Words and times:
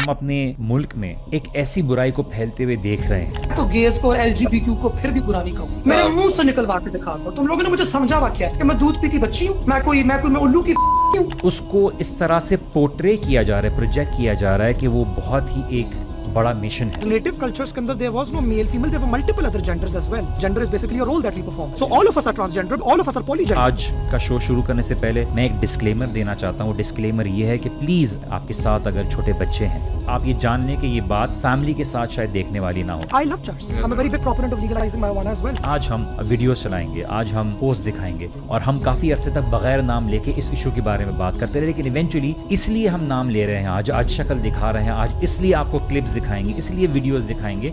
ہم 0.00 0.10
اپنے 0.10 0.36
ملک 0.58 0.96
میں 0.96 1.14
ایک 1.30 1.48
ایسی 1.54 1.82
برائی 1.82 2.10
کو 2.10 2.22
پھیلتے 2.22 2.64
ہوئے 2.64 2.76
دیکھ 2.76 3.06
رہے 3.08 3.24
ہیں۔ 3.24 3.32
تو 3.56 3.66
گیس 3.72 4.00
کو 4.00 4.08
اور 4.08 4.16
ایل 4.16 4.34
جی 4.34 4.46
بی 4.50 4.58
کیو 4.60 4.74
کو 4.74 4.88
پھر 4.88 5.08
بھی 5.08 5.20
برا 5.20 5.42
نہیں 5.42 5.56
کہوں۔ 5.56 5.68
میرے 5.86 6.08
منہ 6.08 6.30
سے 6.36 6.42
نکلوا 6.42 6.78
کے 6.78 6.90
دکھا 6.90 7.16
دو۔ 7.24 7.30
تم 7.30 7.46
لوگوں 7.46 7.62
نے 7.62 7.68
مجھے 7.68 7.84
سمجھا 7.84 8.18
ہوا 8.18 8.28
کیا 8.28 8.48
کہ 8.58 8.64
میں 8.64 8.74
دودھ 8.74 9.00
پیتی 9.02 9.18
بچی 9.18 9.48
ہوں 9.48 9.54
میں 9.66 9.80
کوئی 9.84 10.02
میں 10.02 10.16
کوئی 10.22 10.32
میں 10.32 10.40
الو 10.40 10.62
کی 10.62 10.72
ہوں۔ 11.18 11.24
اس 11.42 11.60
کو 11.70 11.90
اس 11.98 12.12
طرح 12.12 12.38
سے 12.40 12.56
پورٹرے 12.72 13.16
کیا 13.16 13.42
جا 13.42 13.62
رہا 13.62 13.68
ہے 13.70 13.76
پروجیکٹ 13.76 14.16
کیا 14.16 14.34
جا 14.34 14.58
رہا 14.58 14.64
ہے 14.64 14.72
کہ 14.74 14.88
وہ 14.88 15.04
بہت 15.16 15.56
ہی 15.56 15.62
ایک 15.68 15.86
بڑا 16.32 16.52
مشن 16.52 16.88
ہے۔ 16.88 17.04
نیٹو 17.04 17.30
کلچرز 17.40 17.72
کے 17.72 17.80
اندر 17.80 17.94
there 17.94 18.14
was 18.14 18.32
no 18.32 18.40
male 18.40 18.70
female 18.74 18.90
there 18.90 19.02
were 19.02 19.10
multiple 19.14 19.48
other 19.48 19.62
genders 19.68 19.96
as 20.00 20.08
well. 20.12 20.24
Gender 20.40 20.62
is 20.64 20.72
basically 20.74 21.00
a 21.00 21.08
role 21.10 21.22
that 21.22 21.38
we 21.38 21.44
perform. 21.48 21.74
So 21.82 21.88
all 21.90 22.10
of 22.12 22.18
us 22.18 22.26
are 22.26 22.34
transgender 22.40 22.88
all 22.90 22.98
of 22.98 23.08
us 23.08 23.16
are 23.16 23.26
polygender. 23.28 23.56
آج 23.56 23.86
کا 24.10 24.18
شو 24.18 24.38
شروع 24.38 24.62
کرنے 24.62 24.82
سے 24.82 24.94
پہلے 24.94 25.24
میں 25.34 25.42
ایک 25.42 25.52
disclaimer 25.60 26.06
دینا 26.06 26.34
چاہتا 26.34 26.64
ہوں۔ 26.64 26.74
ڈسکلیمر 26.74 27.26
یہ 27.26 27.46
ہے 27.46 27.58
کہ 27.58 27.70
پلیز 27.80 28.18
آپ 28.28 28.48
کے 28.48 28.54
ساتھ 28.54 28.88
اگر 28.88 29.02
چھوٹے 29.10 29.32
بچے 29.32 29.66
ہیں 29.66 29.88
آپ 30.06 30.20
یہ 30.24 30.34
جان 30.38 30.66
لیں 30.66 30.76
کہ 30.80 30.86
یہ 30.86 31.00
بات 31.00 31.30
فیملی 31.42 31.72
کے 31.72 31.84
ساتھ 31.84 32.12
شاید 32.12 32.34
دیکھنے 32.34 32.60
والی 32.60 32.82
نہ 32.82 32.92
ہو۔ 32.92 33.00
I 33.16 33.24
love 33.24 33.42
church. 33.50 33.84
I'm 33.84 33.92
a 33.92 34.00
very 34.00 34.10
big 34.10 34.22
proponent 34.28 34.52
of 34.52 34.64
legalizing 34.64 35.04
marijuana 35.04 35.32
as 35.38 35.42
well. 35.42 35.54
آج 35.62 35.88
ہم 35.90 36.04
ویڈیوز 36.28 36.62
چلائیں 36.62 36.94
گے 36.94 37.04
آج 37.08 37.32
ہم 37.34 37.54
پوسٹ 37.58 37.86
دکھائیں 37.86 38.20
گے۔ 38.20 38.28
اور 38.46 38.60
ہم 38.60 38.80
کافی 38.80 39.12
عرصے 39.12 39.30
تک 39.30 39.50
بغیر 39.50 39.82
نام 39.82 40.08
لے 40.08 40.18
کے 40.18 40.32
اس 40.36 40.50
ایشو 40.50 40.70
کے 40.74 40.80
بارے 40.80 41.04
میں 41.04 41.12
بات 41.12 41.40
کرتے 41.40 41.60
رہے 41.60 41.66
لیکن 41.66 41.84
ایونچولی 41.84 42.32
اس 42.48 42.68
لیے 42.68 42.88
ہم 42.88 43.04
نام 43.04 43.30
لے 43.30 43.46
رہے 43.46 43.58
ہیں۔ 43.58 43.66
آج 43.66 43.90
آج 43.90 44.10
شکل 44.10 44.44
دکھا 44.44 44.72
رہے 44.72 44.82
ہیں 44.82 44.90
آج 44.90 45.10
اس 45.20 45.40
لیے 45.40 45.54
آپ 45.54 45.66
کو 45.70 45.78
کلپس 45.88 46.14
دکھائیں 46.20 46.44
گے 46.48 46.52
اس 46.56 46.70
لیے 46.70 46.88
ویڈیوز 46.92 47.24
دکھائیں 47.30 47.60
گے 47.62 47.70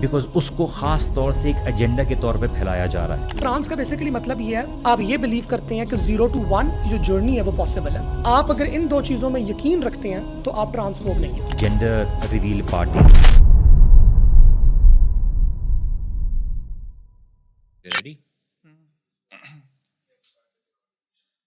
بیکاز 0.00 0.26
اس 0.34 0.50
کو 0.56 0.66
خاص 0.74 1.08
طور 1.14 1.32
سے 1.32 1.48
ایک 1.48 1.56
ایجنڈا 1.66 2.02
کے 2.02 2.14
طور 2.20 2.34
پہ 2.34 2.46
پھیلایا 2.54 2.86
جا 2.86 3.06
رہا 3.08 3.20
ہے۔ 3.20 3.26
ٹرانس 3.38 3.68
کا 3.68 3.74
بیسیکلی 3.74 4.10
مطلب 4.10 4.40
یہ 4.40 4.56
ہے 4.56 4.62
آپ 4.84 5.00
یہ 5.00 5.16
بلیو 5.16 5.48
کرتے 5.48 5.74
ہیں 5.74 5.84
کہ 5.84 5.96
زیرو 5.96 6.26
ٹو 6.26 6.42
ون 6.50 6.70
جو 6.90 6.96
جرنی 7.04 7.36
ہے 7.36 7.42
وہ 7.42 7.52
پاسبل 7.56 7.96
ہے۔ 7.96 8.02
آپ 8.34 8.50
اگر 8.52 8.68
ان 8.72 8.86
دو 8.90 9.02
چیزوں 9.02 9.30
میں 9.30 9.40
یقین 9.40 9.82
رکھتے 9.82 10.14
ہیں 10.14 10.42
تو 10.44 10.52
آپ 10.60 10.72
ٹرانسفورم 10.72 11.20
نہیں 11.20 11.32
ہیں 11.32 11.58
gender 11.58 12.04
reveal 12.32 12.62
party 12.70 12.98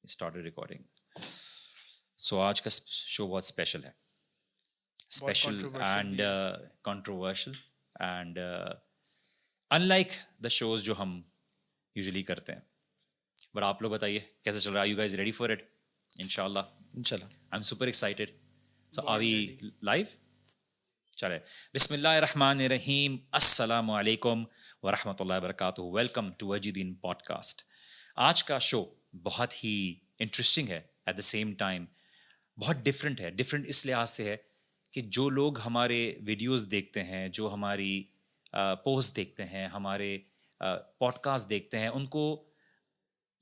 start 0.03 0.35
recording 0.35 0.83
so 2.19 2.39
آج 2.41 2.61
کا 2.61 2.69
شو 2.69 3.27
بہت 3.27 3.43
اسپیشل 3.43 3.83
ہے 3.83 4.00
special 5.11 5.59
and 5.85 6.21
controversial 6.83 7.51
and 7.95 8.37
in 9.71 9.87
like 9.87 10.11
the 10.43 10.47
shows 10.49 10.83
جو 10.83 10.93
ہم 10.99 11.21
یوزلی 11.95 12.23
کرتے 12.23 12.53
ہیں 12.53 12.59
بٹ 13.55 13.63
آپ 13.63 13.81
لوگ 13.81 13.91
بتائیے 13.91 14.19
کیسے 14.43 14.59
چل 14.59 14.73
رہا 14.73 14.81
ہے 14.81 14.87
you 14.87 14.97
guys 14.97 15.15
ready 15.15 15.31
for 15.31 15.49
it 15.49 15.63
ان 16.13 16.27
شاء 16.27 16.43
اللہ 16.43 16.59
ان 16.93 17.03
شاء 17.03 17.15
اللہ 17.17 17.25
I 17.25 17.53
am 17.53 17.61
super 17.63 17.85
excited 17.85 18.29
so 18.91 19.07
آوی 19.07 19.33
لائف 19.83 20.15
چلے 21.17 21.39
بسم 21.73 21.93
اللہ 21.93 22.15
الرحمن 22.15 22.61
الرحیم 22.61 23.17
السلام 23.31 23.91
علیکم 23.91 24.43
ورحمۃ 24.83 25.19
اللہ 25.19 25.33
وبرکاتہ 25.33 25.81
ویلکم 25.89 26.31
ٹو 26.33 26.53
اجدین 26.53 26.93
پوڈ 26.97 27.21
کاسٹ 27.23 27.61
آج 28.19 28.43
کا 28.43 28.57
شو 28.61 28.83
بہت 29.23 29.63
ہی 29.63 29.73
انٹرسٹنگ 30.19 30.69
ہے 30.69 30.81
ایٹ 31.05 31.17
دا 31.17 31.21
سیم 31.27 31.53
ٹائم 31.55 31.85
بہت 32.57 32.85
ڈفرینٹ 32.85 33.21
ہے 33.21 33.29
ڈفرینٹ 33.31 33.67
اس 33.67 33.85
لحاظ 33.85 34.09
سے 34.09 34.29
ہے 34.29 34.35
کہ 34.93 35.01
جو 35.01 35.27
لوگ 35.29 35.59
ہمارے 35.59 35.99
ویڈیوز 36.25 36.67
دیکھتے 36.71 37.03
ہیں، 37.03 37.27
جو 37.29 37.53
ہماری 37.53 38.03
پوسٹ 38.83 39.15
دیکھتے 39.15 39.45
ہیں، 39.45 39.67
ہمارے 39.67 40.17
پوڈ 40.99 41.17
کاسٹ 41.17 41.49
دیکھتے 41.49 41.79
ہیں، 41.79 41.87
ان 41.87 42.05
کو 42.05 42.23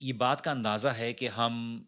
یہ 0.02 0.14
بات 0.14 0.42
کا 0.42 0.52
اندازہ 0.52 0.88
ہے 0.88 1.12
کہ 1.14 1.28
ہم 1.28 1.84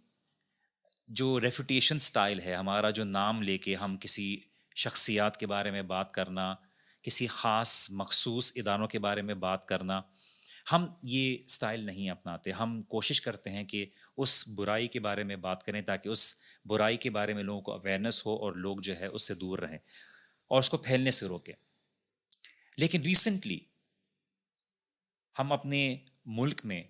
جو 1.09 1.39
ریفوٹیشن 1.41 1.97
سٹائل 1.97 2.39
ہے، 2.39 2.55
ہمارا 2.55 2.89
جو 2.89 3.03
نام 3.03 3.41
لے 3.41 3.57
کے 3.57 3.75
ہم 3.75 3.95
کسی 3.97 4.35
شخصیات 4.75 5.38
کے 5.38 5.47
بارے 5.47 5.71
میں 5.71 5.81
بات 5.83 6.13
کرنا، 6.13 6.53
کسی 7.05 7.27
خاص 7.27 7.89
مخصوص 7.91 8.51
اداروں 8.55 8.88
کے 8.88 9.00
بارے 9.00 9.21
میں 9.21 9.35
بات 9.35 9.67
کرنا 9.67 10.01
ہم 10.71 10.85
یہ 11.03 11.37
اسٹائل 11.45 11.85
نہیں 11.85 12.09
اپناتے۔ 12.09 12.51
ہم 12.51 12.81
کوشش 12.81 13.21
کرتے 13.21 13.49
ہیں 13.49 13.63
کہ 13.63 13.85
اس 14.17 14.47
برائی 14.47 14.87
کے 14.87 14.99
بارے 14.99 15.23
میں 15.23 15.35
بات 15.35 15.63
کریں 15.63 15.81
تاکہ 15.81 16.09
اس 16.09 16.35
برائی 16.65 16.97
کے 16.97 17.09
بارے 17.09 17.33
میں 17.33 17.43
لوگوں 17.43 17.61
کو 17.61 17.71
اویئرنیس 17.71 18.25
ہو 18.25 18.35
اور 18.35 18.53
لوگ 18.53 18.77
جو 18.77 18.99
ہے 18.99 19.05
اس 19.05 19.27
سے 19.27 19.33
دور 19.33 19.59
رہیں 19.59 19.77
اور 20.47 20.59
اس 20.59 20.69
کو 20.69 20.77
پھیلنے 20.77 21.11
سے 21.11 21.25
روکیں۔ 21.27 21.53
لیکن 22.77 23.01
ریسنٹلی 23.01 23.59
ہم 25.39 25.51
اپنے 25.51 25.97
ملک 26.25 26.61
میں 26.63 26.83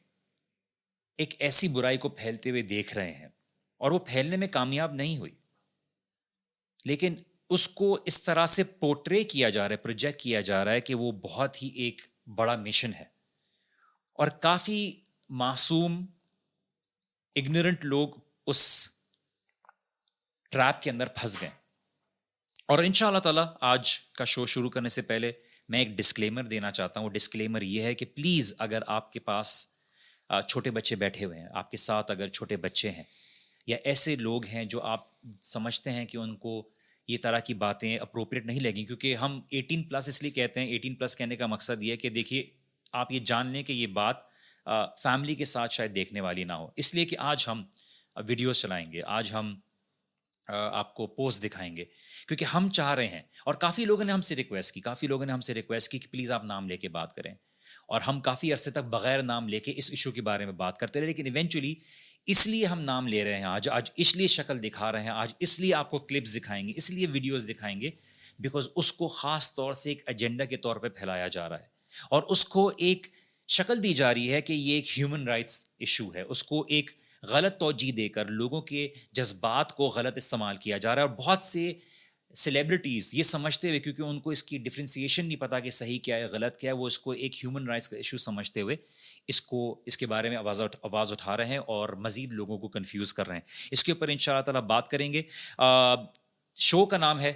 ایک 1.17 1.33
ایسی 1.39 1.67
برائی 1.67 1.97
کو 1.97 2.09
پھیلتے 2.09 2.49
ہوئے 2.49 2.61
دیکھ 2.61 2.93
رہے 2.93 3.13
ہیں 3.13 3.29
اور 3.77 3.91
وہ 3.91 3.99
پھیلنے 3.99 4.37
میں 4.37 4.47
کامیاب 4.47 4.93
نہیں 4.93 5.17
ہوئی۔ 5.17 5.31
لیکن 6.85 7.15
اس 7.49 7.67
کو 7.67 7.99
اس 8.05 8.23
طرح 8.23 8.45
سے 8.45 8.63
پورٹرے 8.63 9.23
کیا 9.23 9.49
جا 9.49 9.63
رہا 9.63 9.71
ہے 9.71 9.77
پروجیکٹ 9.77 10.19
کیا 10.19 10.41
جا 10.41 10.65
رہا 10.65 10.71
ہے 10.71 10.81
کہ 10.81 10.95
وہ 10.95 11.11
بہت 11.11 11.63
ہی 11.63 11.67
ایک 11.67 12.01
بڑا 12.35 12.55
مشن 12.55 12.93
ہے۔ 12.93 13.20
اور 14.21 14.29
کافی 14.29 14.95
معصوم 15.29 16.05
اگنورنٹ 17.35 17.85
لوگ 17.85 18.09
اس 18.47 18.89
ٹریپ 20.49 20.81
کے 20.81 20.89
اندر 20.89 21.05
پھنس 21.05 21.41
گئے۔ 21.41 21.49
اور 22.65 22.83
ان 22.83 22.93
شاء 22.93 23.07
اللہ 23.07 23.19
تعالیٰ 23.19 23.45
آج 23.61 23.99
کا 23.99 24.25
شو 24.25 24.45
شروع 24.45 24.69
کرنے 24.69 24.89
سے 24.89 25.01
پہلے 25.01 25.31
میں 25.69 25.79
ایک 25.79 25.87
ڈسکلیمر 25.87 26.43
دینا 26.43 26.71
چاہتا 26.71 26.99
ہوں۔ 26.99 27.09
ڈسکلیمر 27.09 27.61
یہ 27.61 27.81
ہے 27.81 27.93
کہ 27.93 28.05
پلیز 28.05 28.53
اگر 28.59 28.81
آپ 28.87 29.11
کے 29.11 29.19
پاس 29.19 29.67
چھوٹے 30.47 30.71
بچے 30.71 30.95
بیٹھے 30.95 31.25
ہوئے 31.25 31.39
ہیں، 31.39 31.47
آپ 31.51 31.71
کے 31.71 31.77
ساتھ 31.77 32.11
اگر 32.11 32.27
چھوٹے 32.27 32.57
بچے 32.57 32.91
ہیں 32.91 33.03
یا 33.67 33.77
ایسے 33.83 34.15
لوگ 34.15 34.45
ہیں 34.45 34.65
جو 34.65 34.81
آپ 34.81 34.99
سمجھتے 35.41 35.91
ہیں 35.91 36.05
کہ 36.05 36.17
ان 36.17 36.35
کو 36.35 36.69
یہ 37.07 37.17
طرح 37.23 37.39
کی 37.39 37.53
باتیں 37.53 37.97
اپروپریٹ 37.97 38.45
نہیں 38.45 38.59
لگیں، 38.59 38.85
کیونکہ 38.85 39.15
ہم 39.15 39.41
ایٹین 39.49 39.83
پلس 39.83 40.07
اس 40.07 40.21
لیے 40.23 40.31
کہتے 40.31 40.59
ہیں 40.59 40.67
ایٹین 40.67 40.95
پلس 40.95 41.15
کہنے 41.15 41.35
کا 41.35 41.45
مقصد 41.47 41.83
یہ 41.83 41.91
ہے 41.91 41.97
کہ 41.97 42.09
دیکھیے 42.09 42.60
آپ 42.94 43.12
یہ 43.12 43.19
جان 43.19 43.47
لیں 43.47 43.63
کہ 43.63 43.74
یہ 43.74 43.88
بات 43.88 44.29
فیملی 45.03 45.35
کے 45.35 45.46
ساتھ 45.46 45.74
شاید 45.74 45.96
دیکھنے 45.96 46.22
والی 46.22 46.44
نہ 46.44 46.53
ہو۔ 46.53 46.68
اس 46.75 46.94
لیے 46.96 47.06
کہ 47.06 47.16
آج 47.19 47.46
ہم 47.47 47.63
ویڈیوز 48.28 48.62
چلائیں 48.62 48.91
گے، 48.94 49.02
آج 49.06 49.34
ہم 49.34 49.53
آپ 50.47 50.94
کو 50.96 51.07
پوسٹ 51.07 51.44
دکھائیں 51.44 51.75
گے۔ 51.78 51.85
کیونکہ 52.28 52.46
ہم 52.46 52.69
چاہ 52.69 52.94
رہے 52.94 53.07
ہیں، 53.07 53.22
اور 53.46 53.53
کافی 53.56 53.85
لوگوں 53.85 54.03
نے 54.03 54.12
ہم 54.12 54.22
سے 54.22 54.35
ریکویسٹ 54.35 54.74
کی، 54.74 54.81
کافی 54.81 55.07
لوگوں 55.07 55.25
نے 55.25 55.34
ہم 55.34 55.40
سے 55.40 55.53
ریکویسٹ 55.53 55.91
کی 55.91 56.00
کہ 56.00 56.07
پلیز 56.12 56.31
آپ 56.31 56.44
نام 56.46 56.69
لے 56.69 56.78
کے 56.78 56.90
بات 56.90 57.16
کریں۔ 57.16 57.34
اور 57.88 58.02
ہم 58.02 58.19
کافی 58.22 58.52
عرصے 58.53 58.72
تک 58.72 58.85
بغیر 58.90 59.22
نام 59.23 59.47
لے 59.50 59.59
کے 59.59 59.73
اس 59.78 59.90
ایشو 59.90 60.12
کے 60.12 60.22
بارے 60.22 60.46
میں 60.46 60.53
بات 60.53 60.78
کرتے 60.78 61.00
رہے، 61.00 61.08
لیکن 61.08 61.25
ایونچولی 61.25 61.73
اس 62.28 62.46
لیے 62.47 62.66
ہم 62.66 62.81
نام 62.81 63.08
لے 63.08 63.23
رہے 63.23 63.38
ہیں۔ 63.38 63.44
آج 63.46 63.69
آج 63.69 63.91
اس 63.96 64.16
لیے 64.16 64.28
شکل 64.28 64.63
دکھا 64.63 64.91
رہے 64.91 65.03
ہیں، 65.03 65.09
آج 65.09 65.34
اس 65.40 65.59
لیے 65.59 65.73
آپ 65.73 65.90
کو 65.90 66.00
کلپس 66.00 66.35
دکھائیں 66.35 66.68
گے، 66.68 66.73
اس 66.75 66.91
لیے 66.91 67.08
ویڈیوز 67.12 67.50
دکھائیں 67.50 67.79
گے 67.81 67.91
بیکاز 68.40 68.68
اس 68.75 68.91
کو 68.94 69.08
خاص 69.08 69.53
طور 69.56 69.73
سے 69.73 69.90
ایک 69.90 70.02
ایجنڈا 70.08 70.46
کے 70.46 70.58
طور 70.58 70.75
پہ 70.75 70.90
پھیلایا 70.90 71.28
جا 71.28 71.47
رہا 71.50 71.59
ہے۔ 71.59 71.70
اور 72.09 72.24
اس 72.24 72.46
کو 72.46 72.72
ایک 72.78 73.07
شکل 73.47 73.84
دی 73.84 73.94
جا 73.94 74.13
رہی 74.13 74.31
ہے 74.34 74.41
کہ 74.41 74.53
یہ 74.53 74.75
ایک 74.75 74.97
ہیومن 74.97 75.28
رائٹس 75.28 75.69
ایشو 75.79 76.13
ہے۔ 76.16 76.22
اس 76.22 76.44
کو 76.44 76.66
ایک 76.69 76.91
غلط 77.24 77.57
توجہ 77.57 77.91
دے 77.91 78.09
کر 78.09 78.25
لوگوں 78.25 78.62
کے 78.62 78.88
جذبات 79.12 79.75
کو 79.75 79.88
غلط 79.88 80.18
استعمال 80.18 80.56
کیا 80.56 80.78
جا 80.78 80.96
رہا 80.96 81.02
ہے 81.02 81.07
اور 81.07 81.16
بہت 81.16 81.44
سے 81.44 81.74
سیلیبریٹیز 82.35 83.13
یہ 83.16 83.24
سمجھتے 83.24 83.68
ہوئے، 83.68 83.79
کیونکہ 83.79 84.02
ان 84.02 84.19
کو 84.19 84.29
اس 84.29 84.44
کی 84.44 84.57
ڈفرینسیشن 84.57 85.25
نہیں 85.25 85.40
پتہ 85.40 85.56
کہ 85.63 85.69
صحیح 85.69 86.00
کیا 86.00 86.16
ہے، 86.16 86.25
غلط 86.25 86.57
کیا 86.57 86.72
ہے، 86.72 86.75
وہ 86.75 86.88
اس 86.88 87.00
کو 87.00 87.12
ایک 87.12 87.35
ہیومن 87.35 87.68
رائٹس 87.68 87.90
کا 87.90 87.97
ایشو 87.97 88.18
سمجھتے 88.18 88.62
ہوئے 88.62 88.75
اس 89.28 89.41
کو، 89.41 89.81
اس 89.85 89.97
کے 89.97 90.06
بارے 90.06 90.29
میں 90.29 90.38
آواز 90.38 90.62
آواز 90.62 91.12
اٹھا 91.12 91.38
رہے 91.38 91.46
ہیں 91.46 91.58
اور 91.58 91.90
مزید 91.90 92.31
لوگوں 92.31 92.58
کو 92.58 92.68
کنفیوز 92.68 93.13
کر 93.13 93.28
رہے 93.28 93.35
ہیں۔ 93.35 93.41
اس 93.72 93.84
کے 93.84 93.91
اوپر 93.91 94.08
ان 94.08 94.18
شاء 94.18 94.34
اللہ 94.34 94.44
تعالیٰ 94.44 94.62
بات 94.62 94.88
کریں 94.88 95.13
گے۔ 95.13 95.22
شو 96.56 96.85
کا 96.85 96.97
نام 96.97 97.19
ہے 97.19 97.34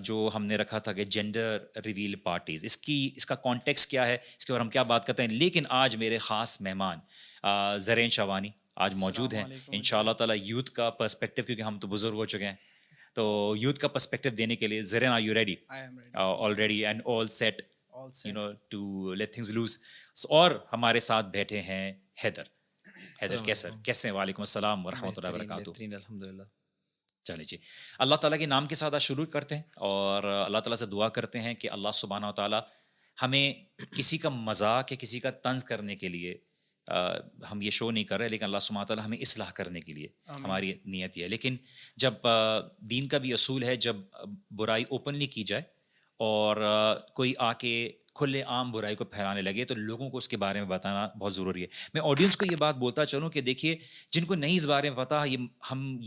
جو 0.00 0.30
ہم 0.34 0.44
نے 0.44 0.56
رکھا 0.56 0.78
تھا 0.78 0.92
کہ 0.92 1.04
جینڈر 1.04 1.58
ریویل 1.84 2.14
پارٹیز 2.14 2.64
اس 2.64 2.76
کی 2.76 3.10
اس 3.16 3.26
کا 3.26 3.34
کانٹیکس 3.34 3.86
کیا 3.86 4.06
ہے؟ 4.06 4.16
اس 4.38 4.46
کے 4.46 4.52
اوپر 4.52 4.60
ہم 4.60 4.70
کیا 4.70 4.82
بات 4.82 5.06
کرتے 5.06 5.22
ہیں؟ 5.22 5.30
لیکن 5.30 5.62
آج 5.68 5.96
میرے 5.96 6.18
خاص 6.18 6.60
مہمان 6.60 6.98
زرین 7.78 8.08
شوانی 8.08 8.50
آج 8.76 8.94
موجود 8.98 9.34
ہیں۔ 9.34 9.44
ان 9.68 9.82
شاء 9.82 9.98
اللہ 9.98 10.12
تعالیٰ 10.12 10.36
یوتھ 10.42 10.70
کا 10.70 10.90
پرسپیکٹو 10.90 11.42
کیونکہ 11.42 11.62
ہم 11.62 11.78
تو 11.78 11.88
بزرگ 11.88 12.14
ہو 12.14 12.24
چکے 12.24 12.44
ہیں۔ 12.44 12.54
تو 13.14 13.54
یوتھ 13.58 13.78
کا 13.80 13.88
پرسپیکٹو 13.88 14.30
دینے 14.30 14.56
کے 14.56 14.66
لیے 14.66 14.82
Zareen 14.82 15.10
are 15.10 15.20
you 15.20 15.34
ready 15.34 15.54
already 16.14 16.86
and 16.86 17.02
all 17.04 17.26
set 17.26 17.62
you 18.26 18.32
know 18.32 18.50
to 18.70 19.14
let 19.14 19.32
things 19.34 19.50
loose 19.50 19.78
اور 20.30 20.50
ہمارے 20.72 21.00
ساتھ 21.00 21.26
بیٹھے 21.26 21.60
ہیں 21.62 21.92
حیدر۔ 22.24 22.42
حیدر 23.22 23.36
کیسے 23.44 23.68
کیسے 23.84 24.10
وعلیکم 24.10 24.42
السلام 24.42 24.86
ورحمۃ 24.86 25.12
اللہ 25.16 25.28
وبرکاتہ۔ 25.28 25.82
الحمد 25.82 26.22
للہ 26.22 26.42
چلے 27.24 27.44
جی۔ 27.44 27.56
اللہ 27.98 28.14
تعالیٰ 28.14 28.38
کے 28.38 28.46
نام 28.46 28.66
کے 28.66 28.74
ساتھ 28.74 28.94
آج 28.94 29.02
شروع 29.02 29.24
کرتے 29.26 29.56
ہیں 29.56 29.62
اور 29.76 30.24
اللہ 30.24 30.58
تعالیٰ 30.58 30.76
سے 30.76 30.86
دعا 30.86 31.08
کرتے 31.08 31.40
ہیں 31.40 31.54
کہ 31.54 31.70
اللہ 31.70 31.90
سبحانہ 31.94 32.26
و 32.26 32.32
تعالیٰ 32.32 32.60
ہمیں 33.22 33.52
کسی 33.96 34.18
کا 34.18 34.28
مذاق 34.28 34.92
یا 34.92 34.98
کسی 35.00 35.20
کا 35.20 35.30
طنز 35.42 35.64
کرنے 35.64 35.96
کے 35.96 36.08
لیے 36.08 36.36
ہم 37.50 37.62
یہ 37.62 37.70
شو 37.70 37.90
نہیں 37.90 38.04
کر 38.04 38.18
رہے 38.18 38.28
لیکن 38.28 38.44
اللہ 38.44 38.58
سبحانہ 38.58 38.86
تعالیٰ 38.86 39.04
ہمیں 39.04 39.18
اصلاح 39.18 39.50
کرنے 39.50 39.80
کے 39.80 39.92
لیے 39.92 40.08
ہماری 40.28 40.72
نیت 40.84 41.18
یہ 41.18 41.22
ہے۔ 41.22 41.28
لیکن 41.28 41.56
جب 41.96 42.26
دین 42.90 43.08
کا 43.08 43.18
بھی 43.18 43.32
اصول 43.32 43.62
ہے 43.62 43.76
جب 43.76 43.96
برائی 44.50 44.84
اوپنلی 44.90 45.26
کی 45.26 45.44
جائے 45.44 45.62
اور 46.20 46.56
کوئی 47.14 47.32
آ 47.38 47.52
کے 47.52 47.74
کھلے 48.14 48.42
عام 48.42 48.70
برائی 48.72 48.94
کو 48.94 49.04
پھیلانے 49.04 49.42
لگے 49.42 49.64
تو 49.64 49.74
لوگوں 49.74 50.10
کو 50.10 50.16
اس 50.16 50.28
کے 50.28 50.36
بارے 50.36 50.60
میں 50.60 50.68
بتانا 50.68 51.06
بہت 51.18 51.34
ضروری 51.34 51.62
ہے۔ 51.62 51.66
میں 51.94 52.02
آڈینس 52.02 52.36
کو 52.36 52.46
یہ 52.50 52.56
بات 52.56 52.74
بولتا 52.74 53.04
چلوں 53.04 53.30
کہ 53.30 53.40
دیکھیے 53.40 53.76
جن 54.10 54.24
کو 54.24 54.34
نہیں 54.34 54.56
اس 54.56 54.66
بارے 54.66 54.90
میں 54.90 55.04
پتہ 55.04 55.22
یہ 55.26 55.36
ہم 55.70 55.98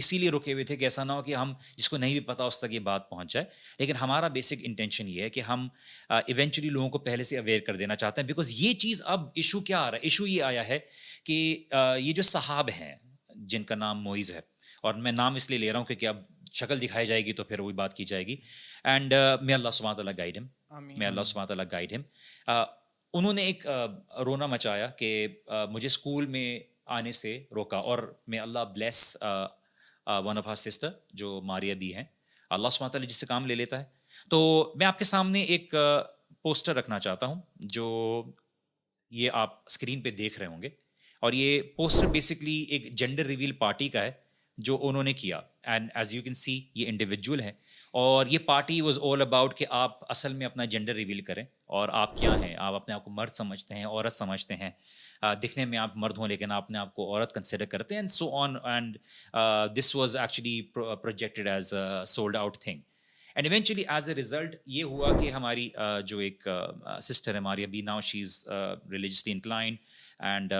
اسی 0.00 0.18
لیے 0.18 0.30
رکے 0.30 0.52
ہوئے 0.52 0.64
تھے 0.64 0.76
کہ 0.76 0.84
ایسا 0.84 1.04
نہ 1.04 1.12
ہو 1.12 1.22
کہ 1.22 1.34
ہم 1.34 1.52
جس 1.76 1.88
کو 1.88 1.96
نہیں 1.96 2.12
بھی 2.12 2.20
پتا 2.20 2.44
اس 2.44 2.58
تک 2.60 2.72
یہ 2.72 2.78
بات 2.78 3.08
پہنچ 3.10 3.32
جائے۔ 3.32 3.46
لیکن 3.78 3.96
ہمارا 3.96 4.28
بیسک 4.28 4.56
انٹینشن 4.62 5.08
یہ 5.08 5.22
ہے 5.22 5.30
کہ 5.30 5.40
ہم 5.40 5.68
ایونچولی 6.08 6.68
لوگوں 6.68 6.88
کو 6.90 6.98
پہلے 6.98 7.22
سے 7.22 7.38
اویئر 7.38 7.60
کر 7.60 7.76
دینا 7.76 7.96
چاہتے 7.96 8.20
ہیں۔ 8.20 8.26
بیکاز 8.26 8.52
یہ 8.60 8.72
چیز 8.74 9.02
اب 9.04 9.28
ایشو 9.34 9.60
کیا 9.60 9.80
آ 9.80 9.90
رہا 9.90 9.98
ہے؟ 9.98 10.02
ایشو 10.02 10.26
یہ 10.26 10.42
آیا 10.42 10.68
ہے 10.68 10.78
کہ 11.24 11.64
یہ 12.00 12.12
جو 12.12 12.22
صحاب 12.22 12.70
ہیں 12.80 12.94
جن 13.34 13.62
کا 13.62 13.74
نام 13.74 14.02
موئز 14.02 14.32
ہے 14.32 14.40
اور 14.82 14.94
میں 14.94 15.12
نام 15.12 15.34
اس 15.34 15.50
لیے 15.50 15.58
لے 15.58 15.72
رہا 15.72 15.78
ہوں 15.78 15.86
کیونکہ 15.86 16.06
اب 16.06 16.22
شکل 16.52 16.80
دکھائی 16.80 17.06
جائے 17.06 17.24
گی 17.24 17.32
تو 17.32 17.44
پھر 17.44 17.60
وہی 17.60 17.74
بات 17.74 17.94
کی 17.94 18.04
جائے 18.04 18.26
گی۔ 18.26 18.36
اینڈ 18.84 19.14
میں 19.42 19.54
اللہ 19.54 19.70
سبحانہ 19.70 19.96
تعالیٰ 19.96 20.12
گائڈ 20.18 20.38
ہم 20.38 20.46
میں 20.96 21.06
اللہ 21.06 21.22
سبحانہ 21.22 21.46
تعالیٰ 21.46 21.64
گائڈ 21.72 21.92
ہم 21.92 22.02
انہوں 23.14 23.32
نے 23.32 23.42
ایک 23.42 23.66
رونا 24.26 24.46
مچایا 24.46 24.86
کہ 24.86 25.26
مجھے 25.70 25.86
اسکول 25.86 26.26
میں 26.26 26.60
آنے 26.86 27.12
سے 27.12 27.42
روکا 27.54 27.76
اور 27.76 27.98
میں 28.26 28.38
اللہ 28.38 28.58
bless 28.74 29.16
one 30.06 30.38
of 30.38 30.46
her 30.46 30.54
sister 30.54 30.90
جو 31.12 31.40
ماریا 31.40 31.74
بھی 31.74 31.94
ہیں 31.94 32.04
اللہ 32.50 32.68
سمات 32.68 32.96
علیہ 32.96 33.08
جس 33.08 33.16
سے 33.16 33.26
کام 33.26 33.46
لے 33.46 33.54
لیتا 33.54 33.78
ہے 33.80 33.84
تو 34.28 34.72
میں 34.76 34.86
آپ 34.86 34.98
کے 34.98 35.04
سامنے 35.04 35.42
ایک 35.42 35.74
uh, 35.74 36.02
پوسٹر 36.42 36.74
رکھنا 36.74 36.98
چاہتا 36.98 37.26
ہوں 37.26 37.40
جو 37.56 38.22
یہ 39.10 39.30
آپ 39.32 39.62
اسکرین 39.66 40.00
پہ 40.00 40.10
دیکھ 40.10 40.38
رہے 40.38 40.46
ہوں 40.46 40.62
گے. 40.62 40.68
اور 41.20 41.32
یہ 41.32 41.62
پوسٹر 41.76 42.06
بیسکلی 42.06 42.56
ایک 42.62 42.92
جینڈر 42.92 43.26
ریویل 43.26 43.52
پارٹی 43.52 43.88
کا 43.88 44.02
ہے 44.02 44.12
جو 44.58 44.78
انہوں 44.82 45.04
نے 45.04 45.12
کیا. 45.12 45.40
And 45.62 45.90
as 45.94 46.14
you 46.14 46.22
can 46.22 46.34
see 46.34 46.60
یہ 46.74 46.88
انڈیویجول 46.88 47.40
ہے 47.40 47.52
اور 47.94 48.26
یہ 48.26 48.38
پارٹی 48.38 48.80
واز 48.80 48.98
آل 49.02 49.20
اباؤٹ 49.20 49.56
کہ 49.56 49.66
آپ 49.70 49.98
اصل 50.10 50.32
میں 50.32 50.46
اپنا 50.46 50.64
جینڈر 50.64 50.94
ریویل 50.94 51.20
کریں 51.20 51.44
اور 51.66 51.88
آپ 51.92 52.16
کیا 52.16 52.34
ہیں؟ 52.40 52.54
آپ 52.56 52.74
اپنے 52.74 52.94
آپ 52.94 53.04
کو 53.04 53.10
مرد 53.10 53.32
سمجھتے 53.34 53.74
ہیں، 53.74 53.84
عورت 53.84 54.12
سمجھتے 54.12 54.56
ہیں۔ 54.56 54.70
دکھنے 55.42 55.64
میں 55.64 55.78
آپ 55.78 55.96
مرد 55.96 56.18
ہوں 56.18 56.28
لیکن 56.28 56.52
آپ 56.52 56.70
نے 56.70 56.78
آپ 56.78 56.94
کو 56.94 57.06
عورت 57.10 57.34
کنسیڈر 57.34 57.64
کرتے 57.64 57.94
ہیں 57.94 57.98
and 58.00 58.10
so 58.10 58.36
on 58.36 58.56
and 58.64 58.96
this 59.76 59.96
was 59.96 60.16
actually 60.16 60.60
projected 60.74 61.48
as 61.48 61.74
sold 62.06 62.36
out 62.36 62.58
thing 62.58 62.80
and 63.34 63.46
eventually 63.46 63.82
as 63.88 64.08
a 64.08 64.14
result 64.14 64.56
یہ 64.66 64.84
ہوا 64.84 65.18
کہ 65.18 65.30
ہماری 65.30 65.68
جو 66.06 66.18
ایک 66.18 66.48
سسٹر 67.02 67.32
ہے 67.32 67.38
ہماری 67.38 67.64
ابھی 67.64 67.80
now 67.80 68.00
she 68.00 68.20
is 68.20 68.46
religiously 68.90 69.32
inclined 69.32 69.76
and 70.18 70.52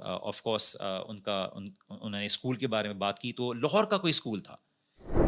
of 0.00 0.42
course 0.42 0.76
ان 1.08 1.20
کا 1.20 1.48
انہوں 1.54 2.10
نے 2.10 2.24
اسکول 2.24 2.56
کے 2.56 2.66
بارے 2.66 2.88
میں 2.88 2.96
بات 2.96 3.18
کی 3.18 3.32
تو 3.32 3.52
لاہور 3.52 3.84
کا 3.84 3.98
کوئی 3.98 4.10
اسکول 4.10 4.40
تھا۔ 4.40 4.56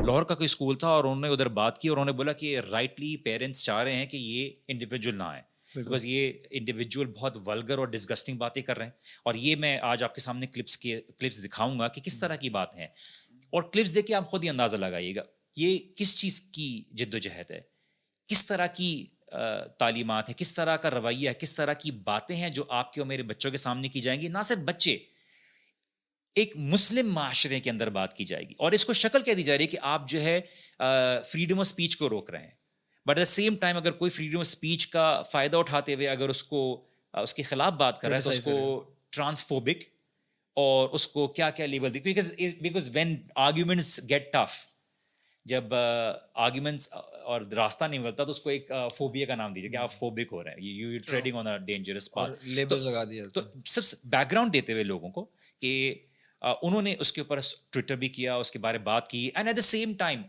لاہور 0.07 0.23
کا 0.23 0.35
کوئی 0.35 0.45
اسکول 0.45 0.75
تھا 0.75 0.89
اور 0.89 1.05
انہوں 1.05 1.21
نے 1.21 1.29
ادھر 1.29 1.49
بات 1.49 1.79
کی 1.79 1.89
اور 1.89 1.97
انہوں 1.97 2.05
نے 2.05 2.13
بولا 2.13 2.33
کہ 2.33 2.59
رائٹلی 2.59 3.17
پیرنٹس 3.17 3.65
چاہ 3.65 3.83
رہے 3.83 3.95
ہیں 3.95 4.07
کہ 4.07 4.17
یہ 4.17 4.51
انڈیویجول 4.69 5.15
نہ 5.15 5.23
آئے۔ 5.23 5.43
بیکاز 5.77 6.07
یہ 6.07 6.33
انڈیویجول 6.51 7.07
بہت 7.07 7.49
ولگر 7.49 7.79
اور 7.79 7.87
ڈسگسٹنگ 7.87 8.37
باتیں 8.37 8.63
کر 8.63 8.77
رہے 8.77 8.85
ہیں۔ 8.85 8.93
اور 9.25 9.35
یہ 9.35 9.57
میں 9.57 9.79
آج 9.83 10.05
آپ 10.05 10.15
کے 10.15 10.21
سامنے 10.21 10.47
کلپس 10.47 10.79
کے 10.79 11.01
کلپس 11.01 11.45
دکھاؤں 11.45 11.79
گا 11.79 11.89
کہ 11.89 12.01
کس 12.01 12.21
طرح 12.21 12.37
کی 12.37 12.51
بات 12.51 12.77
ہیں۔ 12.77 12.87
اور 13.33 13.63
کلپس 13.63 13.95
دیکھ 13.95 14.07
کے 14.07 14.15
آپ 14.15 14.27
خود 14.27 14.45
ہی 14.45 14.49
اندازہ 14.49 14.77
لگائیے 14.77 15.15
گا۔ 15.15 15.23
یہ 15.57 15.79
کس 15.97 16.19
چیز 16.19 16.41
کی 16.41 16.83
جد 16.91 17.15
و 17.15 17.19
جہد 17.19 17.51
ہے؟ 17.51 17.61
کس 18.29 18.47
طرح 18.47 18.67
کی 18.67 19.07
تعلیمات 19.79 20.29
ہیں؟ 20.29 20.37
کس 20.37 20.55
طرح 20.55 20.77
کا 20.77 20.91
رویہ 20.91 21.29
ہے؟ 21.29 21.35
کس 21.35 21.57
طرح 21.57 21.73
کی 21.73 21.91
باتیں 21.91 22.37
ہیں 22.37 22.51
جو 22.51 22.65
آپ 22.69 22.93
کے 22.93 23.01
اور 23.01 23.07
میرے 23.07 23.23
بچوں 23.23 23.51
کے 23.51 23.57
سامنے 23.57 23.89
کی 23.89 24.01
جائیں 24.01 24.21
گی؟ 24.21 24.29
نہ 24.29 24.39
صرف 24.45 24.59
بچے 24.59 24.99
ایک 26.35 26.57
مسلم 26.57 27.13
معاشرے 27.15 27.61
کے 27.61 27.71
اندر 27.71 27.91
بات 27.91 28.17
کی 28.17 28.25
جائے 28.25 28.49
گی 28.49 28.55
اور 28.59 28.73
اس 28.73 28.85
کو 28.85 28.93
شکل 28.93 29.23
کہہ 29.23 29.33
دی 29.33 29.43
جا 29.43 29.57
رہی 29.57 29.63
ہے 29.63 29.67
کہ 29.67 29.79
آپ 29.83 30.09
جو 30.09 30.21
ہے 30.21 30.41
فریڈم 31.25 31.59
آف 31.59 31.67
اسپیچ 31.67 31.97
کو 31.97 32.11
روک 32.11 32.31
رہے 32.31 32.43
ہیں۔ 32.43 32.51
But 33.07 33.19
at 33.19 33.19
the 33.19 33.25
same 33.25 33.57
time 33.57 33.77
اگر 33.77 33.91
کوئی 33.91 34.11
فریڈم 34.11 34.39
آف 34.39 34.47
اسپیچ 34.47 34.87
کا 34.87 35.23
فائدہ 35.23 35.57
اٹھاتے 35.57 35.95
ہوئے 35.95 36.09
اگر 36.09 36.29
اس 36.29 36.45
کو 36.45 36.85
اس 37.15 37.35
کے 37.35 37.43
خلاف 37.43 37.73
بات 37.73 38.01
کر 38.01 38.09
رہا 38.09 38.17
ہے 38.17 38.23
تو 38.23 38.31
اس 38.31 38.45
کو 38.45 38.85
ٹرانسفوبک 39.11 39.83
اور 40.57 40.89
اس 40.89 41.09
کو 41.09 41.27
کیا 41.27 41.51
کیا 41.51 41.67
label 41.67 41.91
because 41.91 42.91
when 42.95 43.17
arguments 43.35 44.01
get 44.09 44.33
tough 44.33 44.67
جب 45.45 45.65
آرگیومنٹس 46.35 46.89
اور 47.25 47.41
راستہ 47.41 47.85
نہیں 47.85 48.01
ملتا 48.01 48.25
تو 48.25 48.31
اس 48.31 48.41
کو 48.41 48.51
ایک 48.51 48.71
فوبیا 48.97 49.27
کا 49.27 49.35
نام 49.35 49.53
دیجیے 49.53 49.71
کہ 49.71 49.77
آپ 49.77 49.93
فوبک 49.93 50.33
ہو 50.33 50.45
رہے 50.45 50.51
ہیں۔ 50.51 50.59
یو 50.61 50.99
ٹریڈنگ 51.07 51.37
آن 51.37 51.47
ڈینجرس 51.67 52.09
لگا 52.71 53.05
دیا۔ 53.05 53.25
تو 53.35 53.41
سب 53.65 54.09
بیک 54.09 54.33
گراؤنڈ 54.33 54.53
دیتے 54.53 54.73
ہوئے 54.73 54.85
لوگوں 54.85 55.11
کو 55.11 55.31
کہ 55.61 55.95
انہوں 56.43 56.83
نے 56.83 56.95
اس 57.01 57.13
کے 57.13 57.21
اوپر 57.21 57.39
ٹویٹر 57.71 57.97
بھی 57.97 58.09
کیا، 58.09 58.35
اس 58.35 58.51
کے 58.51 58.59
بارے 58.59 58.79
میں 58.79 58.87
بات 58.87 59.09
کی۔ 59.09 59.31
And 59.35 59.49
at 59.49 59.57
the 59.57 59.61
same 59.61 59.93
time 59.95 60.23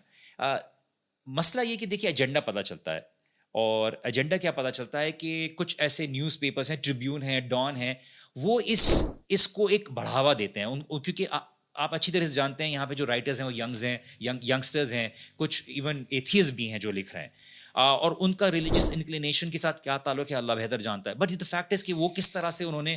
مسئلہ 1.26 1.62
یہ 1.62 1.76
کہ 1.76 1.86
دیکھیے 1.86 2.10
ایجنڈا 2.10 2.40
پتہ 2.40 2.60
چلتا 2.60 2.94
ہے۔ 2.94 3.14
اور 3.52 3.92
ایجنڈا 4.04 4.38
کیا 4.38 4.52
پتہ 4.52 4.70
چلتا 4.70 5.00
ہے 5.00 5.12
کہ 5.12 5.50
کچھ 5.56 5.76
ایسے 5.80 6.08
نیوز 6.08 6.40
پیپرس 6.40 6.72
ہیں 6.72 6.78
ٹریبیون 6.78 7.24
ہیں 7.24 7.40
ڈان 7.40 7.78
ہیں، 7.78 7.94
وہ 8.36 8.62
اس 8.66 9.04
اس 9.30 9.48
کو 9.48 9.66
ایک 9.66 9.92
بڑھاوا 9.92 10.34
دیتے 10.40 10.60
ہیں۔ 10.60 10.68
ان 10.68 10.82
کیونکہ 10.82 11.28
آپ 11.74 11.94
اچھی 11.94 12.12
طرح 12.14 12.26
سے 12.26 12.34
جانتے 12.34 12.64
ہیں، 12.64 12.72
یہاں 12.72 12.86
پہ 12.86 12.94
جو 12.94 13.06
رائٹرز 13.06 13.42
ہیں، 13.42 13.48
وہ 13.48 13.54
ینگز 13.54 13.86
ہیں 13.86 13.98
ینگسٹرز 14.22 14.94
ہیں، 14.94 15.10
کچھ 15.36 15.64
ایون 15.68 16.04
ایتھیز 16.10 16.52
بھی 16.52 16.72
ہیں 16.72 16.80
جو 16.80 16.92
لکھ 16.92 17.14
رہے 17.14 17.22
ہیں۔ 17.22 17.30
اور 17.76 18.12
ان 18.20 18.34
کا 18.34 18.50
ریلیجس 18.52 18.90
انکلینیشن 18.96 19.50
کے 19.50 19.58
ساتھ 19.58 19.82
کیا 19.82 19.98
تعلق 19.98 20.32
ہے 20.32 20.36
اللہ 20.36 20.54
بہتر 20.54 20.82
جانتا 20.82 21.10
ہے. 21.10 21.16
بٹ 21.16 21.32
دا 21.32 21.46
فیکٹ 21.46 21.74
از 21.74 21.84
کہ 21.84 21.94
وہ 21.94 22.08
کس 22.16 22.30
طرح 22.32 22.50
سے 22.50 22.66
انہوں 22.66 22.82
نے 22.84 22.96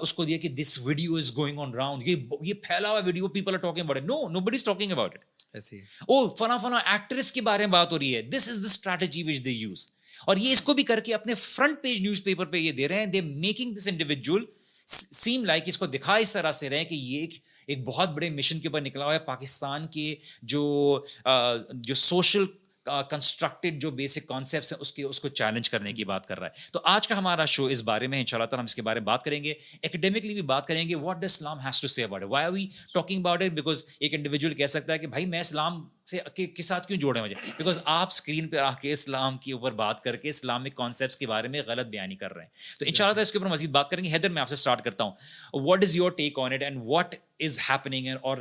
اس 0.00 0.12
کو 0.14 0.24
دیا 0.24 0.38
کہ 0.38 0.48
this 0.50 0.78
video 0.84 1.14
is 1.16 1.36
going 1.36 1.58
on 1.58 1.74
round 1.74 2.02
یہ 2.06 2.16
یہ 2.42 2.54
پھیلا 2.62 2.90
ہوا 2.90 3.00
video 3.04 3.28
people 3.28 3.54
are 3.54 3.58
talking 3.60 3.82
about 3.82 4.02
no 4.04 4.28
nobody 4.40 4.56
is 4.56 4.64
talking 4.64 4.92
about 4.92 5.14
it 5.14 5.74
او 6.02 6.28
فلاں 6.28 6.58
فلاں 6.58 6.80
ایکٹریس 6.84 7.32
کے 7.32 7.40
بارے 7.40 7.66
میں 7.66 7.72
بات 7.72 7.92
ہو 7.92 7.98
رہی 7.98 8.14
ہے. 8.16 8.22
This 8.22 8.48
is 8.48 8.62
the 8.62 8.70
strategy 8.70 9.22
which 9.22 9.44
they 9.44 9.50
use 9.50 9.86
اور 10.26 10.36
یہ 10.36 10.52
اس 10.52 10.62
کو 10.62 10.74
بھی 10.74 10.82
کر 10.82 11.00
کے 11.00 11.14
اپنے 11.14 11.34
فرنٹ 11.34 11.82
پیج 11.82 12.00
نیوز 12.00 12.22
پیپر 12.24 12.46
پہ 12.46 12.56
یہ 12.56 12.72
دے 12.72 12.88
رہے 12.88 12.98
ہیں. 12.98 13.06
They 13.06 13.20
making 13.20 13.74
this 13.74 13.88
individual 13.88 14.44
same 14.88 15.44
like 15.44 15.68
اس 15.68 15.78
کو 15.78 15.86
دکھا 15.86 16.14
اس 16.14 16.32
طرح 16.32 16.52
سے 16.52 16.70
رہے 16.70 16.84
کہ 16.84 16.94
یہ 16.94 17.20
ایک 17.20 17.34
ایک 17.68 17.86
بہت 17.86 18.08
بڑے 18.10 18.30
مشن 18.30 18.60
کے 18.60 18.68
اوپر 18.68 18.80
نکلا 18.80 19.04
ہوا 19.04 19.14
ہے. 19.14 19.18
پاکستان 19.18 19.86
کے 19.88 20.14
جو 20.42 21.04
جو 21.24 21.94
سوشل 21.94 22.44
کنسٹرکٹیڈ 22.84 23.80
جو 23.80 23.90
بیسک 23.90 24.26
کانسیپٹس 24.26 24.72
ہیں، 24.72 24.78
اس 24.80 24.92
کے 24.92 25.02
اس 25.02 25.20
کو 25.20 25.28
چیلنج 25.28 25.70
کرنے 25.70 25.92
کی 25.92 26.04
بات 26.04 26.26
کر 26.26 26.38
رہا 26.38 26.46
ہے۔ 26.46 26.70
تو 26.72 26.80
آج 26.84 27.08
کا 27.08 27.18
ہمارا 27.18 27.44
شو 27.44 27.66
اس 27.66 27.82
بارے 27.82 28.06
میں 28.06 28.20
ان 28.20 28.26
شاء 28.26 28.38
اللہ 28.38 28.46
تعالیٰ 28.46 28.62
ہم 28.62 28.64
اس 28.64 28.74
کے 28.74 28.82
بارے 28.82 29.00
میں 29.00 29.06
بات 29.06 29.22
کریں 29.22 29.44
گے۔ 29.44 29.54
اکیڈیمکلی 29.82 30.34
بھی 30.34 30.42
بات 30.42 30.66
کریں 30.66 30.88
گے 30.88 30.94
what 30.94 31.16
does 31.16 31.24
Islam 31.24 31.58
has 31.58 31.80
to 31.80 31.88
see 31.88 32.02
about 32.02 32.22
why 32.22 32.52
we 32.52 32.66
talking 32.94 33.18
about 33.18 33.42
it 33.42 33.50
because 33.50 33.84
ایک 34.00 34.14
انڈیویجول 34.14 34.54
کہہ 34.54 34.66
سکتا 34.66 34.92
ہے 34.92 34.98
کہ 34.98 35.06
بھائی، 35.06 35.26
میں 35.26 35.40
اسلام 35.40 35.88
سے 36.10 36.46
کے 36.46 36.62
ساتھ 36.62 36.86
کیوں 36.86 36.98
جوڑے 36.98 37.22
مجھے 37.22 37.34
بیکاز 37.58 37.78
آپ 37.84 38.06
اسکرین 38.06 38.48
پہ 38.48 38.56
آ 38.56 38.70
کے 38.72 38.92
اسلام 38.92 39.38
کے 39.38 39.52
اوپر 39.52 39.72
بات 39.72 40.00
کر 40.00 40.16
کے 40.16 40.28
اسلامک 40.28 40.74
کانسیپٹس 40.74 41.16
کے 41.16 41.26
بارے 41.26 41.48
میں 41.48 41.62
غلط 41.66 41.86
بیانی 41.86 42.16
کر 42.16 42.32
رہے 42.32 42.42
ہیں۔ 42.42 42.78
تو 42.78 42.84
ان 42.88 42.92
شاء 42.92 43.08
اللہ 43.08 43.20
اس 43.20 43.32
کے 43.32 43.38
اوپر 43.38 43.50
مزید 43.50 43.70
بات 43.70 43.88
کریں 43.88 44.04
گے۔ 44.04 44.12
حیدر، 44.12 44.28
میں 44.28 44.42
آپ 44.42 44.48
سے 44.48 44.54
اسٹارٹ 44.54 44.84
کرتا 44.84 45.04
ہوں۔ 45.04 45.12
What 45.52 45.82
is 45.82 45.96
your 45.96 46.10
take 46.10 46.38
on 46.38 46.52
it 46.52 46.62
and 46.62 46.82
what 46.84 47.14
is 47.38 47.58
happening 47.70 48.06
اور 48.22 48.38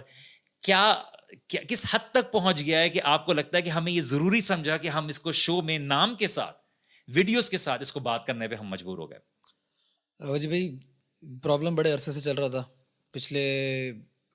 کیا 0.64 1.02
کس 1.48 1.86
حد 1.90 2.12
تک 2.12 2.32
پہنچ 2.32 2.66
گیا 2.66 2.80
ہے 2.80 2.90
کہ 2.90 3.02
آپ 3.04 3.26
کو 3.26 3.34
لگتا 3.34 3.58
ہے 3.58 3.62
کہ 3.62 3.70
ہمیں 3.70 3.92
یہ 3.92 4.02
ضروری 4.02 4.42
سمجھا 4.42 4.78
کہ 4.78 4.88
ہم 4.88 5.08
اس 5.08 5.20
کو 5.20 5.32
شو 5.32 5.62
میں 5.62 5.80
نام 5.80 6.16
کے 6.16 6.28
ساتھ 6.28 6.62
ویڈیوز 7.08 7.50
کے 7.50 7.58
ساتھ 7.58 7.82
اس 7.82 7.94
کو 7.94 8.00
بات 8.00 8.26
کرنے 8.26 8.48
پہ 8.48 8.56
ہم 8.56 8.68
مجبور 8.68 8.98
ہو 8.98 9.10
گئے۔ 9.10 10.38
جی 10.40 10.48
بھائی 10.48 10.76
پرابلم 11.44 11.76
بڑے 11.76 11.92
عرصے 11.92 12.14
سے 12.14 12.22
چل 12.22 12.36
رہا 12.36 12.48
تھا۔ 12.48 12.64
پچھلے 13.12 13.92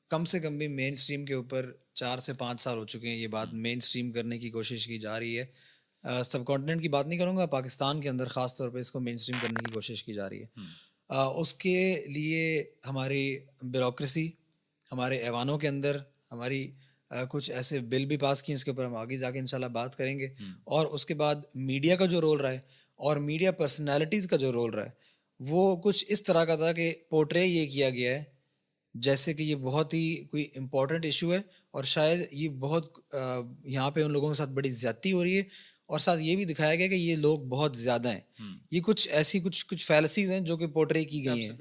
کم 0.08 0.24
سے 0.24 0.40
کم 0.40 0.58
بھی 0.58 0.68
مین 0.68 0.92
اسٹریم 0.92 1.24
کے 1.24 1.34
اوپر 1.34 1.72
چار 1.94 2.18
سے 2.18 2.32
پانچ 2.32 2.60
سال 2.60 2.78
ہو 2.78 2.86
چکے 2.86 3.08
ہیں۔ 3.08 3.16
یہ 3.16 3.26
بات 3.26 3.48
مین 3.52 3.78
اسٹریم 3.78 4.12
کرنے 4.12 4.38
کی 4.38 4.50
کوشش 4.50 4.86
کی 4.86 4.98
جا 4.98 5.18
رہی 5.20 5.38
ہے۔ 5.38 5.46
سب 6.24 6.44
کانٹیننٹ 6.44 6.82
کی 6.82 6.88
بات 6.88 7.06
نہیں 7.06 7.18
کروں 7.18 7.36
گا 7.36 7.46
پاکستان 7.46 8.00
کے 8.00 8.08
اندر 8.08 8.28
خاص 8.28 8.56
طور 8.56 8.68
پہ 8.68 8.78
اس 8.78 8.92
کو 8.92 9.00
مین 9.00 9.14
اسٹریم 9.14 9.38
کرنے 9.42 9.64
کی 9.64 9.72
کوشش 9.72 10.04
کی 10.04 10.12
جا 10.12 10.28
رہی 10.30 10.42
ہے۔ 10.42 10.46
اس 11.36 11.54
کے 11.54 12.06
لیے 12.08 12.64
ہماری 12.88 13.38
بیوروکریسی 13.62 14.30
ہمارے 14.92 15.16
ایوانوں 15.18 15.58
کے 15.58 15.68
اندر 15.68 15.96
ہماری 16.32 16.72
کچھ 17.30 17.50
ایسے 17.50 17.78
بل 17.78 18.04
بھی 18.04 18.16
پاس 18.16 18.42
کیے 18.42 18.54
اس 18.54 18.64
کے 18.64 18.70
اوپر 18.70 18.84
ہم 18.84 18.96
آگے 18.96 19.16
جا 19.16 19.30
کے 19.30 19.38
ان 19.38 19.46
شاء 19.46 19.58
اللہ 19.58 19.66
بات 19.66 19.96
کریں 19.96 20.18
گے۔ 20.18 20.26
اور 20.64 20.86
اس 20.86 21.06
کے 21.06 21.14
بعد 21.14 21.34
میڈیا 21.54 21.96
کا 21.96 22.06
جو 22.06 22.20
رول 22.20 22.40
رہا 22.40 22.52
ہے 22.52 22.58
اور 22.96 23.16
میڈیا 23.16 23.52
پرسنالٹیز 23.52 24.26
کا 24.26 24.36
جو 24.36 24.52
رول 24.52 24.70
رہا 24.70 24.84
ہے 24.84 24.90
وہ 25.40 25.76
کچھ 25.76 26.04
اس 26.08 26.22
طرح 26.22 26.44
کا 26.44 26.56
تھا 26.56 26.72
کہ 26.72 26.94
پورٹرے 27.10 27.46
یہ 27.46 27.66
کیا 27.70 27.90
گیا 27.90 28.14
ہے 28.14 28.24
جیسے 28.94 29.34
کہ 29.34 29.42
یہ 29.42 29.54
بہت 29.54 29.94
ہی 29.94 30.24
کوئی 30.30 30.48
امپورٹنٹ 30.56 31.04
ایشو 31.04 31.32
ہے 31.32 31.38
اور 31.70 31.84
شاید 31.84 32.20
یہ 32.30 32.48
بہت 32.48 32.98
یہاں 33.64 33.90
پہ 33.90 34.02
ان 34.02 34.10
لوگوں 34.10 34.28
کے 34.28 34.34
ساتھ 34.34 34.50
بڑی 34.50 34.70
زیادتی 34.70 35.12
ہو 35.12 35.24
رہی 35.24 35.36
ہے۔ 35.36 35.42
اور 35.86 35.98
ساتھ 35.98 36.22
یہ 36.22 36.36
بھی 36.36 36.44
دکھایا 36.44 36.74
گیا 36.74 36.86
کہ 36.86 36.94
یہ 36.94 37.14
لوگ 37.14 37.38
بہت 37.38 37.76
زیادہ 37.76 38.12
ہیں۔ 38.12 38.20
یہ 38.70 38.80
کچھ 38.80 39.08
ایسی 39.10 39.40
کچھ 39.40 39.66
کچھ 39.66 39.86
فیلسیز 39.86 40.30
ہیں 40.30 40.40
جو 40.40 40.56
کہ 40.56 40.66
پورٹرے 40.66 41.04
کی 41.04 41.24
گئی 41.24 41.48
ہیں۔ 41.48 41.56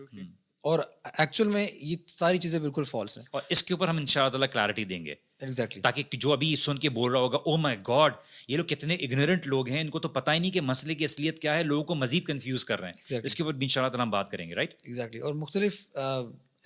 اور 0.65 0.79
ایکچوئل 1.03 1.49
میں 1.49 1.67
یہ 1.73 1.95
ساری 2.07 2.37
چیزیں 2.37 2.59
بالکل 2.59 2.83
فالس 2.83 3.17
ہیں۔ 3.17 3.25
اور 3.31 3.41
اس 3.49 3.63
کے 3.63 3.73
اوپر 3.73 3.87
ہم 3.87 3.97
ان 3.97 4.05
شاء 4.05 4.25
اللہ 4.25 4.45
کلیئرٹی 4.45 4.85
دیں 4.85 5.05
گے۔ 5.05 5.13
ایگزیکٹلی 5.39 5.81
تاکہ 5.81 6.03
جو 6.13 6.33
ابھی 6.33 6.55
سن 6.55 6.77
کے 6.77 6.89
بول 6.89 7.11
رہا 7.11 7.19
ہوگا 7.19 7.37
او 7.37 7.57
مائی 7.57 7.77
گاڈ 7.87 8.13
یہ 8.47 8.57
لوگ 8.57 8.65
کتنے 8.65 8.95
اگنورنٹ 8.95 9.47
لوگ 9.47 9.69
ہیں 9.69 9.81
ان 9.81 9.89
کو 9.89 9.99
تو 9.99 10.09
پتہ 10.09 10.31
ہی 10.31 10.39
نہیں 10.39 10.51
کہ 10.51 10.61
مسئلے 10.61 10.95
کی 10.95 11.03
اصلیت 11.03 11.39
کیا 11.39 11.57
ہے 11.57 11.63
لوگوں 11.63 11.83
کو 11.83 11.95
مزید 11.95 12.25
کنفیوز 12.25 12.65
کر 12.65 12.79
رہے 12.79 12.89
ہیں۔ 12.89 13.19
اس 13.23 13.35
کے 13.35 13.43
اوپر 13.43 13.53
بھی 13.53 13.65
ان 13.65 13.69
شاء 13.69 13.81
اللہ 13.81 13.91
تعالیٰ 13.91 14.05
ہم 14.05 14.11
بات 14.11 14.31
کریں 14.31 14.49
گے 14.49 14.55
رائٹ 14.55 14.73
ایگزیکٹلی 14.83 15.21
اور 15.21 15.33
مختلف 15.33 15.91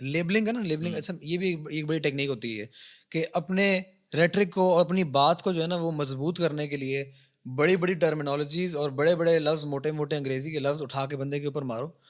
لیبلنگ 0.02 0.48
ہے 0.48 0.52
نا 0.52 0.62
لیبلنگ 0.62 0.96
اچھا 0.96 1.14
یہ 1.22 1.38
بھی 1.38 1.56
ایک 1.70 1.86
بڑی 1.86 2.00
ٹیکنیک 2.00 2.28
ہوتی 2.30 2.62
ہے 2.62 2.66
کہ 3.12 3.26
اپنے 3.34 3.82
ریٹرک 4.14 4.52
کو 4.52 4.78
اور 4.78 4.86
اپنی 4.86 5.04
بات 5.04 5.42
کو 5.42 5.52
جو 5.52 5.62
ہے 5.62 5.68
نا 5.68 5.76
وہ 5.76 5.92
مضبوط 5.92 6.40
کرنے 6.40 6.68
کے 6.68 6.78
لیے 6.78 7.12
بڑی 7.56 7.76
بڑی 7.76 7.94
ٹرمینالوجیز 7.94 8.76
اور 8.76 8.90
بڑے 8.90 9.16
بڑے 9.16 9.40
لفظ 9.40 9.66
موٹے 9.66 9.92
موٹے 9.92 10.16
انگریزی 10.16 10.52
کے 10.52 10.60
لفظ 10.60 10.82
اٹھا 10.82 11.06
کے 11.06 11.16
بندے 11.16 11.40
کے 11.40 11.46
اوپر 11.46 11.62
مارو۔ 11.62 12.09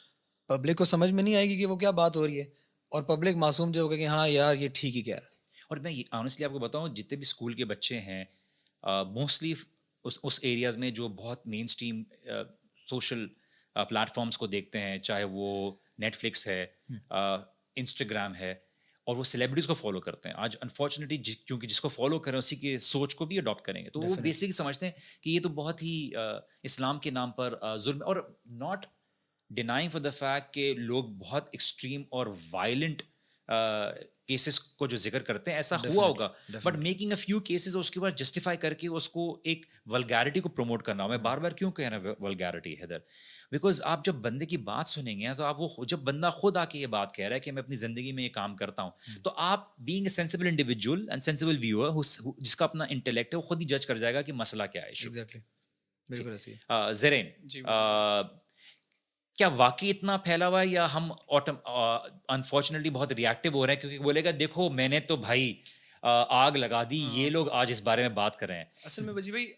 پبلک 0.49 0.77
کو 0.77 0.85
سمجھ 0.85 1.11
میں 1.11 1.23
نہیں 1.23 1.35
آئے 1.35 1.49
گی 1.49 1.57
کہ 1.57 1.65
وہ 1.65 1.75
کیا 1.75 1.91
بات 1.91 2.15
ہو 2.15 2.27
رہی 2.27 2.39
ہے 2.39 2.45
اور 2.91 3.03
پبلک 3.03 3.35
معصوم 3.35 3.71
جو 3.71 3.81
ہوگا 3.81 3.95
کہ 3.95 4.07
ہاں 4.07 4.27
یار 4.27 4.55
یہ 4.55 4.69
ٹھیک 4.73 4.95
ہی 4.95 5.01
کہہ 5.01 5.15
رہا 5.15 5.23
ہے۔ 5.23 5.37
اور 5.69 5.77
میں 5.77 6.03
آنیسٹلی 6.11 6.45
آپ 6.45 6.51
کو 6.51 6.59
بتاؤں 6.59 6.87
جتنے 6.87 7.15
بھی 7.15 7.21
اسکول 7.21 7.53
کے 7.53 7.65
بچے 7.65 7.99
ہیں 7.99 8.23
موسٹلی 9.13 9.53
اس 10.05 10.19
اس 10.23 10.39
ایریاز 10.43 10.77
میں 10.77 10.91
جو 10.91 11.07
بہت 11.07 11.47
مین 11.47 11.63
اسٹریم 11.63 12.03
سوشل 12.87 13.27
پلیٹفارمس 13.89 14.37
کو 14.37 14.47
دیکھتے 14.47 14.79
ہیں 14.79 14.97
چاہے 14.97 15.23
وہ 15.23 15.71
نیٹ 15.97 16.15
فلکس 16.15 16.47
ہے 16.47 16.65
انسٹاگرام 17.75 18.35
ہے 18.35 18.51
اور 19.07 19.15
وہ 19.15 19.23
سیلیبریٹیز 19.23 19.67
کو 19.67 19.73
فالو 19.73 19.99
کرتے 19.99 20.29
ہیں۔ 20.29 20.35
آج 20.37 20.55
انفارچونیٹلی 20.61 21.17
کیونکہ 21.17 21.67
جس 21.67 21.81
کو 21.81 21.89
فالو 21.89 22.19
کریں 22.19 22.37
اسی 22.37 22.55
کے 22.55 22.77
سوچ 22.77 23.15
کو 23.15 23.25
بھی 23.25 23.37
اڈاپٹ 23.37 23.61
کریں 23.61 23.83
گے۔ 23.85 23.89
تو 23.89 24.01
وہ 24.01 24.15
بیسکلی 24.15 24.51
سمجھتے 24.51 24.85
ہیں 24.85 24.93
کہ 25.21 25.29
یہ 25.29 25.39
تو 25.39 25.49
بہت 25.49 25.83
ہی 25.83 26.11
اسلام 26.63 26.99
کے 26.99 27.11
نام 27.11 27.31
پر 27.31 27.53
ظلم 27.75 28.03
اور 28.05 28.15
not 28.45 28.85
denying 29.49 29.89
for 29.89 30.01
the 30.01 30.09
fact 30.09 30.53
کہ 30.53 30.73
لوگ 30.77 31.03
بہت 31.03 31.49
ایکسٹریم 31.51 32.03
اور 32.09 32.27
وائلنٹ 32.51 33.01
کیسز 34.27 34.59
کو 34.59 34.87
جو 34.87 34.97
ذکر 34.97 35.19
کرتے 35.19 35.51
ہیں 35.51 35.57
ایسا 35.57 35.75
ہوا 35.75 36.05
ہوگا۔ 36.05 36.29
But 36.63 36.75
making 36.75 37.09
a 37.09 37.15
few 37.15 37.39
cases 37.39 37.77
اس 37.77 37.91
کے 37.91 37.99
بعد 37.99 38.11
جسٹیفائی 38.11 38.57
کر 38.57 38.73
کے 38.73 38.87
اس 38.87 39.09
کو 39.09 39.41
ایک 39.43 39.65
ولگیرٹی 39.85 40.39
کو 40.39 40.49
پروموٹ 40.49 40.83
کرنا۔ 40.83 41.07
میں 41.07 41.17
بار 41.17 41.37
بار 41.37 41.51
کیوں 41.51 41.71
کہنا 41.71 41.99
ولگیرٹی 42.19 42.73
حیدر؟ 42.73 42.97
بیکاز 43.51 43.81
آپ 43.81 44.05
جب 44.05 44.15
بندے 44.15 44.45
کی 44.45 44.57
بات 44.57 44.87
سنیں 44.87 45.19
گے 45.19 45.33
تو 45.37 45.43
آپ 45.43 45.59
وہ 45.59 45.85
جب 45.85 45.99
بندہ 45.99 46.29
خود 46.33 46.57
آ 46.57 46.65
کے 46.65 46.79
یہ 46.79 46.87
بات 46.87 47.15
کہہ 47.15 47.25
رہا 47.25 47.35
ہے 47.35 47.39
کہ 47.39 47.51
میں 47.51 47.63
اپنی 47.63 47.75
زندگی 47.75 48.11
میں 48.11 48.23
یہ 48.23 48.29
کام 48.29 48.55
کرتا 48.55 48.81
ہوں 48.81 48.91
تو 49.23 49.31
آپ 49.35 49.77
being 49.77 50.01
a 50.01 50.09
sensible 50.09 50.47
individual 50.47 51.09
and 51.09 51.21
sensible 51.21 51.57
viewer 51.61 52.03
جس 52.37 52.55
کا 52.55 52.65
اپنا 52.65 52.85
انٹلیکٹ 52.89 53.33
ہے 53.33 53.37
وہ 53.37 53.41
خود 53.41 53.61
ہی 53.61 53.65
جج 53.65 53.85
کر 53.85 53.97
جائے 53.97 54.13
گا 54.13 54.21
کہ 54.21 54.33
مسئلہ 54.33 54.63
کیا 54.71 54.81
ہے 54.81 54.91
زرین 56.93 57.25
کیا 59.39 59.47
واقعی 59.47 59.89
اتنا 59.89 60.17
پھیلا 60.17 60.47
ہوا 60.47 60.61
ہے 60.61 60.67
یا 60.67 60.93
ہم 60.93 61.11
انفارچونیٹلی 62.27 62.89
بہت 62.89 63.11
ریئیکٹیو 63.11 63.51
ہو 63.51 63.67
رہے 63.67 63.73
ہیں؟ 63.73 63.81
کیونکہ 63.81 63.99
بولے 63.99 64.23
گا 64.23 64.29
دیکھو 64.39 64.69
میں 64.69 64.87
نے 64.87 64.99
تو 64.99 65.15
بھائی 65.15 65.61
آگ 66.29 66.51
لگا 66.51 66.83
دی 66.83 66.97
یہ 67.13 67.23
ہاں۔ 67.23 67.29
لوگ 67.29 67.49
آج 67.49 67.71
اس 67.71 67.81
بارے 67.83 68.01
میں 68.01 68.09
بات 68.09 68.35
کر 68.35 68.47
رہے 68.47 68.57
ہیں۔ 68.57 68.65
اصل 68.83 69.03
میں 69.03 69.13
وزیر 69.13 69.33
بھائی 69.33 69.51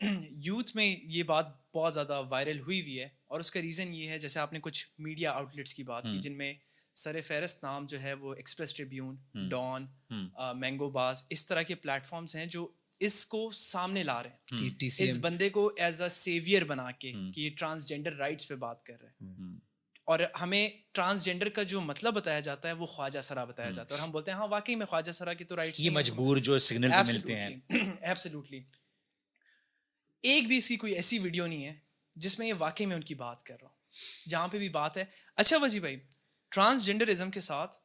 یوتھ 0.44 0.76
میں 0.76 0.96
یہ 1.02 1.22
بات 1.22 1.46
بہت 1.74 1.94
زیادہ 1.94 2.22
وائرل 2.28 2.60
ہوئی 2.60 2.80
ہوئی 2.80 3.00
ہے 3.00 3.08
اور 3.26 3.40
اس 3.40 3.50
کا 3.50 3.60
ریزن 3.62 3.94
یہ 3.94 4.08
ہے 4.08 4.18
جیسے 4.18 4.40
آپ 4.40 4.52
نے 4.52 4.58
کچھ 4.62 4.86
میڈیا 4.98 5.32
آؤٹ 5.32 5.56
لیٹس 5.56 5.74
کی 5.74 5.82
بات 5.82 6.02
کی 6.02 6.20
جن 6.20 6.38
میں 6.38 6.54
سر 6.94 7.20
فہرست 7.20 7.64
نام 7.64 7.86
جو 7.86 8.02
ہے 8.02 8.14
وہ 8.14 8.34
ایکسپریس 8.34 8.74
ٹریبیون 8.74 9.16
ڈان 9.48 9.86
مینگو 10.54 10.90
باز 10.90 11.24
اس 11.30 11.46
طرح 11.46 11.62
کے 11.62 11.74
پلیٹ 11.74 12.04
فارمس 12.04 12.36
ہیں 12.36 12.46
جو 12.46 12.68
اس 13.00 13.26
کو 13.26 13.50
سامنے 13.50 14.02
لا 14.02 14.22
رہے 14.22 14.30
ہیں۔ 14.30 14.46
اس 14.98 15.16
بندے 15.20 15.48
کو 15.50 15.72
ایز 15.76 16.02
اے 16.02 16.08
سیویئر 16.08 16.64
بنا 16.64 16.90
کے 16.90 17.12
کہ 17.34 17.40
یہ 17.40 17.50
ٹرانسجینڈر 17.58 18.12
رائٹس 18.12 18.48
پہ 18.48 18.54
بات 18.54 18.84
کر 18.84 18.94
رہے 19.00 19.08
ہیں۔ 19.08 19.15
اور 20.08 20.20
ہمیں 20.40 20.68
ٹرانسجینڈر 20.92 21.48
کا 21.48 21.62
جو 21.62 21.80
مطلب 21.80 22.14
بتایا 22.14 22.40
جاتا 22.40 22.68
ہے 22.68 22.72
وہ 22.72 22.86
خواجہ 22.86 23.20
سرا 23.20 23.44
بتایا 23.44 23.70
جاتا 23.70 23.94
ہے 23.94 24.00
اور 24.00 24.06
ہم 24.06 24.12
بولتے 24.12 24.30
ہیں 24.30 24.38
ہاں 24.38 24.48
واقعی 24.48 24.74
میں 24.74 24.86
خواجہ 24.86 25.12
سرا 25.12 25.32
کی 25.34 25.44
تو 25.44 25.56
رائٹس 25.56 25.80
یہ 25.80 25.90
مجبور 25.90 26.36
جو 26.36 26.58
سگنل 26.58 26.90
ملتے 27.06 27.38
ہیں۔ 27.40 27.56
ایبسلیوٹلی 28.00 28.60
ایک 30.22 30.46
بھی 30.46 30.56
اس 30.56 30.68
کی 30.68 30.76
کوئی 30.76 30.92
ایسی 30.92 31.18
ویڈیو 31.18 31.46
نہیں 31.46 31.64
ہے 31.64 31.74
جس 32.16 32.38
میں 32.38 32.46
یہ 32.46 32.54
واقعی 32.58 32.86
میں 32.86 32.96
ان 32.96 33.02
کی 33.02 33.14
بات 33.14 33.42
کر 33.42 33.54
رہا 33.62 33.68
ہوں۔ 33.68 34.28
جہاں 34.28 34.48
پہ 34.48 34.58
بھی 34.58 34.68
بات 34.68 34.96
ہے۔ 34.98 35.04
اچھا 35.36 35.56
وزی 35.56 35.80
بھائی 35.80 35.96
ٹرانسجینڈرزم 36.50 37.30
کے 37.30 37.40
ساتھ 37.40 37.76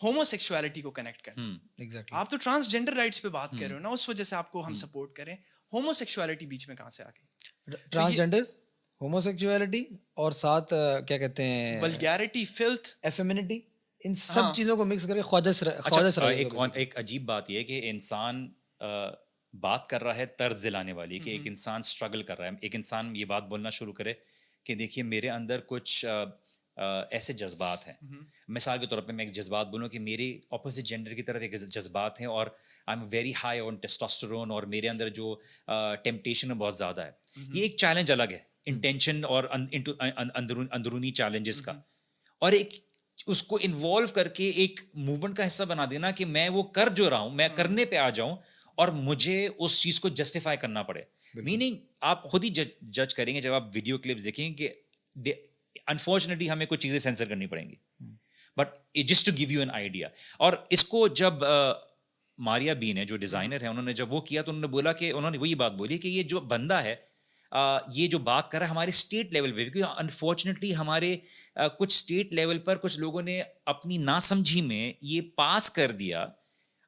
ہومو 0.00 0.24
سیکچولیٹی 0.24 0.80
کو 0.80 0.90
کنیکٹ 0.90 1.22
کریں 1.22 1.58
آپ 2.10 2.30
تو 2.30 2.36
ٹرانسجینڈر 2.36 2.92
رائٹس 2.94 3.22
پہ 3.22 3.28
بات 3.28 3.50
کر 3.50 3.66
رہے 3.66 3.74
ہو 3.74 3.78
نا 3.78 3.88
اس 3.88 4.08
وجہ 4.08 4.24
سے 4.24 4.36
آپ 4.36 4.52
کو 4.52 4.66
ہم 4.66 4.74
سپورٹ 4.74 5.12
کریں۔ 5.16 5.34
ہومو 5.72 5.92
سیکچولیٹی 5.92 6.46
بیچ 6.46 6.68
میں 6.68 6.76
کہاں 6.76 6.90
سے 6.90 7.02
آ 7.02 7.08
گئی؟ 7.08 7.26
ٹرانسجینڈر 7.90 8.42
ہومو 9.00 9.20
سیکچولیٹی 9.20 9.84
اور 10.14 10.32
ساتھ 10.32 10.74
کیا 11.08 11.18
کہتے 11.18 11.44
ہیں 11.44 11.80
ولگیرٹی 11.80 12.44
فلتھ 12.44 12.88
ایفیمینٹی 13.02 13.60
ان 14.04 14.14
سب 14.14 14.40
ہاں۔ 14.40 14.52
چیزوں 14.54 14.76
کو 14.76 14.84
مکس 14.84 15.06
کر 15.06 15.14
کے 15.14 15.20
اچھا، 15.84 16.26
ایک 16.28 16.54
ایک 16.74 16.98
عجیب 16.98 17.24
بات 17.24 17.50
یہ 17.50 17.62
کہ 17.62 17.90
انسان 17.90 18.48
بات 19.54 19.88
کر 19.88 20.04
رہا 20.04 20.16
ہے 20.16 20.26
طرز 20.26 20.62
دلانے 20.62 20.92
والی 20.92 21.18
کہ 21.18 21.30
ایک 21.30 21.40
انسان 21.44 21.78
اسٹرگل 21.78 22.22
کر 22.22 22.38
رہا 22.38 22.46
ہے۔ 22.46 22.50
ایک 22.60 22.74
انسان 22.74 23.16
یہ 23.16 23.24
بات 23.24 23.42
بولنا 23.42 23.70
شروع 23.70 23.92
کرے 23.92 24.12
کہ 24.64 24.74
دیکھیے 24.74 25.02
میرے 25.04 25.30
اندر 25.30 25.60
کچھ 25.66 26.04
ایسے 27.10 27.32
جذبات 27.32 27.88
ہیں۔ 27.88 27.94
مثال 28.48 28.78
کے 28.78 28.86
طور 28.86 29.02
پہ 29.02 29.12
میں 29.12 29.24
ایک 29.24 29.34
جذبات 29.34 29.66
بولوں 29.66 29.88
کہ 29.88 29.98
میری 29.98 30.40
اپوزٹ 30.50 30.86
جینڈر 30.86 31.14
کی 31.14 31.22
طرف 31.22 31.42
ایک 31.42 31.54
جذبات 31.54 32.20
ہیں 32.20 32.28
اور 32.28 32.46
I'm 32.98 33.08
very 33.10 33.32
high 33.44 33.60
on 33.60 33.74
testosterone 33.74 34.50
اور 34.50 34.62
میرے 34.62 34.88
اندر 34.88 35.08
جو 35.08 35.34
ٹیمپٹیشن 36.04 36.52
بہت 36.52 36.76
زیادہ 36.76 37.00
ہے۔ 37.00 37.10
یہ 37.54 37.62
ایک 37.62 37.76
چیلنج 37.76 38.12
الگ 38.12 38.30
ہے۔ 38.30 38.49
انٹینشن 38.70 39.24
اور 39.24 39.44
اندرونی 39.54 41.10
چیلنجز 41.10 41.62
کا۔ 41.62 41.72
اور 42.38 42.52
ایک 42.52 42.68
اس 43.26 43.42
کو 43.42 43.58
انوالو 43.62 44.06
کر 44.14 44.28
کے 44.28 44.48
ایک 44.50 44.80
موومنٹ 44.94 45.36
کا 45.36 45.46
حصہ 45.46 45.64
بنا 45.64 45.86
دینا 45.90 46.10
کہ 46.10 46.24
میں 46.24 46.48
وہ 46.48 46.62
کر 46.62 46.88
جو 46.88 47.10
رہا 47.10 47.18
ہوں 47.18 47.30
میں 47.30 47.48
کرنے 47.54 47.84
پہ 47.84 47.96
آ 47.96 48.08
جاؤں 48.10 48.36
اور 48.74 48.88
مجھے 48.88 49.48
اس 49.58 49.82
چیز 49.82 50.00
کو 50.00 50.08
جسٹیفائی 50.08 50.56
کرنا 50.56 50.82
پڑے۔ 50.82 51.02
میننگ 51.34 51.76
آپ 52.00 52.24
خود 52.24 52.44
ہی 52.44 52.50
جج 52.50 53.14
کریں 53.14 53.34
گے 53.34 53.40
جب 53.40 53.52
آپ 53.52 53.64
ویڈیو 53.74 53.98
کلپس 53.98 54.24
دیکھیں 54.24 54.54
گے 54.58 54.68
کہ 55.24 55.34
انفارچونیٹلی 55.86 56.50
ہمیں 56.50 56.66
کچھ 56.66 56.80
چیزیں 56.80 56.98
سینسر 56.98 57.24
کرنی 57.24 57.46
پڑیں 57.46 57.70
گی۔ 57.70 57.74
But 58.56 58.96
just 58.96 59.26
to 59.26 59.32
give 59.36 59.50
you 59.50 59.60
an 59.60 59.70
idea 59.70 60.08
اور 60.38 60.52
اس 60.70 60.84
کو 60.84 61.08
جب 61.08 61.34
ماریا 62.38 62.74
بین 62.74 62.98
ہے 62.98 63.04
جو 63.04 63.16
ڈیزائنر 63.16 63.62
ہے 63.62 63.66
انہوں 63.66 63.84
نے 63.84 63.92
جب 63.92 64.12
وہ 64.12 64.20
کیا 64.20 64.42
تو 64.42 64.50
انہوں 64.50 64.60
نے 64.60 64.66
بولا 64.66 64.92
کہ 64.92 65.12
انہوں 65.12 65.30
نے 65.30 65.38
وہی 65.38 65.54
بات 65.54 65.72
بولی 65.72 65.98
کہ 65.98 66.08
یہ 66.08 66.22
جو 66.22 66.40
بندہ 66.40 66.74
ہے 66.74 66.96
یہ 67.52 68.06
جو 68.08 68.18
بات 68.20 68.50
کر 68.50 68.58
رہا 68.58 68.66
ہے 68.66 68.70
ہمارے 68.70 68.88
اسٹیٹ 68.88 69.32
لیول 69.32 69.52
پہ، 69.52 69.64
کیونکہ 69.64 70.00
انفارچونیٹلی 70.00 70.74
ہمارے 70.76 71.16
کچھ 71.78 71.92
اسٹیٹ 71.92 72.32
لیول 72.32 72.58
پر 72.58 72.78
کچھ 72.78 72.98
لوگوں 73.00 73.22
نے 73.22 73.40
اپنی 73.66 73.98
ناسمجھی 73.98 74.60
میں 74.62 74.92
یہ 75.02 75.20
پاس 75.36 75.70
کر 75.70 75.92
دیا 75.92 76.26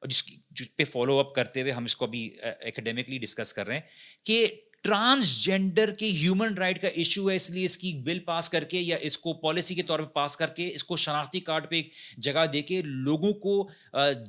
جس 0.02 0.22
کی 0.22 0.36
پہ 0.76 0.84
فالو 0.84 1.18
اپ 1.18 1.34
کرتے 1.34 1.62
ہوئے 1.62 1.72
ہم 1.72 1.84
اس 1.84 1.96
کو 1.96 2.04
ابھی 2.04 2.28
اکیڈیمکلی 2.42 3.18
ڈسکس 3.18 3.52
کر 3.54 3.66
رہے 3.66 3.74
ہیں 3.74 3.82
کہ 4.24 4.46
ٹرانسجینڈر 4.84 5.90
کے 5.98 6.08
ہیومن 6.10 6.54
رائٹ 6.58 6.80
کا 6.82 6.88
ایشو 6.88 7.28
ہے، 7.30 7.34
اس 7.36 7.50
لیے 7.50 7.64
اس 7.64 7.76
کی 7.78 7.92
بل 8.04 8.18
پاس 8.20 8.48
کر 8.50 8.64
کے 8.64 8.80
یا 8.80 8.96
اس 9.00 9.18
کو 9.18 9.32
پالیسی 9.40 9.74
کے 9.74 9.82
طور 9.82 9.98
پہ 9.98 10.04
پاس 10.14 10.36
کر 10.36 10.50
کے 10.56 10.68
اس 10.74 10.84
کو 10.84 10.96
شناختی 10.96 11.40
کارڈ 11.40 11.68
پہ 11.70 11.76
ایک 11.76 11.92
جگہ 12.18 12.44
دے 12.52 12.62
کے 12.62 12.80
لوگوں 12.84 13.32
کو 13.44 13.68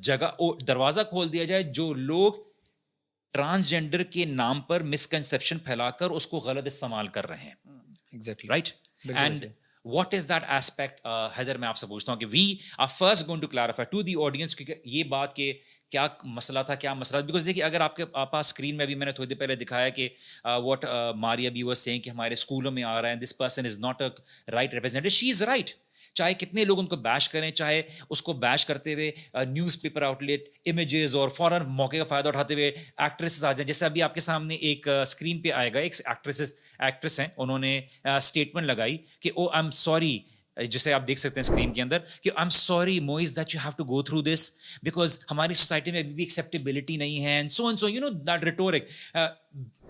جگہ 0.01 0.29
دروازہ 0.67 1.01
کھول 1.09 1.31
دیا 1.33 1.43
جائے، 1.43 1.63
جو 1.63 1.93
لوگ 1.93 2.33
ٹرانسجینڈر 3.33 4.03
کے 4.03 4.25
نام 4.25 4.61
پر 4.61 4.83
مسکنسپشن 4.83 5.57
پھیلا 5.57 5.89
کر 5.89 6.09
اس 6.09 6.27
کو 6.27 6.37
غلط 6.37 6.65
استعمال 6.65 7.07
کر 7.07 7.27
رہے 7.27 7.37
ہیں۔ 7.37 7.53
Right 8.49 8.69
and 9.15 9.45
what 9.85 10.13
is 10.13 10.29
that 10.29 10.43
aspect 10.47 11.07
Haider 11.37 11.57
میں 11.57 11.67
آپ 11.67 11.77
سے 11.77 11.87
پوچھتا 11.87 12.11
ہوں 12.11 12.19
کہ 12.19 12.25
we 12.29 12.55
are 12.77 12.85
first 12.85 13.27
gonna 13.39 13.47
clarify 13.47 13.85
to 13.85 14.01
the 14.01 14.13
audience 14.19 14.55
کیونکہ 14.55 14.75
یہ 14.85 15.03
بات 15.03 15.35
کہ 15.35 15.53
کیا 15.89 16.05
مسئلہ 16.23 16.59
تھا 16.65 16.75
کیا 16.75 16.93
مسئلہ 16.93 17.21
بیکاز 17.21 17.45
دیکھیے 17.45 17.63
اگر 17.63 17.81
آپ 17.81 17.95
کے 17.95 18.05
پاس 18.05 18.47
اسکرین 18.47 18.77
میں 18.77 18.85
بھی 18.85 18.95
میں 18.95 19.05
نے 19.05 19.11
تھوڑی 19.11 19.27
دیر 19.27 19.37
پہلے 19.37 19.55
دکھایا 19.55 19.89
کہ 19.89 20.09
what 20.45 20.85
Maria 21.15 21.49
B 21.49 21.63
was 21.63 21.77
saying 21.77 22.01
کہ 22.01 22.09
ہمارے 22.09 22.33
اسکولوں 22.33 22.71
میں 22.71 22.83
آ 22.83 23.01
رہا 23.01 23.09
ہے 23.09 23.15
this 23.15 23.37
person 23.37 23.65
is 23.65 23.79
not 23.79 24.01
a 24.01 24.07
right 24.51 24.73
representative 24.73 25.09
she 25.09 25.29
is 25.29 25.43
right 25.43 25.69
چاہے 26.15 26.33
کتنے 26.33 26.63
لوگ 26.65 26.79
ان 26.79 26.87
کو 26.87 26.95
بیش 26.95 27.29
کریں 27.29 27.49
چاہے 27.51 27.81
اس 28.09 28.21
کو 28.23 28.33
بیش 28.33 28.65
کرتے 28.65 28.93
ہوئے 28.93 29.11
news 29.49 29.81
paper 29.81 30.01
out 30.01 30.23
late 30.23 30.49
images 30.65 31.15
اور 31.15 31.29
فوراً 31.29 31.65
موقع 31.77 31.97
کا 31.97 32.03
فائدہ 32.03 32.27
اٹھاتے 32.27 32.53
ہوئے 32.53 32.67
ایکٹریسز 32.67 33.45
آ 33.45 33.51
جائیں۔ 33.51 33.67
جیسے 33.67 33.85
ابھی 33.85 34.01
آپ 34.01 34.13
کے 34.13 34.19
سامنے 34.19 34.55
ایک 34.55 34.87
اسکرین 34.87 35.41
پہ 35.41 35.51
آئے 35.51 35.73
گا 35.73 35.79
ایک 35.79 35.95
ایکٹریسز 36.05 36.53
ایکٹریس 36.79 37.19
ہیں۔ 37.19 37.27
انہوں 37.37 37.59
نے 37.59 37.79
اسٹیٹمنٹ 38.17 38.65
لگائی 38.67 38.97
کہ 39.19 39.31
او 39.35 39.47
آئی 39.47 39.63
ایم 39.63 39.69
سوری 39.79 40.17
جسے 40.57 40.91
آپ 40.93 41.05
دیکھ 41.07 41.19
سکتے 41.19 41.39
ہیں 41.39 41.49
اسکرین 41.49 41.71
کے 41.73 41.81
اندر 41.81 41.99
کہ 42.21 42.29
I'm 42.41 42.49
sorry 42.49 42.99
Moiz 42.99 43.35
that 43.35 43.55
you 43.55 43.61
have 43.63 43.71
to 43.77 43.83
go 43.83 44.01
through 44.01 44.21
this 44.21 44.51
because 44.83 45.17
ہماری 45.31 45.53
سوسائٹی 45.53 45.91
میں 45.91 45.99
ابھی 45.99 46.13
بھی 46.13 46.23
ایکسیپٹیبلٹی 46.23 46.97
نہیں 46.97 47.25
ہے 47.25 47.41
so 47.49 47.67
and 47.67 47.79
so 47.79 47.89
you 47.89 48.01
know 48.01 48.09
that 48.09 48.43
rhetoric 48.43 48.89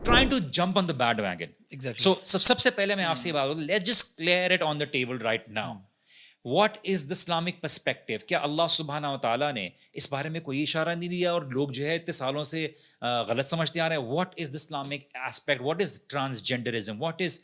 trying 0.06 0.30
to 0.30 0.40
jump 0.40 0.78
on 0.78 0.88
the 0.88 0.94
bandwagon 1.20 1.94
so 1.94 2.14
سب 2.24 2.60
سے 2.60 2.70
پہلے 2.70 2.96
میں 2.96 3.06
آپ 3.06 3.18
سے 3.18 3.30
یہ 3.30 3.34
بات 3.34 3.58
let 3.58 3.84
just 3.84 4.18
clear 4.18 4.52
it 4.52 4.62
on 4.62 4.80
the 4.80 4.86
table 4.86 5.18
right 5.18 5.50
now 5.50 5.74
what 6.46 6.78
is 6.84 7.08
the 7.10 7.12
Islamic 7.12 7.60
perspective 7.62 8.14
کیا 8.28 8.40
اللہ 8.44 8.68
سبحانہ 8.70 9.08
و 9.08 9.18
تعالیٰ 9.22 9.52
نے 9.54 9.68
اس 9.94 10.12
بارے 10.12 10.30
میں 10.30 10.40
کوئی 10.42 10.62
اشارہ 10.64 10.96
نہیں 10.96 11.10
دیا 11.10 11.32
اور 11.32 11.42
لوگ 11.52 11.70
جو 11.74 11.86
ہے 11.86 11.96
اتنے 11.96 12.12
سالوں 12.12 12.44
سے 12.44 12.68
غلط 13.28 13.46
سمجھتے 13.46 13.80
آ 13.80 13.88
رہے 13.90 13.98
ہیں؟ 13.98 14.04
What 14.06 14.34
is 14.40 14.50
the 14.50 14.56
Islamic 14.56 15.06
aspect 15.16 15.62
what 15.62 15.82
is 15.82 16.00
transgenderism 16.08 17.02
what 17.04 17.22
is 17.22 17.40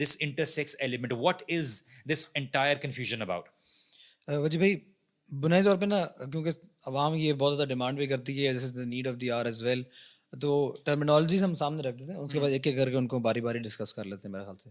this 0.00 0.16
intersex 0.20 0.76
element 0.80 1.12
what 1.20 1.42
is 1.48 1.82
this 2.12 2.26
entire 2.34 2.76
confusion 2.82 3.22
about 3.22 3.48
وجہ 4.28 4.58
بھائی، 4.58 4.76
بنیادی 5.28 5.64
طور 5.64 5.76
پہ 5.76 5.86
نا، 5.86 6.04
کیونکہ 6.30 6.50
عوام 6.86 7.14
یہ 7.14 7.32
بہت 7.32 7.56
زیادہ 7.56 7.68
ڈیمانڈ 7.68 7.98
بھی 7.98 8.06
کرتی 8.06 8.46
ہے 8.46 8.52
جیسے 8.52 8.84
need 8.84 9.08
of 9.08 9.20
the 9.20 9.30
hour 9.30 9.46
as 9.46 9.62
well 9.62 9.82
تو 10.40 10.50
ٹرمینالوجیز 10.84 11.42
ہم 11.42 11.54
سامنے 11.54 11.82
رکھ 11.82 11.96
دیتے 11.98 12.12
ہیں 12.12 12.20
اس 12.20 12.32
کے 12.32 12.40
بعد 12.40 12.50
ایک 12.50 12.66
ایک 12.66 12.76
کر 12.76 12.90
کے 12.90 12.96
ان 12.96 13.06
کو 13.06 13.18
باری 13.18 13.40
باری 13.40 13.58
ڈسکس 13.58 13.94
کر 13.94 14.04
لیتے 14.04 14.28
ہیں 14.28 14.32
میرے 14.32 14.44
خیال 14.44 14.56
سے۔ 14.56 14.70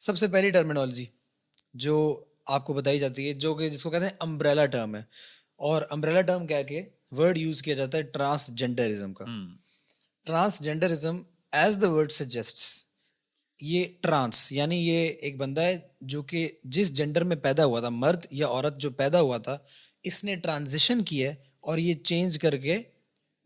سب 0.00 0.18
سے 0.18 0.28
پہلی 0.28 0.50
ٹرمینالوجی 0.50 1.06
جو 1.74 2.24
آپ 2.50 2.64
کو 2.66 2.74
بتائی 2.74 2.98
جاتی 2.98 3.28
ہے 3.28 3.32
جو 3.32 3.54
کہ 3.54 3.68
جس 3.68 3.82
کو 3.82 3.90
کہتے 3.90 4.04
ہیں 4.04 4.12
امبریلا 4.18 4.66
ٹرم 4.66 4.96
ہے۔ 4.96 5.02
اور 5.56 5.82
امبریلا 5.90 6.20
ٹرم 6.20 6.46
کہہ 6.46 6.62
کے 6.68 6.82
ورڈ 7.10 7.38
یوز 7.38 7.62
کیا 7.62 7.74
جاتا 7.74 7.98
ہے 7.98 8.02
ٹرانس 8.02 8.48
جینڈرزم 8.48 9.14
کا۔ 9.14 9.24
Transgenderism 10.60 11.22
as 11.52 11.78
the 11.82 11.90
word 11.90 12.12
suggest 12.12 12.58
یہ 13.62 13.84
ٹرانس 14.00 14.52
یعنی 14.52 14.76
یہ 14.88 15.08
ایک 15.08 15.36
بندہ 15.36 15.60
ہے 15.60 15.78
جو 16.00 16.22
کہ 16.22 16.48
جس 16.64 16.92
جینڈر 16.92 17.24
میں 17.24 17.36
پیدا 17.36 17.64
ہوا 17.64 17.80
تھا 17.80 17.88
مرد 17.88 18.26
یا 18.30 18.46
عورت 18.46 18.78
جو 18.78 18.90
پیدا 18.90 19.20
ہوا 19.20 19.38
تھا 19.38 19.58
اس 20.02 20.24
نے 20.24 20.36
ٹرانزیشن 20.36 21.02
کی 21.04 21.24
ہے 21.24 21.34
اور 21.60 21.78
یہ 21.78 21.94
چینج 21.94 22.38
کر 22.38 22.56
کے 22.56 22.78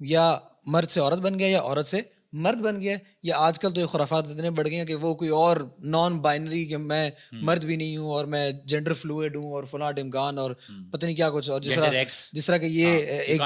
یا 0.00 0.38
مرد 0.66 0.88
سے 0.88 1.00
عورت 1.00 1.18
بن 1.18 1.38
گیا 1.38 1.48
یا 1.48 1.60
عورت 1.60 1.86
سے 1.86 2.00
مرد 2.34 2.60
بن 2.60 2.80
گیا 2.80 2.96
یا 3.22 3.34
آج 3.38 3.58
کل 3.58 3.72
تو 3.72 3.80
یہ 3.80 3.86
خرافات 3.86 4.26
اتنے 4.26 4.50
بڑھ 4.50 4.68
گئے 4.68 4.78
ہیں 4.78 4.84
کہ 4.84 4.94
وہ 4.94 5.14
کوئی 5.14 5.30
اور 5.30 5.56
نان 5.78 6.18
بائنری 6.18 6.64
کہ 6.66 6.76
میں 6.76 7.10
مرد 7.32 7.64
بھی 7.64 7.76
نہیں 7.76 7.96
ہوں 7.96 8.06
اور 8.06 8.24
میں 8.24 8.50
جینڈر 8.64 8.92
فلوئڈ 8.92 9.36
ہوں 9.36 9.52
اور 9.52 9.64
فلاں 9.64 9.92
ڈمکان 9.92 10.38
اور 10.38 10.50
پتہ 10.92 11.04
نہیں 11.06 11.16
کیا 11.16 11.30
کچھ 11.30 11.50
اور 11.50 11.60
جس 11.60 11.74
طرح 11.74 12.02
جس 12.32 12.46
طرح 12.46 12.56
کہ 12.56 12.66
یہ 12.66 12.86
ایک 13.08 13.40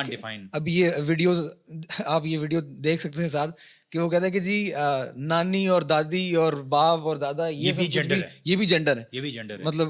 اب 0.52 0.68
یہ 0.68 0.90
ویڈیوز 0.98 1.42
آپ 2.04 2.26
یہ 2.26 2.38
ویڈیو 2.38 2.60
دیکھ 2.60 3.02
سکتے 3.02 3.22
ہیں 3.22 3.28
ساتھ 3.28 3.60
کہ 3.90 3.98
وہ 3.98 4.08
کہتے 4.10 4.24
ہیں 4.24 4.32
کہ 4.32 4.40
جی 4.40 4.72
نانی 5.16 5.66
اور 5.68 5.82
دادی 5.82 6.34
اور 6.34 6.52
باپ 6.52 7.00
اور 7.00 7.16
دادا 7.16 7.48
یہ 7.48 7.72
بھی 7.72 7.86
جینڈر 7.86 8.20
یہ 8.44 8.56
بھی 8.56 8.66
جینڈر 8.66 8.96
ہے۔ 8.96 9.04
یہ 9.12 9.20
بھی 9.20 9.30
جینڈر 9.30 9.62
مطلب 9.64 9.88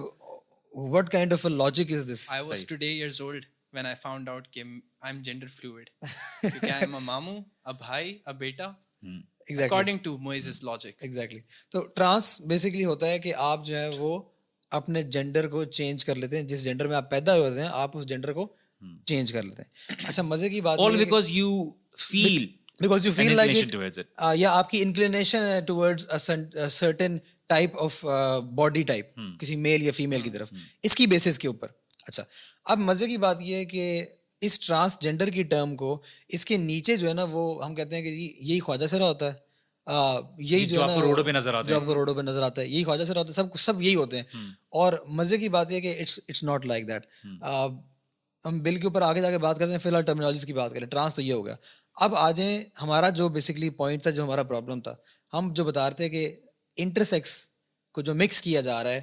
what 0.74 1.10
kind 1.10 1.32
of 1.32 1.46
logic 1.46 1.92
is 1.92 2.10
this 2.12 2.30
I 2.30 2.42
was 2.48 2.64
today 2.66 2.86
years 2.86 3.20
old 3.20 3.44
when 3.72 3.86
I 3.86 3.94
found 4.02 4.28
out 4.28 4.48
کہ 4.48 4.62
آئی 5.00 5.12
ایم 5.12 5.22
جینڈر 5.22 5.46
فلوئڈ 5.46 5.90
کیونکہ 6.40 6.70
آئی 6.70 6.80
ایم 6.80 6.94
اے 6.94 7.00
ماموں 7.00 7.38
ا 7.64 7.70
بھائی 7.70 8.18
ا 8.26 8.32
بیٹا۔ 8.32 8.72
اکارڈنگ 9.02 9.98
ٹو 9.98 10.16
لاجک 10.62 11.02
ایگزیکٹلی 11.02 11.40
تو 11.70 11.80
ٹرانس 11.86 12.40
بیسکلی 12.40 12.84
ہوتا 12.84 13.06
ہے 13.06 13.18
کہ 13.18 13.34
آپ 13.34 13.64
جو 13.66 13.76
ہے 13.76 13.88
وہ 13.88 14.22
اپنے 14.70 15.02
جینڈر 15.02 15.48
کو 15.48 15.64
چینج 15.64 16.04
کر 16.04 16.14
لیتے 16.14 16.36
ہیں۔ 16.36 16.42
جس 16.42 16.64
جینڈر 16.64 16.86
میں 16.88 16.96
آپ 16.96 17.10
پیدا 17.10 17.36
ہوتے 17.36 17.60
ہیں 17.60 17.68
آپ 17.72 17.96
اس 17.96 18.06
جینڈر 18.06 18.32
کو 18.32 18.46
چینج 19.06 19.32
کر 19.32 19.42
لیتے 19.42 19.62
ہیں۔ 19.62 19.96
اچھا 20.08 20.22
مزے 20.22 20.48
کی 20.48 20.60
بات 20.60 20.78
because 20.98 21.30
you 21.30 21.70
feel 21.98 22.46
because 22.80 23.06
you 23.06 23.12
feel 23.12 23.36
like 23.36 23.56
یا 24.36 24.52
آپ 24.52 24.70
کی 24.70 24.82
انکلینیشن 24.82 25.42
ہے 25.42 25.60
toward 25.60 26.02
certain 26.70 27.16
type 27.46 27.78
of 27.80 28.04
body 28.54 28.82
type 28.82 29.20
کسی 29.40 29.56
میل 29.56 29.82
یا 29.82 29.92
فیمیل 29.92 30.20
کی 30.20 30.30
طرف۔ 30.30 30.52
اس 30.82 30.94
کی 30.94 31.06
بیسس 31.06 31.38
کے 31.38 31.48
اوپر۔ 31.48 31.68
اچھا 32.06 32.24
اب 32.64 32.78
مزے 32.78 33.06
کی 33.06 33.16
بات 33.16 33.36
یہ 33.40 33.54
ہے 33.56 33.64
کہ 33.64 34.04
اس 34.40 34.58
ٹرانس 34.60 34.98
جینڈر 35.00 35.30
کی 35.30 35.42
ٹرم 35.42 35.76
کو 35.76 36.02
اس 36.28 36.44
کے 36.44 36.56
نیچے 36.56 36.96
جو 36.96 37.08
ہے 37.08 37.14
نا 37.14 37.24
وہ 37.30 37.64
ہم 37.66 37.74
کہتے 37.74 37.96
ہیں 37.96 38.02
کہ 38.02 38.10
جی 38.10 38.34
یہی 38.40 38.60
خواجہ 38.60 38.86
سرا 38.86 39.08
ہوتا 39.08 39.26
ہے۔ 39.26 39.46
یہی 40.38 40.66
جو 40.66 40.80
ہے 40.88 41.00
روڈوں 41.00 41.24
پہ 41.24 41.30
نظر 41.30 41.54
آتا 41.54 41.68
ہے 41.68 41.72
جو 41.72 41.80
آپ 41.80 41.86
کو 41.86 41.94
روڈوں 41.94 42.14
پہ 42.14 42.20
نظر 42.20 42.42
آتا 42.42 42.62
ہے 42.62 42.66
یہی 42.66 42.84
خواجہ 42.84 43.04
سرا 43.04 43.20
ہوتا 43.20 43.28
ہے 43.28 43.34
سب 43.34 43.56
سب 43.58 43.82
یہی 43.82 43.94
ہوتے 43.94 44.16
ہیں۔ 44.16 44.24
اور 44.68 44.92
مزے 45.08 45.38
کی 45.38 45.48
بات 45.48 45.72
یہ 45.72 45.80
کہ 45.80 45.96
it's 46.00 46.18
it's 46.28 46.42
not 46.44 46.66
like 46.66 46.88
that 46.88 47.06
ہم۔ 48.42 48.58
بل 48.62 48.76
کے 48.76 48.86
اوپر 48.86 49.02
آگے 49.02 49.20
جا 49.20 49.30
کے 49.30 49.38
بات 49.38 49.58
کرتے 49.58 49.72
ہیں 49.72 49.78
فی 49.78 49.88
الحال 49.88 50.04
ٹرمینالوجیز 50.04 50.46
کی 50.46 50.52
بات 50.52 50.74
کریں 50.74 50.86
ٹرانس 50.86 51.14
تو 51.14 51.22
یہ 51.22 51.32
ہو 51.32 51.44
گیا۔ 51.46 51.54
اب 51.96 52.14
آ 52.14 52.30
جائیں 52.30 52.64
ہمارا 52.82 53.08
جو 53.10 53.28
بیسکلی 53.28 53.70
پوائنٹ 53.70 54.02
تھا 54.02 54.10
جو 54.10 54.22
ہمارا 54.24 54.42
پرابلم 54.42 54.80
تھا 54.80 54.94
ہم 55.32 55.52
جو 55.52 55.64
بتا 55.64 55.88
رہے 55.88 55.96
تھے 55.96 56.08
کہ 56.08 56.28
انٹرسیکس 56.76 57.48
کو 57.94 58.02
جو 58.02 58.14
مکس 58.14 58.42
کیا 58.42 58.60
جا 58.60 58.82
رہا 58.84 58.90
ہے 58.90 59.00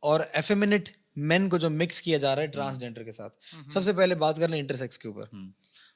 اور 0.00 0.20
ایفیمنٹ 0.32 0.88
مین 1.16 1.48
کو 1.48 1.58
جو 1.58 1.70
مکس 1.70 2.00
کیا 2.02 2.18
جا 2.18 2.34
رہا 2.36 2.42
ہے 2.42 2.46
ٹرانسجینڈر 2.46 3.02
کے 3.02 3.12
ساتھ۔ 3.12 3.36
سب 3.70 3.82
سے 3.82 3.92
پہلے 3.92 4.14
بات 4.14 4.36
کر 4.36 4.48
لیں 4.48 4.58
انٹرسیکس 4.58 4.98
کے 4.98 5.08
اوپر۔ 5.08 5.34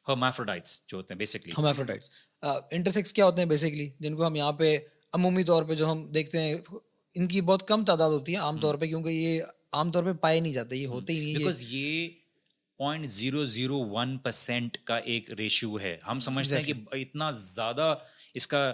ہرمافروڈائٹس 0.09 0.87
جو 0.87 0.97
ہوتے 0.97 1.15
ہیں 1.15 1.19
بیسکلی 1.19 1.53
ہرمافروڈائٹس 1.59 2.11
انٹرسیکس 2.71 3.13
کیا 3.13 3.25
ہوتے 3.25 3.43
ہیں 3.43 3.49
بیسکلی 3.49 3.89
جن 4.01 4.17
کو 4.17 4.27
ہم 4.27 4.37
یہاں 4.37 4.53
پہ 4.53 4.77
عمومی 5.13 5.43
طور 5.43 5.63
پہ 5.63 5.75
جو 5.75 5.91
ہم 5.93 6.07
دیکھتے 6.13 6.41
ہیں 6.41 6.55
ان 7.15 7.27
کی 7.29 7.41
بہت 7.41 7.67
کم 7.69 7.85
تعداد 7.85 8.11
ہوتی 8.11 8.33
ہے 8.33 8.37
عام 8.37 8.59
طور 8.59 8.75
پہ 8.75 8.87
کیونکہ 8.87 9.09
یہ 9.09 9.43
عام 9.73 9.91
طور 9.93 10.05
پہ 10.05 10.13
پائے 10.13 10.41
نہیں 10.41 10.53
جاتے 10.53 10.77
یہ 10.77 10.87
ہوتے 10.87 11.13
ہی 11.13 11.21
نہیں 11.21 11.37
بیکاز 11.37 11.63
یہ 11.69 12.09
point 12.79 13.11
zero 13.11 13.45
zero 13.45 13.79
one 13.91 14.19
percent 14.19 14.77
کا 14.85 14.97
ایک 14.97 15.31
ریشو 15.31 15.79
ہے۔ 15.81 15.97
ہم 16.07 16.21
سمجھتے 16.21 16.57
ہیں 16.57 16.63
کہ 16.63 16.73
اتنا 16.93 17.31
زیادہ 17.31 17.95
اس 18.35 18.47
کا 18.47 18.73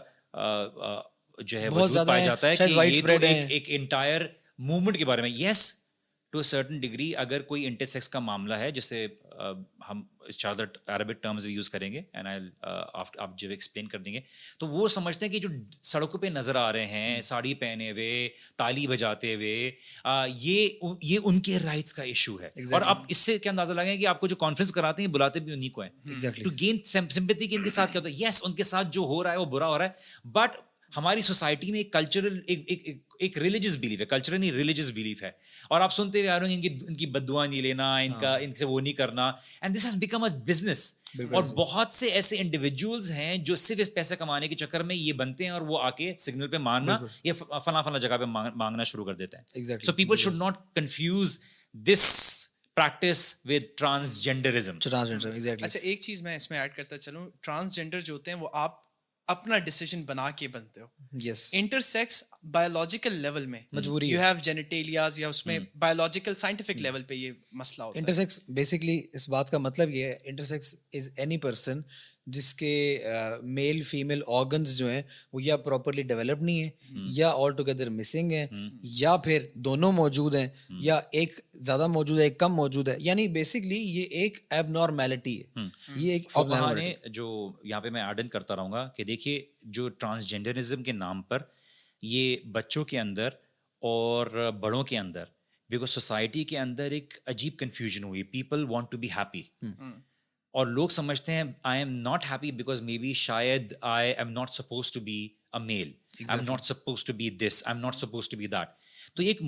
جو 1.39 1.61
ہے 1.61 1.71
بہت 1.71 1.97
پایا 2.07 2.25
جاتا 2.27 2.49
ہے 2.49 2.57
کہ 2.57 2.65
ایک 3.49 3.65
انٹائر 3.69 4.21
موومنٹ 4.59 4.99
کے 4.99 5.05
بارے 5.05 5.23
میں۔ 5.23 5.31
یس 5.31 5.84
ٹو 6.35 6.43
سرٹن 6.43 6.81
ڈگری 6.81 7.17
اگر 7.17 7.43
کوئی 7.43 7.67
انٹرسیکس 7.67 8.09
کا 8.09 8.19
معاملہ 8.19 8.55
ہے 8.55 8.71
جسے 8.71 9.07
ہم 9.91 10.03
زیادہ 10.31 10.63
عربک 10.87 11.23
ٹرمز 11.23 11.47
بھی 11.47 11.55
یوز 11.55 11.71
کریں 11.71 11.93
گے 11.93 12.03
اینڈ 12.13 12.29
آئی 12.29 12.41
آپ 13.19 13.39
جو 13.39 13.51
ایکسپلین 13.51 13.89
کر 13.89 13.99
دیں 13.99 14.13
گے 14.13 14.21
تو 14.59 14.67
وہ 14.67 14.89
سمجھتے 14.89 15.27
ہیں 15.27 15.33
کہ 15.33 15.39
جو 15.39 15.49
سڑکوں 15.83 16.21
پہ 16.21 16.27
نظر 16.27 16.57
آ 16.57 16.73
رہے 16.73 16.87
ہیں 16.87 17.21
ساڑی 17.21 17.55
پہنے 17.55 17.91
ہوئے 17.91 18.29
تالی 18.57 18.87
بجاتے 18.87 19.35
ہوئے 19.35 19.71
یہ 20.29 20.69
یہ 21.03 21.19
ان 21.25 21.41
کے 21.41 21.59
رائٹس 21.59 21.93
کا 21.95 22.03
ایشو 22.03 22.41
ہے۔ 22.41 22.47
اور 22.47 22.83
آپ 22.85 23.03
اس 23.09 23.19
سے 23.19 23.39
کیا 23.39 23.51
اندازہ 23.51 23.73
لگیں 23.73 23.97
کہ 23.97 24.07
آپ 24.07 24.21
کو 24.21 24.27
جو 24.27 24.37
کانفرنس 24.37 24.73
کراتے 24.73 25.03
ہیں 25.03 25.09
بلاتے 25.09 25.41
بھی 25.41 25.53
انہیں 25.53 25.71
کو 25.71 25.83
ہیں۔ 25.83 25.91
ٹو 26.45 26.51
گین 26.61 26.83
سمپتی 26.83 27.47
کہ 27.47 27.55
ان 27.55 27.65
کے 27.65 27.71
ساتھ 27.71 27.93
کیا 27.93 28.01
ہوتا 28.01 28.11
ہے؟ 28.11 28.29
یس 28.29 28.43
ان 28.47 28.53
کے 28.53 28.63
ساتھ 28.63 28.89
جو 28.91 29.03
ہو 29.03 29.23
رہا 29.23 29.33
ہے 29.33 29.37
وہ 29.37 29.45
برا 29.45 29.69
ہو 29.69 29.79
رہا 29.79 29.85
ہے 29.85 30.29
بٹ 30.29 30.51
ہماری 30.97 31.21
سوسائٹی 31.21 31.71
میں 31.71 31.81
ایک 31.81 31.93
کلچرل 31.93 32.41
ایک 32.47 33.04
ریلیجس 33.37 33.77
بلیف 33.77 34.01
ہے 34.01 34.07
کلچرل 34.07 34.41
نہیں 34.41 34.53
ریلیجس 34.53 34.91
بلیف 34.91 35.23
ہے۔ 35.23 35.31
اور 35.69 35.81
آپ 35.81 35.93
سنتے 35.93 36.19
ہوئے 36.19 36.31
آ 36.31 36.41
رہے 36.41 36.49
ہیں 36.49 36.55
ان 36.55 36.61
کی 36.61 36.69
ان 36.89 36.95
کی 36.95 37.07
بدعا 37.07 37.47
نہیں 37.47 37.63
لینا 37.63 37.97
ان 37.97 38.13
کا 38.13 38.37
ان 38.37 38.53
سے 38.53 38.65
وہ 38.65 38.81
نہیں 38.81 38.93
کرنا۔ 38.93 39.33
And 39.61 39.77
this 39.77 39.87
has 39.87 39.97
become 39.97 40.25
a 40.25 40.31
business 40.45 40.95
اور 41.33 41.43
بہت 41.43 41.93
سے 41.93 42.07
ایسے 42.07 42.37
انڈیویجولس 42.39 43.11
ہیں 43.11 43.37
جو 43.37 43.55
صرف 43.55 43.81
اس 43.81 43.95
پیسے 43.95 44.17
کمانے 44.17 44.49
کے 44.49 44.55
چکر 44.55 44.83
میں 44.83 44.97
یہ 44.97 45.13
بنتے 45.13 45.45
ہیں 45.45 45.51
اور 45.51 45.63
وہ 45.63 45.79
آ 45.83 45.91
کے 45.91 46.15
سگنل 46.17 46.49
پہ 46.49 46.59
مانگنا 46.59 46.99
یا 47.25 47.33
فلاں 47.33 47.83
فلاں 47.83 47.99
جگہ 47.99 48.17
پہ 48.21 48.25
مانگنا 48.25 48.83
شروع 48.83 49.05
کر 49.05 49.15
دیتے 49.15 49.37
ہیں۔ 49.37 49.45
So 49.83 49.93
people 49.93 50.17
should 50.17 50.35
not 50.35 50.75
confuse 50.75 51.39
this 51.75 52.35
practice 52.75 53.41
with 53.45 53.63
transgenderism 53.77 54.79
اچھا 55.65 55.81
ایک 55.83 56.01
چیز 56.01 56.23
میں 56.23 56.37
اس 56.37 56.51
میں 56.51 56.59
ایڈ 56.59 56.75
کرتا 56.77 56.99
چلوں۔ 56.99 57.29
ٹرانسجینڈر 57.41 58.01
جو 58.01 58.15
ہوتے 58.15 58.31
ہیں 58.31 58.39
وہ 58.39 58.49
آپ 58.53 58.84
اپنا 59.27 59.59
ڈیسیجن 59.59 60.03
بنا 60.03 60.31
کے 60.31 60.49
بنتے 60.49 60.81
ہو۔ 60.81 60.87
Yes 61.13 61.51
inter 61.53 61.81
sex 61.81 62.25
biological 62.43 63.13
level 63.13 63.47
میں۔ 63.47 63.61
مجبوری 63.73 64.09
یو 64.09 64.21
ہیو 64.21 64.37
جینیٹیلیاز 64.43 65.21
یا 65.21 65.29
اس 65.29 65.47
میں 65.47 65.59
بایولوجیکل 65.75 66.35
سائنٹیفک 66.35 66.71
لیول 66.71 67.03
پہ 67.03 67.15
یہ 67.15 67.33
مسئلہ 67.53 67.85
ہوتا 67.85 67.97
ہے۔ 67.97 68.01
انٹرسیکس 68.01 68.41
بیسکلی 68.49 69.03
اس 69.13 69.29
بات 69.29 69.51
کا 69.51 69.59
مطلب 69.59 69.91
یہ 69.91 70.05
ہے 70.05 70.17
انٹرسیکس 70.25 70.77
از 70.93 71.11
اینی 71.17 71.39
پرسن 71.39 71.81
جس 72.27 72.55
کے 72.55 73.05
میل 73.43 73.83
فیمیل 73.83 74.23
آرگنز 74.27 74.79
جو 74.79 74.91
ہیں 74.91 75.03
وہ 75.33 75.43
یا 75.43 75.57
پراپرلی 75.57 76.03
ڈیولپ 76.03 76.43
نہیں 76.43 76.63
ہیں 76.63 76.71
یا 77.11 77.31
آل 77.31 77.53
ٹوگیدر 77.53 77.89
مسنگ 77.89 78.33
ہیں 78.33 78.47
یا 78.83 79.17
پھر 79.17 79.47
دونوں 79.55 79.93
موجود 79.93 80.35
ہیں 80.35 80.49
یا 80.81 81.01
ایک 81.13 81.41
زیادہ 81.53 81.87
موجود 81.87 82.19
ہے 82.19 82.25
ایک 82.25 82.39
کم 82.39 82.55
موجود 82.55 82.89
ہے۔ 82.89 82.97
یعنی 82.99 83.29
بیسکلی 83.29 83.79
یہ 83.79 84.03
ایک 84.03 84.39
ایب 84.51 84.69
نارمیلٹی 84.69 85.41
ہے 85.41 85.61
یہ 85.97 86.13
ایک 86.13 86.29
جو 87.07 87.53
یہاں 87.65 87.81
پہ 87.81 87.91
میں 87.91 88.03
ایڈن 88.03 88.29
کرتا 88.29 88.57
رہوں 88.57 88.73
گا 88.73 88.89
کہ 88.97 89.05
دیکھیے 89.05 89.47
جو 89.63 89.89
ٹرانسجینڈرزم 89.89 90.83
کے 90.83 90.93
نام 90.93 91.23
پر 91.23 91.39
یہ 92.03 92.37
بچوں 92.53 92.85
کے 92.85 93.01
اندر 93.01 93.29
اور 93.83 94.51
بڑوں 94.61 94.83
کے 94.85 94.99
اندر 94.99 95.25
بیکاز 95.71 95.91
سوسائٹی 95.91 96.45
کے 96.45 96.59
اندر 96.59 96.91
ایک 96.91 97.15
عجیب 97.27 97.53
کنفیوژن 97.59 98.05
ہوئی۔ 98.05 98.23
People 98.23 98.65
want 98.69 98.91
to 98.91 98.99
be 98.99 99.09
happy 99.11 99.43
اور 100.55 100.67
لوگ 100.67 100.89
سمجھتے 100.89 101.33
ہیں 101.33 101.43
I 101.63 101.79
am 101.79 101.93
not 101.93 102.25
happy 102.31 102.51
because 102.51 102.83
maybe 102.99 103.13
شاید 103.13 103.73
I 103.81 104.13
am 104.13 104.31
not 104.31 104.51
supposed 104.51 104.93
to 104.93 105.01
be 105.01 105.29
a 105.53 105.59
male 105.59 105.93
I 106.29 106.39
am 106.39 106.51
not 106.51 106.61
supposed 106.61 107.05
to 107.05 107.13
be 107.13 107.31
this 107.31 107.63
I 107.67 107.75
am 107.77 107.83
not 107.83 107.95
supposed 107.95 108.29
to 108.29 108.37
be 108.37 108.47
that 108.47 108.69
تو 109.15 109.23
ایک 109.23 109.41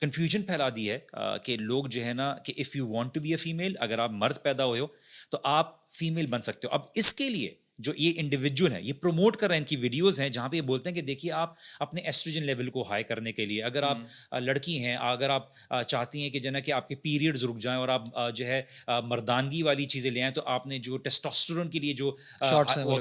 confusion 0.00 0.42
پھیلا 0.42 0.68
دی 0.76 0.90
ہے 0.90 0.98
کہ 1.44 1.56
لوگ 1.56 1.84
جو 1.84 2.04
ہے 2.04 2.12
نا 2.12 2.34
کہ 2.34 2.52
if 2.56 2.76
you 2.76 2.88
want 2.88 3.14
to 3.14 3.20
be 3.20 3.30
a 3.30 3.36
female 3.36 3.74
اگر 3.80 3.98
آپ 3.98 4.10
مرد 4.10 4.42
پیدا 4.42 4.64
ہوئے 4.64 4.80
ہو 4.80 4.86
تو 5.30 5.38
آپ 5.44 5.90
فیمیل 5.90 6.26
بن 6.26 6.40
سکتے 6.40 6.66
ہو. 6.66 6.72
اب 6.72 6.80
اس 6.94 7.14
کے 7.14 7.30
لیے 7.30 7.54
جو 7.80 7.92
یہ 7.96 8.12
انڈیویجول 8.16 8.72
ہے 8.72 8.82
یہ 8.82 8.92
پروموٹ 8.92 9.36
کر 9.36 9.48
رہے 9.48 9.54
ہیں 9.54 9.60
ان 9.60 9.64
کی 9.64 9.76
ویڈیوز 9.76 10.20
ہیں 10.20 10.28
جہاں 10.28 10.48
پہ 10.48 10.56
یہ 10.56 10.62
بولتے 10.62 10.88
ہیں 10.88 10.94
کہ 10.94 11.02
دیکھیے 11.02 11.32
آپ 11.32 11.54
اپنے 11.80 12.00
ایسٹروجن 12.00 12.46
لیول 12.46 12.70
کو 12.70 12.82
ہائی 12.82 13.04
کرنے 13.04 13.32
کے 13.32 13.46
لیے 13.46 13.62
اگر 13.62 13.82
آپ 13.82 13.98
لڑکی 14.40 14.84
ہیں 14.84 14.96
اگر 14.96 15.30
آپ 15.30 15.48
چاہتی 15.86 16.22
ہیں 16.22 16.30
کہ 16.30 16.38
جو 16.38 16.50
نا 16.50 16.60
کہ 16.60 16.72
آپ 16.72 16.88
کے 16.88 16.94
پیریڈز 16.94 17.44
رک 17.44 17.58
جائیں 17.58 17.78
اور 17.78 17.88
آپ 17.88 18.02
جو 18.34 18.46
ہے 18.46 18.62
مردانگی 19.04 19.62
والی 19.62 19.84
چیزیں 19.84 20.10
لے 20.10 20.22
آئیں 20.22 20.32
تو 20.32 20.42
آپ 20.44 20.66
نے 20.66 20.78
جو 20.78 20.96
ٹیسٹوسٹرون 20.96 21.70
کے 21.70 21.78
لیے 21.78 21.92
جو 21.92 22.16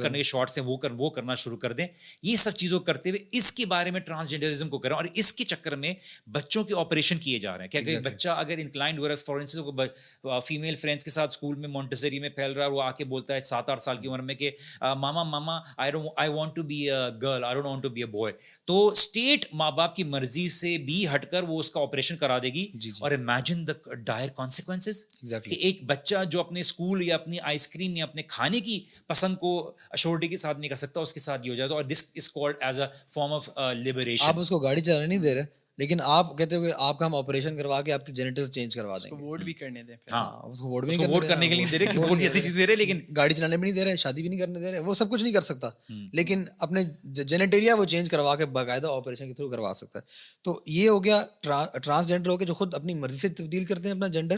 کرنے 0.01 0.17
کے 0.17 0.23
شارٹس 0.23 0.57
ہیں 0.57 0.65
وہ 0.65 0.77
کر 0.77 0.91
وہ 0.91 1.09
کرنا 1.09 1.33
شروع 1.33 1.57
کر 1.57 1.73
دیں۔ 1.73 1.87
یہ 2.23 2.35
سب 2.35 2.53
چیزوں 2.53 2.79
کرتے 2.79 3.09
ہوئے 3.09 3.23
اس 3.31 3.51
کے 3.53 3.65
بارے 3.65 3.91
میں 3.91 3.99
ٹرانسجینڈرزم 3.99 4.69
کو 4.69 4.77
کریں 4.79 4.95
اور 4.95 5.05
اس 5.13 5.33
کے 5.33 5.43
چکر 5.43 5.75
میں 5.75 5.93
بچوں 6.31 6.63
کے 6.63 6.73
آپریشن 6.77 7.17
کیے 7.17 7.39
جا 7.39 7.53
رہے 7.53 7.61
ہیں۔ 7.61 7.67
کہ 7.67 7.77
اگر 7.77 8.01
بچہ 8.01 8.29
اگر 8.29 8.57
انکلائنڈ 8.57 8.99
ہو 8.99 9.03
رہا 9.03 9.11
ہے 9.11 9.15
فورینسس 9.15 9.59
کو 9.59 10.39
فیمیل 10.39 10.75
فرینڈس 10.75 11.03
کے 11.03 11.09
ساتھ 11.09 11.31
اسکول 11.31 11.55
میں 11.55 11.69
مونٹسری 11.69 12.19
میں 12.19 12.29
پھیل 12.29 12.51
رہا 12.51 12.65
ہے 12.65 12.69
وہ 12.69 12.81
آ 12.81 12.91
کے 12.91 13.03
بولتا 13.03 13.33
ہے 13.33 13.39
سات 13.39 13.69
آٹھ 13.69 13.83
سال 13.83 13.97
کی 13.97 14.07
عمر 14.07 14.19
میں 14.19 14.35
کہ 14.35 14.51
mama 14.81 15.23
mama 15.23 15.57
I 15.77 16.29
want 16.29 16.55
to 16.55 16.63
be 16.63 16.79
a 16.91 16.97
girl 17.21 17.43
I 17.43 17.53
don't 17.53 17.65
want 17.65 17.83
to 17.83 17.89
be 17.89 18.01
a 18.01 18.07
boy 18.07 18.33
تو 18.65 18.87
اسٹیٹ 18.87 19.45
ماں 19.53 19.71
باپ 19.71 19.95
کی 19.95 20.03
مرضی 20.05 20.47
سے 20.49 20.77
بھی 20.77 21.05
ہٹ 21.07 21.29
کر 21.31 21.43
وہ 21.43 21.59
اس 21.59 21.71
کا 21.71 21.81
آپریشن 21.81 22.17
کرا 22.17 22.37
دے 22.37 22.49
گی 22.49 22.67
اور 23.01 23.11
امیجن 23.11 23.67
دا 23.67 23.93
ڈائر 24.05 24.29
کانسیکوینسز 24.35 25.03
کہ 25.43 25.55
ایک 25.55 25.83
بچہ 25.85 26.23
جو 26.29 26.39
اپنے 26.39 26.59
اسکول 26.59 27.01
یا 27.01 27.15
اپنی 27.15 27.39
آئس 27.43 27.67
کریم 27.67 27.95
یا 27.95 28.03
اپنے 28.03 28.23
کھانے 28.23 28.59
کی 28.59 28.79
پسند 29.07 29.37
کو 29.37 29.51
اشورٹی 29.91 30.27
کے 30.27 30.37
ساتھ 30.37 30.59
نہیں 30.59 30.69
کر 30.69 30.75
سکتا 30.75 31.01
اس 31.01 31.13
کے 31.13 31.19
ساتھ 31.19 31.47
یہ 31.47 31.51
ہو 31.51 31.55
جائے 31.55 31.69
تو 31.69 31.75
اور 31.75 31.83
this 31.83 32.03
is 32.15 32.29
called 32.29 32.55
as 32.61 32.79
a 32.79 32.87
form 33.09 33.33
of 33.33 33.49
liberation 33.77 34.27
آپ 34.27 34.39
اس 34.39 34.49
کو 34.49 34.59
گاڑی 34.59 34.81
چلانے 34.81 35.05
نہیں 35.05 35.19
دے 35.19 35.35
رہے؟ 35.35 35.58
لیکن 35.79 35.97
آپ 36.03 36.37
کہتے 36.37 36.55
ہو 36.55 36.61
کہ 36.61 36.71
آپ 36.77 36.99
کا 36.99 37.05
ہم 37.05 37.15
آپریشن 37.15 37.57
کروا 37.57 37.81
کے 37.81 37.91
آپ 37.93 38.05
کی 38.05 38.13
جینیٹر 38.13 38.47
چینج 38.47 38.75
کروا 38.75 38.97
دیں 38.97 39.11
گے۔ 39.11 39.23
ووٹ 39.23 39.41
بھی 39.41 39.53
کرنے 39.53 39.83
دیں 39.83 39.95
ہاں 40.11 40.47
اس 40.49 40.59
کو 40.59 40.67
ووٹ 40.67 40.85
بھی 40.85 41.05
ووٹ 41.05 41.27
کرنے 41.27 41.47
کے 41.47 41.55
لیے 41.55 41.65
دے 41.71 41.79
رہے 41.79 41.97
ووٹ 41.99 42.21
ایسی 42.21 42.41
چیز 42.41 42.57
دے 42.57 42.67
رہے 42.67 42.75
لیکن 42.75 42.99
گاڑی 43.15 43.33
چلانے 43.33 43.57
بھی 43.57 43.63
نہیں 43.63 43.75
دے 43.75 43.85
رہے 43.85 43.95
شادی 43.95 44.21
بھی 44.21 44.29
نہیں 44.29 44.39
کرنے 44.39 44.59
دے 44.59 44.71
رہے 44.71 44.79
وہ 44.79 44.93
سب 44.93 45.09
کچھ 45.09 45.23
نہیں 45.23 45.33
کر 45.33 45.41
سکتا۔ 45.41 45.69
لیکن 46.13 46.43
اپنے 46.59 46.83
جینیٹیریا 47.03 47.75
وہ 47.75 47.85
چینج 47.85 48.09
کروا 48.09 48.35
کے 48.35 48.45
باقاعدہ 48.45 48.87
آپریشن 48.87 49.27
کے 49.27 49.33
تھرو 49.33 49.49
کروا 49.49 49.73
سکتا 49.73 49.99
ہے۔ 49.99 50.03
تو 50.43 50.61
یہ 50.65 50.89
ہو 50.89 51.03
گیا 51.03 51.23
ٹرانسجینڈر 51.83 52.29
ہو 52.29 52.39
گیا 52.39 52.45
جو 52.45 52.53
خود 52.53 52.73
اپنی 52.73 52.93
مرضی 52.93 53.17
سے 53.17 53.29
تبدیل 53.29 53.65
کرتے 53.65 53.83
ہیں 53.83 53.91
اپنا 53.91 54.07
جینڈر 54.07 54.35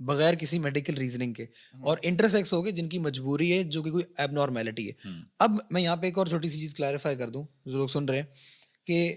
بغیر 0.00 0.34
کسی 0.34 0.58
میڈیکل 0.58 0.94
ریزننگ 0.94 1.32
کے۔ 1.32 1.42
اور 1.80 1.98
انٹرسیکس 2.02 2.52
ہو 2.52 2.64
گئے 2.64 2.72
جن 2.72 2.88
کی 2.88 2.98
مجبوری 2.98 3.58
ہے 3.58 3.62
جو 3.62 3.82
کہ 3.82 3.90
کوئی 3.90 4.04
ایب 4.18 4.32
نارمیلٹی 4.32 4.90
ہے 4.90 5.10
اب 5.38 5.50
میں 5.70 5.82
یہاں 5.82 5.96
پہ 5.96 6.06
ایک 6.06 6.18
اور 6.18 6.26
چھوٹی 6.26 6.50
سی 6.50 6.60
چیز 6.60 6.74
کلیریفائی 6.74 7.16
کر 7.16 7.28
دوں 7.28 7.44
جو 7.64 7.76
لوگ 7.78 7.86
سن 7.86 8.04
رہے 8.04 8.16
ہیں 8.16 8.26
کہ 8.86 9.14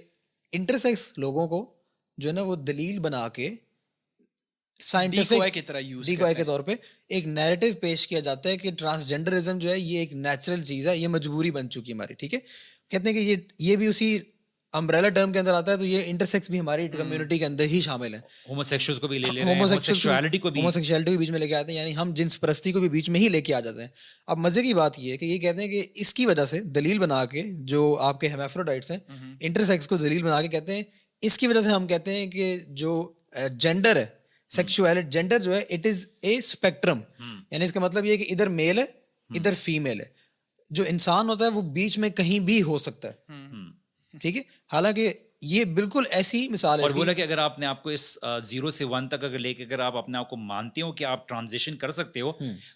انٹرسیکس 0.55 1.17
لوگوں 1.17 1.47
کو 1.47 1.73
جو 2.17 2.29
ہے 2.29 2.33
نا 2.33 2.41
وہ 2.41 2.55
دلیل 2.55 2.99
بنا 2.99 3.27
کے 3.29 3.55
کی 5.51 5.61
طرح 5.61 5.79
ڈیکوائے 6.05 6.33
کے 6.33 6.43
طور 6.43 6.59
پہ 6.59 6.75
ایک 7.07 7.27
نیریٹو 7.27 7.67
پیش 7.79 8.07
کیا 8.07 8.19
جاتا 8.19 8.49
ہے 8.49 8.57
کہ 8.57 8.71
ٹرانسجینڈرزم 8.71 9.59
جو 9.59 9.69
ہے 9.69 9.79
یہ 9.79 9.99
ایک 9.99 10.13
نیچرل 10.13 10.63
چیز 10.63 10.87
ہے 10.87 10.97
یہ 10.97 11.07
مجبوری 11.07 11.51
بن 11.51 11.69
چکی 11.69 11.87
ہے 11.87 11.93
ہماری 11.93 12.13
ٹھیک 12.13 12.33
ہے؟ 12.33 12.39
کہتے 12.87 13.09
ہیں 13.09 13.13
کہ 13.13 13.19
یہ 13.19 13.35
یہ 13.59 13.75
بھی 13.75 13.87
اسی 13.87 14.19
امبریلا 14.75 15.09
ٹرم 15.09 15.31
کے 15.31 15.39
اندر 15.39 15.53
آتا 15.53 15.71
ہے 15.71 15.77
تو 15.77 15.85
یہ 15.85 16.01
انٹرسیکس 16.05 16.49
بھی 16.49 16.59
ہماری 16.59 16.87
کمیونٹی 16.87 17.39
کے 17.39 17.45
اندر 17.45 17.65
ہی 17.65 17.81
شامل 17.81 18.13
ہیں۔ 18.13 18.21
ہوموسیکشوز 18.49 18.99
کو 18.99 19.07
بھی 19.07 19.19
لے 19.19 19.27
لے 19.33 19.43
رہے 19.43 19.49
ہیں 19.49 19.55
ہوموسیکشوالٹی 19.55 20.37
کو 20.37 20.49
بھی۔ 20.49 20.59
ہوموسیکشوالٹی 20.59 21.13
کو 21.13 21.19
بیچ 21.19 21.29
میں 21.29 21.39
لے 21.39 21.47
کے 21.47 21.55
آتے 21.55 21.71
ہیں 21.71 21.79
یعنی 21.79 21.95
ہم 21.95 22.11
جنس 22.13 22.39
پرستی 22.41 22.71
کو 22.71 22.79
بھی 22.79 22.89
بیچ 22.89 23.09
میں 23.09 23.19
ہی 23.19 23.29
لے 23.29 23.41
کے 23.41 23.53
آ 23.53 23.59
جاتے 23.59 23.81
ہیں۔ 23.81 23.87
اب 24.27 24.37
مزے 24.37 24.61
کی 24.63 24.73
بات 24.73 24.99
یہ 24.99 25.11
ہے 25.11 25.17
کہ 25.17 25.25
یہ 25.25 25.37
کہتے 25.37 25.61
ہیں 25.61 25.67
کہ 25.67 25.85
اس 25.93 26.13
کی 26.13 26.25
وجہ 26.25 26.45
سے 26.45 26.59
دلیل 26.59 26.99
بنا 26.99 27.25
کے 27.25 27.43
جو 27.65 27.97
آپ 28.01 28.19
کے 28.21 28.29
ہیمیفروڈائٹس 28.29 28.91
ہیں 28.91 28.97
انٹرسیکس 29.39 29.87
کو 29.87 29.97
دلیل 29.97 30.23
بنا 30.23 30.41
کے 30.41 30.47
کہتے 30.47 30.75
ہیں 30.75 30.83
اس 31.21 31.37
کی 31.37 31.47
وجہ 31.47 31.61
سے 31.61 31.69
ہم 31.69 31.87
کہتے 31.87 32.13
ہیں 32.13 32.27
کہ 32.27 32.57
جو 32.67 33.11
جینڈر 33.51 33.95
ہے 33.95 34.05
سیکچویلٹی 34.49 35.09
جینڈر 35.09 35.39
جو 35.39 35.55
ہے 35.55 35.61
اٹ 35.69 35.87
از 35.87 36.07
اے 36.21 36.35
اسپیکٹرم 36.37 36.99
یعنی 37.51 37.65
اس 37.65 37.73
کا 37.73 37.79
مطلب 37.79 38.05
یہ 38.05 38.11
ہے 38.11 38.17
کہ 38.17 38.33
ادھر 38.33 38.47
میل 38.49 38.77
ہے 38.77 38.85
ادھر 39.29 39.53
فیمیل 39.53 39.99
ہے۔ 39.99 40.05
جو 40.69 40.83
انسان 40.87 41.29
ہوتا 41.29 41.45
ہے 41.45 41.49
وہ 41.49 41.61
بیچ 41.61 41.97
میں 41.97 42.09
کہیں 42.09 42.39
بھی 42.39 42.61
ہو 42.61 42.77
سکتا 42.77 43.07
ہے۔ 43.07 43.13
ٹھیک 44.21 44.37
ہے؟ 44.37 44.41
حالانکہ 44.71 45.13
یہ 45.41 45.65
بالکل 45.65 46.03
ایسی 46.09 46.49
مثال 46.49 46.79
ہے 46.79 46.83
اور 46.83 46.91
بولا 46.91 47.13
کہ 47.13 47.21
اگر 47.21 47.37
آپ 47.37 47.59
نے 47.59 47.65
آپ 47.65 47.83
کو 47.83 47.89
اس 47.89 48.17
زیرو 48.43 48.69
سے 48.69 48.85
ون 48.85 49.07
تک 49.07 49.23
اگر 49.23 49.37
لے 49.37 49.53
کے 49.53 49.63
اگر 49.63 49.79
آپ 49.79 49.97
اپنے 49.97 50.17
آپ 50.17 50.29
کو 50.29 50.37
مانتے 50.37 50.81
ہو 50.81 50.91
کہ 50.91 51.03
آپ 51.03 51.27
ٹرانزیشن 51.27 51.75
کر 51.75 51.89
سکتے 51.89 52.21
ہو 52.21 52.31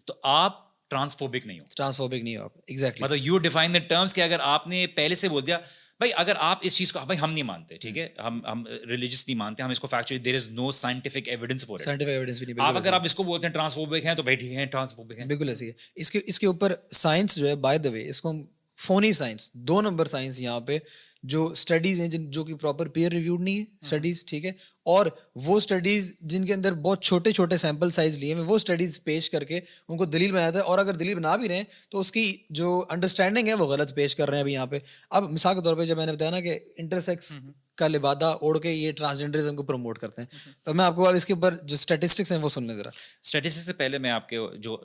تو 0.06 0.14
آپ 0.24 0.68
ٹرانسفوبک 0.90 1.48
نہیں 1.48 1.60
ہو۔ 1.60 1.66
ٹرانسفوبک 1.76 2.24
نہیں 2.24 2.38
ہو 2.38 2.44
آپ 2.44 2.52
ایگزیکٹلی 2.68 3.04
مطلب 3.04 3.18
یو 3.22 3.38
ڈیفائن 3.38 3.74
دا 3.74 3.80
ٹرمس 3.80 4.16
کہ 4.16 4.22
اگر 4.22 4.40
آپ 4.42 4.68
نے 4.68 4.88
پہلے 4.88 5.16
سے 5.16 5.30
بول 5.30 5.46
دیا 5.48 5.58
بھائی 6.00 6.12
اگر 6.16 6.34
آپ 6.40 6.60
اس 6.62 6.78
چیز 6.78 6.94
کو 6.94 7.00
بھائی 7.06 7.20
ہم 7.20 7.32
نہیں 7.34 7.44
مانتے 7.44 7.78
ٹھیک 7.78 7.98
ہے؟ 7.98 8.08
ہم 8.20 8.46
ہم 8.46 8.64
ریلیجس 8.90 9.28
نہیں 9.28 9.38
مانتے 9.38 9.64
ہم 9.64 9.70
اس 9.70 9.80
کو 9.80 9.88
factually 9.88 10.20
there 10.20 10.36
is 10.36 10.50
no 10.52 10.70
scientific 10.72 11.28
evidence 11.30 11.66
for 11.66 11.80
scientific 11.80 12.10
evidence 12.10 12.40
بھی 12.40 12.54
نہیں 12.54 12.66
آپ 12.66 12.76
اگر 12.76 12.94
آپ 12.94 13.02
اس 13.06 13.16
کو 13.16 13.24
بولتے 13.24 13.48
ہیں 13.48 13.54
ٹرانسفوبک 13.54 14.06
ہیں 14.06 14.14
تو 14.14 14.24
بھائی 14.24 14.38
ٹھیک 14.38 14.54
ہے 14.54 14.66
ٹرانسفوبک 14.66 15.20
ہیں۔ 15.20 15.26
بالکل 15.26 15.50
ایسی 15.50 15.68
ہے۔ 15.68 15.72
اس 15.96 16.12
کے 16.12 16.20
اس 16.26 16.40
کے 16.40 16.48
اوپر 16.48 16.74
سائنس 16.92 17.36
جو 17.36 17.48
ہے 17.48 17.56
بائی 17.56 17.80
دا 17.80 17.90
وے 17.90 18.08
اس 18.10 18.22
کو 18.22 18.30
ہم 18.30 18.44
فونی 18.78 19.12
سائنس 19.14 19.52
دو 19.54 19.82
نمبر 19.82 20.06
سائنس 20.06 20.40
یہاں 20.42 20.60
پہ 20.60 20.80
جو 21.24 21.46
اسٹڈیز 21.46 22.02
ہیں 22.02 22.08
جن 22.08 22.30
جو 22.32 22.44
کہ 22.44 22.56
پراپر 22.56 22.88
پیئر 22.88 23.12
ریویوڈ 23.12 23.42
نہیں 23.42 23.60
ہے 23.60 23.64
اسٹڈیز 23.82 24.24
ٹھیک 24.26 24.46
ہے؟ 24.46 24.52
اور 24.86 25.06
وہ 25.36 25.58
اسٹڈیز 25.58 26.14
جن 26.22 26.46
کے 26.46 26.54
اندر 26.54 26.74
بہت 26.74 27.04
چھوٹے 27.04 27.32
چھوٹے 27.32 27.58
سیمپل 27.58 27.90
سائز 27.92 28.18
لیے 28.18 28.34
ہیں 28.34 28.42
وہ 28.42 28.56
اسٹڈیز 28.56 29.04
پیش 29.04 29.30
کر 29.30 29.44
کے 29.44 29.60
ان 29.88 29.98
کو 29.98 30.06
دلیل 30.06 30.32
بنایا 30.32 30.50
تھا 30.50 30.60
اور 30.60 30.80
اگر 30.80 30.94
دلیل 30.94 31.16
بنا 31.16 31.36
بھی 31.36 31.48
رہے 31.50 31.56
ہیں 31.56 31.64
تو 31.90 32.00
اس 32.00 32.12
کی 32.12 32.36
جو 32.50 32.84
انڈرسٹینڈنگ 32.90 33.48
ہے 33.48 33.54
وہ 33.54 33.66
غلط 33.66 33.94
پیش 33.96 34.16
کر 34.16 34.30
رہے 34.30 34.38
ہیں 34.38 34.44
ابھی 34.44 34.54
یہاں 34.54 34.66
پہ۔ 34.66 34.80
اب 35.10 35.32
مثال 35.32 35.56
کے 35.56 35.62
طور 35.62 35.76
پہ 35.76 35.86
جب 35.86 35.98
میں 35.98 36.06
نے 36.06 36.14
بتایا 36.14 36.32
نا 36.32 36.40
کہ 36.40 36.58
انٹرسیکس 36.78 37.32
کا 37.78 37.88
لبادہ 37.88 38.26
اوڑھ 38.42 38.60
کے 38.60 38.72
یہ 38.72 38.92
ٹرانسجینڈرزم 38.92 39.56
کو 39.56 39.64
پروموٹ 39.64 39.98
کرتے 40.00 40.22
ہیں۔ 40.22 40.40
تو 40.64 40.74
میں 40.74 40.86
آپ 40.86 40.96
کو 40.96 41.08
اب 41.08 41.16
اس 41.16 41.26
کے 41.26 41.34
اوپر 41.34 41.56
جو 41.64 41.74
اسٹیٹسٹکس 41.74 42.32
ہیں 42.32 42.40
وہ 42.40 42.50
سننے 42.50 42.76
ذرا 42.76 42.90
اسٹیٹسٹک 43.24 43.64
سے 43.66 43.74
پہلے 43.74 43.98
میں 43.98 44.12
آپ 44.12 44.30
کے 44.30 44.38
جو 44.58 44.78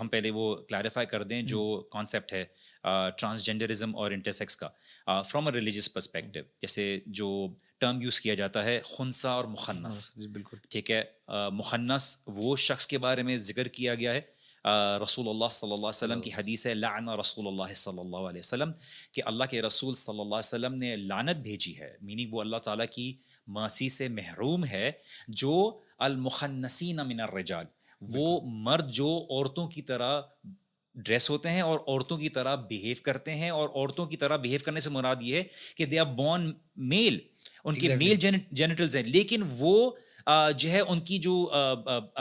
ہم 0.00 0.08
پہلے 0.08 0.30
وہ 0.30 0.54
کلیریفائی 0.68 1.06
کر 1.06 1.22
دیں 1.22 1.42
جو 1.42 1.80
کانسیپٹ 1.92 2.32
ہے 2.32 2.44
ٹرانسجینڈرزم 3.18 3.96
اور 3.96 4.12
انٹرسیکس 4.12 4.56
کا۔ 4.56 4.68
فرام 5.06 5.46
اے 5.46 5.52
ریلیجیس 5.52 5.92
پرسپیکٹو 5.92 6.40
جیسے 6.62 6.98
جو 7.06 7.28
ٹرم 7.78 8.00
یوز 8.02 8.20
کیا 8.20 8.34
جاتا 8.34 8.64
ہے 8.64 8.80
خنسا 8.84 9.30
اور 9.30 9.44
مخنس 9.44 10.10
بالکل۔ 10.32 10.56
ٹھیک 10.70 10.90
ہے؟ 10.90 11.02
مخنس 11.52 12.16
وہ 12.36 12.54
شخص 12.56 12.86
کے 12.86 12.98
بارے 12.98 13.22
میں 13.22 13.36
ذکر 13.38 13.68
کیا 13.68 13.94
گیا 13.94 14.12
ہے۔ 14.14 14.20
رسول 15.02 15.28
اللہ 15.28 15.48
صلی 15.50 15.70
اللہ 15.70 15.86
علیہ 15.86 15.86
وسلم 15.86 16.20
کی 16.20 16.30
حدیث 16.34 16.66
ہے 16.66 16.74
لعن 16.74 17.08
رسول 17.20 17.46
اللہ 17.46 17.72
صلی 17.74 17.98
اللہ 18.00 18.28
علیہ 18.28 18.38
وسلم 18.38 18.70
کہ 19.12 19.22
اللہ 19.26 19.44
کے 19.50 19.62
رسول 19.62 19.94
صلی 19.94 20.20
اللہ 20.20 20.34
علیہ 20.34 20.48
وسلم 20.48 20.74
نے 20.74 20.94
لعنت 20.96 21.42
بھیجی 21.42 21.78
ہے۔ 21.78 21.92
میننگ 22.02 22.34
وہ 22.34 22.40
اللہ 22.40 22.56
تعالیٰ 22.64 22.86
کی 22.92 23.12
ماسی 23.46 23.88
سے 23.88 24.08
محروم 24.08 24.64
ہے 24.64 24.90
جو 25.40 25.54
المخنسین 25.98 26.96
من 27.06 27.20
الرجال۔ 27.20 27.64
وہ 28.02 28.40
مرد 28.64 28.90
جو 28.92 29.08
عورتوں 29.30 29.66
کی 29.68 29.82
طرح 29.82 30.20
ڈریس 30.96 31.28
ہوتے 31.30 31.50
ہیں 31.50 31.60
اور 31.60 31.78
عورتوں 31.78 32.18
کی 32.18 32.28
طرح 32.28 32.54
بیہیو 32.68 32.94
کرتے 33.02 33.34
ہیں 33.34 33.50
اور 33.50 33.68
عورتوں 33.68 34.06
کی 34.06 34.16
طرح 34.16 34.36
بیہیو 34.36 34.60
کرنے 34.64 34.80
سے 34.80 34.90
مراد 34.90 35.22
یہ 35.22 35.36
ہے 35.36 35.42
کہ 35.76 35.86
دے 35.86 35.98
آر 35.98 36.06
بورن 36.16 36.50
میل 36.90 37.18
ان 37.64 37.74
کے 37.74 37.94
میل 37.96 38.16
جینیٹلز 38.16 38.96
ہیں. 38.96 39.02
لیکن 39.04 39.42
وہ 39.58 39.90
جو 40.56 40.70
ہے 40.70 40.80
ان 40.80 41.00
کی 41.00 41.18
جو 41.18 41.34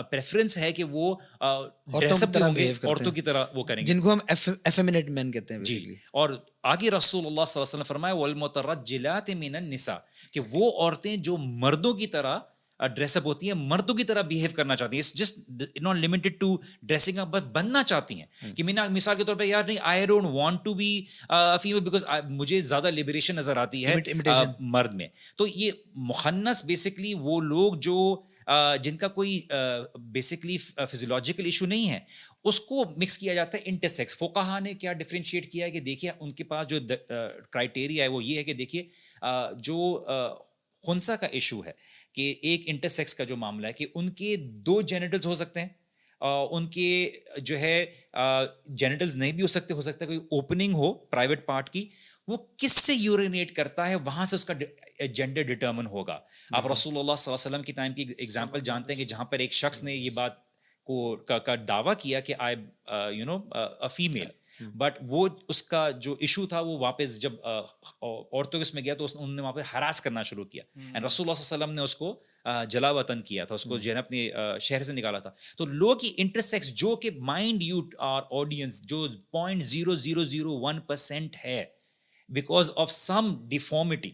پریفرنس 0.10 0.57
ہے 0.57 0.71
کہ 0.71 0.84
وہ 0.84 1.13
عورتوں 1.41 3.12
کی 3.12 3.21
طرح 3.21 3.45
وہ 3.53 3.63
کریں 3.63 3.81
گے۔ 3.81 3.86
جن 3.86 4.01
کو 4.01 4.12
ہم 4.12 4.19
ایفیمنیٹ 4.29 5.10
مین 5.10 5.31
کہتے 5.31 5.53
ہیں 5.53 5.63
جی۔ 5.63 5.95
اور 6.13 6.29
آگے 6.63 6.89
رسول 6.91 7.25
اللہ 7.25 7.45
صلی 7.45 7.60
اللہ 7.60 7.62
علیہ 7.62 7.62
وسلم 7.62 7.84
فرمایا 7.84 8.13
والمترجلات 8.13 9.29
من 9.29 9.55
النساء 9.55 9.97
کہ 10.31 10.39
وہ 10.51 10.71
عورتیں 10.81 11.15
جو 11.17 11.38
مردوں 11.38 11.93
کی 11.93 12.07
طرح 12.07 12.39
ڈریس 12.88 13.17
اپ 13.17 13.26
ہوتی 13.26 13.48
ہیں 13.48 13.54
مردوں 13.54 13.96
کی 13.96 14.04
طرح 14.04 14.22
بہیو 14.22 14.50
کرنا 14.56 14.76
چاہتی 14.76 14.96
ہیں۔ 14.96 15.17
Just 15.17 15.39
not 15.82 15.96
limited 15.96 16.39
to 16.39 16.58
dressing 16.84 17.17
up 17.17 17.28
but 17.28 17.44
بننا 17.44 17.84
چاہتی 17.84 18.20
ہیں۔ 18.20 18.56
کہ 18.56 18.63
میں 18.63 18.74
مثال 18.89 19.15
کے 19.15 19.24
طور 19.24 19.36
پہ 19.36 19.44
یار 19.44 19.63
نہیں 19.63 19.78
I 19.82 20.06
don't 20.06 20.26
want 20.26 20.60
to 20.63 20.74
be 20.74 21.06
female 21.62 21.80
because 21.80 22.06
مجھے 22.30 22.62
زیادہ 22.62 22.91
لبریشن 22.91 23.36
نظر 23.36 23.58
آتی 23.58 23.86
ہے 23.86 23.96
مرد 24.60 24.94
میں۔ 24.94 25.08
تو 25.36 25.48
یہ 25.48 25.72
مخنس 25.96 26.65
بیسکلی 26.65 27.13
وہ 27.13 27.41
لوگ 27.41 27.74
جو 27.74 28.22
جن 28.82 28.98
کا 28.98 29.08
کوئی 29.08 29.41
بیسکلی 30.00 30.58
فزیولوجیکل 30.58 31.46
ایشو 31.46 31.65
نہیں 31.65 31.89
ہے 31.89 32.00
اس 32.44 32.60
کو 32.60 32.84
مکس 32.98 33.17
کیا 33.17 33.34
جاتا 33.34 33.58
ہے 33.58 33.63
انٹرسیکس 33.65 34.17
فوکہ 34.17 34.60
نے 34.60 34.74
کیا 34.74 34.94
ڈفرینشیٹ 34.94 35.52
کیا 35.52 35.65
ہے 35.65 35.72
کہ 35.72 35.80
دیکھیے 35.80 36.12
ان 36.20 36.32
کے 36.32 36.44
پاس 36.44 36.67
جو 36.67 36.80
کرائٹیریا 37.50 38.04
ہے 38.04 38.10
وہ 38.10 38.24
یہ 38.24 38.38
ہے 38.38 38.44
کہ 38.44 38.54
دیکھیے 38.54 38.84
جو 39.60 40.06
خنسا 40.86 41.15
کا 41.15 41.28
ایشو 41.28 41.65
ہے۔ 41.65 41.90
کہ 42.13 42.36
ایک 42.41 42.63
انٹرسیکس 42.65 43.15
کا 43.15 43.24
جو 43.24 43.38
معاملہ 43.38 43.67
ہے 43.67 43.74
کہ 43.74 43.86
ان 43.95 44.10
کے 44.10 44.36
دو 44.36 44.82
جینیٹلس 44.82 45.28
ہو 45.28 45.34
سکتے 45.34 45.62
ہیں 45.62 45.67
ان 46.52 46.67
کے 46.67 47.12
جو 47.38 47.60
ہے 47.60 47.86
جینیٹلز 48.65 49.15
نہیں 49.15 49.32
بھی 49.32 49.41
ہو 49.41 49.47
سکتے 49.47 49.74
ہو 49.74 49.82
سکتا 49.82 50.06
ہے 50.06 50.08
کوئی 50.08 50.17
اوپننگ 50.17 50.74
ہو 50.74 50.93
پرائیویٹ 50.93 51.45
پارٹ 51.45 51.69
کی 51.69 51.89
وہ 52.28 52.38
کس 52.58 52.71
سے 52.71 52.93
یورینیٹ 52.93 53.52
کرتا 53.56 53.89
ہے 53.89 53.95
وہاں 53.95 54.26
سے 54.26 54.36
اس 54.36 54.45
کا 54.45 54.54
جینڈر 55.13 55.41
ڈٹرمن 55.41 55.88
ہوگا۔ 55.88 56.19
آپ 56.52 56.71
رسول 56.71 56.97
اللہ 56.97 57.15
صلی 57.15 57.34
اللہ 57.34 57.39
علیہ 57.39 57.56
وسلم 57.56 57.63
کی 57.63 57.71
ٹائم 57.71 57.93
کی 57.93 58.06
ایگزامپل 58.17 58.60
جانتے 58.60 58.93
ہیں 58.93 58.97
کہ 58.97 59.06
جہاں 59.06 59.26
پر 59.26 59.39
ایک 59.39 59.54
شخص 59.54 59.84
نے 59.84 59.93
یہ 59.93 60.10
بات 60.13 60.34
کو 60.84 61.15
کا 61.15 61.56
دعویٰ 61.67 61.93
کیا 62.00 62.19
کہ 62.19 62.34
I 62.39 62.56
you 63.17 63.26
know 63.26 63.39
female 63.88 64.26
but 64.76 64.97
وہ 65.02 65.28
اس 65.47 65.63
کا 65.63 65.89
جو 65.89 66.15
ایشو 66.19 66.45
تھا 66.47 66.60
وہ 66.60 66.78
واپس 66.78 67.19
جب 67.21 67.34
عورتوں 67.45 68.60
کے 68.60 68.62
اس 68.62 68.74
میں 68.74 68.84
گیا 68.84 68.95
تو 68.95 69.06
انہوں 69.15 69.36
نے 69.36 69.41
وہاں 69.41 69.52
پہ 69.52 69.62
ہراس 69.74 70.02
کرنا 70.02 70.21
شروع 70.21 70.45
کیا۔ 70.45 70.63
اینڈ 70.93 71.06
رسول 71.06 71.24
اللہ 71.24 71.32
علیہ 71.32 71.56
وسلم 71.56 71.71
نے 71.71 71.82
اس 71.82 71.95
کو 71.95 72.13
جلا 72.69 72.91
وطن 72.91 73.21
کیا 73.21 73.45
تھا 73.45 73.56
اس 73.56 73.63
کو 73.63 73.78
جو 73.78 73.91
ہے 73.91 73.97
اپنے 73.97 74.30
شہر 74.62 74.84
سے 74.84 74.93
نکالا 74.93 75.19
تھا۔ 75.19 75.32
تو 75.58 75.65
لو 75.65 75.95
کی 75.95 76.13
انٹرسیکس 76.17 76.74
جو 76.74 76.95
کہ 76.95 77.10
مائنڈ 77.12 77.63
یو 77.63 77.82
آر 78.00 78.21
آڈینس 78.32 78.82
جو 78.88 79.08
point 79.32 79.63
zero 79.63 79.95
zero 79.95 80.24
zero 80.24 80.60
one 80.60 80.80
percent 80.80 81.36
ہے 81.45 81.63
بیکاز 82.30 82.71
آف 82.76 82.91
سم 82.91 83.36
ڈیفارمیٹی 83.47 84.12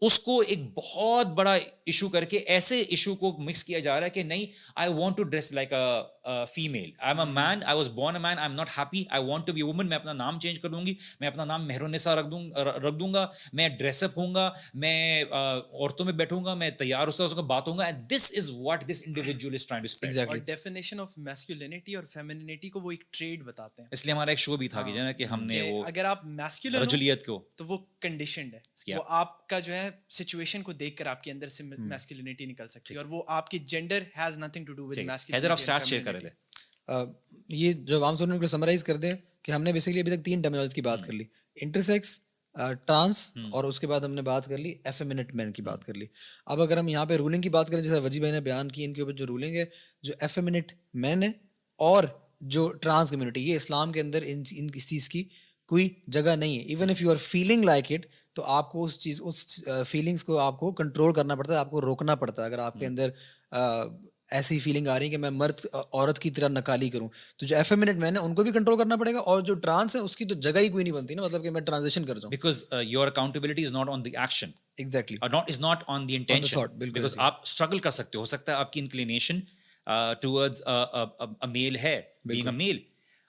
اس 0.00 0.18
کو 0.18 0.40
ایک 0.40 0.58
بہت 0.74 1.26
بڑا 1.26 1.54
ایشو 1.88 2.08
کر 2.08 2.24
کے 2.24 2.36
ایسے 2.36 2.80
ایشو 2.80 3.14
کو 3.14 3.36
مکس 3.38 3.64
کیا 3.64 3.78
جا 3.78 3.98
رہا 4.00 4.04
ہے 4.04 4.10
کہ 4.10 4.22
نہیں 4.22 4.46
I 4.76 4.92
want 4.92 5.16
to 5.16 5.22
dress 5.22 5.52
like 5.52 5.72
female 6.54 6.90
I 6.98 7.08
am 7.08 7.20
a 7.20 7.26
man 7.26 7.64
I 7.64 7.76
was 7.76 7.88
born 7.88 8.16
a 8.16 8.22
man 8.22 8.38
I 8.38 8.48
am 8.48 8.56
not 8.56 8.70
happy 8.78 9.04
I 9.10 9.24
want 9.24 9.46
to 9.46 9.52
be 9.52 9.62
woman 9.62 9.88
میں 9.88 9.96
اپنا 9.96 10.12
نام 10.12 10.38
چینج 10.40 10.60
کر 10.60 10.68
دوں 10.68 10.86
گی 10.86 10.94
میں 11.20 11.28
اپنا 11.28 11.44
نام 11.44 11.66
مہرونسا 11.68 12.14
رکھ 12.16 12.26
دوں 12.26 12.50
رکھ 12.54 12.96
دوں 13.00 13.12
گا 13.14 13.26
میں 13.52 13.68
ڈریس 13.68 14.02
اپ 14.04 14.18
ہوں 14.18 14.34
گا 14.34 14.50
میں 14.74 15.24
عورتوں 15.24 16.06
میں 16.06 16.12
بیٹھوں 16.12 16.44
گا 16.44 16.54
میں 16.54 16.70
تیار 16.70 17.08
اس 17.08 17.16
طرح 17.16 17.40
بات 17.48 17.68
ہوں 17.68 17.78
گا 17.78 17.84
and 17.84 18.10
this 18.10 18.32
is 18.36 18.50
what 18.50 18.88
this 18.88 19.02
individual 19.06 19.54
is 19.54 19.66
trying 19.66 19.86
to 19.86 20.06
speak 20.06 20.28
اور 20.28 20.36
ڈیفینیشن 20.36 21.00
آف 21.00 21.18
میسکولینٹی 21.18 21.94
اور 21.94 22.04
فیمینینٹی 22.04 22.70
کو 22.70 22.80
وہ 22.80 22.90
ایک 22.90 23.04
ٹریڈ 23.12 23.42
بتاتے 23.42 23.82
ہیں۔ 23.82 23.88
اس 23.92 24.04
لیے 24.06 24.12
ہمارا 24.14 24.30
ایک 24.30 24.38
شو 24.38 24.56
بھی 24.56 24.68
تھا 24.68 24.82
کہ 24.82 24.92
جانا 24.92 25.12
کہ 25.12 25.24
ہم 25.24 25.44
نے 25.44 25.60
وہ 25.62 25.82
اگر 25.84 26.04
آپ 26.04 26.24
میسکولن 26.24 26.80
رجولیت 26.82 27.26
کو 27.26 27.42
تو 27.56 27.66
وہ 27.66 27.78
کنڈیشنڈ 28.00 28.54
ہے۔ 28.54 28.94
وہ 28.96 29.02
آپ 29.08 29.46
کا 29.48 29.58
جو 29.58 29.74
ہے 29.74 29.88
سچویشن 30.10 30.62
کو 30.62 30.72
دیکھ 30.72 30.96
کر 30.96 31.06
آپ 31.06 31.22
کے 31.22 31.30
اندر 31.30 31.48
سے 31.48 31.64
میسکولینٹی 31.78 32.46
نکل 32.46 32.68
سکتی 32.68 32.94
ہے 32.94 32.98
اور 32.98 33.06
وہ 33.06 33.22
آپ 33.28 33.50
کی 33.50 33.58
gender 33.58 34.02
has 34.18 34.38
nothing 34.38 34.64
to 34.64 34.72
do 34.72 34.86
with 34.86 34.98
masculinity 34.98 35.34
Haider 35.34 35.50
آپ 35.50 35.58
سٹارٹ 35.58 35.82
شیئر 35.82 36.02
کرے 36.04 36.20
تھے 36.20 36.30
یہ 37.48 37.72
جو 37.72 37.98
عوام 37.98 38.16
سننے 38.16 38.38
کو 38.38 38.46
سمرائز 38.46 38.84
کر 38.84 38.96
دیں 38.96 39.12
کہ 39.42 39.52
ہم 39.52 39.62
نے 39.62 39.72
بیسکلی 39.72 40.00
ابھی 40.00 40.16
تک 40.16 40.24
تین 40.24 40.42
ٹرمینالز 40.42 40.74
کی 40.74 40.80
بات 40.80 41.06
کر 41.06 41.12
لی۔ 41.12 41.24
انٹرسیکس 41.56 42.20
ٹرانس 42.86 43.30
اور 43.52 43.64
اس 43.64 43.80
کے 43.80 43.86
بعد 43.86 44.00
ہم 44.00 44.12
نے 44.12 44.22
بات 44.22 44.46
کر 44.48 44.58
لی 44.58 44.74
ایف 44.84 45.02
منٹ 45.02 45.34
مین 45.34 45.52
کی 45.52 45.62
بات 45.62 45.84
کر 45.86 45.94
لی۔ 45.94 46.06
اب 46.46 46.60
اگر 46.60 46.78
ہم 46.78 46.88
یہاں 46.88 47.04
پہ 47.06 47.14
رولنگ 47.14 47.42
کی 47.42 47.48
بات 47.48 47.70
کریں 47.70 47.82
جیسے 47.82 47.98
وجی 47.98 48.20
بھائی 48.20 48.32
نے 48.32 48.40
بیان 48.40 48.70
کی 48.70 48.84
ان 48.84 48.94
کے 48.94 49.00
اوپر 49.00 49.12
جو 49.12 49.26
رولنگ 49.26 49.56
ہے 49.56 49.64
جو 50.02 50.14
ایف 50.20 50.38
منٹ 50.38 50.72
مین 50.94 51.22
ہے 51.22 51.28
اور 51.80 52.04
جو 52.40 52.72
ٹرانس 52.72 53.10
کمیونٹی 53.10 53.48
یہ 53.48 53.56
اسلام 53.56 53.92
کے 53.92 54.00
اندر 54.00 54.22
ان 54.26 54.42
اس 54.74 54.86
چیز 54.88 55.08
کی 55.08 55.24
کوئی 55.68 55.88
جگہ 56.06 56.36
نہیں 56.36 56.58
ہے۔ 56.58 56.62
Even 56.62 56.90
if 56.90 57.02
you 57.02 57.10
are 57.10 57.16
feeling 57.16 57.64
like 57.64 57.92
it 57.92 58.06
تو 58.32 58.42
آپ 58.46 58.70
کو 58.72 58.84
اس 58.84 58.98
چیز 58.98 59.20
اس 59.24 59.64
فیلنگس 59.86 60.24
کو 60.24 60.38
آپ 60.38 60.58
کو 60.60 60.72
کنٹرول 60.72 61.12
کرنا 61.12 61.34
پڑتا 61.34 61.54
ہے 61.54 61.58
آپ 61.58 61.70
کو 61.70 61.80
روکنا 61.80 62.14
پڑتا 62.14 62.42
ہے۔ 62.42 62.46
اگر 62.46 62.58
آپ 62.58 62.78
کے 62.78 62.86
اندر 62.86 63.10
ایسی 64.30 64.58
فیلنگ 64.58 64.88
آ 64.88 64.98
رہی 64.98 65.06
ہے 65.06 65.10
کہ 65.10 65.16
میں 65.16 65.30
مرد 65.30 65.64
عورت 65.74 66.18
کی 66.18 66.30
طرح 66.30 66.48
نکالی 66.48 66.88
کروں 66.88 67.08
تو 67.36 67.46
جو 67.46 67.56
ایف 67.56 67.72
منٹ 67.72 67.96
مین 67.96 68.16
ہے 68.16 68.20
ان 68.20 68.34
کو 68.34 68.42
بھی 68.42 68.52
کنٹرول 68.52 68.78
کرنا 68.78 68.96
پڑے 68.96 69.12
گا۔ 69.14 69.18
اور 69.18 69.40
جو 69.40 69.54
ٹرانس 69.54 69.96
ہے 69.96 70.00
اس 70.00 70.16
کی 70.16 70.24
تو 70.24 70.34
جگہ 70.34 70.58
ہی 70.58 70.68
کوئی 70.68 70.84
نہیں 70.84 70.94
بنتی 70.94 71.14
نا۔ 71.14 71.22
مطلب 71.22 71.42
کہ 71.42 71.50
میں 71.50 71.60
ٹرانزیشن 71.60 72.04
کر 72.04 72.18
جاؤں۔ 72.18 72.30
Because 72.30 72.64
your 72.82 73.06
accountability 73.06 73.64
is 73.64 73.72
not 73.72 73.88
on 73.88 74.04
the 74.04 74.10
action 74.16 74.50
exactly 74.76 75.16
is 75.48 75.60
not 75.60 75.84
on 75.86 76.08
the 76.08 76.16
intention 76.16 76.60
because 76.78 77.14
آپ 77.18 77.40
اسٹرگل 77.42 77.78
کر 77.78 77.90
سکتے 77.90 78.18
ہو۔ 78.18 78.24
سکتا 78.24 78.52
ہے 78.52 78.56
آپ 78.56 78.72
کی 78.72 78.80
انکلینیشن 78.80 79.40
ٹورڈز 80.22 80.62
میل 81.46 81.76
ہے 81.76 82.00
بینگ 82.24 82.46
اے 82.46 82.52
میل 82.52 82.78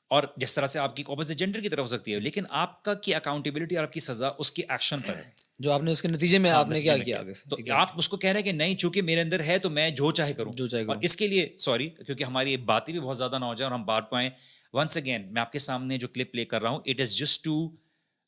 اور 0.09 0.23
جس 0.37 0.55
طرح 0.55 0.65
سے 0.65 0.79
آپ 0.79 0.95
کی 0.95 1.03
اپوزٹ 1.07 1.39
جینڈر 1.39 1.61
کی 1.61 1.69
طرف 1.69 1.79
ہو 1.79 1.85
سکتی 1.85 2.13
ہے 2.13 2.19
لیکن 2.19 2.43
آپ 2.49 2.83
کا 2.83 2.93
کی 2.93 3.15
اکاؤنٹیبلٹی 3.15 3.75
اور 3.75 3.83
آپ 3.83 3.93
کی 3.93 3.99
سزا 3.99 4.29
اس 4.37 4.51
کے 4.51 4.63
ایکشن 4.69 4.99
پر 4.99 5.15
ہے۔ 5.15 5.23
جو 5.59 5.71
آپ 5.71 5.83
نے 5.83 5.91
اس 5.91 6.01
کے 6.01 6.07
نتیجے 6.07 6.37
میں 6.37 6.51
آپ 6.51 6.69
نے 6.69 6.81
کیا 6.81 6.97
کیا 6.97 7.21
تو 7.49 7.55
آپ 7.73 7.87
اس 7.97 8.09
کو 8.09 8.17
کہہ 8.17 8.29
رہے 8.29 8.39
ہیں 8.39 8.45
کہ 8.45 8.51
نہیں 8.51 8.75
چونکہ 8.75 9.01
میرے 9.01 9.21
اندر 9.21 9.39
ہے 9.39 9.57
تو 9.57 9.69
میں 9.69 9.89
جو 9.89 10.11
چاہے 10.11 10.33
کروں۔ 10.33 10.51
جو 10.51 10.67
چاہے 10.67 10.83
اس 11.01 11.17
کے 11.17 11.27
لیے 11.27 11.49
سوری 11.57 11.89
کیونکہ 11.89 12.23
ہماری 12.23 12.57
باتیں 12.57 12.91
بھی 12.93 13.01
بہت 13.01 13.17
زیادہ 13.17 13.39
نہ 13.39 13.45
ہو 13.45 13.53
جائیں 13.53 13.71
اور 13.71 13.79
ہم 13.79 13.85
بات 13.85 14.09
پائیں۔ 14.09 14.29
ونس 14.73 14.97
اگین 14.97 15.33
میں 15.33 15.41
آپ 15.41 15.51
کے 15.51 15.59
سامنے 15.59 15.97
جو 15.97 16.07
کلپ 16.07 16.31
پلے 16.31 16.45
کر 16.45 16.61
رہا 16.61 16.69
ہوں 16.69 16.79
it 16.85 16.99
is 16.99 17.15
just 17.17 17.45
to 17.45 17.69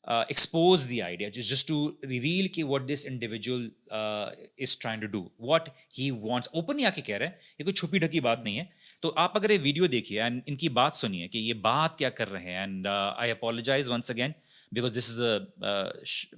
expose 0.06 0.88
the 0.88 1.02
idea 1.02 1.28
just 1.28 1.68
to 1.68 1.90
reveal 2.08 2.48
کہ 2.48 2.64
what 2.64 2.88
this 2.92 3.06
individual 3.10 3.70
is 3.90 4.78
trying 4.78 5.00
to 5.00 5.06
do 5.06 5.28
what 5.38 5.68
he 5.98 6.10
wants 6.10 6.48
open 6.52 6.78
ہی 6.78 6.84
آ 6.84 6.90
کے 6.90 7.02
کہہ 7.02 7.16
رہے 7.16 7.26
ہیں 7.26 7.32
یہ 7.58 7.64
کوئی 7.64 7.74
چھپی 7.74 7.98
ڈھکی 7.98 8.20
بات 8.20 8.44
نہیں 8.44 8.58
ہے۔ 8.58 8.64
تو 9.02 9.12
آپ 9.16 9.36
اگر 9.36 9.50
یہ 9.50 9.58
ویڈیو 9.62 9.86
دیکھیے 9.86 10.20
اینڈ 10.22 10.42
ان 10.46 10.56
کی 10.56 10.68
بات 10.70 10.94
سنیے 10.94 11.28
کہ 11.28 11.38
یہ 11.38 11.54
بات 11.60 11.96
کیا 11.96 12.10
کر 12.10 12.30
رہے 12.30 12.42
ہیں 12.42 12.58
and 12.58 12.86
I 12.86 13.30
apologise 13.30 13.90
once 13.90 14.10
again 14.10 14.32
because 14.72 14.98
this 14.98 15.10
is 15.10 15.20
a 15.20 16.36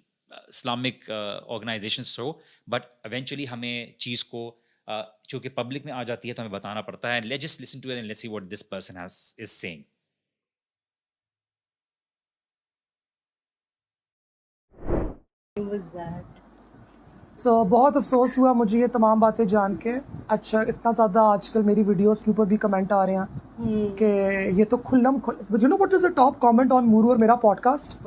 Islamic 0.48 1.10
organisation 1.10 2.02
through 2.04 2.32
but 2.68 2.86
eventually 3.04 3.48
ہمیں 3.48 3.86
چیز 3.98 4.24
کو 4.24 4.46
uh, 4.88 5.02
چونکہ 5.22 5.48
پبلک 5.48 5.84
میں 5.84 5.92
آ 5.92 6.02
جاتی 6.02 6.28
ہے 6.28 6.34
تو 6.34 6.42
ہمیں 6.42 6.52
بتانا 6.52 6.82
پڑتا 6.82 7.14
ہے 7.14 7.20
let 7.20 7.40
just 7.40 7.60
listen 7.60 7.80
to 7.80 7.88
let 7.90 8.16
see 8.16 8.28
what 8.28 8.50
this 8.52 8.68
person 8.70 8.96
has 8.96 9.34
is 9.38 9.50
saying 9.50 9.82
so 17.36 17.64
بہت 17.64 17.96
افسوس 17.96 18.38
ہوا 18.38 18.52
مجھے 18.52 18.78
یہ 18.78 18.86
تمام 18.86 19.20
باتیں 19.20 19.44
جان 19.44 19.74
کے۔ 19.74 19.94
اچھا 20.28 20.60
اتنا 20.60 20.90
زیادہ 20.90 21.18
آج 21.18 21.50
کل 21.50 21.62
میری 21.62 21.82
ویڈیوز 21.82 22.20
کے 22.22 22.30
اوپر 22.30 22.46
بھی 22.46 22.56
کمنٹ 22.56 22.92
آ 22.92 23.06
رہے 23.06 23.16
ہیں 23.16 23.96
کہ 23.98 24.04
یہ 24.54 24.64
تو 24.64 24.76
کھلم 24.76 25.18
you 25.60 25.68
know 25.68 25.76
what 25.80 25.94
is 25.94 26.04
a 26.04 26.10
top 26.10 26.40
comment 26.40 26.72
on 26.72 26.86
Moro 26.86 27.08
اور 27.08 27.16
میرا 27.16 27.34
پوڈ 27.34 27.60
کاسٹ 27.60 28.06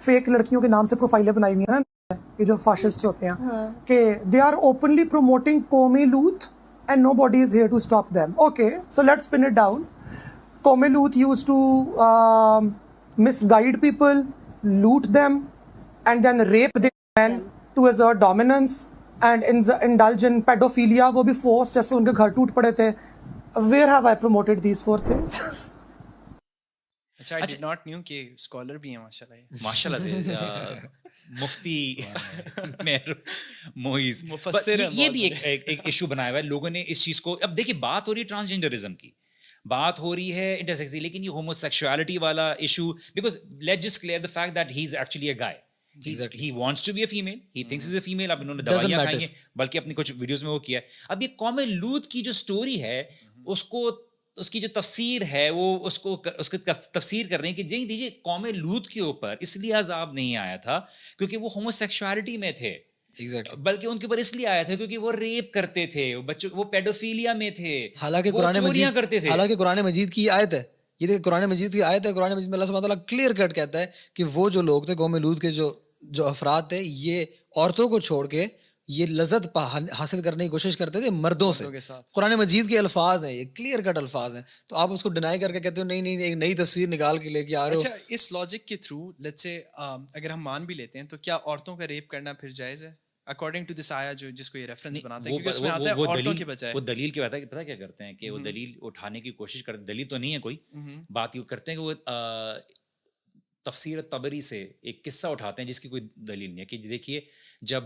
فیک 0.00 0.28
لڑکیوں 0.28 0.60
کے 0.60 0.68
نام 0.68 0.86
سے 0.86 0.96
پروفائلیں 0.96 1.32
بنائی 1.32 1.54
ہوئی 1.54 1.64
ہیں 1.68 1.78
نا۔ 1.78 2.14
یہ 2.38 2.44
جو 2.44 2.56
فاشسٹ 2.56 3.04
ہوتے 3.04 3.28
ہیں۔ 3.28 3.48
کہ 3.84 4.14
دے 4.24 4.40
آر 4.40 4.52
اوپنلی 4.52 5.04
پروموٹنگ 5.04 5.60
کومی 5.68 6.04
loathe 6.04 6.46
and 6.86 7.02
nobody 7.12 7.42
is 7.42 7.54
here 7.54 7.66
to 7.66 7.76
stop 7.76 8.14
them 8.14 8.32
okay 8.36 8.70
so 8.90 9.02
let 9.02 9.20
spin 9.20 9.44
it 9.44 9.52
down 9.52 9.82
کومی 10.62 10.88
loathe 10.88 11.18
use 11.18 11.44
to 11.44 11.56
misguide 13.50 13.80
people 13.80 14.22
loot 14.62 15.06
them 15.06 15.38
and 16.04 16.24
then 16.24 16.40
rape 16.40 16.78
them 16.82 17.38
to 17.78 17.84
assert 17.86 18.12
dominance 18.20 18.84
and 19.22 19.44
indulge 19.80 20.24
in 20.26 20.40
paedophilia 20.42 21.08
وہ 21.14 21.22
بھی 21.22 21.32
force 21.42 21.74
جیسے 21.74 21.94
ان 21.94 22.04
کے 22.04 22.10
گھر 22.16 22.28
ٹوٹ 22.28 22.54
پڑے 22.54 22.70
تھے 22.72 22.90
where 23.56 23.88
have 23.88 24.06
I 24.06 24.16
promoted 24.16 24.62
these 24.64 24.82
four 24.84 24.98
things 25.04 25.40
اچھا 27.20 27.36
I 27.36 27.60
not 27.60 27.86
knew 27.86 28.00
کہ 28.06 28.18
اسکالر 28.32 28.78
بھی 28.78 28.90
ہیں 28.90 28.98
ماشاء 28.98 29.26
اللہ 29.26 29.62
ماشاء 29.62 29.90
اللہ 29.90 30.86
مفتی 31.42 31.96
موئز 33.76 34.22
مفسر 34.24 34.82
یہ 34.92 35.08
بھی 35.08 35.22
ایک 35.24 35.62
ایک 35.66 35.80
ایشو 35.84 36.06
بنایا 36.06 36.30
ہوا 36.30 36.38
ہے 36.38 36.42
لوگوں 36.44 36.70
نے 36.70 36.84
اس 36.86 37.04
چیز 37.04 37.20
کو 37.20 37.38
اب 37.42 37.56
دیکھیے 37.56 37.74
بات 37.78 38.08
ہو 38.08 38.14
رہی 38.14 38.20
ہے 38.20 38.26
ٹرانسجینڈرزم 38.26 38.94
کی 38.94 39.10
بات 39.66 40.00
ہو 40.00 40.14
رہی 40.16 40.32
ہے 40.32 40.54
انٹرسیکسی 40.56 41.00
لیکن 41.00 41.24
یہ 41.24 41.30
ہومو 41.30 42.20
والا 42.20 42.50
issue 42.52 42.92
because 42.92 43.38
let 43.60 43.82
just 43.82 44.02
clear 44.02 44.20
the 44.20 44.32
fact 44.32 44.54
that 44.54 44.72
he 44.72 44.84
is 44.84 44.94
actually 44.96 45.28
a 45.28 45.38
gay 45.38 45.67
he 46.06 46.50
wants 46.50 46.86
to 46.86 46.92
be 46.92 47.00
a 47.00 47.06
female 47.06 47.38
he 47.56 47.64
thinks 47.64 47.86
is 47.86 47.94
a 47.94 48.00
female 48.00 48.30
اب 48.30 48.40
انہوں 48.40 48.54
نے 48.54 48.62
دوائیاں 48.62 49.02
کھائی 49.02 49.18
ہیں 49.18 49.28
بلکہ 49.56 49.78
اپنی 49.78 49.94
کچھ 49.94 50.12
ویڈیوز 50.18 50.42
میں 50.42 50.50
وہ 50.50 50.58
کیا 50.58 50.80
ہے۔ 50.80 50.86
اب 51.08 51.22
یہ 51.22 51.28
قوم 51.36 51.58
لوت 51.58 52.06
کی 52.06 52.22
جو 52.22 52.30
اسٹوری 52.30 52.82
ہے 52.82 53.02
اس 53.46 53.64
کو 53.64 53.90
اس 54.36 54.50
کی 54.50 54.60
جو 54.60 54.68
تفسیر 54.68 55.22
ہے 55.22 55.50
وہ 55.50 55.86
اس 55.86 55.98
کو 55.98 56.22
اس 56.38 56.50
کی 56.50 56.56
تفسیر 56.92 57.26
کر 57.30 57.40
رہے 57.40 57.48
ہیں 57.48 57.56
کہ 57.56 57.62
جی 57.62 57.84
دیجیے 57.84 58.10
قوم 58.10 58.44
لوت 58.44 58.86
کے 58.86 59.00
اوپر 59.00 59.34
اس 59.40 59.56
لیے 59.56 59.72
عذاب 59.72 60.12
نہیں 60.12 60.36
آیا 60.36 60.56
تھا 60.56 60.80
کیونکہ 61.18 61.36
وہ 61.36 61.48
ہومو 61.56 61.70
میں 62.38 62.52
تھے۔ 62.52 62.78
بلکہ 63.56 63.86
ان 63.86 63.98
کے 63.98 64.06
اوپر 64.06 64.16
اس 64.16 64.36
لیے 64.36 64.46
آیا 64.46 64.62
تھا 64.62 64.74
کیونکہ 64.74 64.98
وہ 64.98 65.12
ریپ 65.12 65.52
کرتے 65.52 65.86
تھے 65.86 66.18
بچوں 66.18 66.50
وہ 66.52 66.64
پیڈوفیلیا 66.64 67.32
میں 67.32 67.50
تھے۔ 67.50 67.88
حالانکہ 67.96 68.30
قرآن 68.30 68.54
مجید 68.62 68.94
کرتے 68.94 69.18
تھے۔ 69.18 69.28
حالانکہ 69.28 69.56
قرآن 69.56 69.78
مجید 69.78 70.12
کی 70.12 70.30
آیت 70.30 70.54
ہے۔ 70.54 70.62
یہ 71.00 71.18
قرآن 71.24 71.44
مجید 71.44 71.72
کی 71.72 71.82
آیت 71.82 72.06
ہے 72.06 72.12
قرآن 72.12 72.32
مجید 72.32 72.48
میں 72.48 72.58
اللہ 72.58 72.64
سبحانہ 72.64 72.86
تعالیٰ 72.86 73.04
کلیئر 73.06 73.32
کٹ 73.32 73.54
کہتا 73.54 73.80
ہے 73.80 73.86
کہ 74.14 74.24
وہ 74.24 74.50
جو 74.50 74.62
لوگ 74.62 74.82
تھے 74.82 74.94
قوم 74.94 75.16
لوت 75.16 75.40
کے 75.40 75.50
جو 75.50 75.74
جو 76.00 76.26
افراد 76.26 76.62
تھے 76.68 76.80
یہ 76.82 77.24
عورتوں 77.56 77.88
کو 77.88 78.00
چھوڑ 78.00 78.26
کے 78.28 78.46
یہ 78.88 79.06
لذت 79.06 79.56
حاصل 79.98 80.22
کرنے 80.22 80.44
کی 80.44 80.50
کوشش 80.50 80.76
کرتے 80.76 81.00
تھے 81.00 81.10
مردوں 81.10 81.52
سے۔ 81.52 81.64
قرآن 82.14 82.34
مجید 82.34 82.68
کے 82.68 82.78
الفاظ 82.78 83.24
ہیں 83.24 83.32
یہ 83.32 83.44
کلیئر 83.44 83.80
کٹ 83.80 83.98
الفاظ 83.98 84.34
ہیں۔ 84.34 84.42
تو 84.68 84.76
آپ 84.76 84.92
اس 84.92 85.02
کو 85.02 85.08
ڈینائی 85.08 85.38
کر 85.38 85.52
کے 85.52 85.60
کہتے 85.60 85.80
ہو 85.80 85.86
نہیں 85.86 86.02
نہیں 86.02 86.16
ایک 86.16 86.34
نئی 86.34 86.54
تصویر 86.54 86.88
نکال 86.88 87.18
کے 87.18 87.28
لے 87.28 87.44
کے 87.44 87.56
آ 87.56 87.68
رہے 87.68 87.76
ہو۔ 87.76 87.80
اس 88.08 88.32
لاجک 88.32 88.64
کے 88.66 88.76
تھرو 88.76 89.10
لیٹ 89.18 89.38
سے 89.38 89.60
اگر 89.78 90.30
ہم 90.30 90.42
مان 90.42 90.64
بھی 90.64 90.74
لیتے 90.74 90.98
ہیں 90.98 91.06
تو 91.06 91.16
کیا 91.16 91.36
عورتوں 91.36 91.76
کا 91.76 91.88
ریپ 91.88 92.08
کرنا 92.08 92.32
پھر 92.32 92.48
جائز 92.48 92.84
ہے؟ 92.84 92.92
اکارڈنگ 93.26 93.64
ٹو 93.64 93.74
دس 93.74 93.92
آیا 93.92 94.12
جو 94.12 94.30
جس 94.30 94.50
کو 94.50 94.58
یہ 94.58 94.66
ریفرنس 94.66 95.04
بناتے 95.04 95.30
ہیں 95.30 95.38
اس 95.46 95.60
میں 95.60 95.70
آتا 95.70 95.84
ہے 95.84 95.90
عورتوں 95.90 96.34
کے 96.34 96.44
بجائے۔ 96.44 96.72
وہ 96.74 96.80
دلیل 96.80 97.10
کے 97.10 97.22
بتا 97.22 97.36
پتہ 97.50 97.62
کیا 97.62 97.76
کرتے 97.76 98.04
ہیں 98.04 98.12
کہ 98.12 98.30
وہ 98.30 98.38
دلیل 98.38 98.72
اٹھانے 98.82 99.20
کی 99.20 99.30
کوشش 99.30 99.62
کرتے 99.62 99.84
دلیل 99.84 100.06
تو 100.08 100.18
نہیں 100.18 100.34
ہے 100.34 100.38
کوئی۔ 100.38 100.56
بات 101.10 101.36
یہ 101.36 101.42
کرتے 101.42 101.72
ہیں 101.72 101.78
کہ 101.78 101.82
وہ 101.82 101.92
تفسیر 103.70 104.02
تبری 104.02 104.40
سے 104.40 104.72
ایک 104.80 105.04
قصہ 105.04 105.26
اٹھاتے 105.26 105.62
ہیں 105.62 105.68
جس 105.68 105.80
کی 105.80 105.88
کوئی 105.88 106.02
دلیل 106.14 106.50
نہیں 106.50 106.60
ہے 106.60 106.64
کہ 106.64 106.76
دیکھیے 106.76 107.20
جب 107.62 107.84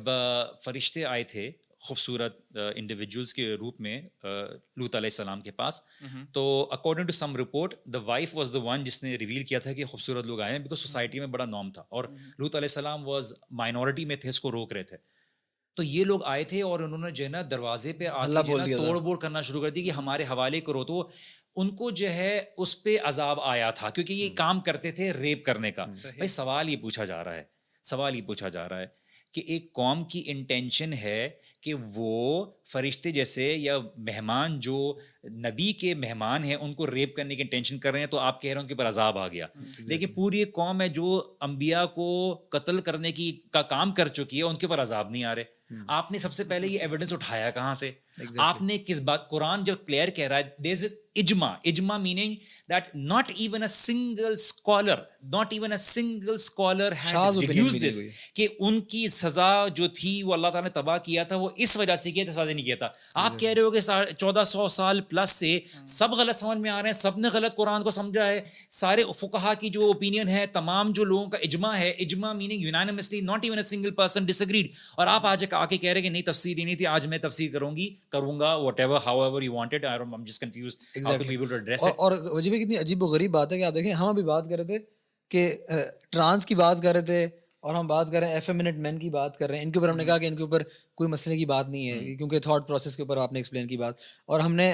فرشتے 0.65 1.05
آئے 1.05 1.25
تھے 1.25 1.51
خوبصورت 1.81 2.59
انڈیویجولس 2.77 3.35
کے 3.35 3.55
روپ 3.55 3.81
میں 3.81 4.03
لوت 4.77 4.97
علیہ 4.97 5.07
السلام 5.07 5.41
کے 5.41 5.51
پاس 5.51 5.81
تو 6.33 6.69
according 6.71 7.07
to 7.07 7.13
some 7.13 7.37
report 7.37 7.75
the 7.93 7.99
wife 7.99 8.37
was 8.37 8.51
the 8.55 8.59
one 8.59 8.85
جس 8.85 9.03
نے 9.03 9.17
ریویل 9.17 9.43
کیا 9.45 9.59
تھا 9.59 9.73
کہ 9.73 9.85
خوبصورت 9.85 10.27
لوگ 10.27 10.41
آئے 10.41 10.53
ہیں 10.53 10.59
بیکاز 10.59 10.79
سوسائٹی 10.79 11.19
میں 11.19 11.27
بڑا 11.27 11.45
نام 11.45 11.71
تھا 11.71 11.83
اور 11.89 12.05
لوت 12.39 12.57
علیہ 12.57 12.65
السلام 12.65 13.09
واز 13.09 13.33
مائنورٹی 13.51 14.05
میں 14.05 14.17
تھے 14.17 14.29
اس 14.29 14.41
کو 14.41 14.53
روک 14.53 14.73
رہے 14.73 14.83
تھے۔ 14.83 14.97
تو 15.77 15.83
یہ 15.83 16.05
لوگ 16.05 16.25
آئے 16.25 16.45
تھے 16.45 16.63
اور 16.63 16.81
انہوں 16.81 16.99
نے 16.99 17.11
جو 17.11 17.25
ہے 17.25 17.29
نا 17.29 17.43
دروازے 17.51 17.93
پہ 17.93 18.09
توڑ 18.77 18.99
بوڑ 18.99 19.19
کرنا 19.19 19.41
شروع 19.41 19.63
کر 19.63 19.71
دی 19.71 19.83
کہ 19.83 19.91
ہمارے 19.91 20.23
حوالے 20.23 20.61
کرو 20.61 20.85
تو 20.85 21.11
ان 21.57 21.71
کو 21.71 21.91
جو 21.91 22.13
ہے 22.13 22.43
اس 22.57 22.83
پہ 22.83 22.97
عذاب 23.03 23.41
آیا 23.41 23.71
تھا 23.71 23.91
کیونکہ 23.91 24.13
یہ 24.13 24.29
کام 24.37 24.61
کرتے 24.61 24.93
تھے 24.93 25.13
ریپ 25.13 25.45
کرنے 25.45 25.73
کا۔ 25.73 25.85
بھائی 25.85 26.29
سوال 26.29 26.69
یہ 26.69 26.77
پوچھا 26.77 27.05
جا 27.05 27.25
رہا 27.25 27.35
ہے 27.35 27.43
سوال 27.83 28.17
یہ 28.17 28.23
پوچھا 28.23 28.49
جا 28.49 28.69
رہا 28.69 28.81
ہے 28.81 28.87
کہ 29.33 29.43
ایک 29.47 29.73
قوم 29.73 30.05
کی 30.05 30.23
انٹینشن 30.27 30.93
ہے 30.93 31.31
کہ 31.61 31.75
وہ 31.75 32.45
فرشتے 32.67 33.11
جیسے 33.11 33.53
یا 33.53 33.79
مہمان 33.97 34.61
جو 34.61 34.99
نبی 35.25 35.73
کے 35.73 35.95
مہمان 35.95 36.45
ہیں 36.45 36.55
ان 36.55 36.75
کو 36.75 36.91
ریپ 36.91 37.17
کرنے 37.17 37.37
کی 37.37 37.43
انٹینشن 37.43 37.79
کر 37.79 37.93
رہے 37.93 38.01
ہیں 38.01 38.07
تو 38.07 38.19
آپ 38.19 38.43
کہہ 38.43 38.51
رہے 38.51 38.55
ہیں 38.55 38.63
ان 38.63 38.69
کے 38.69 38.75
اوپر 38.75 38.87
عذاب 38.89 39.19
آ 39.19 39.29
گیا۔ 39.29 39.47
لیکن 39.79 40.13
پوری 40.13 40.39
ایک 40.39 40.53
قوم 40.53 40.81
ہے 40.81 40.89
جو 40.89 41.35
انبیاء 41.41 41.85
کو 41.85 42.35
قتل 42.49 42.79
کرنے 42.79 43.13
کی 43.13 43.41
کا 43.53 43.63
کام 43.63 43.93
کر 43.93 44.09
چکی 44.09 44.39
ہے 44.39 44.43
ان 44.43 44.57
کے 44.57 44.67
اوپر 44.67 44.83
عذاب 44.83 45.11
نہیں 45.11 45.25
آ 45.25 45.35
رہے۔ 45.35 45.45
آپ 45.89 46.13
نے 46.13 46.19
سب 46.19 46.33
سے 46.33 46.45
پہلے 46.45 46.67
یہ 46.69 46.81
ایویڈنس 46.81 47.13
اٹھایا 47.13 47.51
کہاں 47.51 47.75
سے؟ 47.75 47.93
آپ 48.39 48.63
نے 48.63 48.79
کس 48.79 49.01
بات 49.01 49.31
قرآن 49.31 49.65
جب 49.65 49.77
کلیئر 49.87 50.09
کہہ 50.11 50.29
رہا 50.29 50.39
ہے 50.39 50.43
ijma. 51.15 51.61
Ijma 51.65 52.01
meaning 52.03 52.41
that 52.69 52.95
not 52.95 53.31
even 53.41 53.63
a 53.63 53.69
single 53.69 54.37
scholar 54.37 55.07
not 55.23 55.53
even 55.53 55.73
a 55.73 55.79
single 55.79 56.35
scholar 56.35 56.93
this 56.93 58.01
کہ 58.35 58.49
ان 58.59 58.81
کی 58.81 59.09
سزا 59.09 59.69
جو 59.69 59.89
تھی 59.89 60.23
وہ 60.23 60.33
اللہ 60.33 60.49
تعالیٰ 60.49 60.71
نے 60.71 60.81
تباہ 60.81 60.99
کیا 60.99 61.23
تھا 61.23 61.37
وہ 61.37 61.49
اس 61.57 61.77
وجہ 61.77 61.97
سے 61.97 62.11
کیا 62.11 62.25
تھا 62.33 62.43
وجہ 62.43 62.53
نہیں 62.53 62.65
کیا 62.65 62.77
تھا۔ 62.77 62.89
آپ 63.15 63.39
کہہ 63.39 63.51
رہے 63.51 63.63
ہو 63.63 63.71
کہ 63.71 63.79
چودہ 64.19 64.43
سو 64.47 64.69
سال 64.69 65.01
پلس 65.01 65.31
سے 65.31 65.61
سب 65.87 66.09
غلط 66.11 66.37
سمجھ 66.37 66.59
میں 66.59 66.71
آ 66.71 66.83
رہے 66.83 66.89
ہیں 66.89 66.93
سب 66.93 67.19
نے 67.19 67.29
غلط 67.33 67.55
قرآن 67.55 67.83
کو 67.83 67.91
سمجھا 67.91 68.27
ہے۔ 68.27 68.41
سارے 68.71 69.05
فکہ 69.17 69.53
کی 69.61 69.69
جو 69.69 69.87
اوپینین 69.87 70.29
ہے 70.29 70.47
تمام 70.47 70.93
جو 70.93 71.05
لوگوں 71.05 71.27
کا 71.27 71.39
اجماع 71.39 71.77
ہے 71.77 71.91
ijma 71.91 72.33
meaning 72.33 72.63
unanimously 72.63 73.21
not 73.21 73.41
even 73.43 73.59
a 73.59 73.63
single 73.63 73.91
person 73.91 74.25
disagreed 74.43 74.67
اور 74.97 75.07
آپ 75.07 75.27
آج 75.27 75.45
آ 75.51 75.67
کے 75.67 75.77
کہہ 75.77 75.91
رہے 75.91 76.03
کہ 76.03 76.09
نہیں 76.09 76.23
تفسیر 76.23 76.59
ہی 76.59 76.65
نہیں 76.65 76.75
تھی 76.75 76.87
آج 76.87 77.07
میں 77.07 77.19
تفسیر 77.19 77.53
کروں 77.53 77.77
گی 77.77 77.95
کروں 78.09 78.41
گا 78.41 78.55
whatever 78.81 79.01
however 79.23 79.43
you 79.43 79.53
wanted 79.53 79.87
confuse 80.41 80.77
اور 81.97 82.13
وجہ 82.13 82.51
کتنی 82.51 82.77
عجیب 82.77 83.03
و 83.03 83.07
غریب 83.07 83.31
بات 83.31 83.53
ہے 83.53 83.59
کہ 83.59 83.65
آپ 83.65 83.75
دیکھیں 83.75 83.93
ہم 83.93 84.07
ابھی 84.07 84.23
بات 84.23 84.49
کر 84.49 84.57
رہے 84.57 84.65
تھے 84.65 84.92
کہ 85.33 85.55
ٹرانس 86.11 86.47
کی 86.47 86.55
بات 86.55 86.83
کر 86.83 86.93
رہے 86.93 87.01
تھے 87.01 87.29
اور 87.61 87.75
ہم 87.75 87.87
بات 87.87 88.11
کر 88.11 88.21
رہے 88.21 88.27
ہیں 88.27 88.35
ایف 88.35 88.49
اے 88.51 88.55
منٹ 88.55 88.79
مین 88.79 88.99
کی 88.99 89.11
بات 89.11 89.37
کر 89.39 89.49
رہے 89.49 89.57
ہیں۔ 89.59 89.65
ان 89.65 89.73
کے 89.73 89.79
اوپر 89.79 89.89
ہم 89.89 89.97
نے 89.97 90.05
کہا 90.05 90.19
کہ 90.19 90.27
ان 90.27 90.37
کے 90.37 90.43
اوپر 90.43 90.63
کوئی 90.95 91.11
مسئلے 91.11 91.37
کی 91.37 91.45
بات 91.45 91.69
نہیں 91.69 91.89
ہے 91.89 92.15
کیونکہ 92.17 92.39
تھاٹ 92.39 92.67
پروسیس 92.69 92.97
کے 92.97 93.03
اوپر 93.03 93.17
آپ 93.17 93.33
نے 93.33 93.39
ایکسپلین 93.39 93.67
کی 93.69 93.77
بات۔ 93.77 93.95
اور 94.27 94.41
ہم 94.41 94.55
نے 94.55 94.73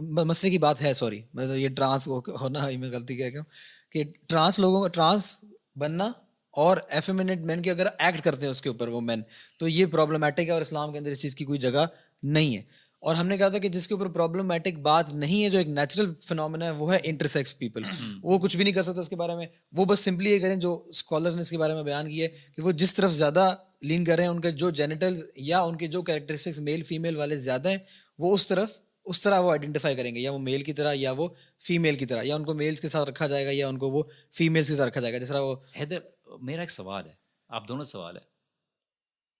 مسئلے 0.00 0.50
کی 0.50 0.58
بات 0.58 0.82
ہے 0.82 0.92
سوری 0.92 1.20
میں 1.34 1.46
یہ 1.56 1.68
ٹرانس 1.68 2.08
ہونا 2.08 2.68
میں 2.78 2.90
غلطی 2.90 3.16
کہہ 3.16 3.30
گیا 3.32 3.42
کہ 3.90 4.04
ٹرانس 4.26 4.58
لوگوں 4.58 4.82
کا 4.82 4.88
ٹرانس 4.88 5.44
بننا 5.76 6.12
اور 6.54 6.76
ایف 6.88 7.10
اے 7.10 7.16
منٹ 7.16 7.42
مین 7.42 7.62
کے 7.62 7.70
اگر 7.70 7.86
ایکٹ 7.98 8.20
کرتے 8.20 8.44
ہیں 8.44 8.50
اس 8.50 8.62
کے 8.62 8.68
اوپر 8.68 8.88
وہ 8.88 9.00
مین 9.00 9.22
تو 9.58 9.68
یہ 9.68 9.86
پرابلمٹک 9.86 10.40
ہے 10.40 10.50
اور 10.50 10.60
اسلام 10.60 10.92
کے 10.92 10.98
اندر 10.98 11.10
اس 11.10 11.22
چیز 11.22 11.34
کی 11.34 11.44
کوئی 11.44 11.58
جگہ 11.58 11.84
نہیں 12.22 12.56
ہے۔ 12.56 12.62
اور 13.02 13.14
ہم 13.14 13.26
نے 13.26 13.36
کہا 13.36 13.48
تھا 13.48 13.58
کہ 13.58 13.68
جس 13.68 13.88
کے 13.88 13.94
اوپر 13.94 14.08
پرابلمٹک 14.08 14.78
بات 14.78 15.12
نہیں 15.12 15.44
ہے 15.44 15.50
جو 15.50 15.58
ایک 15.58 15.68
نیچرل 15.68 16.12
فنامنا 16.26 16.64
ہے 16.66 16.70
وہ 16.70 16.92
ہے 16.94 16.98
انٹرسیکس 17.02 17.58
پیپل 17.58 17.82
وہ 18.22 18.38
کچھ 18.38 18.56
بھی 18.56 18.64
نہیں 18.64 18.74
کر 18.74 18.82
سکتا 18.82 19.00
اس 19.00 19.08
کے 19.08 19.16
بارے 19.16 19.34
میں۔ 19.36 19.46
وہ 19.72 19.84
بس 19.84 20.00
سمپلی 20.00 20.30
یہ 20.30 20.38
کریں 20.38 20.56
جو 20.56 20.84
اسکالرس 20.88 21.34
نے 21.34 21.42
اس 21.42 21.50
کے 21.50 21.58
بارے 21.58 21.74
میں 21.74 21.82
بیان 21.82 22.10
کیا 22.10 22.24
ہے 22.24 22.38
کہ 22.56 22.62
وہ 22.62 22.72
جس 22.72 22.94
طرف 22.94 23.10
زیادہ 23.10 23.56
لین 23.82 24.04
کر 24.04 24.16
رہے 24.16 24.22
ہیں 24.22 24.30
ان 24.30 24.40
کے 24.40 24.50
جو 24.50 24.70
جینیٹل 24.70 25.20
یا 25.36 25.60
ان 25.60 25.76
کے 25.76 25.86
جو 25.86 26.02
کیریکٹرسٹکس 26.02 26.60
میل 26.60 26.82
فیمیل 26.82 27.16
والے 27.16 27.38
زیادہ 27.38 27.68
ہیں 27.68 27.78
وہ 28.18 28.34
اس 28.34 28.48
طرف 28.48 28.78
اس 29.04 29.20
طرح 29.20 29.38
وہ 29.40 29.50
آئیڈینٹیفائی 29.50 29.96
کریں 29.96 30.14
گے۔ 30.14 30.20
یا 30.20 30.32
وہ 30.32 30.38
میل 30.38 30.62
کی 30.62 30.72
طرح 30.72 30.92
یا 30.96 31.12
وہ 31.12 31.28
فیمیل 31.58 31.96
کی 31.96 32.06
طرح 32.06 32.22
یا 32.24 32.36
ان 32.36 32.44
کو 32.44 32.54
میلس 32.54 32.80
کے 32.80 32.88
ساتھ 32.88 33.10
رکھا 33.10 33.26
جائے 33.26 33.46
گا 33.46 33.50
یا 33.52 33.68
ان 33.68 33.78
کو 33.78 33.90
وہ 33.90 34.02
فیمیلس 34.30 34.68
کے 34.68 34.76
ساتھ 34.76 34.88
رکھا 34.88 35.00
جائے 35.00 35.12
گا۔ 35.12 35.18
جس 35.18 35.28
طرح 35.28 35.40
وہ 35.40 35.56
حیدر 35.80 35.98
میرا 36.42 36.60
ایک 36.60 36.70
سوال 36.70 37.06
ہے۔ 37.06 37.14
آپ 37.48 37.68
دونوں 37.68 37.84
سوال 37.84 38.16
ہے۔ 38.16 38.22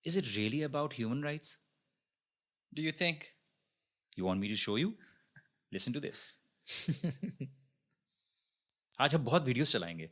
Is 0.04 0.18
it 0.18 0.36
really 0.36 0.64
about 0.64 0.94
human 0.98 1.24
rights 1.24 1.56
do 2.72 2.82
you 2.82 2.90
think 2.98 3.16
you 4.18 4.26
want 4.26 4.40
me 4.40 4.48
to 4.48 4.54
show 4.54 4.78
you 4.78 4.90
listen 5.72 5.92
to 5.92 6.00
this 6.00 6.34
آج 8.98 9.14
ہم 9.14 9.24
بہت 9.24 9.42
ویڈیوز 9.46 9.72
چلائیں 9.72 9.98
گے. 9.98 10.06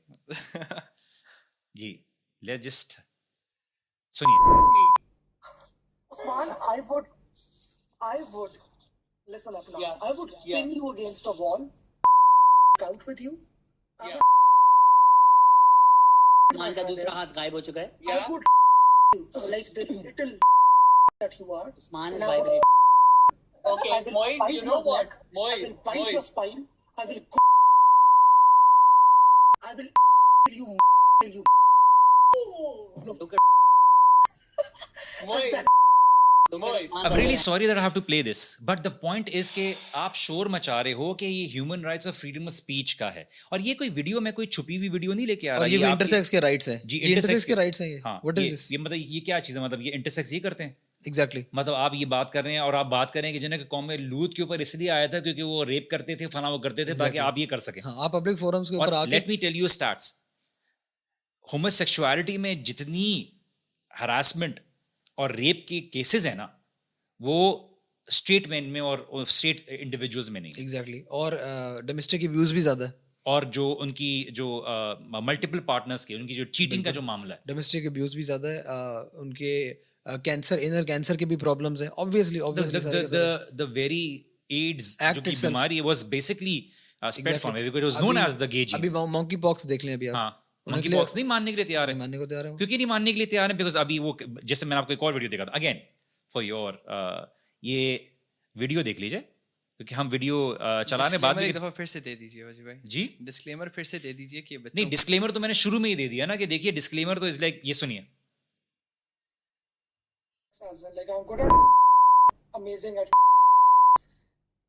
غائب 17.35 17.53
ہو 17.53 17.61
چکا 17.61 17.81
ہے 17.81 17.89
Okay, 23.65 23.91
I 23.91 24.03
fight 24.03 24.55
you 24.55 24.65
know 24.65 24.81
what? 24.81 25.07
neck. 25.07 25.19
I 25.35 25.63
will 25.63 25.77
bite 25.85 26.13
your 26.13 26.23
spine. 26.23 26.67
I 26.99 27.05
will. 27.05 27.21
I 29.63 29.75
will 29.75 29.89
you. 30.51 30.77
You. 31.25 31.45
Look 33.05 33.35
Moin. 35.25 35.67
اب 36.53 37.15
really 37.17 37.35
sorry 37.37 37.67
that 37.67 37.77
have 37.77 37.89
to 37.95 38.01
play 38.01 38.21
this 38.23 38.41
but 38.63 38.83
the 38.85 38.91
point 38.91 39.29
is 39.35 39.51
کہ 39.53 39.73
آپ 39.95 40.15
شور 40.17 40.47
مچا 40.47 40.83
رہے 40.85 40.93
ہو 40.93 41.13
کہ 41.15 41.25
یہ 41.25 41.47
human 41.49 41.85
rights 41.85 42.07
اور 42.07 42.15
فریڈم 42.15 42.43
آف 42.43 42.53
اسپیچ 42.53 42.95
کا 42.97 43.15
ہے 43.15 43.25
اور 43.51 43.61
یہ 43.61 43.75
کوئی 43.75 43.91
ویڈیو 43.95 44.21
میں 44.21 44.33
کوئی 44.33 44.47
چھپی 44.49 44.77
ہوئی 44.77 44.89
ویڈیو 44.89 45.13
نہیں 45.13 45.27
لے 45.27 45.37
کے 45.37 45.51
آ 45.51 45.53
رہا 45.53 45.61
اور 45.61 45.69
یہ 45.69 45.87
انٹرسیکس 45.87 46.31
کے 46.31 46.41
رائٹس 46.41 46.69
ہیں 46.69 46.79
جی 46.85 47.01
انٹرسیکس 47.03 47.47
کے 47.47 47.57
رائٹس 47.57 47.81
ہیں 47.81 47.89
یہ 47.89 47.99
ہاں 48.07 48.19
یہ 48.71 48.79
مطلب 48.79 48.97
یہ 48.97 49.21
کیا 49.21 49.41
چیز 49.41 49.57
ہے 49.57 49.63
مطلب 49.63 49.81
یہ 49.81 49.93
انٹرسیکس 49.95 50.33
یہ 50.33 50.41
کرتے 50.41 50.65
ہیں 50.65 50.73
ایگزیکٹلی 51.05 51.43
مطلب 51.53 51.75
آپ 51.75 51.93
یہ 51.95 52.07
بات 52.07 52.31
کر 52.31 52.43
رہے 52.43 52.53
ہیں 52.53 52.59
اور 52.59 52.75
آپ 52.75 52.87
بات 52.87 53.13
کریں 53.13 53.33
کہ 53.33 53.39
جنہیں 53.39 53.59
کہ 53.61 53.67
قوم 53.67 53.91
لوت 53.91 54.35
کے 54.35 54.43
اوپر 54.43 54.59
اس 54.59 54.75
لیے 54.75 54.91
آیا 54.91 55.07
تھا 55.07 55.19
کیونکہ 55.19 55.43
وہ 55.43 55.65
ریپ 55.65 55.89
کرتے 55.89 56.15
تھے 56.15 56.27
فلاں 56.27 56.51
وہ 56.51 56.59
کرتے 56.59 56.85
تھے 56.85 56.95
تاکہ 56.95 57.19
آپ 57.19 57.39
یہ 57.39 57.47
کر 57.47 57.59
سکیں۔ 57.59 57.83
ہاں 57.85 58.05
آپ 58.05 58.13
پبلک 58.13 58.39
فورمس 58.39 58.71
کے 58.71 58.77
اوپر 58.77 59.07
let 59.07 59.29
me 59.29 59.37
tell 59.37 59.57
you 59.57 59.65
starts 59.65 60.13
homosexuality 61.75 62.39
میں 62.39 62.55
جتنی 62.55 63.25
ہراسمنٹ 64.01 64.61
اور 65.15 65.31
ریپ 65.31 65.67
کے 65.67 65.81
کیسز 65.81 66.27
ہیں 66.27 66.35
نا 66.35 66.47
وہ 67.21 67.69
اسٹیٹ 68.07 68.49
مین 68.49 68.65
میں 68.65 68.81
اور 68.81 68.99
اسٹیٹ 68.99 69.61
انڈیویجولس 69.69 70.31
میں 70.31 70.41
نہیں 70.41 70.53
ایگزیکٹلی 70.57 71.01
اور 71.01 71.33
ڈومیسٹک 71.85 72.25
ابیوز 72.25 72.53
بھی 72.53 72.61
زیادہ 72.61 72.85
ہے۔ 72.85 72.91
اور 73.23 73.43
جو 73.43 73.77
ان 73.81 73.91
کی 73.91 74.25
جو 74.31 74.65
ملٹیپل 75.01 75.61
پارٹنرس 75.61 76.07
کے 76.07 76.15
ان 76.15 76.27
کی 76.27 76.35
جو 76.35 76.45
چیٹنگ 76.45 76.83
کا 76.83 76.91
جو 76.91 77.03
معاملہ 77.03 77.35
ہے۔ 77.35 77.39
ڈومیسٹک 77.45 77.87
ابیوز 77.87 78.15
بھی 78.15 78.23
زیادہ 78.23 78.47
ہے۔ 78.47 78.61
ان 79.13 79.35
کے 79.35 79.75
کینسر 80.17 80.59
انر 80.63 80.85
کینسر 80.85 81.17
کے 81.17 81.25
بھی 81.25 81.37
پرابلمس 81.37 81.83
ہیں 81.83 81.89
آبویسلی 81.97 82.41
دا 83.59 83.65
ویری 83.73 84.23
ایڈز 84.51 84.97
جو 85.15 85.23
کی 85.23 85.35
بیماری 85.43 85.81
was 85.81 86.05
basically 86.05 86.61
spread 87.03 87.41
from 87.41 87.55
because 87.55 87.83
was 87.85 88.01
known 88.01 88.17
as 88.17 88.39
the 88.41 88.47
gays 88.53 88.75
ابھی 88.75 88.89
مونکی 89.09 89.37
پاکس 89.37 89.69
دیکھ 89.69 89.85
لیں 89.85 89.95
ابھی 89.95 90.09
ہاں 90.09 90.27
آپ 90.27 90.39
منکی 90.67 90.89
باکس 90.89 91.15
نہیں 91.15 91.27
ماننے 91.27 91.51
کے 91.51 91.57
لیے 91.57 91.65
تیار 91.65 91.89
ہے 91.89 91.95
ماننے 91.95 92.19
کو 92.19 92.27
تیار 92.27 92.45
ہے 92.45 92.57
کیونکہ 92.57 92.77
نہیں 92.77 92.87
ماننے 92.87 93.13
کے 93.13 93.19
لیے 93.19 93.27
تیار 93.27 93.51
ہے 93.51 93.55
بیکاز 93.55 93.77
ابھی 93.77 93.99
وہ 93.99 94.13
جیسے 94.43 94.67
میں 94.67 94.75
نے 94.75 94.79
آپ 94.79 94.87
کو 94.87 94.93
ایک 94.93 95.03
اور 95.03 95.13
ویڈیو 95.13 95.31
دیکھا 95.31 95.45
تھا 95.45 95.53
اگین 95.53 95.79
فار 96.35 96.43
یور 96.43 96.73
یہ 97.63 97.99
ویڈیو 98.57 98.83
دیکھ 98.83 99.01
لیجیے 99.01 99.21
کیونکہ 99.21 99.95
ہم 99.95 100.09
ویڈیو 100.11 100.55
چلانے 100.87 101.19
بعد 101.19 101.35
ایک 101.35 101.57
دفعہ 101.57 101.71
پھر 101.71 101.85
سے 101.85 102.01
دے 102.01 102.15
دیجیے 102.15 102.45
وجی 102.45 102.63
بھائی 102.63 102.79
جی 102.85 103.07
ڈسکلیمر 103.21 103.69
پھر 103.69 103.85
سے 103.85 103.99
دے 103.99 104.13
دیجیے 104.13 104.41
کہ 104.43 104.57
نہیں 104.75 104.91
ڈسکلیمر 104.91 105.31
تو 105.31 105.41
میں 105.41 105.49
نے 105.49 105.55
شروع 105.55 105.79
میں 105.79 105.91
ہی 105.91 105.95
دے 105.95 106.09
دیا 106.09 106.27
نا 106.27 106.37
کہ 106.37 106.47
دیکھیے 106.47 106.71
ڈسکلیمر 106.71 107.19
تو 107.19 107.25
از 107.25 107.39
لائک 107.39 107.61
یہ 107.63 107.73
سنیے 107.73 108.01
Like 110.71 111.09
I'm 111.11 111.25
good 111.25 111.41
at 111.41 111.51
amazing 112.55 112.97
at 112.97 113.09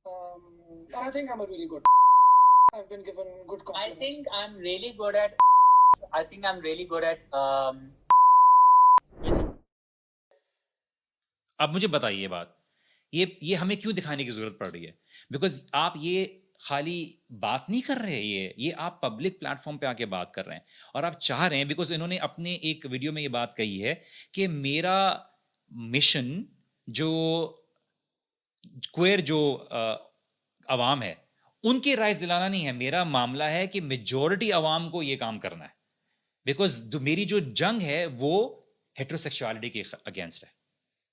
um, 0.06 0.42
and 0.88 0.96
I 0.98 1.12
think 1.12 1.30
I'm 1.30 1.42
a 1.42 1.46
really 1.46 1.68
good. 1.68 1.84
I've 2.74 2.90
been 2.90 3.04
given 3.04 3.28
good 3.48 3.62
I 3.62 3.64
compliments. 3.66 4.00
think 4.00 4.28
I'm 4.34 4.58
really 4.58 4.96
good 4.98 5.16
at 5.16 5.36
I 6.12 6.24
think 6.24 6.44
I'm 6.44 6.60
really 6.60 6.86
good 6.86 7.04
at 7.06 7.20
um 7.34 7.78
اب 11.60 11.74
مجھے 11.74 11.88
بتائیے 11.88 12.28
بات 12.28 12.48
یہ 13.14 13.26
یہ 13.42 13.56
ہمیں 13.56 13.76
کیوں 13.76 13.94
دکھانے 13.94 14.24
کی 14.24 14.32
ضرورت 14.32 14.60
پڑ 14.60 14.70
رہی 14.72 14.86
ہے 14.86 14.92
بیکاز 15.32 15.64
آپ 15.78 15.98
یہ 16.02 16.26
خالی 16.60 17.00
بات 17.42 17.70
نہیں 17.70 17.82
کر 17.88 18.02
رہے 18.04 18.20
یہ 18.20 18.50
یہ 18.58 18.72
آپ 18.78 19.02
پبلک 19.02 19.40
پلیٹ 19.40 19.60
فارم 19.60 19.78
پہ 19.78 19.86
آ 19.86 19.94
کے 19.94 20.06
بات 20.08 20.34
کر 20.34 20.46
رہے 20.46 20.56
ہیں 20.56 20.64
اور 20.94 21.04
آپ 21.04 21.20
چاہ 21.20 21.48
رہے 21.48 21.58
ہیں 21.58 21.66
بیکاز 21.66 21.94
انہوں 21.94 22.08
نے 22.08 22.18
اپنے 22.30 22.54
ایک 22.62 22.86
ویڈیو 22.92 23.12
میں 23.12 23.22
یہ 23.22 23.28
بات 23.36 23.56
کہی 23.58 23.84
ہے 23.84 23.94
کہ 24.34 24.48
میرا 24.48 24.98
مشن 25.72 26.44
جو 26.88 27.10
کوئر 28.92 29.20
جو 29.20 29.68
عوام 30.68 31.04
ہے 31.04 31.16
ان 31.64 31.80
کی 31.80 31.96
رائے 31.96 32.14
دلانا 32.14 32.48
نہیں 32.48 32.66
ہے۔ 32.66 32.72
میرا 32.72 33.04
معاملہ 33.04 33.44
ہے 33.44 33.68
کہ 33.68 33.82
میجورٹی 33.82 34.52
عوام 34.52 34.90
کو 34.90 35.04
یہ 35.04 35.16
کام 35.16 35.40
کرنا 35.40 35.64
ہے۔ 35.64 35.70
بیکاز 36.46 36.96
میری 36.96 37.26
جو 37.26 37.40
جنگ 37.40 37.82
ہے 37.82 38.06
وہ 38.20 38.62
ہیٹروسیکچوالٹی 39.00 39.70
کے 39.70 39.84
اگینسٹ 40.06 40.44
ہے۔ 40.44 40.50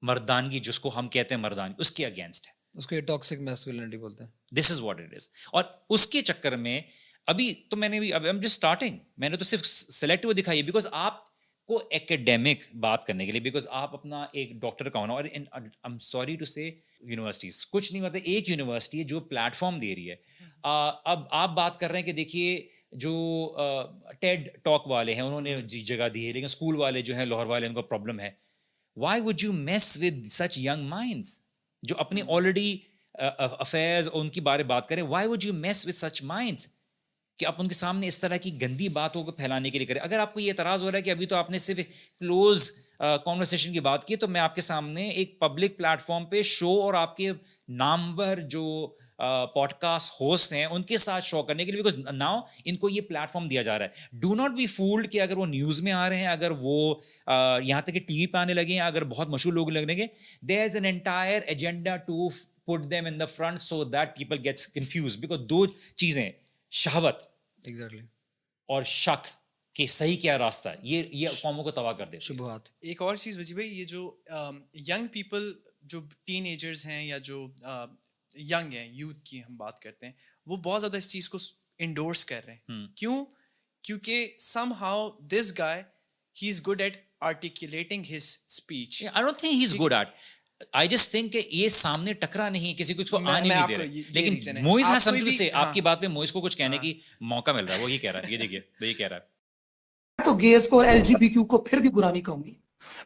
مردانگی 0.02 0.60
جس 0.60 0.80
کو 0.80 0.98
ہم 0.98 1.08
کہتے 1.08 1.34
ہیں 1.34 1.42
مردانگی 1.42 1.74
اس 1.78 1.92
کے 1.92 2.06
اگینسٹ 2.06 2.46
ہے۔ 2.46 2.52
اس 2.78 2.86
کو 2.86 3.00
ٹاکسک 3.00 3.32
میسکولینٹی 3.32 3.96
بولتے 3.96 4.24
ہیں۔ 4.24 4.30
دس 4.54 4.72
از 4.72 4.80
واٹ 4.80 5.00
اٹ 5.00 5.14
از 5.14 5.28
اور 5.52 5.64
اس 5.90 6.06
کے 6.06 6.22
چکر 6.22 6.56
میں 6.56 6.80
ابھی 7.26 7.54
تو 7.70 7.76
میں 7.76 7.88
نے 7.88 8.00
بھی 8.00 8.12
اب 8.12 8.22
جسٹ 8.22 8.44
اسٹارٹنگ 8.44 8.98
میں 9.16 9.28
نے 9.28 9.36
تو 9.36 9.44
صرف 9.44 9.66
سلیکٹ 9.66 10.26
وہ 10.26 10.32
دکھائی 10.32 10.62
بیکاز 10.62 10.86
آپ 10.92 11.27
کو 11.68 11.80
ایکڈیمک 11.90 12.62
بات 12.76 13.06
کرنے 13.06 13.26
کے 13.26 13.32
لیے 13.32 13.40
بیکاز 13.40 13.66
آپ 13.70 13.94
اپنا 13.94 14.24
ایک 14.32 14.52
ڈاکٹر 14.60 14.88
کا 14.88 14.98
ہونا، 14.98 15.12
اور 15.12 15.24
I'm 15.24 15.98
sorry 16.02 16.36
to 16.36 16.44
say 16.44 16.70
universities 17.02 17.66
کچھ 17.70 17.92
نہیں 17.92 18.02
مطلب 18.02 18.22
ایک 18.24 18.48
یونیورسٹی 18.48 18.98
ہے 18.98 19.04
جو 19.04 19.20
پلیٹ 19.22 19.54
فارم 19.54 19.78
دے 19.78 19.94
رہی 19.94 20.10
ہے۔ 20.10 20.16
اب 20.64 21.22
آپ 21.30 21.50
بات 21.56 21.78
کر 21.80 21.90
رہے 21.90 21.98
ہیں 21.98 22.06
کہ 22.06 22.12
دیکھیے 22.12 22.60
جو 22.94 23.12
ٹیڈ 24.20 24.48
ٹاک 24.62 24.86
والے 24.88 25.14
ہیں، 25.14 25.22
انہوں 25.22 25.40
نے 25.40 25.60
جی 25.62 25.80
جگہ 25.82 26.08
دی 26.08 26.26
ہے، 26.26 26.32
لیکن 26.32 26.44
اسکول 26.44 26.76
والے 26.76 27.02
جو 27.02 27.16
ہیں، 27.16 27.26
لاہور 27.26 27.46
والے، 27.46 27.66
ان 27.66 27.74
کا 27.74 27.82
پرابلم 27.82 28.20
ہے۔ 28.20 28.30
Why 28.96 29.20
would 29.20 29.42
you 29.42 29.52
mess 29.52 29.98
with 30.02 30.26
such 30.32 30.58
young 30.58 30.88
minds 30.88 31.40
جو 31.82 31.96
اپنی 31.98 32.22
آلریڈی 32.28 32.76
افیئرز 33.14 34.08
ان 34.12 34.28
کی 34.28 34.40
بارے 34.40 34.62
بات 34.64 34.88
کریں 34.88 35.02
why 35.04 35.28
would 35.28 35.44
you 35.44 35.52
mess 35.54 35.86
with 35.86 35.94
such 35.94 36.22
minds 36.24 36.66
کہ 37.38 37.46
آپ 37.46 37.54
ان 37.58 37.68
کے 37.68 37.74
سامنے 37.74 38.06
اس 38.06 38.18
طرح 38.18 38.36
کی 38.36 38.60
گندی 38.60 38.88
باتوں 38.88 39.24
کو 39.24 39.32
پھیلانے 39.32 39.70
کے 39.70 39.78
لیے 39.78 39.86
کریں۔ 39.86 40.00
اگر 40.00 40.18
آپ 40.18 40.34
کو 40.34 40.40
یہ 40.40 40.50
اعتراض 40.50 40.84
ہو 40.84 40.90
رہا 40.90 40.96
ہے 40.96 41.02
کہ 41.02 41.10
ابھی 41.10 41.26
تو 41.26 41.36
آپ 41.36 41.50
نے 41.50 41.58
صرف 41.58 41.86
کلوز 42.20 42.70
کانورسیشن 42.98 43.72
کی 43.72 43.80
بات 43.80 44.04
کی، 44.04 44.16
تو 44.16 44.28
میں 44.28 44.40
آپ 44.40 44.54
کے 44.54 44.60
سامنے 44.60 45.08
ایک 45.08 45.38
پبلک 45.40 45.76
پلیٹ 45.76 46.00
فارم 46.00 46.24
پہ 46.26 46.42
شو 46.44 46.80
اور 46.82 46.94
آپ 46.94 47.16
کے 47.16 47.30
نامور 47.68 48.36
جو 48.50 48.64
پوڈ 49.54 49.72
کاسٹ 49.80 50.20
ہوسٹ 50.20 50.52
ہیں، 50.52 50.64
ان 50.64 50.82
کے 50.82 50.96
ساتھ 50.96 51.24
شو 51.24 51.42
کرنے 51.42 51.64
کے 51.64 51.72
لیے 51.72 51.82
بیکاز 51.82 51.98
ناؤ 52.12 52.40
ان 52.64 52.76
کو 52.76 52.88
یہ 52.88 53.00
پلیٹ 53.08 53.30
فارم 53.30 53.46
دیا 53.48 53.62
جا 53.62 53.78
رہا 53.78 53.84
ہے۔ 53.84 54.18
ڈو 54.20 54.34
ناٹ 54.34 54.50
بی 54.56 54.66
فولڈ 54.66 55.10
کہ 55.12 55.20
اگر 55.20 55.36
وہ 55.36 55.46
نیوز 55.46 55.80
میں 55.82 55.92
آ 55.92 56.08
رہے 56.08 56.18
ہیں، 56.18 56.26
اگر 56.26 56.50
وہ 56.60 56.94
یہاں 57.62 57.80
تک 57.82 57.92
کہ 57.92 58.00
ٹی 58.00 58.16
وی 58.16 58.26
پہ 58.26 58.38
آنے 58.38 58.54
لگے 58.54 58.72
ہیں، 58.72 58.80
اگر 58.80 59.04
بہت 59.06 59.28
مشہور 59.28 59.52
لوگ 59.52 59.70
لگنے 59.70 59.94
گے 59.96 60.06
there 60.48 60.64
is 60.64 60.76
an 60.76 60.84
entire 60.86 61.42
agenda 61.46 61.96
to 62.06 62.28
put 62.28 62.90
them 62.90 63.06
in 63.06 63.18
the 63.20 63.24
front 63.26 63.58
so 63.60 63.82
that 63.84 64.16
people 64.18 64.44
gets 64.44 64.66
confuse 64.68 65.16
because 65.18 65.48
دو 65.50 65.64
چیزیں 65.66 66.30
شہوت 66.70 67.22
ایگزیکٹلی 67.64 68.06
اور 68.68 68.82
شک 68.82 69.26
کہ 69.74 69.86
صحیح 69.86 70.16
کیا 70.16 70.38
راستہ 70.38 70.68
ہے۔ 70.68 70.74
یہ 70.82 71.02
یہ 71.12 71.28
قوموں 71.42 71.64
کو 71.64 71.70
تباہ 71.70 71.92
کر 71.92 72.06
دے 72.06 72.20
شبہات۔ 72.20 72.68
ایک 72.80 73.02
اور 73.02 73.16
چیز 73.16 73.38
وجی 73.38 73.54
بھائی 73.54 73.78
یہ 73.78 73.84
جو 73.84 74.16
ینگ 74.88 75.06
پیپل 75.06 75.52
جو 75.82 76.00
ٹین 76.24 76.44
ایجرز 76.44 76.86
ہیں 76.86 77.04
یا 77.04 77.18
جو 77.18 77.46
ینگ 78.36 78.72
ہیں 78.72 78.88
یوتھ 78.92 79.22
کی 79.24 79.40
ہم 79.40 79.56
بات 79.56 79.80
کرتے 79.80 80.06
ہیں 80.06 80.12
وہ 80.46 80.56
بہت 80.56 80.80
زیادہ 80.80 80.96
اس 80.96 81.08
چیز 81.08 81.28
کو 81.28 81.38
انڈورس 81.78 82.24
کر 82.24 82.44
رہے 82.46 82.54
ہیں۔ 82.54 82.86
کیوں؟ 82.96 83.24
کیونکہ 83.82 84.34
somehow 84.72 85.10
this 85.20 85.52
guy 85.58 85.82
he 86.42 86.48
is 86.48 86.66
good 86.66 86.80
at 86.80 86.96
articulating 87.20 88.04
his 88.16 88.36
speech 88.46 89.04
I 89.12 89.24
don't 89.24 89.38
think 89.38 89.52
he 89.52 89.62
is 89.64 89.74
good 89.80 89.92
at 89.92 90.08
I 90.72 90.88
جس 90.88 91.10
تھنک 91.10 91.32
کہ 91.32 91.42
یہ 91.50 91.68
سامنے 91.68 92.12
ٹکرا 92.12 92.48
نہیں 92.48 92.78
کسی 92.78 92.94
کچھ 92.94 93.10
کو 93.10 93.18
آنے 93.18 93.48
نہیں 93.48 93.66
دے 93.68 93.76
رہے۔ 93.78 93.86
لیکن 93.86 94.36
موئز 94.62 94.86
ہاں 94.86 94.98
سمجھ 94.98 95.34
سے 95.34 95.50
آپ 95.52 95.74
کی 95.74 95.80
بات 95.80 96.00
پہ 96.00 96.06
موئز 96.06 96.32
کو 96.32 96.40
کچھ 96.40 96.56
کہنے 96.56 96.78
کی 96.78 96.94
موقع 97.20 97.50
مل 97.50 97.64
رہا 97.64 97.76
ہے 97.76 97.82
وہ 97.82 97.90
یہ 97.90 97.98
کہہ 97.98 98.10
رہا 98.10 98.20
ہے 98.20 98.32
یہ 98.32 98.38
دیکھیے 98.38 98.60
یہ 98.80 98.92
کہہ 98.92 99.08
رہا 99.08 99.16
ہے۔ 99.16 100.24
تو 100.24 100.38
گیس 100.38 100.68
کو 100.68 100.78
اور 100.78 100.86
ایل 100.86 101.02
جی 101.02 101.14
بی 101.14 101.28
کیو 101.28 101.44
کو 101.44 101.58
پھر 101.58 101.78
بھی 101.78 101.88
برا 101.88 102.10
نہیں 102.12 102.22
کہوں 102.22 102.44
گی۔ 102.44 102.54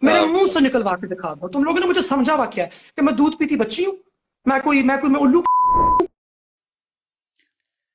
میں 0.03 0.13
ہاں۔ 0.15 0.27
نے 0.27 0.33
منہ 0.33 0.53
سے 0.53 0.61
نکلوا 0.61 0.97
کے 0.97 1.07
دکھا 1.07 1.35
دو۔ 1.35 1.49
تم 1.49 1.65
لوگوں 1.65 1.81
نے 1.81 1.87
مجھے 1.87 2.03
سمجھا 2.03 2.35
ہوا 2.35 2.47
کیا 2.47 2.65
ہے 2.65 2.69
کہ 2.97 3.03
میں 3.03 3.13
دودھ 3.13 3.37
پیتی 3.37 3.57
بچی 3.57 3.87
ہوں؟ 3.87 3.97
میں 4.47 4.61
کوئی 4.65 4.83
میں 4.83 4.97
کوئی 4.97 5.13
میں 5.13 5.21
الو 5.21 5.41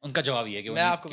ان 0.03 0.11
کا 0.11 0.21
جواب 0.21 0.47
یہ 0.47 0.57
ہے 0.57 0.61
کہ 0.61 0.69
میں 0.69 0.81
آپ 0.81 1.03
کو 1.03 1.09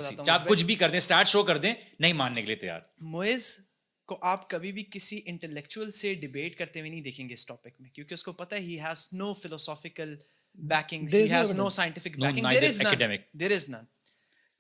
کچھ 0.49 0.65
بھی 0.65 0.75
کر 0.75 0.91
دیں 0.91 1.01
سٹارٹ 1.01 1.27
شو 1.27 1.43
کر 1.43 1.57
دیں 1.59 1.75
نہیں 1.99 2.13
ماننے 2.13 2.41
کے 2.41 2.47
لیے 2.47 2.57
تیار۔ 2.57 2.81
موئز 3.01 3.61
کو 4.07 4.19
آپ 4.23 4.51
کبھی 4.51 4.73
بھی 4.73 4.85
کسی 4.91 5.21
انٹلیکچوئل 5.25 5.91
سے 5.91 6.15
ڈیبیٹ 6.15 6.59
کرتے 6.59 6.81
ہوئے 6.81 6.91
نہیں 6.91 7.01
دیکھیں 7.01 7.29
گے 7.29 7.35
اس 7.35 7.47
ٹاپک 7.47 7.81
میں 7.81 7.91
کیونکہ 7.91 8.15
اس 8.15 8.25
کو 8.25 8.33
پتا 8.33 8.57
he 8.57 8.81
has 8.81 9.09
no 9.13 9.35
philosophical 9.35 10.17
backing 10.55 11.09
has 11.15 11.53
no 11.53 11.71
scientific 11.71 12.17
backing 12.17 12.47
there 12.51 12.63
is 12.63 12.81
none 12.81 13.17
there 13.33 13.51
is 13.51 13.69
نن 13.69 13.85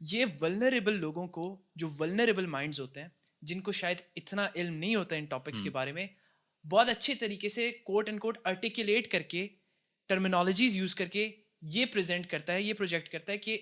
یہ 0.01 0.25
ولنریبل 0.41 0.93
لوگوں 0.93 1.29
کو 1.29 1.63
جو 1.77 1.91
ولنریبل 1.99 2.47
مائنڈز 2.47 2.81
ہوتے 2.81 3.01
ہیں 3.01 3.09
جن 3.43 3.61
کو 3.61 3.73
شاید 3.73 4.01
اتنا 4.17 4.49
علم 4.55 4.75
نہیں 4.75 4.95
ہوتا 4.95 5.17
ان 5.17 5.25
ٹاپکس 5.25 5.59
کے 5.59 5.63
hmm. 5.63 5.73
بارے 5.73 5.93
میں 5.93 6.07
بہت 6.71 6.89
اچھے 6.89 7.15
طریقے 7.15 7.49
سے 7.49 7.71
کوٹ 7.71 8.09
اینڈ 8.09 8.21
کوٹ 8.21 8.39
آرٹیکولیٹ 8.45 9.13
کر 9.13 9.23
کے 9.23 9.49
ٹرمینالوجیز 10.07 10.77
یوز 10.77 10.95
کر 10.95 11.07
کے 11.07 11.33
یہ 11.63 11.87
پریزنٹ 11.87 12.27
کرتا 12.27 12.53
ہے 12.53 12.63
یہ 12.63 12.75
پروجیکٹ 12.75 13.09
کرتا 13.09 13.33
ہے 13.33 13.39
کہ 13.39 13.59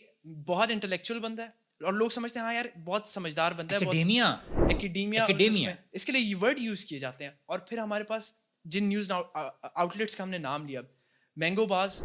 بہت 0.47 0.72
انٹلیکچوئل 0.72 1.20
بندہ 1.20 1.43
ہے۔ 1.43 1.61
اور 1.85 1.93
لوگ 1.93 2.09
سمجھتے 2.09 2.39
ہیں 2.39 2.47
ہاں 2.47 2.55
یار 2.55 2.64
بہت 2.85 3.09
سمجھدار 3.09 3.53
بندہ 3.53 3.74
ہے 3.74 3.78
اس 5.93 6.05
کے 6.05 6.12
لیے 6.12 6.22
یہ 6.22 6.35
ورڈ 6.41 6.59
یوز 6.59 6.85
کیے 6.85 6.99
جاتے 6.99 7.24
ہیں۔ 7.24 7.30
اور 7.47 7.59
پھر 7.59 7.78
ہمارے 7.78 8.05
پاس 8.05 8.33
جن 8.64 8.85
نیوز 8.85 9.11
آؤٹ 9.11 9.97
لیٹس 9.97 10.16
کا 10.16 10.24
ہم 10.24 10.30
نے 10.30 10.39
نام 10.39 10.66
لیا 10.66 10.80
مینگو 11.37 11.66
باز 11.66 12.03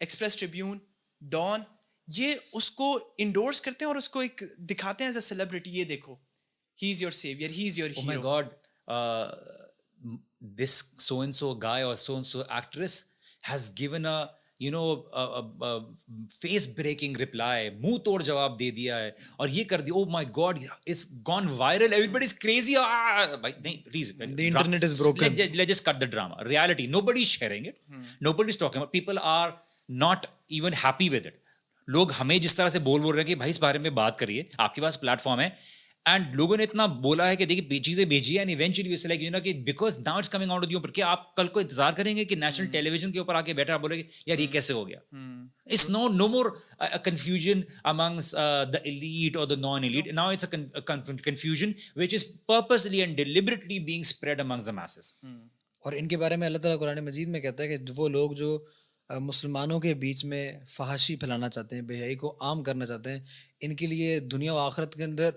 ایکسپریس 0.00 0.36
ٹریبیون 0.36 0.78
ڈان 1.20 1.60
یہ 2.08 2.34
اس 2.52 2.70
کو 2.70 2.98
انڈورس 3.18 3.60
کرتے 3.60 3.84
ہیں 3.84 3.88
اور 3.88 3.96
اس 3.96 4.08
کو 4.08 4.18
ایک 4.18 4.42
دکھاتے 4.58 5.04
ہیں 5.04 5.08
ایز 5.08 5.16
اے 5.16 5.20
سیلیبریٹی 5.20 5.70
یہ 5.70 5.84
دیکھو 5.84 6.16
he 6.82 6.90
is 6.90 7.02
your 7.02 7.10
saviour 7.10 7.50
he 7.50 7.66
is 7.66 7.78
your 7.78 7.90
hero 7.90 8.22
God 8.22 8.48
this 10.40 10.84
so 10.98 11.20
and 11.20 11.34
so 11.34 11.54
guy 11.54 11.82
اور 11.82 11.96
so 11.96 12.14
and 12.14 12.26
so 12.26 12.40
actress 12.40 13.04
has 13.50 13.78
given 13.78 14.06
a 14.06 14.41
you 14.62 14.70
know 14.70 14.82
face 16.30 16.66
breaking 16.78 17.16
reply 17.16 17.70
منہ 17.70 17.96
توڑ 17.98 18.22
جواب 18.22 18.58
دے 18.58 18.70
دیا 18.70 18.98
ہے 18.98 19.10
اور 19.36 19.48
یہ 19.48 19.64
کر 19.64 19.80
دیا 19.80 19.94
او 19.94 20.04
my 20.04 20.26
God 20.36 20.58
is 20.86 21.06
gone 21.28 21.48
viral 21.48 21.90
drama 26.00 26.44
reality 26.44 26.86
nobody 27.00 27.24
sharing 27.24 27.66
it 27.66 27.76
nobody 28.32 28.52
talking 28.58 28.84
people 28.84 29.18
are 29.22 29.50
not 29.88 30.26
even 30.46 30.72
happy 30.84 31.08
with 31.08 31.26
it 31.26 31.40
لوگ 31.88 32.08
ہمیں 32.20 32.38
جس 32.38 32.56
طرح 32.56 32.68
سے 32.68 32.78
بول 32.78 33.00
بول 33.00 33.14
رہے 33.14 33.22
ہیں 33.22 33.28
کہ 33.28 33.34
بھائی 33.34 33.50
اس 33.50 33.60
بارے 33.60 33.78
میں 33.78 33.90
بات 33.90 34.18
کریے 34.18 34.42
آپ 34.58 34.74
کے 34.74 34.80
پاس 34.80 35.00
پلیٹ 35.00 35.20
فارم 35.20 35.40
ہے 35.40 35.48
اینڈ 36.06 36.34
لوگوں 36.36 36.56
نے 36.56 36.62
اتنا 36.62 36.84
بولا 37.02 37.28
ہے 37.28 37.36
کہ 37.36 37.44
دیکھیے 37.46 37.78
چیزیں 37.80 38.04
بھیجی 38.04 38.38
اینڈ 38.38 38.50
ایونچولی 38.50 38.92
اس 38.92 39.04
لائک 39.06 39.22
یو 39.22 39.30
نا 39.30 39.38
کہ 39.38 39.52
because 39.66 39.98
now 39.98 40.16
it's 40.16 40.30
coming 40.30 40.50
out 40.50 40.64
of 40.64 40.72
your 40.72 40.88
کہ 40.88 41.02
آپ 41.02 41.34
کل 41.36 41.46
کو 41.46 41.60
انتظار 41.60 41.92
کریں 41.92 42.16
گے 42.16 42.24
کہ 42.24 42.36
نیشنل 42.36 42.66
ٹیلی 42.66 42.90
ویژن 42.90 43.12
کے 43.12 43.18
اوپر 43.18 43.34
آ 43.34 43.40
کے 43.40 43.54
بیٹھا 43.54 43.76
بولے 43.76 43.96
گے 43.96 44.02
یار 44.26 44.38
یہ 44.38 44.44
hmm. 44.44 44.52
کیسے 44.52 44.72
ہو 44.72 44.86
گیا؟ 44.88 44.98
It's 45.66 45.88
no 45.90 46.06
no 46.08 46.28
more 46.28 46.46
confusion 47.04 47.60
amongst 47.84 48.32
the 48.72 48.78
elite 48.84 49.36
اور 49.36 49.46
the 49.46 49.56
non 49.60 49.84
elite 49.84 50.12
now 50.12 50.30
it's 50.30 50.46
confusion 51.24 51.72
which 51.96 52.14
is 52.14 52.24
purposely 52.46 53.00
and 53.00 53.16
deliberately 53.16 53.78
being 53.78 54.00
spread 54.00 54.40
amongst 54.40 54.66
the 54.66 54.72
masses 54.72 55.14
اور 55.82 55.92
ان 55.92 56.08
کے 56.08 56.16
بارے 56.16 56.36
میں 56.36 56.46
اللہ 56.46 56.58
تعالیٰ 56.58 56.80
قرآن 56.80 57.04
مجید 57.04 57.28
میں 57.28 57.40
کہتا 57.40 57.62
ہے 57.62 57.68
کہ 57.68 57.92
وہ 57.96 58.08
لوگ 58.08 58.32
جو 58.32 58.58
مسلمانوں 59.20 59.78
کے 59.80 59.94
بیچ 59.94 60.24
میں 60.24 60.52
فحاشی 60.68 61.16
پھیلانا 61.16 61.48
چاہتے 61.48 61.74
ہیں 61.76 61.82
بے 61.82 61.96
حیائی 61.96 62.14
کو 62.16 62.34
عام 62.40 62.62
کرنا 62.62 62.86
چاہتے 62.86 63.10
ہیں۔ 63.10 63.20
ان 63.60 63.74
کے 63.76 63.86
لیے 63.86 64.18
دنیا 64.20 64.54
و 64.54 64.58
آخرت 64.58 64.94
کے 64.94 65.04
اندر 65.04 65.30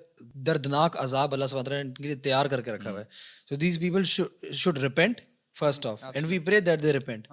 دردناک 0.45 0.97
عذاب 0.99 1.33
اللہ 1.33 1.45
سبحانہ 1.45 1.69
نے 1.69 1.81
ان 1.81 1.93
کے 1.93 2.03
لیے 2.03 2.15
تیار 2.15 2.45
کر 2.45 2.61
کے 2.61 2.71
رکھا 2.71 2.91
ہوا 2.91 2.99
ہے۔ 2.99 3.05
So 3.49 3.55
these 3.55 3.79
people 3.79 4.03
should 4.03 4.77
repent 4.77 5.21
first 5.55 5.85
of 5.85 6.03
and 6.13 6.27
we 6.27 6.39
pray 6.39 6.59
that 6.59 6.83
they 6.83 6.93
repent 6.93 7.27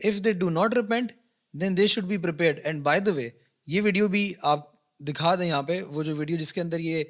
if 0.00 0.24
they 0.24 0.32
do 0.32 0.50
not 0.50 0.74
repent 0.74 1.12
then 1.54 1.76
they 1.76 1.86
should 1.86 2.04
be 2.04 2.16
prepared 2.16 2.60
and 2.64 2.82
by 2.82 3.00
the 3.00 3.12
way 3.12 3.28
یہ 3.66 3.82
ویڈیو 3.82 4.08
بھی 4.08 4.32
آپ 4.42 4.72
دکھا 4.98 5.34
دیں 5.34 5.46
یہاں 5.46 5.62
پہ 5.62 5.80
وہ 5.82 6.02
جو 6.02 6.16
ویڈیو 6.16 6.36
جس 6.36 6.52
کے 6.52 6.60
اندر 6.60 6.78
یہ 6.78 7.04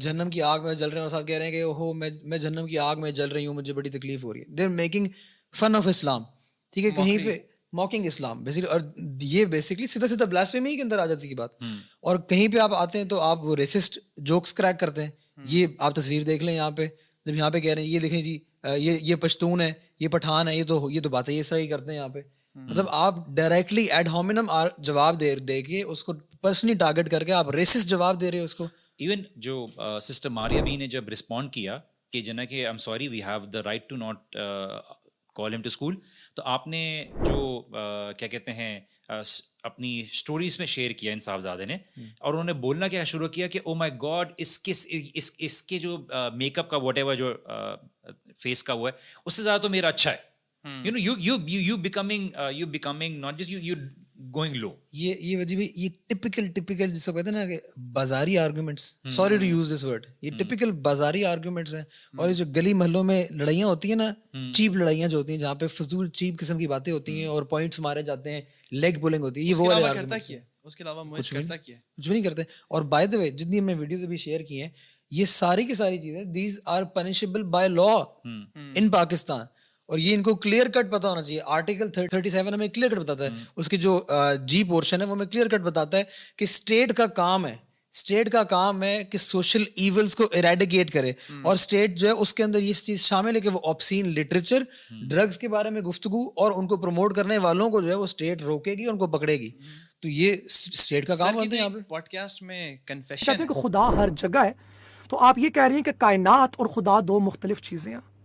جہنم 0.00 0.30
کی 0.30 0.42
آگ 0.42 0.60
میں 0.60 0.74
جل 0.74 0.88
رہے 0.88 0.96
ہیں 0.96 1.02
اور 1.02 1.10
ساتھ 1.10 1.26
کہہ 1.26 1.36
رہے 1.36 1.44
ہیں 1.44 1.52
کہ 1.52 1.62
ہو 1.62 1.92
میں 1.92 2.10
میں 2.22 2.38
جہنم 2.38 2.66
کی 2.66 2.78
آگ 2.78 2.96
میں 2.96 3.10
جل 3.10 3.28
رہی 3.28 3.46
ہوں 3.46 3.54
مجھے 3.54 3.72
بڑی 3.72 3.90
تکلیف 3.90 4.24
ہو 4.24 4.32
رہی 4.32 4.40
ہے۔ 4.40 4.54
They 4.56 4.62
are 4.62 4.68
making 4.68 5.06
fun 5.54 5.76
of 5.76 5.86
Islam 5.88 6.22
ٹھیک 6.72 6.84
ہے 6.84 6.90
کہیں 6.90 7.18
پہ 7.18 7.38
موکنگ 7.72 8.06
اسلام 8.06 8.42
بیسکلی 8.44 8.66
اور 8.66 8.80
یہ 9.22 9.44
بیسکلی 9.44 9.86
سیدھا 9.86 10.08
سیدھا 10.08 10.24
بلاسفیمی 10.24 10.74
کے 10.76 10.82
اندر 10.82 10.98
آ 10.98 11.06
جاتی 11.06 11.28
کی 11.28 11.34
بات. 11.34 11.50
اور 12.00 12.18
کہیں 12.28 12.46
پہ 12.48 12.58
آپ 12.58 12.74
آتے 12.74 12.98
ہیں 12.98 13.04
تو 13.06 13.20
آپ 13.20 13.44
وہ 13.44 13.56
ریسسٹ 13.56 13.98
جوکس 14.18 14.54
کریک 14.54 14.80
کرتے 14.80 15.04
ہیں. 15.04 15.10
یہ 15.46 15.66
آپ 15.78 15.94
تصویر 15.94 16.22
دیکھ 16.24 16.44
لیں 16.44 16.54
یہاں 16.54 16.70
پہ. 16.70 16.86
جب 17.26 17.34
یہاں 17.34 17.50
پہ 17.50 17.60
کہہ 17.60 17.74
رہے 17.74 17.82
ہیں 17.82 17.88
یہ 17.88 18.00
دیکھیں 18.00 18.22
جی 18.22 18.38
یہ 18.64 18.98
یہ 19.02 19.16
پشتون 19.16 19.60
ہے 19.60 19.72
یہ 20.00 20.08
پٹھان 20.08 20.48
ہے 20.48 20.56
یہ 20.56 20.64
تو 20.64 20.88
یہ 20.90 21.00
تو 21.00 21.08
باتیں 21.08 21.38
اس 21.38 21.48
طرح 21.48 21.58
ہی 21.58 21.66
کرتے 21.66 21.90
ہیں 21.90 21.98
یہاں 21.98 22.08
پہ. 22.08 22.20
مطلب 22.56 22.86
آپ 22.90 23.26
ڈائریکٹلی 23.36 23.82
ایڈ 23.84 24.08
ہومنم 24.08 24.50
جواب 24.78 25.20
دے 25.20 25.34
دے 25.48 25.60
کے 25.62 25.82
اس 25.82 26.04
کو 26.04 26.12
پرسنلی 26.42 26.74
ٹارگیٹ 26.76 27.10
کر 27.10 27.24
کے 27.24 27.32
آپ 27.32 27.50
ریسس 27.50 27.86
جواب 27.88 28.20
دے 28.20 28.30
رہے 28.30 28.38
ہیں 28.38 28.44
اس 28.44 28.54
کو. 28.54 28.66
ایون 28.98 29.22
جو 29.36 29.66
سسٹر 30.02 30.28
ماریا 30.30 30.62
بھی 30.62 30.76
نے 30.76 30.86
جب 30.88 31.08
رسپونڈ 31.08 31.52
کیا 31.52 31.78
کہ 32.12 32.20
جنا 32.22 32.44
کہ 32.44 32.54
I 32.54 32.66
am 32.66 32.78
sorry 32.78 33.08
we 33.08 33.22
have 33.22 33.44
the 33.52 33.62
right 33.64 33.88
to 33.88 33.96
not 33.96 34.36
call 35.36 35.54
him 35.54 35.62
to 35.62 35.66
school 35.66 35.94
تو 36.34 36.42
آپ 36.44 36.66
نے 36.66 37.06
جو 37.26 37.68
کیا 38.18 38.28
کہتے 38.28 38.52
ہیں 38.52 38.80
اپنی 39.62 40.00
اسٹوریز 40.00 40.58
میں 40.58 40.66
شیئر 40.66 40.90
کیا 40.90 41.12
ان 41.12 41.18
صاحبزادے 41.18 41.64
نے 41.64 41.76
اور 42.18 42.32
انہوں 42.32 42.44
نے 42.44 42.52
بولنا 42.52 42.88
کیا 42.88 43.04
شروع 43.04 43.28
کیا 43.28 43.46
کہ 43.46 43.60
او 43.64 43.74
مائی 43.74 43.92
گاڈ 44.02 44.32
اس 44.36 44.62
کس 44.62 44.86
اس 45.14 45.32
اس 45.38 45.62
کے 45.62 45.78
جو 45.78 46.06
میک 46.34 46.58
اپ 46.58 46.70
کا 46.70 46.76
واٹ 46.76 46.96
ایور 46.96 47.14
جو 47.14 47.34
فیس 48.36 48.62
کا 48.62 48.72
ہوا 48.72 48.90
ہے 48.90 48.98
اس 49.26 49.34
سے 49.34 49.42
زیادہ 49.42 49.60
تو 49.60 49.68
میرا 49.68 49.88
اچھا 49.88 50.10
ہے. 50.10 50.16
You 50.84 50.92
know 50.92 50.98
you 50.98 51.14
you 51.18 51.36
you 51.48 51.76
becoming 51.76 52.28
you 52.52 52.66
becoming 52.66 53.18
not 53.18 53.38
just 53.38 53.50
you 53.50 53.58
you 53.62 53.74
going 54.18 54.54
low 54.54 54.74
یہ 54.92 55.14
یہ 55.20 55.36
وجہ 55.36 55.56
بھی 55.56 55.72
یہ 55.76 55.88
ٹپکل 56.06 56.46
ٹپکل 56.46 56.90
جس 56.90 57.06
کو 57.06 57.12
کہتے 57.12 57.30
ہیں 57.30 57.36
نا 57.36 57.46
کہ 57.46 57.58
بازاری 57.76 58.38
arguments 58.38 58.82
sorry 59.08 59.36
to 59.36 59.44
use 59.44 59.72
this 59.74 59.84
word 59.84 60.06
یہ 60.22 60.30
ٹپکل 60.30 60.70
بازاری 60.70 61.24
آرگیومنٹس 61.24 61.74
ہیں. 61.74 61.82
اور 62.16 62.28
یہ 62.28 62.34
جو 62.34 62.44
گلی 62.56 62.72
محلوں 62.72 63.04
میں 63.04 63.26
لڑائیاں 63.30 63.66
ہوتی 63.66 63.88
ہیں 63.88 63.96
نا 63.96 64.12
چیپ 64.52 64.72
لڑائیاں 64.72 65.08
جو 65.08 65.18
ہوتی 65.18 65.32
ہیں 65.32 65.40
جہاں 65.40 65.54
پہ 65.54 65.66
فضول 65.66 66.08
چیپ 66.08 66.38
قسم 66.38 66.58
کی 66.58 66.66
باتیں 66.66 66.92
ہوتی 66.92 67.20
ہیں 67.20 67.26
اور 67.26 67.42
پوائنٹس 67.42 67.80
مارے 67.80 68.02
جاتے 68.02 68.32
ہیں 68.32 68.40
لیگ 68.70 68.92
بولنگ 69.00 69.22
ہوتی 69.22 69.40
ہے 69.40 69.46
یہ 69.46 69.54
وہ 69.54 69.72
اس 70.64 70.76
کے 70.76 70.84
علاوہ 70.84 71.04
کچھ 71.16 71.34
بھی 71.34 72.12
نہیں 72.12 72.22
کرتے۔ 72.22 72.42
اور 72.42 72.82
بائی 72.82 73.06
دا 73.06 73.18
وے 73.18 73.30
جتنی 73.30 73.58
ہم 73.58 73.64
نے 73.64 73.74
ویڈیوز 73.74 74.04
ابھی 74.04 74.16
شیئر 74.16 74.40
کی 74.40 74.62
ہیں 74.62 74.68
یہ 75.10 75.24
ساری 75.24 75.64
کی 75.64 75.74
ساری 75.74 75.98
چیزیں 75.98 76.24
these 76.24 76.60
are 76.64 76.82
punishable 76.82 77.42
by 77.42 77.68
law 77.68 78.04
in 78.74 78.88
Pakistan 78.88 79.55
اور 79.88 79.98
یہ 79.98 80.14
ان 80.14 80.22
کو 80.22 80.34
کلیئر 80.34 80.66
کٹ 80.66 80.92
پتا 80.92 81.10
ہونا 81.10 81.22
چاہیے۔ 81.22 81.40
آرٹیکل 81.44 81.88
تھرٹی 81.88 82.30
سیون 82.30 82.54
ہمیں 82.54 82.68
کلیئر 82.68 82.90
کٹ 82.90 82.98
بتاتا 82.98 83.24
ہے۔ 83.24 83.30
اس 83.56 83.68
کی 83.68 83.76
جو 83.76 84.06
جی 84.44 84.64
پورشن 84.64 85.00
ہے 85.00 85.06
وہ 85.06 85.12
ہمیں 85.12 85.26
کلیئر 85.26 85.48
کٹ 85.48 85.60
بتاتا 85.60 85.98
ہے 85.98 86.02
کہ 86.36 86.44
اسٹیٹ 86.44 86.92
کا 86.92 87.06
کام 87.06 87.46
ہے۔ 87.46 87.56
اسٹیٹ 87.92 88.30
کا 88.30 88.42
کام 88.42 88.82
ہے 88.82 89.04
کہ 89.04 89.18
سوشل 89.18 89.64
ایونس 89.74 90.16
کو 90.16 90.24
اریڈیکیٹ 90.34 90.90
کرے۔ 90.90 91.12
اور 91.42 91.54
اسٹیٹ 91.54 91.98
جو 91.98 92.06
ہے 92.06 92.12
اس 92.12 92.34
کے 92.34 92.44
اندر 92.44 92.62
یہ 92.62 92.72
چیز 92.72 93.00
شامل 93.00 93.36
ہے 93.36 93.40
کہ 93.40 93.48
وہ 93.48 93.60
آپسین 93.64 94.08
لٹریچر 94.08 94.62
ڈرگس 95.08 95.38
کے 95.38 95.48
بارے 95.48 95.70
میں 95.70 95.82
گفتگو 95.82 96.22
اور 96.36 96.52
ان 96.56 96.66
کو 96.66 96.76
پروموٹ 96.76 97.14
کرنے 97.14 97.38
والوں 97.38 97.70
کو 97.70 97.80
جو 97.82 97.88
ہے 97.88 97.94
وہ 97.94 98.04
اسٹیٹ 98.04 98.42
روکے 98.42 98.74
گی 98.74 98.84
اور 98.84 98.92
ان 98.92 98.98
کو 98.98 99.06
پکڑے 99.06 99.40
گی۔ 99.40 99.50
تو 100.00 100.08
یہ 100.08 100.34
اسٹیٹ 100.44 101.06
کا 101.06 101.14
کام 101.16 101.34
ہوتا 101.34 101.56
ہے 101.56 101.82
پوڈ 101.88 102.02
کاسٹ 102.02 102.42
میں 102.42 102.74
اچھا، 102.74 102.94
کنفیشن 102.94 103.46
خدا 103.46 103.88
ہر 103.88 104.08
جگہ 104.08 104.44
ہے 104.44 104.52
تو 105.08 105.18
آپ 105.18 105.38
یہ 105.38 105.48
کہہ 105.48 105.62
رہی 105.62 105.76
ہیں 105.76 105.82
کہ 105.82 105.92
کائنات 105.98 106.50
اور 106.56 106.66
خدا 106.66 107.00
دو 107.00 107.20
مختلف 107.20 107.60
چیزیں 107.60 107.92
ہیں۔ 107.92 108.15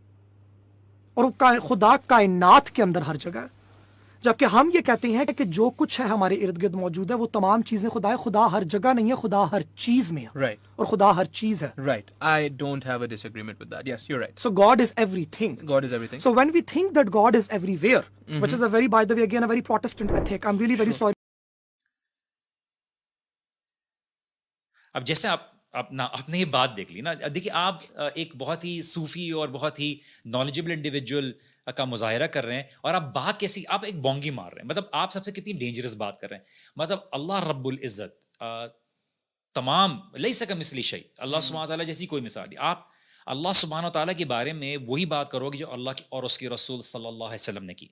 اور 1.18 1.32
خدا 1.70 1.96
کائنات 2.08 2.70
کے 2.72 2.84
اندر 2.84 3.02
ہر 3.02 3.16
جگہ 3.16 3.40
ہے 3.40 3.60
جبکہ 4.24 4.46
ہم 4.46 4.70
یہ 4.74 4.82
کہتے 4.82 5.08
ہیں 5.08 5.26
کہ 5.38 5.44
جو 5.44 5.70
کچھ 5.70 6.00
ہے 6.02 6.06
ہمارے 6.06 6.36
ارد 6.36 6.62
گرد 6.62 6.74
موجود 6.74 7.12
ہے 7.12 7.16
وہ 7.16 7.28
تمام 7.34 7.62
چیزیں 7.62 7.90
خدا 7.90 8.10
ہے 8.10 8.16
خدا 8.24 8.46
ہر 8.52 8.64
جگہ 8.64 8.94
نہیں 8.94 9.10
ہے 9.10 9.16
خدا 9.16 9.44
ہر 9.52 9.62
چیز 9.76 10.12
میں 10.12 10.24
ہے 10.24 10.40
right. 10.40 10.68
اور 10.76 10.86
خدا 10.86 11.16
ہر 11.16 11.26
چیز 11.34 11.64
ہے 11.64 11.70
right. 11.88 12.12
I 12.24 12.50
don't 12.64 12.84
have 12.84 13.06
a 13.08 13.08
disagreement 13.08 13.60
with 13.60 13.72
that. 13.72 13.90
Yes, 13.92 14.08
you're 14.10 14.22
right. 14.22 14.44
So 14.46 14.52
God 14.62 14.84
is 14.86 14.94
everything. 14.98 15.58
God 15.66 15.88
is 15.90 15.96
everything. 16.00 16.24
So 16.28 16.36
when 16.40 16.54
we 16.54 16.62
think 16.74 16.94
that 16.94 17.12
God 17.12 17.40
is 17.42 17.50
everywhere, 17.50 17.50
God 17.50 17.50
is 17.50 17.52
everywhere 17.82 18.42
which 18.42 18.54
is 18.54 18.64
a 18.64 18.70
very 18.72 18.88
by 18.88 19.06
the 19.06 19.16
way 19.16 19.24
again 19.24 19.44
a 19.44 19.50
very 19.50 19.62
Protestant 19.62 20.12
ethic 20.12 20.48
اب 24.96 25.06
جیسے 25.06 25.28
آپ 25.28 25.51
اپنا 25.72 26.04
اپنے 26.04 26.38
ہی 26.38 26.46
بات 26.46 26.76
دیکھ 26.78 26.92
لی 26.92 27.02
نا۔ 27.02 27.14
دیکھیے 27.34 27.52
آپ 27.54 27.78
ایک 28.16 28.36
بہت 28.36 28.66
ہی 28.66 28.82
صوفی 28.82 29.30
اور 29.32 29.50
بہت 29.50 29.80
ہی 29.80 29.94
نالجبل 30.26 30.72
انڈیویجول 30.72 31.32
کا 31.78 31.86
مظاہرہ 31.86 32.28
کر 32.28 32.46
رہے 32.46 32.56
ہیں 32.56 32.64
اور 32.82 32.94
آپ 32.94 33.14
بات 33.14 33.40
کیسی 33.40 33.64
آپ 33.68 33.86
ایک 33.86 34.00
بونگی 34.02 34.30
مار 34.30 34.52
رہے 34.52 34.62
ہیں۔ 34.62 34.68
مطلب 34.68 34.84
آپ 34.92 35.12
سب 35.12 35.26
سے 35.26 35.32
کتنی 35.32 35.54
ڈینجرس 35.54 35.96
بات 35.96 36.20
کر 36.22 36.30
رہے 36.30 36.38
ہیں۔ 36.38 36.44
مطلب 36.76 37.00
اللہ 37.12 37.48
رب 37.48 37.68
العزت 37.68 38.44
تمام 39.56 39.98
لئی 40.16 40.34
سکم 40.34 40.60
مثلی 40.60 40.82
شعیع 40.82 41.04
اللہ 41.18 41.40
سبحانہ 41.40 41.68
تعالیٰ 41.68 41.86
جیسی 41.86 42.06
کوئی 42.06 42.22
مثال 42.22 42.50
نہیں۔ 42.50 42.60
آپ 42.60 42.86
اللہ 43.28 43.52
سبحانہ 43.52 43.88
و 43.88 43.90
تعالیٰ 43.90 44.16
کے 44.18 44.26
بارے 44.26 44.54
میں 44.54 44.78
وہی 44.88 45.06
بات 45.06 45.32
کرو 45.32 45.50
گے 45.50 45.58
جو 45.58 45.72
اللہ 45.72 45.92
کی 45.98 46.04
اور 46.10 46.24
اس 46.24 46.38
کے 46.38 46.50
رسول 46.50 46.82
صلی 46.82 47.06
اللہ 47.06 47.24
علیہ 47.24 47.42
وسلم 47.42 47.64
نے 47.64 47.74
کی۔ 47.74 47.88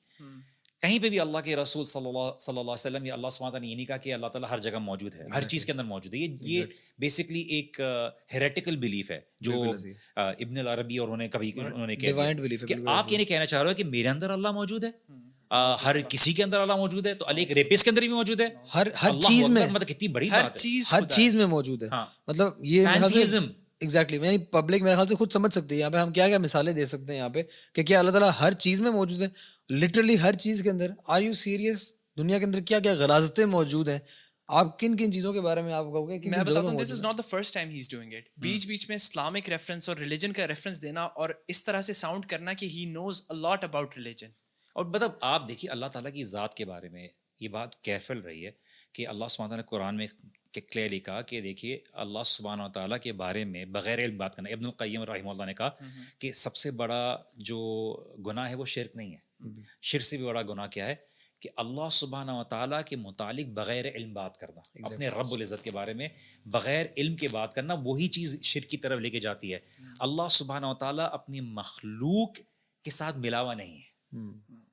کہیں 0.81 0.99
پہ 0.99 1.09
بھی 1.09 1.19
اللہ 1.19 1.37
کے 1.37 1.55
رسول 1.55 1.83
صلی 1.85 2.07
اللہ 2.07 2.29
صلی 2.39 2.51
اللہ 2.51 2.61
علیہ 2.61 2.71
وسلم 2.71 3.05
یا 3.05 3.13
اللہ 3.13 3.27
تعالیٰ 3.27 3.59
نے 3.59 3.67
یہ 3.67 3.75
نہیں 3.75 3.85
کہا 3.85 3.97
کہ 3.97 4.13
اللہ 4.13 4.27
تعالیٰ 4.27 4.49
ہر 4.49 4.59
جگہ 4.59 4.77
موجود 4.79 5.15
ہے 5.15 5.25
ہر 5.35 5.43
چیز 5.43 5.65
کے 5.65 5.71
اندر 5.71 5.83
موجود 5.83 6.13
ہے۔ 6.13 6.19
یہ 6.43 6.63
بیسکلی 6.99 7.39
ایک 7.49 7.79
ہیریٹیکل 8.33 8.75
بلیف 8.75 9.11
ہے 9.11 9.19
جو 9.39 9.63
ابن 10.15 10.57
العربی 10.57 10.97
اور 10.97 11.07
انہوں 11.07 11.17
نے 11.17 11.27
کبھی 11.27 11.51
انہوں 11.55 11.87
نے 11.87 11.95
کہ 11.95 12.13
آپ 12.87 13.11
یہ 13.11 13.17
نہیں 13.17 13.27
کہنا 13.27 13.45
چاہ 13.45 13.61
رہے 13.61 13.71
ہو 13.71 13.75
کہ 13.75 13.83
میرے 13.83 14.07
اندر 14.07 14.29
اللہ 14.29 14.51
موجود 14.51 14.83
ہے 14.83 14.89
ہر 15.85 16.01
کسی 16.07 16.33
کے 16.33 16.43
اندر 16.43 16.59
اللہ 16.59 16.75
موجود 16.75 17.05
ہے 17.07 17.13
تو 17.13 17.25
علی 17.27 17.41
ایک 17.41 17.51
ریپس 17.51 17.83
کے 17.83 17.89
اندر 17.89 18.01
بھی 18.01 18.09
موجود 18.09 18.41
ہے۔ 18.41 18.47
ہر 18.75 18.87
ہر 19.03 19.11
چیز 19.27 19.49
میں 19.49 19.65
مطلب 19.67 19.87
کتنی 19.87 20.07
بڑی 20.07 20.29
ہر 20.31 20.43
چیز 20.55 20.93
ہر 20.93 21.01
چیز 21.09 21.35
میں 21.35 21.45
موجود 21.45 21.83
ہے۔ 21.83 21.87
ہاں۔ 21.87 22.05
مطلب 22.27 22.65
یہ 22.65 22.87
ایگزیکٹلی 23.81 24.17
یعنی 24.17 24.37
پبلک 24.51 24.81
میرے 24.81 24.95
خیال 24.95 25.07
سے 25.07 25.15
خود 25.15 25.31
سمجھ 25.31 25.53
سکتے 25.53 25.75
ہیں۔ 25.75 25.79
یہاں 25.79 25.89
پہ 25.89 25.97
ہم 25.97 26.11
کیا 26.11 26.27
کیا 26.27 26.37
مثالیں 26.37 26.73
دے 26.73 26.85
سکتے 26.85 27.11
ہیں 27.11 27.19
یہاں 27.19 27.29
پہ 27.29 27.43
کہ 27.73 27.83
کیا 27.83 27.99
اللہ 27.99 28.11
تعالیٰ 28.11 28.29
ہر 28.39 28.53
چیز 28.53 28.81
میں 28.81 28.91
موجود 28.91 29.21
ہے۔ 29.21 29.27
لٹرلی 29.69 30.19
ہر 30.19 30.33
چیز 30.33 30.63
کے 30.63 30.69
اندر 30.69 30.91
آر 31.07 31.21
یو 31.21 31.33
سیریس 31.33 31.93
دنیا 32.17 32.39
کے 32.39 32.45
اندر 32.45 32.59
کیا 32.59 32.79
کیا 32.79 32.93
غلازتیں 32.93 33.45
موجود 33.45 33.89
ہیں؟ 33.89 33.99
آپ 34.47 34.79
کن 34.79 34.97
کن 34.97 35.11
چیزوں 35.11 35.33
کے 35.33 35.41
بارے 35.41 35.61
میں 35.61 35.73
آپ 35.73 35.85
کہو 35.85 36.09
گے؟ 36.09 36.19
میں 36.23 36.43
بتاتا 36.43 36.59
ہوں 36.59 36.77
this 36.77 36.91
is 36.91 37.01
not 37.01 37.17
the 37.17 37.21
first 37.21 37.53
time 37.53 37.69
he 37.69 37.77
is 37.77 37.89
doing 37.89 38.13
it 38.13 38.23
بیچ 38.37 38.67
بیچ 38.67 38.87
میں 38.89 38.95
اسلامک 38.95 39.49
ریفرنس 39.49 39.89
اور 39.89 39.97
ریلیجن 39.97 40.33
کا 40.33 40.47
ریفرنس 40.47 40.81
دینا 40.81 41.03
اور 41.03 41.29
اس 41.47 41.63
طرح 41.63 41.81
سے 41.81 41.93
ساؤنڈ 41.93 42.25
کرنا 42.25 42.53
کہ 42.53 42.65
he 42.65 42.85
knows 42.85 43.23
a lot 43.29 43.63
about 43.63 43.97
religion 43.97 44.27
اور 44.75 44.85
مطلب 44.85 45.11
آپ 45.21 45.47
دیکھیے 45.47 45.71
اللہ 45.71 45.85
تعالیٰ 45.85 46.11
کی 46.11 46.23
ذات 46.23 46.53
کے 46.53 46.65
بارے 46.65 46.89
میں 46.89 47.07
یہ 47.41 47.47
بات 47.47 47.81
کیفل 47.81 48.19
رہی 48.19 48.45
ہے 48.45 48.51
کہ 48.93 49.07
اللہ 49.07 49.25
سبحانہ 49.29 49.55
نے 49.55 49.63
قرآن 49.69 49.97
میں 49.97 50.07
کلیئرلی 50.53 50.99
کہا 50.99 51.21
کہ 51.21 51.41
دیکھیے 51.41 51.79
اللہ 51.93 52.23
سبحانہ 52.25 52.63
و 52.63 52.69
تعالیٰ 52.69 52.99
کے 52.99 53.13
بارے 53.13 53.45
میں 53.45 53.65
بغیر 53.65 53.99
علم 53.99 54.17
بات 54.17 54.35
کرنا 54.35 54.49
ابن 54.53 54.65
القیم 54.65 55.03
رحمہ 55.03 55.29
اللہ 55.29 55.43
نے 55.43 55.53
کہا 55.53 55.69
کہ 56.19 56.31
سب 56.31 56.55
سے 56.55 56.71
بڑا 56.71 57.17
جو 57.33 57.59
گناہ 58.27 58.49
ہے 58.49 58.55
وہ 58.55 58.65
شرک 58.65 58.95
نہیں 58.95 59.11
ہے۔ 59.11 59.28
شرک 59.81 60.01
سے 60.01 60.17
بھی 60.17 60.25
بڑا 60.25 60.41
گناہ 60.41 60.67
کیا 60.67 60.85
ہے 60.85 60.95
کہ 61.39 61.49
اللہ 61.55 61.89
سبحانہ 61.89 62.31
و 62.31 62.43
تعالیٰ 62.43 62.83
کے 62.83 62.95
متعلق 62.95 63.45
بغیر 63.45 63.85
علم 63.95 64.13
بات 64.13 64.37
کرنا 64.37 64.61
اپنے 64.87 65.07
رب 65.09 65.33
العزت 65.33 65.63
کے 65.63 65.71
بارے 65.71 65.93
میں 65.93 66.07
بغیر 66.45 66.85
علم 66.97 67.15
کے 67.15 67.27
بات 67.27 67.53
کرنا 67.53 67.75
وہی 67.83 68.07
چیز 68.07 68.41
شرک 68.41 68.69
کی 68.69 68.77
طرف 68.77 68.99
لے 68.99 69.09
کے 69.09 69.19
جاتی 69.19 69.53
ہے۔ 69.53 69.59
اللہ 69.99 70.27
سبحانہ 70.27 70.65
و 70.65 70.73
تعالیٰ 70.73 71.09
اپنی 71.11 71.41
مخلوق 71.41 72.31
کے 72.83 72.89
ساتھ 72.89 73.17
ملاوا 73.17 73.53
نہیں 73.53 73.77
ہے۔ 73.77 73.89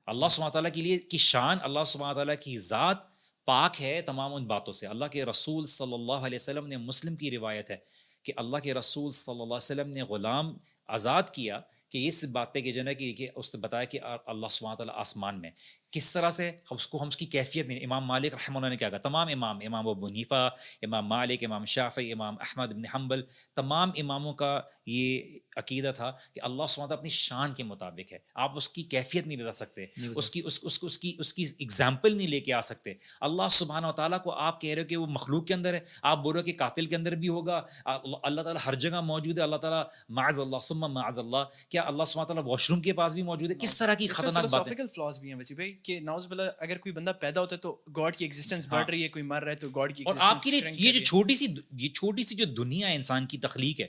اللہ 0.05 0.27
سبحانہ 0.27 0.51
تعالیٰ 0.51 0.71
کے 0.73 0.81
لیے 0.81 0.99
کی 0.99 1.17
شان 1.17 1.57
اللہ 1.61 1.83
سبحانہ 1.85 2.13
تعالیٰ 2.13 2.35
کی 2.39 2.57
ذات 2.57 2.97
پاک 3.45 3.81
ہے 3.81 4.01
تمام 4.01 4.33
ان 4.33 4.45
باتوں 4.45 4.73
سے۔ 4.73 4.87
اللہ 4.87 5.05
کے 5.05 5.25
رسول 5.25 5.65
صلی 5.65 5.93
اللہ 5.93 6.25
علیہ 6.27 6.35
وسلم 6.35 6.67
نے 6.67 6.77
مسلم 6.77 7.15
کی 7.15 7.31
روایت 7.31 7.71
ہے 7.71 7.77
کہ 8.23 8.33
اللہ 8.35 8.57
کے 8.57 8.73
رسول 8.73 9.11
صلی 9.11 9.31
اللہ 9.31 9.43
علیہ 9.43 9.55
وسلم 9.55 9.89
نے 9.89 10.01
غلام 10.01 10.57
آزاد 10.87 11.23
کیا 11.31 11.59
کہ 11.89 12.07
اس 12.07 12.23
بات 12.23 12.53
پہ 12.53 12.61
کہ 12.61 12.71
جو 12.71 12.81
ہے 12.87 12.95
کہ 12.95 13.13
کہ 13.13 13.27
اس 13.35 13.55
نے 13.55 13.61
بتایا 13.61 13.83
کہ 13.83 13.99
اللہ 14.25 14.47
سبحانہ 14.47 14.75
تعالیٰ 14.75 14.95
آسمان 14.97 15.41
میں 15.41 15.51
کس 15.91 16.13
طرح 16.13 16.29
سے 16.29 16.51
اس 16.71 16.87
کو 16.87 17.01
ہم 17.01 17.07
اس 17.07 17.17
کی 17.17 17.25
کیفیت 17.25 17.67
نہیں 17.67 17.79
امام 17.83 18.05
مالک 18.05 18.33
رحمہ 18.33 18.57
اللہ 18.57 18.67
نے 18.67 18.77
کیا 18.77 18.89
کہا؟ 18.89 18.97
تمام 18.97 19.27
امام 19.31 19.59
امام 19.65 19.87
ابو 19.87 20.05
حنیفہ، 20.05 20.49
امام 20.81 21.07
مالک، 21.07 21.43
امام 21.43 21.65
شافعی، 21.65 22.11
امام 22.11 22.35
احمد 22.39 22.67
بن 22.67 22.85
حنبل، 22.95 23.21
تمام 23.55 23.91
اماموں 23.97 24.33
کا 24.33 24.61
یہ 24.85 25.39
عقیدہ 25.57 25.91
تھا 25.95 26.11
کہ 26.33 26.41
اللہ 26.43 26.63
تعالیٰ 26.63 26.97
اپنی 26.97 27.09
شان 27.09 27.53
کے 27.53 27.63
مطابق 27.63 28.13
ہے۔ 28.13 28.17
آپ 28.35 28.55
اس 28.55 28.69
کی 28.69 28.83
کیفیت 28.83 29.27
نہیں 29.27 29.37
بتا 29.37 29.51
سکتے 29.51 29.85
اس 30.15 30.29
کی 30.31 30.41
اس 30.45 30.59
اس 30.63 30.79
اس 30.81 30.99
کی 30.99 31.15
اس 31.19 31.33
کی 31.33 31.45
اگزامپل 31.59 32.15
نہیں 32.17 32.27
لے 32.27 32.39
کے 32.39 32.53
آ 32.53 32.59
سکتے۔ 32.61 32.93
اللہ 33.21 33.47
سبحانہ 33.51 33.87
و 33.87 33.91
تعالیٰ 33.91 34.21
کو 34.23 34.31
آپ 34.31 34.61
کہہ 34.61 34.73
رہے 34.73 34.81
ہو 34.81 34.87
کہ 34.87 34.97
وہ 34.97 35.05
مخلوق 35.05 35.45
کے 35.47 35.53
اندر 35.53 35.73
ہے 35.73 35.79
آپ 36.03 36.23
بول 36.23 36.33
رہے 36.33 36.41
ہو 36.41 36.45
کہ 36.45 36.53
قاتل 36.57 36.85
کے 36.85 36.95
اندر 36.95 37.15
بھی 37.15 37.27
ہوگا 37.27 37.61
اللہ 37.85 38.41
تعالیٰ 38.41 38.61
ہر 38.65 38.75
جگہ 38.75 39.01
موجود 39.01 39.37
ہے 39.37 39.43
اللہ 39.43 39.55
تعالیٰ 39.55 39.83
معاذ 40.09 40.39
اللہ 40.39 40.57
ثم 40.61 40.91
معاذ 40.93 41.19
اللہ 41.19 41.43
کیا 41.69 41.81
اللہ 41.85 42.03
سبحانہ 42.03 42.27
تعالیٰ 42.27 42.43
واش 42.47 42.69
روم 42.69 42.81
کے 42.81 42.93
پاس 42.93 43.13
بھی 43.13 43.21
موجود 43.21 43.49
ہے؟ 43.51 43.55
کس 43.55 43.77
طرح 43.77 43.93
کی 43.93 44.07
خطرناک 44.07 44.67
فلاز 44.93 45.19
بھی 45.19 45.29
ہیں 45.29 45.37
وجی 45.37 45.55
بھائی 45.55 45.73
کہ 45.83 45.99
ناؤز 45.99 46.27
بلا 46.27 46.43
اگر 46.57 46.77
کوئی 46.77 46.93
بندہ 46.93 47.11
پیدا 47.19 47.41
ہوتا 47.41 47.55
ہے 47.55 47.59
تو 47.59 47.71
گاڈ 47.97 48.15
کی 48.15 48.25
ایگزسٹنس 48.25 48.67
بڑھ 48.67 48.89
رہی 48.89 49.03
ہے 49.03 49.09
کوئی 49.09 49.23
مر 49.23 49.43
رہا 49.43 49.51
ہے 49.51 49.55
تو 49.55 49.69
گاڈ 49.69 49.93
کی 49.93 50.03
اور 50.03 50.15
آپ 50.19 50.43
کے 50.43 50.51
لیے 50.51 50.61
یہ 50.73 50.91
جو 50.91 50.99
چھوٹی 50.99 51.35
سی 51.35 51.45
یہ 51.77 51.89
چھوٹی 51.89 52.23
سی 52.23 52.35
جو 52.35 52.45
دنیا 52.45 52.89
ہے 52.89 52.95
انسان 52.95 53.25
کی 53.25 53.37
تخلیق 53.37 53.81
ہے 53.81 53.87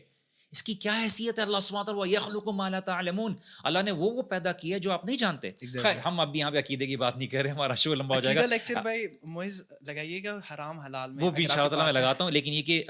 اس 0.53 0.62
کی 0.62 0.74
کیا 0.74 0.92
حیثیت 1.03 1.38
ہے؟ 1.38 1.44
اللہ 1.44 1.59
سبحانہ 1.62 1.86
تعالیٰ 1.86 2.07
یخلق 2.07 2.49
ما 2.57 2.68
لا 2.68 2.80
تعلمون۔ 2.80 3.34
اللہ 3.64 3.82
نے 3.84 3.90
وہ 3.90 4.11
وہ 4.11 4.22
پیدا 4.30 4.53
کیا 4.53 4.78
جو 4.78 4.92
آپ 4.92 5.05
نہیں 5.05 5.16
جانتے۔ 5.16 5.51
خیر 5.82 5.99
ہم 6.05 6.20
اب 6.20 6.36
یہاں 6.36 6.51
پہ 6.51 6.59
عقیدے 6.59 6.86
کی 6.86 6.96
بات 6.96 7.16
نہیں 7.16 7.28
کر 7.28 7.42
رہے 7.42 7.51
ہمارا 7.51 7.74
شو 7.74 7.94
لمبا 7.94 8.16
ہو 8.16 8.20
جائے 8.20 8.36
گا۔ 8.36 8.46
لیکچر 8.46 8.80
بھائی 8.82 9.07
موئز 9.22 9.62
لگائیے 9.86 10.22
گا 10.24 10.38
حرام 10.51 10.78
حلال 10.78 11.12
میں 11.12 11.24
وہ 11.24 11.30
بھی 11.30 11.44
انشاء 11.44 11.64
اللہ 11.64 11.84
میں 11.84 11.92
لگاتا 11.92 12.24
ہوں 12.24 12.30
لیکن 12.30 12.53
یہ 12.53 12.62
کہ 12.62 12.82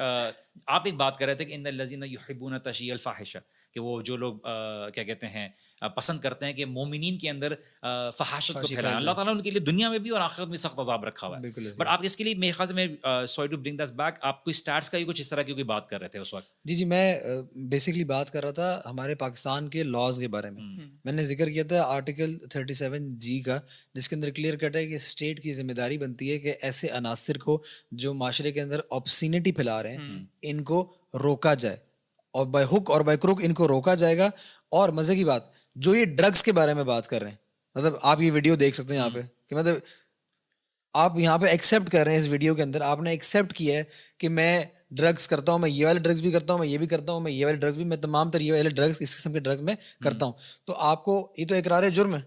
آپ 0.66 0.82
ایک 0.84 0.94
بات 0.94 1.18
کر 1.18 1.26
رہے 1.26 1.34
تھے 1.34 1.44
کہ 1.44 1.54
ان 1.54 1.66
الذین 1.66 2.04
یحبون 2.04 2.58
تشیع 2.58 2.92
الفاحشہ 2.92 3.38
کہ 3.74 3.80
وہ 3.80 4.00
جو 4.00 4.16
لوگ 4.16 4.38
کیا 4.94 5.02
کہتے 5.02 5.28
ہیں 5.28 5.48
پسند 5.96 6.20
کرتے 6.20 6.46
ہیں 6.46 6.52
کہ 6.52 6.64
مومنین 6.64 7.18
کے 7.18 7.30
اندر 7.30 7.52
فحاشت 8.14 8.52
کو 8.52 8.68
پھیلائیں 8.68 8.96
اللہ 8.96 9.10
تعالیٰ 9.10 9.34
ان 9.34 9.40
کے 9.40 9.50
لیے 9.50 9.60
دنیا 9.60 9.90
میں 9.90 9.98
بھی 9.98 10.10
اور 10.10 10.20
آخرت 10.20 10.48
میں 10.48 10.56
سخت 10.56 10.78
عذاب 10.78 11.04
رکھا 11.04 11.26
ہوا 11.26 11.38
ہے۔ 11.38 11.72
بٹ 11.78 11.86
آپ 11.86 12.00
اس 12.02 12.16
کے 12.16 12.24
لیے 12.24 12.34
میرے 12.34 12.52
خیال 12.52 12.72
میں 12.72 12.86
sorry 13.26 13.48
to 13.48 13.56
bring 13.56 13.76
this 13.76 13.92
back 13.92 14.14
آپ 14.20 14.44
کوئی 14.44 14.50
اسٹارٹس 14.50 14.90
کا 14.90 14.98
ہی 14.98 15.04
کچھ 15.04 15.20
اس 15.20 15.30
طرح 15.30 15.42
کی 15.42 15.52
کوئی 15.52 15.64
بات 15.64 15.88
کر 15.88 16.00
رہے 16.00 16.08
تھے 16.08 16.18
اس 16.18 16.34
وقت؟ 16.34 16.46
جی 16.64 16.74
جی 16.74 16.84
میں 16.84 17.20
بیسکلی 17.56 18.04
بات 18.04 18.30
کر 18.30 18.42
رہا 18.42 18.50
تھا 18.50 18.80
ہمارے 18.84 19.14
پاکستان 19.14 19.68
کے 19.68 19.82
لاز 19.82 20.18
کے 20.18 20.28
بارے 20.28 20.50
میں۔ 20.50 20.62
میں 21.04 21.12
نے 21.12 21.24
ذکر 21.26 21.50
کیا 21.50 21.62
تھا 21.62 21.82
آرٹیکل 21.82 22.38
تھرٹی 22.50 22.74
سیون 22.74 23.18
جی 23.18 23.40
کا 23.40 23.60
جس 23.94 24.08
کے 24.08 24.16
اندر 24.16 24.30
کلیئر 24.30 24.56
کٹ 24.56 24.76
ہے 24.76 24.86
کہ 24.86 24.94
اسٹیٹ 24.94 25.42
کی 25.42 25.52
ذمہ 25.52 25.72
داری 25.72 25.98
بنتی 25.98 26.32
ہے 26.32 26.38
کہ 26.38 26.54
ایسے 26.60 26.88
عناصر 26.88 27.38
کو 27.38 27.62
جو 27.92 28.14
معاشرے 28.14 28.52
کے 28.52 28.60
اندر 28.60 28.80
آپسینٹی 28.90 29.52
پھیلا 29.52 29.82
رہے 29.82 29.96
ہیں 29.96 30.24
ان 30.42 30.62
کو 30.64 30.92
روکا 31.22 31.54
جائے۔ 31.54 31.76
اور 32.34 32.46
بائی 32.46 32.66
ہک 32.72 32.90
اور 32.90 33.00
بائی 33.00 33.18
کروک 33.18 33.40
ان 33.44 33.54
کو 33.54 33.68
روکا 33.68 33.94
جائے 33.94 34.18
گا۔ 34.18 34.30
اور 34.68 34.88
مزے 34.88 35.16
کی 35.16 35.24
بات 35.24 35.57
جو 35.78 35.94
یہ 35.94 36.04
ڈرگس 36.04 36.42
کے 36.42 36.52
بارے 36.52 36.74
میں 36.74 36.84
بات 36.84 37.08
کر 37.08 37.22
رہے 37.22 37.30
ہیں۔ 37.30 37.36
مطلب 37.74 37.92
آپ 38.02 38.20
یہ 38.20 38.32
ویڈیو 38.32 38.54
دیکھ 38.54 38.76
سکتے 38.76 38.92
ہیں 38.92 39.00
یہاں 39.00 39.10
پہ 39.10 39.20
کہ 39.46 39.56
مطلب 39.56 39.76
آپ 40.94 41.18
یہاں 41.18 41.38
پہ 41.38 41.46
ایکسیپٹ 41.46 41.92
کر 41.92 42.04
رہے 42.04 42.14
ہیں 42.14 42.22
اس 42.22 42.28
ویڈیو 42.28 42.54
کے 42.54 42.62
اندر۔ 42.62 42.80
آپ 42.80 43.00
نے 43.00 43.10
ایکسیپٹ 43.10 43.52
کیا 43.52 43.78
ہے 43.78 43.84
کہ 44.18 44.28
میں 44.28 44.64
ڈرگس 44.90 45.28
کرتا 45.28 45.52
ہوں، 45.52 45.58
میں 45.58 45.70
یہ 45.70 45.86
والے 45.86 46.00
ڈرگس 46.00 46.20
بھی 46.20 46.32
کرتا 46.32 46.52
ہوں، 46.52 46.60
میں 46.60 46.68
یہ 46.68 46.78
بھی 46.78 46.86
کرتا 46.86 47.12
ہوں، 47.12 47.20
میں 47.20 47.32
یہ 47.32 47.44
والے 47.44 47.56
ڈرگس 47.56 47.74
بھی، 47.74 47.84
میں 47.84 47.96
تمام 47.96 48.30
تر 48.30 48.40
یہ 48.40 48.52
والے 48.52 48.70
ڈرگس 48.70 49.00
اس 49.00 49.16
قسم 49.16 49.32
کے 49.32 49.38
ڈرگس 49.38 49.60
میں 49.60 49.74
کرتا 50.02 50.26
ہوں۔ 50.26 50.32
تو 50.64 50.74
آپ 50.74 51.04
کو 51.04 51.32
یہ 51.38 51.46
تو 51.46 51.54
اقرار 51.54 51.88
جرم 51.88 52.14
ہے۔ 52.14 52.20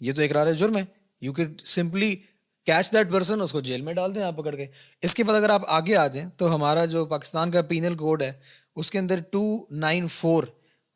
یہ 0.00 0.12
تو 0.12 0.22
اقرار 0.22 0.52
جرم 0.52 0.76
ہے۔ 0.76 0.82
You 1.20 1.32
could 1.32 1.60
simply 1.60 2.16
catch 2.64 2.92
that 2.92 3.10
person 3.10 3.40
اس 3.40 3.52
کو 3.52 3.60
جیل 3.60 3.80
میں 3.80 3.94
ڈال 3.94 4.14
دیں 4.14 4.22
آپ 4.22 4.36
پکڑ 4.36 4.56
کے۔ 4.56 4.66
اس 5.02 5.14
کے 5.14 5.24
بعد 5.24 5.34
اگر 5.34 5.50
آپ 5.50 5.62
آگے 5.66 5.96
آ 5.96 6.06
جائیں 6.06 6.28
تو 6.36 6.54
ہمارا 6.54 6.84
جو 6.84 7.04
پاکستان 7.04 7.50
کا 7.50 7.62
پینل 7.62 7.94
کوڈ 7.94 8.22
ہے، 8.22 8.32
اس 8.76 8.90
کے 8.90 8.98
اندر 8.98 9.20
ٹو 9.30 9.64
نائن 9.70 10.06
فور 10.06 10.44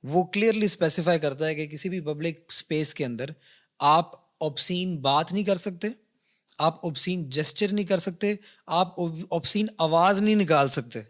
وہ 0.06 0.24
کلیئرلی 0.24 0.64
اسپیسیفائی 0.64 1.18
کرتا 1.18 1.46
ہے 1.46 1.54
کہ 1.54 1.66
کسی 1.66 1.88
بھی 1.88 2.00
پبلک 2.00 2.38
اسپیس 2.48 2.94
کے 2.94 3.04
اندر 3.04 3.24
آپ 3.78 4.12
اوبسین 4.38 4.96
بات 4.96 5.32
نہیں 5.32 5.44
کر 5.44 5.56
سکتے، 5.56 5.88
آپ 6.58 6.84
اوبسین 6.84 7.30
جسچر 7.30 7.72
نہیں 7.72 7.86
کر 7.86 7.98
سکتے، 7.98 8.34
آپ 8.66 9.00
اوبسین 9.00 9.66
آواز 9.78 10.22
نہیں 10.22 10.34
نکال 10.34 10.68
سکتے۔ 10.68 11.00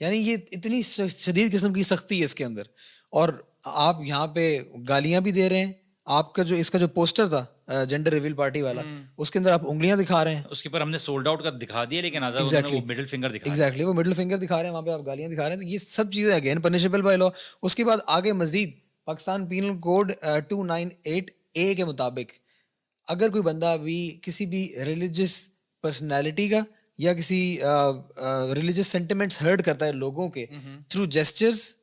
یعنی 0.00 0.16
یہ 0.16 0.36
اتنی 0.52 0.82
شدید 1.08 1.52
قسم 1.52 1.72
کی 1.72 1.82
سختی 1.82 2.20
ہے 2.20 2.24
اس 2.24 2.34
کے 2.34 2.44
اندر۔ 2.44 2.62
اور 3.10 3.28
آپ 3.64 3.96
یہاں 4.04 4.26
پہ 4.26 4.58
گالیاں 4.88 5.20
بھی 5.20 5.30
دے 5.30 5.50
رہے 5.50 5.66
ہیں۔ 5.66 5.72
آپ 6.06 6.32
کا 6.32 6.42
جو، 6.42 6.56
اس 6.56 6.70
کا 6.70 6.78
جو 6.78 6.88
پوسٹر 6.88 7.28
تھا 7.28 7.44
جینڈر 7.88 8.12
ریویل 8.12 8.34
پارٹی 8.34 8.62
والا 8.62 8.82
اس 9.18 9.30
کے 9.30 9.38
اندر 9.38 9.52
آپ 9.52 9.60
انگلیاں 9.64 9.96
دکھا 9.96 10.24
رہے 10.24 10.34
ہیں 10.34 10.42
اس 10.50 10.62
کے 10.62 10.68
اوپر 10.68 10.80
ہم 10.80 10.90
نے 10.90 10.98
سولڈ 10.98 11.28
آؤٹ 11.28 11.42
کا 11.42 11.50
دکھا 11.62 11.84
دیا 11.84 12.02
لیکن 12.02 12.22
مڈل 12.84 13.06
فنگر 13.06 13.30
دکھا 13.30 13.50
ایگزیکٹلی 13.50 13.84
وہ 13.84 13.92
مڈل 13.92 14.12
فنگر 14.12 14.36
دکھا 14.36 14.56
رہے 14.56 14.64
ہیں 14.64 14.72
وہاں 14.72 14.82
پہ 14.82 14.90
آپ 14.90 15.06
گالیاں 15.06 15.28
دکھا 15.28 15.48
رہے 15.48 15.54
ہیں 15.54 15.62
تو 15.62 15.68
یہ 15.68 15.78
سب 15.78 16.12
چیزیں 16.12 16.34
اگین 16.34 16.60
پنشبل 16.60 17.02
بائی 17.02 17.18
لا 17.18 17.28
اس 17.62 17.74
کے 17.74 17.84
بعد 17.84 17.98
آگے 18.08 18.32
مزید 18.34 18.72
Pakistan 19.08 19.46
penal 19.46 19.78
code 19.78 20.12
two 20.48 20.64
nine 20.64 20.88
eight 21.02 21.30
A 21.52 21.74
کے 21.74 21.84
مطابق 21.84 22.32
اگر 23.08 23.28
کوئی 23.28 23.42
بندہ 23.42 23.76
بھی 23.82 23.98
کسی 24.22 24.46
بھی 24.46 24.68
ریلیجس 24.84 25.48
پرسنالٹی 25.84 26.48
کا 26.48 26.60
یا 26.98 27.12
کسی 27.14 27.40
ریلیجس 28.54 28.86
سینٹیمنٹس 28.86 29.40
ہرٹ 29.42 29.64
کرتا 29.64 29.86
ہے 29.86 29.92
لوگوں 29.92 30.28
کے 30.28 30.46
تھرو 30.88 31.04
جیسچرس 31.06 31.74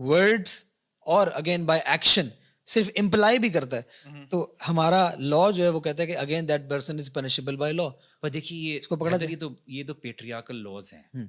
ورڈس 0.00 0.64
اور 1.06 1.26
اگین 1.34 1.64
بائی 1.64 1.80
ایکشن 1.84 2.28
صرف 2.70 2.90
امپلائی 2.96 3.38
بھی 3.38 3.48
کرتا 3.48 3.76
ہے۔ 3.76 3.82
تو 4.30 4.54
ہمارا 4.68 5.10
لا 5.18 5.50
جو 5.50 5.62
ہے 5.64 5.68
وہ 5.68 5.80
کہتا 5.80 6.02
ہے 6.02 6.06
کہ 6.06 6.16
again 6.16 6.48
that 6.48 6.60
person 6.68 6.98
is 6.98 7.12
punishable 7.12 7.56
by 7.56 7.72
law 7.72 7.88
پر 8.22 8.28
دیکھیے 8.28 8.78
اس 8.78 8.88
کو 8.88 8.96
پکڑا 8.96 9.16
یہ 9.28 9.36
تو 9.36 9.50
یہ 9.66 9.84
تو 9.84 9.94
پیٹریاکل 9.94 10.56
لاز 10.56 10.94
ہیں۔ 10.94 11.24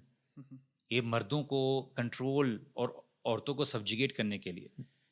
یہ 0.90 1.02
مردوں 1.02 1.44
کو 1.44 1.90
کنٹرول 1.96 2.58
اور 2.74 2.90
عورتوں 3.26 3.56
کو 3.56 3.64
سبجیگیٹ 3.64 4.14
کرنے 4.14 4.38
کے 4.38 4.52
لیے۔ 4.52 4.68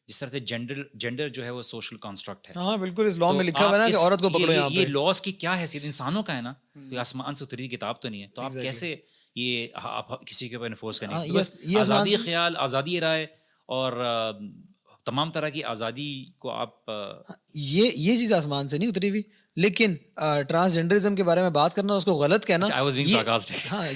جس 0.08 0.20
طرح 0.20 0.30
سے 0.30 0.40
جینڈر 0.40 0.84
جینڈر 0.94 1.30
جو 1.30 1.44
ہے 1.44 1.50
وہ 1.50 1.62
سوشل 1.62 1.98
کانسٹرکٹ 1.98 2.48
ہے۔ 2.48 2.54
ہاں 2.56 2.78
بالکل 2.78 3.06
اس 3.08 3.18
لا 3.18 3.32
میں 3.32 3.44
لکھا 3.44 3.68
ہوا 3.68 3.86
ہے 3.86 3.92
کہ 3.92 3.98
عورت 3.98 4.22
کو 4.22 4.30
پکڑو 4.30 4.54
یہاں 4.54 4.70
یہ 4.72 4.86
لاس 4.86 5.22
کی 5.22 5.32
کیا 5.32 5.60
حیثیت؟ 5.60 5.86
انسانوں 5.86 6.24
کا 6.24 6.36
ہے 6.36 6.42
نا۔ 6.42 6.54
کوئی 6.74 6.98
آسمان 6.98 7.36
سے 7.36 7.44
اتری 7.44 7.68
کتاب 7.68 8.02
تو 8.02 8.10
نہیں 8.10 8.24
ہے۔ 8.24 8.28
تو 8.28 8.42
آپ 8.42 8.54
کیسے 8.62 8.96
یہ 9.36 9.68
آپ 9.74 10.26
کسی 10.26 10.50
کے 10.50 10.56
اوپر 10.56 10.68
انفورس 10.68 11.00
کریں 11.00 11.16
آزادی 11.80 12.16
خیال 12.16 12.54
آزادی 12.58 13.00
رائے 13.00 13.28
اور 13.66 13.94
تمام 15.06 15.32
طرح 15.32 15.50
کی 15.50 15.64
آزادی 15.64 16.24
کو 16.40 16.52
آپ 16.52 16.90
یہ 17.54 17.92
یہ 17.96 18.18
چیز 18.18 18.34
آسمان 18.34 18.68
سے 18.68 18.78
نہیں 18.78 18.90
اتری 18.90 19.10
ہوئی۔ 19.10 19.22
لیکن 19.56 19.96
ٹرانسجینڈرزم 20.48 21.16
کے 21.16 21.24
بارے 21.24 21.42
میں 21.42 21.50
بات 21.50 21.76
کرنا 21.76 21.94
اس 21.94 22.06
کو 22.06 22.14
غلط 22.14 22.46
کہنا 22.46 22.66
ہاں 23.72 23.88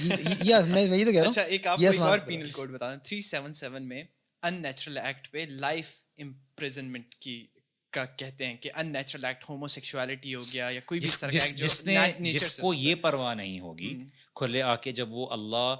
میں 0.68 0.98
یہ 0.98 1.04
تو 1.04 1.12
کہہ 1.12 1.20
رہا 1.20 1.28
ہوں۔ 1.28 1.44
ایک 1.44 1.66
آپ 1.66 1.78
کو 1.96 2.04
اور 2.04 2.18
پینل 2.18 2.50
کوڈ 2.50 2.70
بتا 2.70 2.94
دیں 2.94 3.16
377 3.16 3.80
میں 3.80 4.02
ان 4.42 4.62
نیچرل 4.62 4.98
ایکٹ 4.98 5.30
پہ 5.30 5.38
لائف 5.50 6.04
امپریزنمنٹ 6.18 7.14
کی 7.14 7.46
کا 7.92 8.04
کہتے 8.04 8.46
ہیں 8.46 8.56
کہ 8.56 8.70
ان 8.74 8.92
نیچرل 8.92 9.24
ایکٹ 9.24 9.44
ہومو 9.48 9.66
سیکچولیٹی 9.66 10.34
ہو 10.34 10.44
گیا 10.52 10.68
یا 10.68 10.80
کوئی 10.84 11.00
بھی 11.00 11.08
جس 11.56 11.86
نے 11.86 11.96
جس 12.20 12.60
کو 12.60 12.74
یہ 12.74 12.94
پرواہ 12.94 13.34
نہیں 13.34 13.60
ہوگی 13.60 13.94
کھلے 14.34 14.62
آ 14.62 14.76
کے 14.76 14.92
جب 14.92 15.12
وہ 15.12 15.26
اللہ 15.30 15.74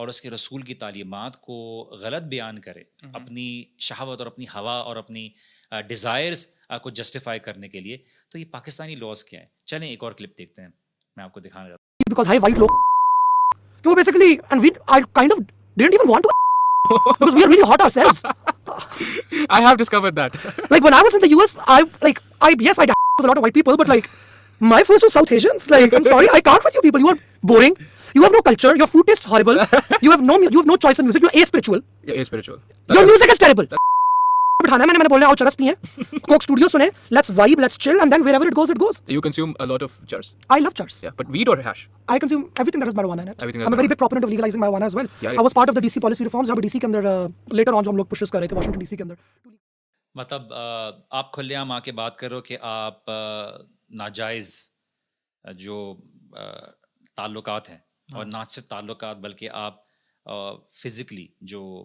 اور 0.00 0.08
اس 0.08 0.20
کے 0.20 0.30
رسول 0.30 0.62
کی 0.62 0.74
تعلیمات 0.82 1.36
کو 1.42 1.58
غلط 2.02 2.22
بیان 2.28 2.58
کرے 2.60 2.82
اپنی 3.14 3.48
شہوت 3.88 4.20
اور 4.20 4.26
اپنی 4.26 4.44
ہوا 4.54 4.76
اور 4.80 4.96
اپنی 4.96 5.28
ڈیزائرس 5.88 6.46
کو 6.82 6.90
جسٹیفائی 7.00 7.38
کرنے 7.46 7.68
کے 7.68 7.80
لیے 7.80 7.96
تو 8.32 8.38
یہ 8.38 8.44
پاکستانی 8.50 8.94
لاس 8.94 9.24
کیا 9.24 9.40
ہیں 9.40 9.48
چلیں 9.66 9.88
ایک 9.88 10.04
اور 10.04 10.12
کلپ 10.18 10.38
دیکھتے 10.38 10.62
ہیں 10.62 10.68
میں 11.16 11.24
آپ 11.24 11.32
کو 11.32 11.40
دکھانا 11.40 11.68
چاہتا 11.68 11.82
ہوں 11.82 11.88
because 12.10 12.26
high 12.26 12.38
white 12.38 12.58
low. 12.58 12.68
So 13.84 13.94
basically, 13.94 14.40
and 14.50 14.60
we, 14.60 14.72
I 14.88 15.00
kind 15.18 15.32
of 15.32 15.44
didn't 15.76 15.94
even 15.94 16.08
want 16.08 16.24
to 16.24 16.30
because 17.04 17.34
we 17.34 17.44
are 17.44 17.48
really 17.48 17.68
hot 17.72 17.80
ourselves. 17.80 18.22
I 19.58 19.60
have 19.60 19.78
discovered 19.78 20.16
that. 20.16 20.36
Like 20.70 20.82
when 20.82 20.94
I 20.94 21.02
was 21.02 21.14
in 21.14 21.20
the 21.20 21.30
US, 21.36 21.56
I 21.76 21.78
like 22.02 22.20
I 22.40 22.54
yes 22.58 22.78
I 22.78 22.86
with 22.86 23.24
a 23.24 23.28
lot 23.28 23.38
of 23.38 23.42
white 23.42 23.54
people, 23.54 23.76
but 23.76 23.88
like 23.88 24.10
my 24.60 24.82
first 24.82 25.02
was 25.02 25.12
South 25.12 25.32
Asians. 25.32 25.70
Like 25.70 25.94
I'm 25.94 26.04
sorry, 26.04 26.28
I 26.30 26.40
can't 26.40 26.64
with 26.64 26.74
you 26.74 26.82
people. 26.82 27.00
You 27.00 27.08
are 27.08 27.18
boring. 27.42 27.76
Later 47.48 47.72
on 47.72 47.82
جو 47.82 47.90
ہم 47.90 47.96
لوگ 47.96 48.04
کوشش 48.04 48.30
کر 48.30 48.38
رہے 48.38 48.46
ہیں 57.66 57.89
اور 58.14 58.24
نہ 58.24 58.36
صرف 58.48 58.64
تعلقات 58.64 59.16
بلکہ 59.16 59.48
آپ 59.52 59.74
فزیکلی 60.70 61.26
جو 61.40 61.84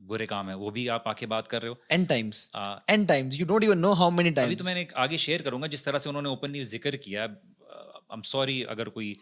برے 0.00 0.26
کام 0.26 0.48
ہیں 0.48 0.56
وہ 0.56 0.70
بھی 0.70 0.90
آپ 0.90 1.08
آ 1.08 1.12
کے 1.12 1.26
بات 1.26 1.48
کر 1.48 1.60
رہے 1.60 1.68
ہو۔ 1.68 1.74
And 1.88 2.08
times 2.08 2.50
and 2.86 3.08
times 3.08 3.40
you 3.40 3.46
don't 3.46 3.64
even 3.64 3.78
know 3.78 3.92
how 3.92 4.10
many 4.10 4.40
ابھی 4.40 4.56
تو 4.56 4.64
میں 4.64 4.74
نے 4.74 4.84
آگے 4.94 5.16
شیئر 5.16 5.42
کروں 5.42 5.62
گا 5.62 5.66
جس 5.66 5.84
طرح 5.84 5.98
سے 5.98 6.08
انہوں 6.08 6.22
نے 6.22 6.28
اوپنلی 6.28 6.62
ذکر 6.64 6.96
کیا۔ 6.96 7.24
ایم 7.24 8.22
سوری 8.22 8.64
اگر 8.68 8.88
کوئی 8.88 9.14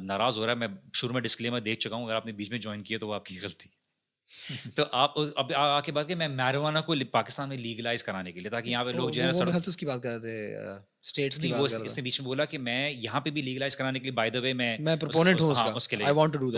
ناراض 0.00 0.38
ہو 0.38 0.44
رہا 0.46 0.52
ہے 0.52 0.58
میں 0.58 0.68
شروع 0.94 1.12
میں 1.12 1.20
ڈسکلیمر 1.20 1.60
دیکھ 1.60 1.80
چکا 1.80 1.96
ہوں 1.96 2.04
اگر 2.04 2.14
آپ 2.14 2.26
نے 2.26 2.32
بیچ 2.32 2.50
میں 2.50 2.58
جوائن 2.58 2.82
کیا 2.82 2.98
تو 2.98 3.08
وہ 3.08 3.14
آپ 3.14 3.24
کی 3.24 3.40
غلطی 3.42 3.83
تو 4.74 4.82
آپ 4.92 5.18
اب 5.36 5.52
آ 5.54 5.80
کے 5.80 5.92
بات 5.92 6.08
کہ 6.08 6.14
میں 6.14 6.28
میروانہ 6.28 6.78
کو 6.78 6.94
پاکستان 7.10 7.48
میں 7.48 7.56
لیگلائز 7.56 8.04
کرانے 8.04 8.32
کے 8.32 8.40
لیے 8.40 8.50
تاکہ 8.50 8.68
یہاں 8.68 8.84
پہ 8.84 8.90
لوگ 8.90 9.10
جو 9.10 9.22
ہے 9.22 9.30
نا 9.32 9.58
اس 9.66 9.76
کی 9.76 9.86
بات 9.86 10.02
کر 10.02 10.10
رہے 10.10 10.18
تھے 10.18 10.56
اسٹیٹس 11.02 11.38
کی 11.38 11.52
وہ 11.52 11.64
اس 11.64 11.96
نے 11.96 12.02
بیچ 12.02 12.20
میں 12.20 12.24
بولا 12.24 12.44
کہ 12.44 12.58
میں 12.58 12.90
یہاں 12.90 13.20
پہ 13.20 13.30
بھی 13.30 13.42
لیگلائز 13.42 13.76
کرانے 13.76 13.98
کے 13.98 14.02
لیے 14.02 14.12
بائی 14.12 14.30
دا 14.30 14.38
وے 14.38 14.52
میں 14.52 14.78
میں 14.78 14.96
ہوں 15.02 15.50
اس 15.50 15.56
ہاں، 15.58 15.66
کا. 15.66 15.72
اس 15.74 15.88
کے 15.88 15.96
لیے. 15.96 16.10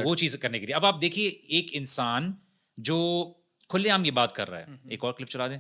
وہ 0.05 0.15
چیز 0.15 0.37
کرنے 0.37 0.59
کے 0.59 0.67
لیے۔ 0.67 0.75
اب 0.75 0.87
آپ 0.87 1.01
دیکھیے 1.01 1.29
ایک 1.29 1.67
انسان 1.73 2.33
جو 2.77 3.33
کھلے 3.69 3.91
عام 3.91 4.05
یہ 4.05 4.11
بات 4.11 4.35
کر 4.35 4.51
رہا 4.51 4.59
ہے۔ 4.59 4.65
ایک 4.91 5.05
اور 5.05 5.13
کلپ 5.13 5.29
چلا 5.29 5.49
دیں۔ 5.49 5.59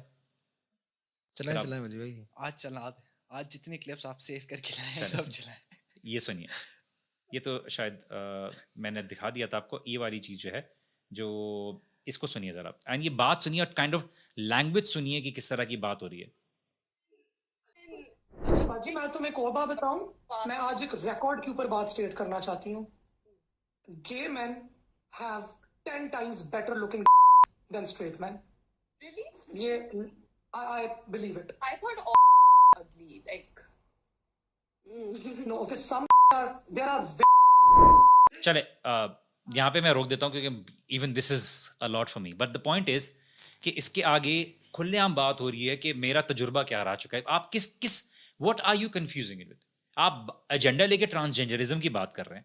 چلائیں 1.35 1.61
چلائیں 1.61 1.85
مجھے 1.85 1.99
بھائی۔ 1.99 2.25
آج 2.37 2.53
چلا 2.57 2.91
دیں۔ 2.91 3.05
آج 3.29 3.53
جتنے 3.53 3.79
کلپس 3.79 4.07
آپ 4.07 4.21
سیو 4.21 4.39
کر 4.51 4.57
کے 4.57 4.75
لائے 4.77 4.93
ہیں 4.95 5.05
سب 5.05 5.27
چلائیں۔ 5.31 5.61
یہ 6.03 6.19
سنیے۔ 6.19 6.47
یہ 7.33 7.41
تو 7.41 7.69
شاید 7.69 7.95
میں 8.77 8.91
نے 8.91 9.03
دکھا 9.03 9.31
دیا 9.31 9.47
تھا 9.47 9.57
آپ 9.57 9.71
کو۔ 9.71 9.79
یہ 9.87 9.99
والی 9.99 10.21
چیز 10.21 10.39
جو 10.39 10.53
ہے 10.53 10.61
جو 11.11 11.29
اس 12.07 12.19
کو 12.19 12.27
سنیے 12.27 12.53
ذرا 12.53 12.71
اینڈ 12.87 13.05
یہ 13.05 13.11
بات 13.17 13.41
سنیے 13.41 13.61
اور 13.61 13.73
کائنڈ 13.75 13.95
آف 13.95 14.03
لینگویج 14.39 14.85
سنیے 14.87 15.21
کہ 15.21 15.31
کس 15.31 15.49
طرح 15.49 15.65
کی 15.65 15.77
بات 15.77 16.03
ہو 16.03 16.09
رہی 16.09 16.23
ہے 16.23 16.35
اچھا 18.45 18.79
جی 18.79 18.95
میں 18.95 19.07
تمہیں 19.13 19.33
بات 19.53 19.69
بتاؤں 19.69 20.07
میں 20.47 20.57
آج 20.61 20.83
ایک 20.83 20.95
ریکارڈ 21.05 21.45
کے 21.45 21.51
اوپر 21.51 21.67
بات 21.69 21.89
اسٹیٹ 21.89 22.15
کرنا 22.17 22.41
چاہتی 22.41 22.75
ہوں 22.75 22.85
گے 24.05 24.27
مین 24.31 24.53
have 25.13 25.41
ten 25.85 26.07
Times 26.09 26.43
better 26.51 26.75
looking 26.77 27.05
then 27.73 27.83
street 27.83 28.21
main 28.21 28.37
Really? 29.01 29.25
یہ 29.55 29.79
I 30.53 30.87
believe 31.09 31.39
it 31.39 31.53
I 31.63 31.77
thought 31.77 31.99
all 32.03 32.79
ugly. 32.79 33.21
Like, 33.27 33.61
mm. 34.87 35.47
Know 35.47 35.57
okay 35.57 35.77
some 35.77 36.05
there 36.69 36.89
are 36.89 37.01
چلے 38.41 38.61
یہاں 39.55 39.71
پہ 39.71 39.81
میں 39.81 39.91
روک 39.91 40.11
دیتا 40.11 40.27
ہوں 40.27 40.33
کیونکہ 40.33 40.73
even 40.89 41.17
this 41.17 41.33
is 41.33 41.71
a lot 41.81 42.09
for 42.09 42.23
me 42.23 42.33
but 42.33 42.55
the 42.55 42.59
point 42.59 42.91
is 42.95 43.11
کہ 43.61 43.73
اس 43.75 43.91
کے 43.91 44.05
آگے 44.05 44.45
کھلے 44.73 44.99
عام 44.99 45.15
بات 45.15 45.41
ہو 45.41 45.51
رہی 45.51 45.71
ہے 45.71 45.77
کہ 45.77 45.93
میرا 45.93 46.21
تجربہ 46.21 46.63
کیا 46.63 46.85
رہا 46.85 46.97
چکا 46.97 47.17
ہے۔ 47.17 47.23
آپ 47.27 47.53
کس 47.53 47.81
کس 47.81 48.11
واٹ 48.41 48.61
آر 48.65 48.75
یو 48.75 48.89
کنفیوزنگ 48.89 49.41
آپ 49.97 50.13
ایجنڈا 50.49 50.87
لے 50.87 50.97
کے 50.97 51.07
ٹرانسجینڈرزم 51.07 51.81
کی 51.81 51.89
بات 51.89 52.13
کر 52.13 52.29
رہے 52.29 52.37
ہیں۔ 52.37 52.45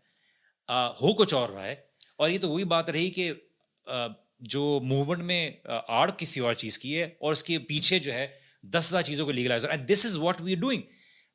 ہو 0.70 1.14
کچھ 1.14 1.34
اور 1.34 1.50
رہا 1.50 1.66
ہے۔ 1.66 1.76
اور 2.18 2.30
یہ 2.30 2.40
تو 2.40 2.50
وہی 2.50 2.64
بات 2.64 2.90
رہی 2.90 3.10
کہ 3.10 3.34
جو 4.40 4.80
موومنٹ 4.84 5.20
میں 5.20 5.52
آڑ 5.88 6.12
کسی 6.12 6.40
اور 6.40 6.54
چیز 6.54 6.80
کی 6.80 6.98
ہے 6.98 7.04
اور 7.04 7.32
اس 7.32 7.44
کے 7.44 7.60
پیچھے 7.60 8.00
جو 8.00 8.14
ہے 8.14 8.28
دس 8.64 8.90
ہزار 8.90 9.02
چیزوں 9.02 9.26
کو 9.26 9.32
legalize 9.32 9.66
this 9.90 10.06
is 10.06 10.18
what 10.18 10.42
we 10.42 10.56
doing 10.56 10.82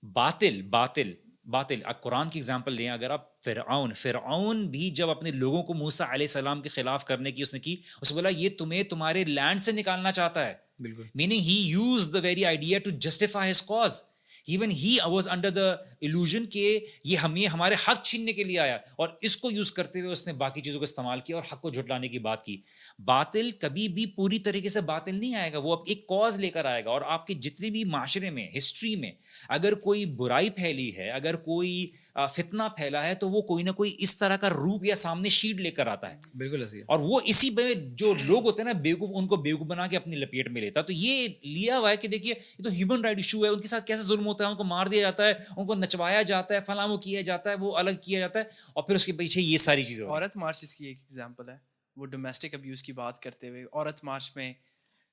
باطل 0.02 0.62
باطل۔ 0.62 1.12
باطل 1.46 1.78
اب 1.84 2.00
قرآن 2.00 2.30
کی 2.30 2.38
اگزامپل 2.38 2.72
لیں 2.72 2.88
اگر 2.88 3.10
آپ 3.10 3.40
فرعون 3.42 3.92
فرعون 3.92 4.66
بھی 4.66 4.90
جب 4.90 5.10
اپنے 5.10 5.30
لوگوں 5.30 5.62
کو 5.62 5.74
موسا 5.74 6.04
علیہ 6.04 6.24
السلام 6.24 6.62
کے 6.62 6.68
خلاف 6.68 7.04
کرنے 7.04 7.32
کی 7.32 7.42
اس 7.42 7.54
نے 7.54 7.60
کی 7.60 7.76
اس 8.02 8.12
نے 8.12 8.14
بولا 8.14 8.28
یہ 8.28 8.48
تمہیں 8.58 8.82
تمہارے 8.82 9.24
لینڈ 9.24 9.62
سے 9.62 9.72
نکالنا 9.72 10.12
چاہتا 10.12 10.46
ہے۔ 10.46 10.54
بالکل۔ 10.78 11.02
Meaning 11.14 11.38
he 11.38 11.62
use 11.68 12.12
the 12.12 12.18
very 12.18 12.44
idea 12.44 12.78
to 12.78 12.90
justify 12.90 13.50
his 13.50 13.62
cause 13.62 14.02
even 14.46 14.70
he 14.70 14.96
was 15.04 15.28
under 15.28 15.50
the 15.50 15.74
illusion 16.04 16.46
کہ 16.50 16.78
یہ 17.04 17.16
ہمیں 17.16 17.46
ہمارے 17.46 17.74
حق 17.88 18.02
چھیننے 18.02 18.32
کے 18.32 18.44
لیے 18.44 18.58
آیا 18.58 18.74
اور 18.74 19.08
اس 19.20 19.36
کو 19.36 19.50
یوز 19.50 19.72
کرتے 19.72 20.00
ہوئے 20.00 20.12
اس 20.12 20.26
نے 20.26 20.32
باقی 20.32 20.60
چیزوں 20.60 20.80
کا 20.80 20.84
استعمال 20.84 21.20
کیا 21.20 21.36
اور 21.36 21.44
حق 21.52 21.60
کو 21.60 21.70
جھٹلانے 21.70 22.08
کی 22.08 22.18
بات 22.18 22.42
کی۔ 22.42 22.60
باطل 22.98 23.50
کبھی 23.50 23.88
بھی 23.88 24.06
پوری 24.06 24.38
طریقے 24.38 24.68
سے 24.68 24.80
باطل 24.80 25.14
نہیں 25.14 25.34
آئے 25.34 25.52
گا 25.52 25.58
وہ 25.58 25.72
اب 25.72 25.78
ایک 25.86 26.06
کاز 26.06 26.40
لے 26.40 26.50
کر 26.50 26.64
آئے 26.64 26.84
گا 26.84 26.90
اور 26.90 27.00
آپ 27.00 27.26
کے 27.26 27.34
جتنے 27.34 27.70
بھی 27.70 27.84
معاشرے 27.84 28.30
میں 28.30 28.48
ہسٹری 28.56 28.96
میں 28.96 29.12
اگر 29.48 29.74
کوئی 29.74 30.04
برائی 30.04 30.50
پھیلی 30.50 30.96
ہے 30.96 31.10
اگر 31.10 31.36
کوئی 31.36 31.90
فتنہ 32.30 32.62
پھیلا 32.76 33.06
ہے 33.06 33.14
تو 33.14 33.28
وہ 33.28 33.42
کوئی 33.42 33.64
نہ 33.64 33.70
کوئی 33.70 33.96
اس 33.98 34.18
طرح 34.18 34.36
کا 34.36 34.50
روپ 34.50 34.84
یا 34.84 34.94
سامنے 34.94 35.28
شیٹ 35.28 35.56
لے 35.56 35.70
کر 35.70 35.86
آتا 35.86 36.10
ہے۔ 36.10 36.16
بالکل 36.34 36.62
اور 36.86 36.98
وہ 36.98 37.20
اسی 37.24 37.50
پہ 37.50 37.74
جو 37.74 38.14
لوگ 38.24 38.44
ہوتے 38.44 38.62
ہیں 38.62 38.72
نا 38.72 38.80
بیوقوف 38.80 39.10
ان 39.12 39.26
کو 39.26 39.36
بیوقوف 39.36 39.66
بنا 39.66 39.86
کے 39.86 39.96
اپنی 39.96 40.16
لپیٹ 40.16 40.48
میں 40.48 40.60
لیتا۔ 40.60 40.80
ہے 40.80 40.84
تو 40.84 40.92
یہ 40.92 41.28
لیا 41.42 41.78
ہوا 41.78 41.90
ہے 41.90 41.96
کہ 41.96 42.08
دیکھیے 42.08 42.34
یہ 42.58 42.64
تو 42.64 42.70
ہیومن 42.70 43.00
رائٹ 43.00 43.16
ایشو 43.16 43.44
ہے 43.44 43.48
ان 43.48 43.60
کے 43.60 43.68
ساتھ 43.68 43.86
کیسے 43.86 44.02
ظلم 44.02 44.26
ہوتا 44.26 44.44
ہے؟ 44.44 44.50
ان 44.50 44.56
کو 44.56 44.64
مار 44.64 44.86
دیا 44.86 45.00
جاتا 45.00 45.26
ہے 45.26 45.32
ان 45.56 45.66
کو 45.66 45.74
نچوایا 45.86 46.22
جاتا 46.22 46.54
ہے 46.54 46.60
فلاں 46.60 46.86
وہ 46.88 46.96
کیا 46.98 47.20
جاتا 47.20 47.50
ہے 47.50 47.54
وہ 47.54 47.76
الگ 47.76 47.90
کیا 48.02 48.20
جاتا 48.20 48.38
ہے 48.38 48.44
اور 48.72 48.82
پھر 48.84 48.94
اس 48.94 49.06
کے 49.06 49.12
پیچھے 49.12 49.40
یہ 49.40 49.58
ساری 49.58 49.84
چیزیں۔ 49.84 50.06
عورت 50.06 50.36
مارچ 50.36 50.62
اس 50.62 50.74
کی 50.74 50.86
ایک 50.86 50.98
ایگزامپل 51.00 51.48
ہے۔ 51.48 51.56
وہ 51.96 52.06
ڈومیسٹک 52.06 52.54
ابیوز 52.54 52.82
کی 52.82 52.92
بات 52.92 53.18
کرتے 53.20 53.48
ہوئے 53.48 53.62
عورت 53.64 54.04
مارچ 54.04 54.30
میں 54.36 54.52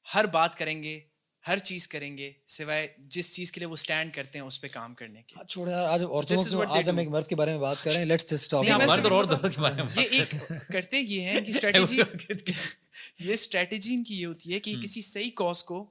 ہر 0.08 0.26
بات 0.32 0.56
کریں 0.58 0.82
گے 0.84 1.00
ہر 1.46 1.58
چیز 1.60 1.88
کریں 1.88 2.18
گے 2.18 2.32
سوائے 2.48 2.88
جس 3.08 3.34
چیز 3.36 3.52
کے 3.52 3.60
لیے 3.60 3.68
وہ 3.68 3.74
اسٹینڈ 3.74 4.14
کرتے 4.14 4.40
ہیں 4.40 4.46
اس 4.46 4.60
پہ 4.62 4.68
کام 4.72 4.94
کرنے 4.96 5.22
کے 5.22 5.36
آج 5.40 5.48
چھوڑے 5.50 5.74
آج 5.74 6.04
عورتوں 6.04 6.36
کو 6.44 6.64
آج 6.70 6.90
ہم. 6.90 6.98
ایک 6.98 7.10
مرد 7.10 7.28
کے 7.28 7.36
بارے 7.36 7.52
میں 7.52 7.60
بات 7.60 7.84
کر 7.84 7.92
رہے 7.92 8.00
ہیں 8.00 8.06
لیٹس 8.06 8.30
جسٹ 8.32 8.52
ٹاک 8.52 8.70
مرد 8.70 9.06
اور 9.06 9.12
عورت 9.12 9.56
کے 9.56 9.62
بارے 9.62 9.76
میں 9.76 9.84
بات 9.86 9.98
یہ 9.98 10.20
ایک 10.20 10.36
کرتے 10.72 11.00
یہ 11.00 11.22
ہیں 11.22 11.42
کہ 11.42 11.50
اسٹریٹجی 11.50 11.98
یہ 13.20 13.34
اسٹریٹجی 13.34 13.94
ان 13.94 14.04
کی 14.04 14.22
یہ 14.22 14.26
ہوتی 14.26 14.54
ہے 14.54 14.60
کہ 14.60 14.76
کسی 14.84 15.02
صحیح 15.02 15.32
کاز 15.36 15.64
کو 15.64 15.84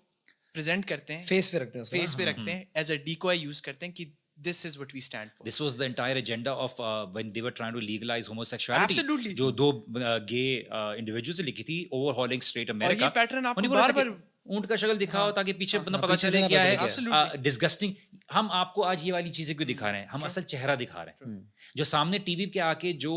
پریزنٹ 0.54 0.88
کرتے 0.88 1.16
ہیں 1.16 1.22
فیس 1.22 1.50
پہ 1.50 1.58
رکھتے 1.58 1.78
ہیں 1.78 1.84
فیس 1.90 2.16
پہ 2.16 2.24
رکھتے 2.24 2.52
ہیں 2.52 2.64
ایز 2.74 2.90
اے 2.90 2.96
ڈیکوائے 3.04 3.38
یوز 3.38 3.62
کرتے 3.62 3.86
ہیں 3.86 3.92
کہ 3.92 4.04
this 4.44 4.64
is 4.66 4.78
what 4.78 4.94
we 4.94 4.98
stand 4.98 5.30
for 5.30 5.46
this 5.46 5.60
was 5.60 5.78
the 5.78 5.84
entire 5.84 6.16
agenda 6.16 6.52
of 6.58 6.80
when 7.14 7.34
they're 7.34 7.50
trying 7.50 7.74
to 7.74 7.80
legalize 7.82 8.28
homosexuality 8.28 8.94
Absolutely. 8.94 9.34
جو 9.34 9.50
دو 9.52 9.70
گے 10.28 10.44
انڈیویجولس 10.70 11.40
لکھی 11.40 11.64
تھی 11.64 11.82
اوور 11.90 12.14
ہالنگ 12.14 12.38
اسٹریٹ 12.42 12.70
امریکہ 12.70 13.04
یہ 13.04 13.18
pattern 13.18 13.46
آپ 13.46 13.56
کو 13.56 13.68
بار 13.70 13.90
بار- 13.90 14.12
اونٹ 14.46 14.68
کا 14.68 14.76
شکل 14.76 15.00
دکھاؤ 15.00 15.30
تاکہ 15.32 15.52
پیچھے 15.52 15.78
بندہ 15.78 15.98
پتا 15.98 16.06
پیچھے 16.06 16.30
سے 16.30 16.38
چلے 16.38 16.48
کیا 16.48 16.64
ہے 16.64 16.76
ڈسگسٹنگ 17.38 17.92
ہم 18.34 18.50
آپ 18.50 18.74
کو 18.74 18.84
آج 18.84 19.06
یہ 19.06 19.12
والی 19.12 19.30
چیزیں 19.30 19.54
کیوں 19.54 19.66
دکھا 19.68 19.92
رہے 19.92 19.98
ہیں۔ 19.98 20.06
ہم 20.06 20.24
اصل 20.24 20.42
چہرہ 20.42 20.76
دکھا 20.76 21.04
رہے 21.04 21.12
ہیں۔ 21.12 21.40
جو 21.74 21.84
سامنے 21.84 22.18
ٹی 22.18 22.36
وی 22.36 22.46
پہ 22.46 22.58
آ 22.58 22.72
کے 22.72 22.92
جو 22.92 23.14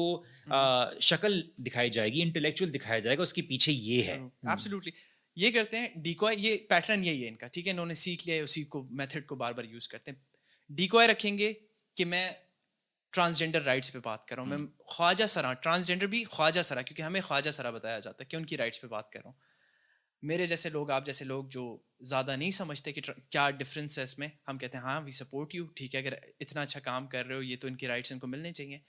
شکل 1.00 1.42
دکھائی 1.58 1.90
جائے 1.90 2.14
گی 2.14 2.22
انٹلیکچوئل 2.22 2.74
دکھایا 2.74 3.00
جائے 3.00 3.18
گا 3.18 3.22
اس 3.22 3.34
کے 3.34 3.42
پیچھے 3.42 3.72
یہ 3.74 4.04
ہے۔ 4.04 4.18
ایبسلیوٹلی 4.44 4.92
یہ 5.38 5.52
کرتے 5.52 5.78
ہیں 5.78 5.88
ڈیکوائے 5.96 6.36
یہ 6.40 6.58
پیٹرن 6.70 7.04
یہی 7.06 7.24
ہے 7.24 7.30
ان 7.30 7.36
کا 7.36 7.48
ٹھیک 7.48 7.68
ہے؟ 7.68 7.72
انہوں 7.72 7.86
نے 7.86 7.94
سیکھ 7.94 8.28
لیا 8.28 8.36
ہے 8.36 8.42
اسی 8.42 8.64
کو 8.64 8.88
میتھڈ 8.92 9.26
کو 9.26 9.36
بار 9.36 9.54
بار 9.54 9.66
یوز 9.66 9.88
کرتے 9.88 10.12
ہیں۔ 10.12 10.35
ڈیکوائے 10.70 11.08
رکھیں 11.08 11.38
گے 11.38 11.54
کہ 11.96 12.06
میں 12.06 12.32
ٹرانسجینڈر 13.12 13.62
رائٹس 13.62 13.94
پہ 13.94 14.00
بات 14.04 14.26
کر 14.26 14.36
رہا 14.36 14.44
ہوں۔ 14.44 14.50
میں 14.50 14.84
خواجہ 14.86 15.26
سرا 15.26 15.54
ٹرانسجینڈر 15.54 16.08
بھی 16.08 16.24
خواجہ 16.24 16.62
سرا 16.62 16.82
کیونکہ 16.82 17.02
ہمیں 17.02 17.22
خواجہ 17.22 17.50
سرا 17.50 17.70
بتایا 17.70 18.00
جاتا 18.00 18.24
ہے 18.24 18.26
کہ 18.26 18.36
ان 18.36 18.46
کی 18.46 18.58
رائٹس 18.58 18.82
پہ 18.82 18.88
بات 18.88 19.10
کر 19.10 19.20
رہا 19.20 19.30
ہوں۔ 19.30 19.38
میرے 20.22 20.46
جیسے 20.46 20.70
لوگ 20.70 20.92
آپ 20.92 21.06
جیسے 21.06 21.26
لوگ 21.26 21.46
جو 21.46 21.78
زیادہ 22.02 22.36
نہیں 22.36 22.52
سمجھتے 22.52 22.94
کہ 22.94 23.02
کیا 23.30 23.50
ڈفرینس 23.50 23.98
ہے 23.98 24.04
اس 24.04 24.20
میں 24.20 24.28
ہم 24.48 24.58
کہتے 24.58 24.78
ہیں 24.78 24.84
ہاں 24.84 25.02
وی 25.02 25.12
سپورٹ 25.12 25.56
یو 25.56 25.66
ٹھیک 25.68 25.96
ہے 25.96 26.00
اگر 26.00 26.14
اتنا 26.40 26.62
اچھا 26.62 26.80
کام 26.80 27.08
کر 27.08 27.26
رہے 27.26 27.36
ہو 27.36 27.42
یہ 27.42 27.56
تو 27.62 27.68
ان 27.68 27.76
کی 27.76 27.88
رائٹس 27.88 28.12
ان 28.12 28.20
کو 28.20 28.28
ملنے 28.28 28.52
چاہیے۔ 28.52 28.80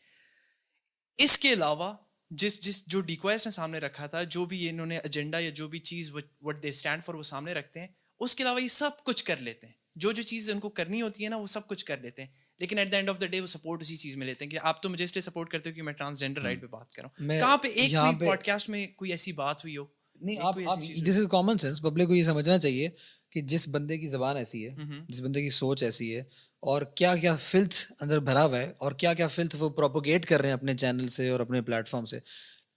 اس 1.17 1.39
کے 1.39 1.53
علاوہ 1.53 1.95
جس 2.31 2.61
جس 2.61 2.87
جو 2.87 3.01
ڈیکوائز 3.01 3.47
نے 3.47 3.51
سامنے 3.51 3.79
رکھا 3.79 4.07
تھا 4.07 4.23
جو 4.23 4.45
بھی 4.45 4.69
انہوں 4.69 4.87
نے 4.87 4.99
ایجنڈا 4.99 5.39
یا 5.39 5.51
جو 5.51 5.69
بھی 5.69 5.79
چیز 5.79 6.11
وٹ 6.41 6.63
دے 6.63 6.69
اسٹینڈ 6.69 7.05
فار 7.05 7.15
وہ 7.15 7.23
سامنے 7.23 7.53
رکھتے 7.53 7.81
ہیں 7.81 7.89
اس 8.21 8.37
کے 8.37 8.43
علاوہ 8.43 8.63
یہ 8.63 8.69
سب 8.69 8.91
کچھ 9.05 9.25
کر 9.25 9.37
لیتے 9.37 9.67
ہیں۔ 9.67 9.75
جو 9.97 10.13
جو 10.13 10.23
چیز 10.23 10.51
ان 10.51 10.61
کو 10.61 10.69
کرنی 10.69 11.03
ہوتی 11.03 11.25
ہے 11.25 11.29
نا 11.29 11.37
وہ 11.37 11.47
سب 11.47 11.67
کچھ 11.67 11.85
کر 11.85 11.99
لیتے 11.99 12.23
ہیں۔ 12.23 12.29
لیکن 12.59 12.79
at 12.79 12.93
the 12.93 12.97
end 12.97 13.09
of 13.09 13.21
the 13.21 13.27
day 13.27 13.41
وہ 13.41 13.47
سپورٹ 13.47 13.83
اسی 13.83 13.97
چیز 13.97 14.17
میں 14.17 14.27
لیتے 14.27 14.45
ہیں 14.45 14.51
کہ 14.51 14.59
آپ 14.63 14.83
تو 14.83 14.89
مجھے 14.89 15.05
اس 15.05 15.15
لیے 15.15 15.23
سپورٹ 15.23 15.51
کرتے 15.51 15.71
ہو 15.71 15.75
کہ 15.75 15.83
میں 15.83 15.93
ٹرانسجینڈر 15.93 16.43
رائٹ 16.43 16.61
پہ 16.61 16.67
بات 16.67 16.91
کر 16.93 17.03
رہا 17.03 17.09
ہوں 17.09 17.27
میں 17.27 17.41
کہاں 17.41 17.57
پہ 17.57 17.69
ایک 17.69 17.93
پوڈ 18.21 18.43
کاسٹ 18.43 18.69
میں 18.69 18.87
کوئی 18.97 19.11
ایسی 19.11 19.33
بات 19.33 19.65
ہوئی 19.65 19.77
ہو؟ 19.77 19.85
نہیں 20.21 20.37
آپ 20.41 20.55
this 21.03 21.17
is 21.17 21.27
common 21.31 21.59
sense 21.59 21.81
public 21.83 22.09
کو 22.09 22.15
یہ 22.15 22.23
سمجھنا 22.23 22.59
چاہیے 22.59 22.89
کہ 23.31 23.41
جس 23.41 23.69
بندے 23.69 23.99
کی 23.99 24.09
زبان 24.09 24.37
ایسی 24.37 24.69
ہے 24.69 24.75
جس 25.09 25.21
بندے 25.23 25.43
کی 25.43 25.51
سوچ 25.51 25.83
ایسی 25.83 26.17
ہے 26.17 26.21
اور 26.61 26.83
کیا 26.83 27.17
کیا 27.17 27.37
فلتھ 27.37 27.93
اندر 28.01 28.19
بھرا 28.19 28.45
ہوا 28.45 28.59
ہے 28.59 28.73
اور 28.79 28.93
کیا 28.93 29.15
کیا 29.15 29.27
فلتھ 29.27 29.57
وہ 29.59 29.71
پروپوگیٹ 29.71 30.27
کر 30.27 30.41
رہے 30.41 30.49
ہیں 30.49 30.55
اپنے 30.55 30.75
چینل 30.75 31.09
سے 31.09 31.29
اور 31.29 31.41
اپنے 31.41 31.61
پلیٹ 31.61 31.89
فارم 31.89 32.05
سے 32.05 32.19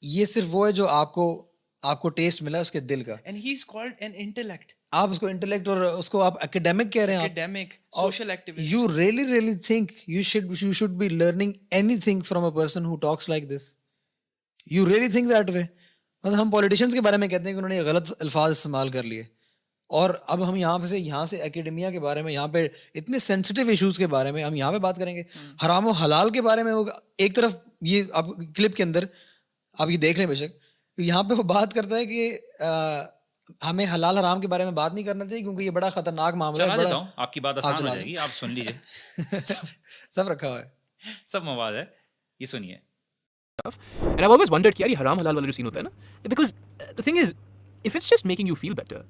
یہ 0.02 0.26
صرف 0.26 0.44
وہ 0.48 0.68
ہے 0.68 0.72
جو 0.72 0.88
آپ 0.88 1.14
کو 1.14 1.52
آپ 1.82 2.02
کو 2.02 2.10
ٹیسٹ 2.10 2.42
ملا 2.42 2.60
اس 2.60 2.72
کے 2.72 2.80
دل 2.80 3.04
کا۔ 3.04 3.16
And 3.24 3.38
he 3.38 3.54
is 3.54 3.66
called 3.66 3.94
an 4.00 4.12
intellect 4.16 4.79
آپ 4.92 5.10
اس 5.10 5.20
کو 5.20 5.28
انٹلیکٹ 5.28 5.68
اور 5.68 5.78
اس 5.78 6.10
کو 6.10 6.22
آپ 6.22 6.44
اکیڈیمک 6.44 6.94
کہہ 6.94 7.02
رہے 7.02 7.14
ہیں 7.14 7.20
academic 7.20 7.74
social 7.96 8.30
activist 8.30 8.62
you 8.62 8.98
really 8.98 9.26
really 9.26 9.56
think 9.56 10.10
you 10.10 10.22
should 10.22 10.62
you 10.62 10.72
should 10.72 10.90
be 10.90 11.10
learning 11.10 11.52
anything 11.98 12.22
from 12.22 12.44
a 12.44 12.52
person 12.52 12.86
who 12.86 12.96
talks 12.96 13.30
like 13.30 13.50
this 13.50 13.76
you 14.72 14.86
really 14.86 15.08
think 15.08 15.30
that 15.30 15.50
way 15.50 15.64
مطلب 16.24 16.42
ہم 16.42 16.52
پولیٹیشینس 16.52 16.94
کے 16.94 17.02
بارے 17.02 17.18
میں 17.18 17.28
کہتے 17.28 17.44
ہیں 17.44 17.52
کہ 17.52 17.58
انہوں 17.58 17.70
نے 17.70 17.82
غلط 17.82 18.14
الفاظ 18.20 18.52
استعمال 18.52 18.90
کر 18.90 19.04
لیے۔ 19.04 19.24
اور 19.88 20.10
اب 20.28 20.50
ہم 20.50 20.56
یہاں 20.56 20.80
سے 20.88 21.00
یہاں 21.00 21.26
سے 21.26 21.42
اکیڈمیا 21.42 21.92
کے 21.92 22.00
بارے 22.00 22.22
میں 22.22 22.34
یہاں 22.34 22.48
پہ 22.48 22.68
اتنے 22.96 23.20
سینسٹیو 23.20 23.68
ایشوز 23.68 23.98
کے 23.98 24.08
بارے 24.08 24.32
میں 24.32 24.44
ہم 24.44 24.56
یہاں 24.56 24.72
پہ 24.72 24.78
بات 24.78 24.96
کریں 24.98 25.16
گے۔ 25.16 25.24
حرام 25.66 25.88
و 25.88 25.92
حلال 25.92 26.30
کے 26.30 26.42
بارے 26.42 26.64
میں 26.64 26.74
وہ 26.74 26.86
ایک 27.18 27.36
طرف 27.36 27.56
یہ 27.82 28.04
آپ 28.14 28.26
کلپ 28.56 28.76
کے 28.76 28.84
اندر 28.84 29.06
آپ 29.74 29.90
یہ 29.90 29.98
دیکھ 29.98 30.20
لیں 30.20 30.28
بے 30.28 30.36
شک۔ 30.36 30.58
یہاں 30.98 31.24
پہ 31.24 31.34
وہ 31.34 31.44
بات 31.44 31.74
کرتا 31.74 31.96
ہے 31.96 32.06
کہ 32.06 32.38
ہمیں 33.70 33.86
حلال 33.94 34.18
حرام 34.18 34.42
کے 34.42 34.48
بارے 34.48 34.64
میں 34.66 34.72
بات 34.72 34.94
نہیں 34.94 35.06
کرنا 35.06 35.26
چاہیے 35.26 35.44
کیونکہ 35.44 35.64
یہ 35.64 35.70
بڑا 35.78 35.90
خطرناک 35.90 36.36
معاملہ 36.42 36.64
ہے 36.64 36.78
بڑا 36.78 37.04
آپ 37.16 37.34
کی 37.34 37.40
بات 37.40 37.58
آسان 37.58 37.82
ہو 37.82 37.88
جائے 37.88 38.06
گی 38.06 38.18
آپ 38.18 38.30
سن 38.34 38.54
لیجیے 38.54 39.40
سب 40.12 40.28
رکھا 40.30 40.48
ہوا 40.48 40.60
ہے 40.60 40.66
سب 41.26 41.44
مواد 41.44 41.74
ہے 41.74 41.86
یہ 42.40 42.46
سنیے 42.46 42.76
And 43.68 44.22
I've 44.22 44.34
always 44.34 44.52
wondered 44.52 44.76
کہ 44.76 44.82
یار 44.82 44.90
یہ 44.90 45.02
حرام 45.02 45.20
حلال 45.20 45.36
والا 45.36 45.48
جو 45.48 45.52
سین 45.52 45.66
ہوتا 45.66 45.80
ہے 45.80 45.84
نا 45.84 45.90
because 46.30 46.52
the 47.00 47.08
thing 47.08 47.24
is 47.24 47.34
if 47.90 47.96
it's 48.00 48.10
just 48.14 48.30
making 48.32 48.52
you 48.52 48.60
feel 48.66 48.76
better 48.82 49.02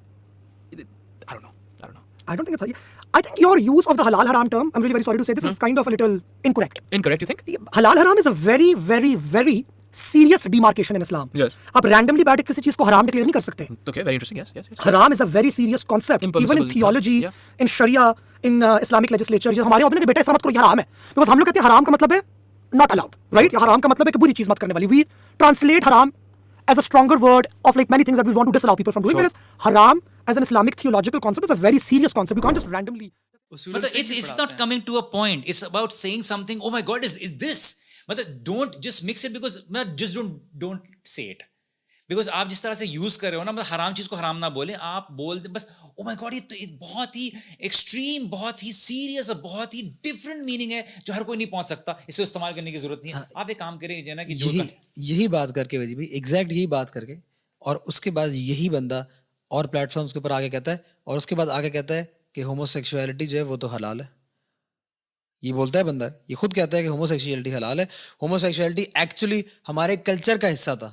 I 1.28 1.34
don't 1.34 1.42
know 1.42 1.52
I 1.80 1.86
don't 1.86 1.94
know 1.94 2.04
I 2.28 2.36
don't 2.36 2.46
think 2.46 2.56
it's. 2.56 2.78
I 3.14 3.20
think 3.26 3.40
your 3.40 3.58
use 3.58 3.86
of 3.86 3.96
the 3.96 4.04
halal 4.04 4.26
haram 4.26 4.48
term, 4.48 4.70
I'm 4.74 4.82
really 4.82 4.92
very 4.92 5.02
sorry 5.02 5.18
to 5.18 5.24
say 5.24 5.34
this, 5.34 5.44
is 5.44 5.58
kind 5.58 5.78
of 5.78 5.86
a 5.86 5.90
little 5.90 6.20
incorrect. 6.44 6.80
incorrect 6.92 7.22
you 7.22 7.28
think 7.30 7.40
halal 7.78 8.00
haram 8.02 8.18
is 8.22 8.26
a 8.26 8.34
very, 8.48 8.68
very, 8.74 9.14
very 9.14 9.56
serious 9.94 10.44
demarcation 10.44 10.96
in 10.96 11.02
Islam. 11.02 11.28
Yes. 11.34 11.56
آپ 11.74 11.86
randomly 11.86 12.24
بیٹھ 12.24 12.42
کسی 12.46 12.62
چیز 12.62 12.76
کو 12.76 12.84
حرام 12.84 13.06
declare 13.06 13.24
نہیں 13.24 13.32
کر 13.32 13.40
سکتے. 13.40 13.64
Okay 13.90 14.02
very 14.02 14.14
interesting. 14.14 14.38
Yes 14.38 14.52
yes 14.56 14.64
yes. 14.70 14.86
حرام 14.86 15.12
is 15.12 15.20
a 15.20 15.26
very 15.32 15.50
serious 15.50 15.84
concept 15.84 16.36
even 16.36 16.58
in 16.58 16.68
theology. 16.68 17.20
In 17.60 17.66
Shreya 17.68 18.10
in 18.42 18.62
Islamic 18.62 19.12
legislature 19.12 19.52
جو 19.52 19.64
ہمارے 19.64 19.82
ہوتے 19.82 19.98
ہیں 19.98 20.06
بیٹا 20.06 20.20
اسلامت 20.20 20.42
کرو 20.42 20.52
یہ 20.52 20.60
حرام 20.60 20.78
ہے. 20.78 20.84
بیکاز 21.16 21.28
ہم 21.28 21.38
لوگ 21.38 21.46
کہتے 21.46 21.60
ہیں 21.60 21.66
حرام 21.66 21.84
کا 21.84 21.92
مطلب 21.92 22.12
ہے 22.12 22.18
ناٹ 22.72 22.92
الاؤڈ 22.92 23.14
رائٹ 23.36 23.54
حرام 23.62 23.80
کا 23.80 23.88
مطلب 23.88 24.06
ہے 24.06 24.12
کہ 24.12 24.18
بری 24.18 24.32
چیز 24.32 24.48
مت 24.48 24.58
کرنے 24.58 24.74
والی. 24.74 24.86
وی 24.86 25.02
ٹرانسلیٹ 25.40 25.88
حرام 25.88 26.10
as 26.68 26.78
a 26.78 26.82
stronger 26.82 27.22
word 27.22 27.46
of 27.64 27.76
like 27.76 27.90
many 27.90 28.04
things 28.04 28.18
that 28.18 28.26
we 28.26 28.34
want 28.34 28.46
to 28.46 28.58
disallow 28.64 28.76
people 28.76 28.90
from 28.90 29.02
doing 29.02 29.26
حرام 29.60 29.98
as 30.26 30.36
an 30.36 30.42
Islamic 30.42 30.76
theological 30.78 31.20
concept 31.20 31.50
is 31.50 31.56
a 31.56 31.66
very 31.66 31.78
serious 31.80 32.14
concept 32.14 32.38
you 32.38 32.42
can't 32.42 32.58
just 32.58 32.74
randomly 32.74 33.08
مطلب 33.52 33.84
it's 33.84 34.12
it's 34.12 34.38
not 34.38 34.58
coming 34.58 34.80
to 34.86 34.96
a 34.96 35.02
point 35.12 35.48
it's 35.48 35.64
about 35.64 35.92
seeing 35.92 36.22
something 36.46 36.62
oh 36.62 36.70
my 36.70 36.84
god 36.88 37.04
is 37.04 37.18
this 37.40 37.74
مطلب 38.10 38.26
don't 38.44 38.76
just 38.76 39.04
mix 39.04 39.26
it 39.26 39.32
because 39.32 39.58
میں 39.70 39.84
just 39.84 40.14
don't 40.14 40.42
don't 40.52 40.80
see 41.04 41.30
it 41.30 41.42
because 42.08 42.28
آپ 42.32 42.48
جس 42.48 42.62
طرح 42.62 42.74
سے 42.74 42.86
use 42.86 43.18
کر 43.18 43.30
رہے 43.30 43.36
ہو 43.36 43.44
نا 43.44 43.50
مطلب 43.50 43.74
حرام 43.74 43.94
چیز 43.94 44.08
کو 44.08 44.16
حرام 44.16 44.38
نہ 44.38 44.46
بولیں 44.46 44.74
آپ 44.80 45.10
بول 45.10 45.44
دیں 45.44 45.50
بس 45.50 45.64
او 45.82 46.04
مائی 46.04 46.16
گاڈ 46.20 46.34
یہ 46.34 46.40
تو 46.40 46.76
بہت 46.76 47.16
ہی 47.16 47.30
ایکسٹریم 47.58 48.26
بہت 48.26 48.62
ہی 48.64 48.72
سیریس 48.72 49.30
اور 49.30 49.40
بہت 49.40 49.74
ہی 49.74 49.90
ڈفرنٹ 50.02 50.44
میننگ 50.44 50.72
ہے 50.72 50.82
جو 51.04 51.14
ہر 51.14 51.22
کوئی 51.22 51.38
نہیں 51.38 51.50
پہنچ 51.50 51.66
سکتا 51.66 51.92
اسے 52.06 52.22
استعمال 52.22 52.54
کرنے 52.54 52.72
کی 52.72 52.78
ضرورت 52.78 53.04
نہیں 53.04 53.14
ہے۔ 53.14 53.20
آپ 53.34 53.46
ایک 53.48 53.58
کام 53.58 53.78
کریں 53.78 54.02
جو 54.02 54.10
ہے 54.10 54.14
نا 54.14 54.22
کہ 54.22 54.32
یہی 54.32 54.60
یہی 54.96 55.28
بات 55.28 55.54
کر 55.54 55.66
کے 55.66 55.78
وجی 55.78 55.94
بھائی 55.94 56.08
ایگزیکٹ 56.08 56.52
یہی 56.52 56.66
بات 56.66 56.90
کر 56.90 57.04
کے 57.04 57.14
اور 57.58 57.76
اس 57.86 58.00
کے 58.00 58.10
بعد 58.10 58.28
یہی 58.32 58.68
بندہ 58.68 59.04
اور 59.48 59.64
پلیٹ 59.64 59.92
فارمس 59.92 60.12
کے 60.12 60.18
اوپر 60.18 60.30
آگے 60.30 60.50
کہتا 60.50 60.72
ہے 60.72 60.76
اور 61.04 61.16
اس 61.16 61.26
کے 61.26 61.34
بعد 61.34 61.46
آگے 61.46 61.70
کہتا 61.70 61.94
ہے 61.94 62.04
کہ 62.32 62.42
ہومو 62.42 62.66
سیکشولیٹی 62.66 63.26
جو 63.26 63.38
ہے 63.38 63.42
وہ 63.42 63.56
تو 63.56 63.66
حلال 63.66 64.00
ہے۔ 64.00 64.19
یہ 65.42 65.52
بولتا 65.52 65.78
ہے 65.78 65.84
بندہ 65.84 66.08
یہ 66.28 66.34
خود 66.34 66.54
کہتا 66.54 66.76
ہے 66.76 66.82
کہ 66.82 66.88
ہومو 66.88 67.06
سیکشولیٹی 67.06 67.54
حلال 67.54 67.80
ہے۔ 67.80 67.84
ہومو 68.22 68.38
سیکشولیٹی 68.38 68.84
ایکچولی 68.94 69.42
ہمارے 69.68 69.96
کلچر 69.96 70.36
کا 70.36 70.52
حصہ 70.52 70.70
تھا۔ 70.78 70.92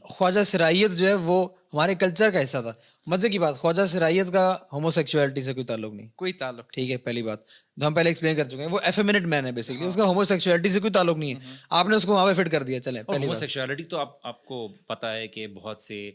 خواجہ 0.00 0.42
سرائیت 0.42 0.90
جو 0.92 1.06
ہے 1.08 1.14
وہ 1.14 1.48
ہمارے 1.72 1.94
کلچر 1.94 2.30
کا 2.30 2.42
حصہ 2.42 2.58
تھا۔ 2.58 2.72
مزے 3.06 3.28
کی 3.28 3.38
بات 3.38 3.54
خواجہ 3.56 3.86
سرائیت 3.86 4.32
کا 4.32 4.56
ہومو 4.72 4.90
سیکشولیٹی 4.90 5.42
سے 5.42 5.54
کوئی 5.54 5.66
تعلق 5.66 5.94
نہیں۔ 5.94 6.08
کوئی 6.16 6.32
تعلق 6.32 6.72
ٹھیک 6.72 6.90
ہے 6.90 6.96
پہلی 6.96 7.22
بات۔ 7.22 7.38
جو 7.76 7.86
ہم 7.86 7.94
پہلے 7.94 8.10
ایکسپلین 8.10 8.36
کر 8.36 8.48
چکے 8.48 8.56
ہیں 8.56 8.66
وہ 8.66 8.78
ایفیمنٹ 8.82 9.26
مین 9.26 9.46
ہے 9.46 9.52
بیسکلی 9.52 9.84
اس 9.84 9.96
کا 9.96 10.04
ہومو 10.04 10.24
سیکشولیٹی 10.24 10.70
سے 10.70 10.80
کوئی 10.80 10.92
تعلق 10.92 11.16
نہیں 11.16 11.34
ہے۔ 11.34 11.40
آپ 11.70 11.86
نے 11.88 11.96
اس 11.96 12.06
کو 12.06 12.12
وہاں 12.12 12.26
پہ 12.26 12.42
فٹ 12.42 12.50
کر 12.50 12.62
دیا۔ 12.62 12.80
چلیں 12.80 13.02
پہلی 13.02 13.22
ہومو 13.22 13.34
سیکشولیٹی 13.34 13.84
تو 13.84 13.98
آپ 13.98 14.26
آپ 14.26 14.44
کو 14.44 14.68
پتہ 14.86 15.06
ہے 15.06 15.26
کہ 15.26 15.46
بہت 15.46 15.80
سے 15.80 16.10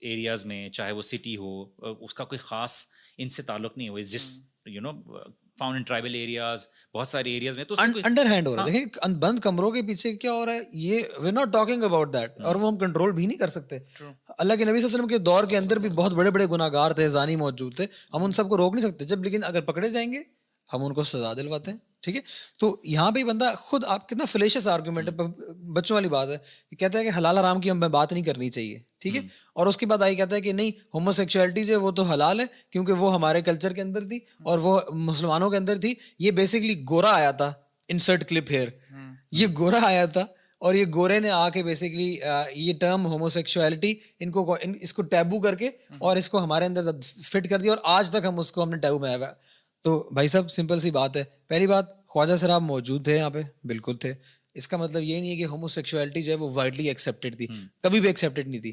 ایریاز 0.00 0.46
میں 0.46 0.68
چاہے 0.68 0.92
وہ 0.92 1.02
سٹی 1.02 1.36
ہو 1.36 1.64
اس 2.00 2.14
کا 2.14 2.24
کوئی 2.24 2.38
خاص 2.38 2.86
ان 3.18 3.28
سے 3.28 3.42
تعلق 3.42 3.78
نہیں 3.78 3.88
ہو 3.88 4.00
جس 4.00 4.40
you 4.66 4.80
know 4.80 4.92
found 5.58 5.76
in 5.76 5.82
tribal 5.82 6.14
areas 6.14 6.66
بہت 6.94 7.08
سارے 7.08 7.30
ایریاز 7.30 7.56
میں 7.56 7.64
تو 7.64 7.74
انڈر 8.04 8.26
ہینڈ 8.30 8.46
ہو 8.46 8.56
رہا 8.56 8.64
ہے۔ 8.64 8.72
دیکھیں 8.72 9.14
بند 9.14 9.38
کمروں 9.38 9.70
کے 9.70 9.82
پیچھے 9.82 10.12
کیا 10.16 10.32
ہو 10.32 10.46
رہا 10.46 10.54
ہے؟ 10.54 10.60
یہ 10.72 11.02
we 11.18 11.30
not 11.30 11.52
talking 11.52 11.82
about 11.82 12.12
that 12.12 12.40
اور 12.40 12.56
وہ 12.56 12.68
ہم 12.72 12.78
کنٹرول 12.78 13.12
بھی 13.12 13.26
نہیں 13.26 13.38
کر 13.38 13.48
سکتے۔ 13.48 13.78
اللہ 14.38 14.52
کے 14.54 14.64
نبی 14.64 14.64
صلی 14.64 14.64
اللہ 14.64 14.76
علیہ 14.76 14.86
وسلم 14.86 15.06
کے 15.06 15.18
دور 15.18 15.44
کے 15.44 15.56
اندر 15.58 15.78
بھی 15.78 15.90
بہت 15.90 16.12
بڑے 16.12 16.30
بڑے 16.30 16.46
گناہ 16.46 16.68
گار 16.72 16.90
تھے 16.90 17.08
زانی 17.08 17.36
موجود 17.36 17.76
تھے۔ 17.76 17.86
ہم 18.14 18.24
ان 18.24 18.32
سب 18.32 18.48
کو 18.48 18.56
روک 18.56 18.74
نہیں 18.74 18.90
سکتے۔ 18.90 19.04
جب 19.04 19.24
لیکن 19.24 19.44
اگر 19.44 19.60
پکڑے 19.60 19.88
جائیں 19.88 20.12
گے 20.12 20.22
ہم 20.72 20.84
ان 20.84 20.94
کو 20.94 21.04
سزا 21.04 21.32
دلواتے 21.32 21.70
ہیں۔ 21.70 21.78
ٹھیک 22.02 22.16
ہے؟ 22.16 22.20
تو 22.58 22.76
یہاں 22.84 23.10
پہ 23.10 23.24
بندہ 23.24 23.52
خود 23.58 23.84
آپ 23.86 24.08
کتنا 24.08 24.24
فلیشس 24.24 24.68
آرگومنٹ 24.68 25.08
ہے 25.08 25.12
بچوں 25.54 25.94
والی 25.94 26.08
بات 26.08 26.28
ہے۔ 26.28 26.36
کہتا 26.76 26.98
ہے 26.98 27.04
کہ 27.04 27.10
حلال 27.16 27.38
حرام 27.38 27.60
کی 27.60 27.70
ہمیں 27.70 27.88
بات 27.88 28.12
نہیں 28.12 28.24
کرنی 28.24 28.50
چاہیے 28.50 28.78
ٹھیک 28.98 29.16
ہے؟ 29.16 29.20
اور 29.54 29.66
اس 29.66 29.76
کے 29.76 29.86
بعد 29.86 30.02
آئی 30.02 30.16
کہتا 30.16 30.36
ہے 30.36 30.40
کہ 30.40 30.52
نہیں 30.52 30.70
ہومو 30.94 31.12
سیکچولیٹی 31.12 31.64
جو 31.64 31.72
ہے 31.72 31.76
وہ 31.76 31.90
تو 31.90 32.02
حلال 32.02 32.40
ہے 32.40 32.44
کیونکہ 32.70 32.92
وہ 32.92 33.14
ہمارے 33.14 33.42
کلچر 33.42 33.72
کے 33.72 33.82
اندر 33.82 34.08
تھی 34.08 34.18
اور 34.44 34.58
وہ 34.58 34.80
مسلمانوں 34.92 35.50
کے 35.50 35.56
اندر 35.56 35.78
تھی۔ 35.78 35.94
یہ 36.18 36.30
بیسکلی 36.30 36.84
گورا 36.90 37.10
آیا 37.10 37.30
تھا۔ 37.30 37.52
انسرٹ 37.88 38.28
کلپ 38.28 38.50
ہیئر 38.50 38.68
یہ 39.32 39.46
گورا 39.58 39.78
آیا 39.82 40.04
تھا 40.04 40.26
اور 40.58 40.74
یہ 40.74 40.84
گورے 40.94 41.18
نے 41.18 41.30
آ 41.30 41.48
کے 41.48 41.62
بیسکلی 41.62 42.18
یہ 42.54 42.74
ٹرم 42.80 43.06
ہومو 43.06 43.28
سیکچولیٹی 43.28 43.94
ان 44.20 44.30
کو 44.30 44.56
اس 44.80 44.94
کو 44.94 45.02
ٹیبو 45.02 45.40
کر 45.40 45.56
کے 45.56 45.70
اور 45.98 46.16
اس 46.16 46.30
کو 46.30 46.42
ہمارے 46.44 46.64
اندر 46.64 47.00
فٹ 47.22 47.48
کر 47.50 47.58
دیا 47.58 47.72
اور 47.72 47.78
آج 47.82 48.10
تک 48.10 48.24
ہم 48.28 48.38
اس 48.38 48.52
کو 48.52 48.62
ہم 48.62 48.70
نے 48.70 48.76
ٹیبو 48.76 48.98
میں 48.98 49.08
آیا 49.08 49.32
تو 49.82 50.08
بھائی 50.12 50.28
صاحب 50.28 50.50
سمپل 50.50 50.80
سی 50.80 50.90
بات 50.90 51.16
ہے۔ 51.16 51.24
پہلی 51.46 51.66
بات 51.66 52.06
خواجہ 52.06 52.36
صاحب 52.36 52.62
موجود 52.62 53.04
تھے 53.04 53.16
یہاں 53.16 53.30
پہ 53.30 53.42
بالکل 53.64 53.96
تھے۔ 53.96 54.12
اس 54.54 54.68
کا 54.68 54.76
مطلب 54.76 55.02
یہ 55.02 55.20
نہیں 55.20 55.30
ہے 55.30 55.36
کہ 55.36 55.44
ہومو 55.44 55.68
سیکچولیٹی 55.68 56.22
جو 56.22 56.32
ہے 56.32 56.36
وہ 56.36 56.50
وائڈلی 56.54 56.88
ایکسیپٹیڈ 56.88 57.36
تھی 57.36 57.46
کبھی 57.82 58.00
بھی 58.00 58.08
ایکسیپٹیڈ 58.08 58.48
نہیں 58.48 58.60
تھی۔ 58.60 58.72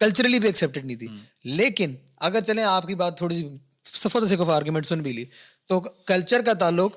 کلچرلی 0.00 0.38
بھی 0.38 0.48
ایکسیپٹیڈ 0.48 0.84
نہیں 0.84 0.96
تھی۔ 0.96 1.06
لیکن 1.44 1.94
اگر 2.16 2.40
چلیں 2.40 2.64
آپ 2.64 2.86
کی 2.86 2.94
بات 2.94 3.18
تھوڑی 3.18 3.34
سی 3.34 3.48
سفر 3.84 4.26
سے 4.26 4.36
آف 4.40 4.48
آرگومنٹ 4.48 4.86
سن 4.86 5.00
بھی 5.00 5.12
لی 5.12 5.24
تو 5.66 5.80
کلچر 5.80 6.42
کا 6.46 6.52
تعلق 6.52 6.96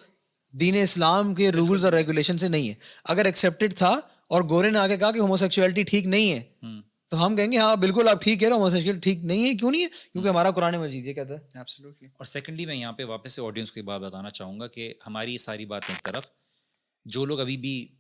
دین 0.52 0.76
اسلام 0.76 1.36
کے 1.36 1.52
رولز 1.52 1.86
اور 1.86 1.94
ریگولیشن 1.94 2.38
سے 2.38 2.48
نہیں 2.48 2.70
ہے۔ 2.70 2.74
اگر 3.04 3.26
ایکسیپٹیڈ 3.26 3.76
تھا 3.76 4.00
اور 4.28 4.42
گورے 4.50 4.70
نے 4.72 4.80
آگے 4.80 4.98
کہا 4.98 5.12
کہ 5.12 5.20
ہومو 5.20 5.38
سیکچولیٹی 5.38 5.84
ٹھیک 5.84 6.06
نہیں 6.06 6.32
ہے 6.32 6.42
تو 7.12 7.26
ہم 7.26 7.36
کہیں 7.36 7.52
گے 7.52 7.58
ہاں 7.58 7.76
بالکل 7.76 8.08
آپ 8.08 8.22
ٹھیک 8.22 8.40
کہہ 8.40 8.48
رہے 8.48 8.56
ہو 8.56 8.62
ہوموسیکشل 8.62 9.00
ٹھیک 9.00 9.26
نہیں 9.26 9.44
ہے، 9.46 9.54
کیوں 9.54 9.72
نہیں 9.72 9.84
ہے؟ 9.84 9.88
کیونکہ 10.14 10.30
ہمارا 10.30 10.52
قرآن 10.52 10.76
مجید 10.76 11.06
یہ 11.06 11.14
کہتا 11.14 11.34
ہے۔ 11.34 11.40
ایبسلیوٹلی 11.54 12.08
اور 12.08 12.26
سیکنڈلی 12.26 12.66
میں 12.66 12.76
یہاں 12.76 12.94
پہ 12.94 13.04
واپس 13.04 13.34
سے 13.34 13.42
آڈینس 13.42 13.72
کو 13.72 13.80
ایک 13.80 13.86
بات 13.86 14.02
بتانا 14.02 14.30
چاہوں 14.30 14.60
گا 14.60 14.68
کہ 14.68 14.94
ہماری 15.08 15.38
ساری 15.38 15.66
باتیں 15.66 15.96
ایک 15.96 16.04
طرف، 16.04 16.26
جو 17.06 17.26
لوگ 17.26 17.40
ابھی 17.40 17.58
بھی 17.58 17.96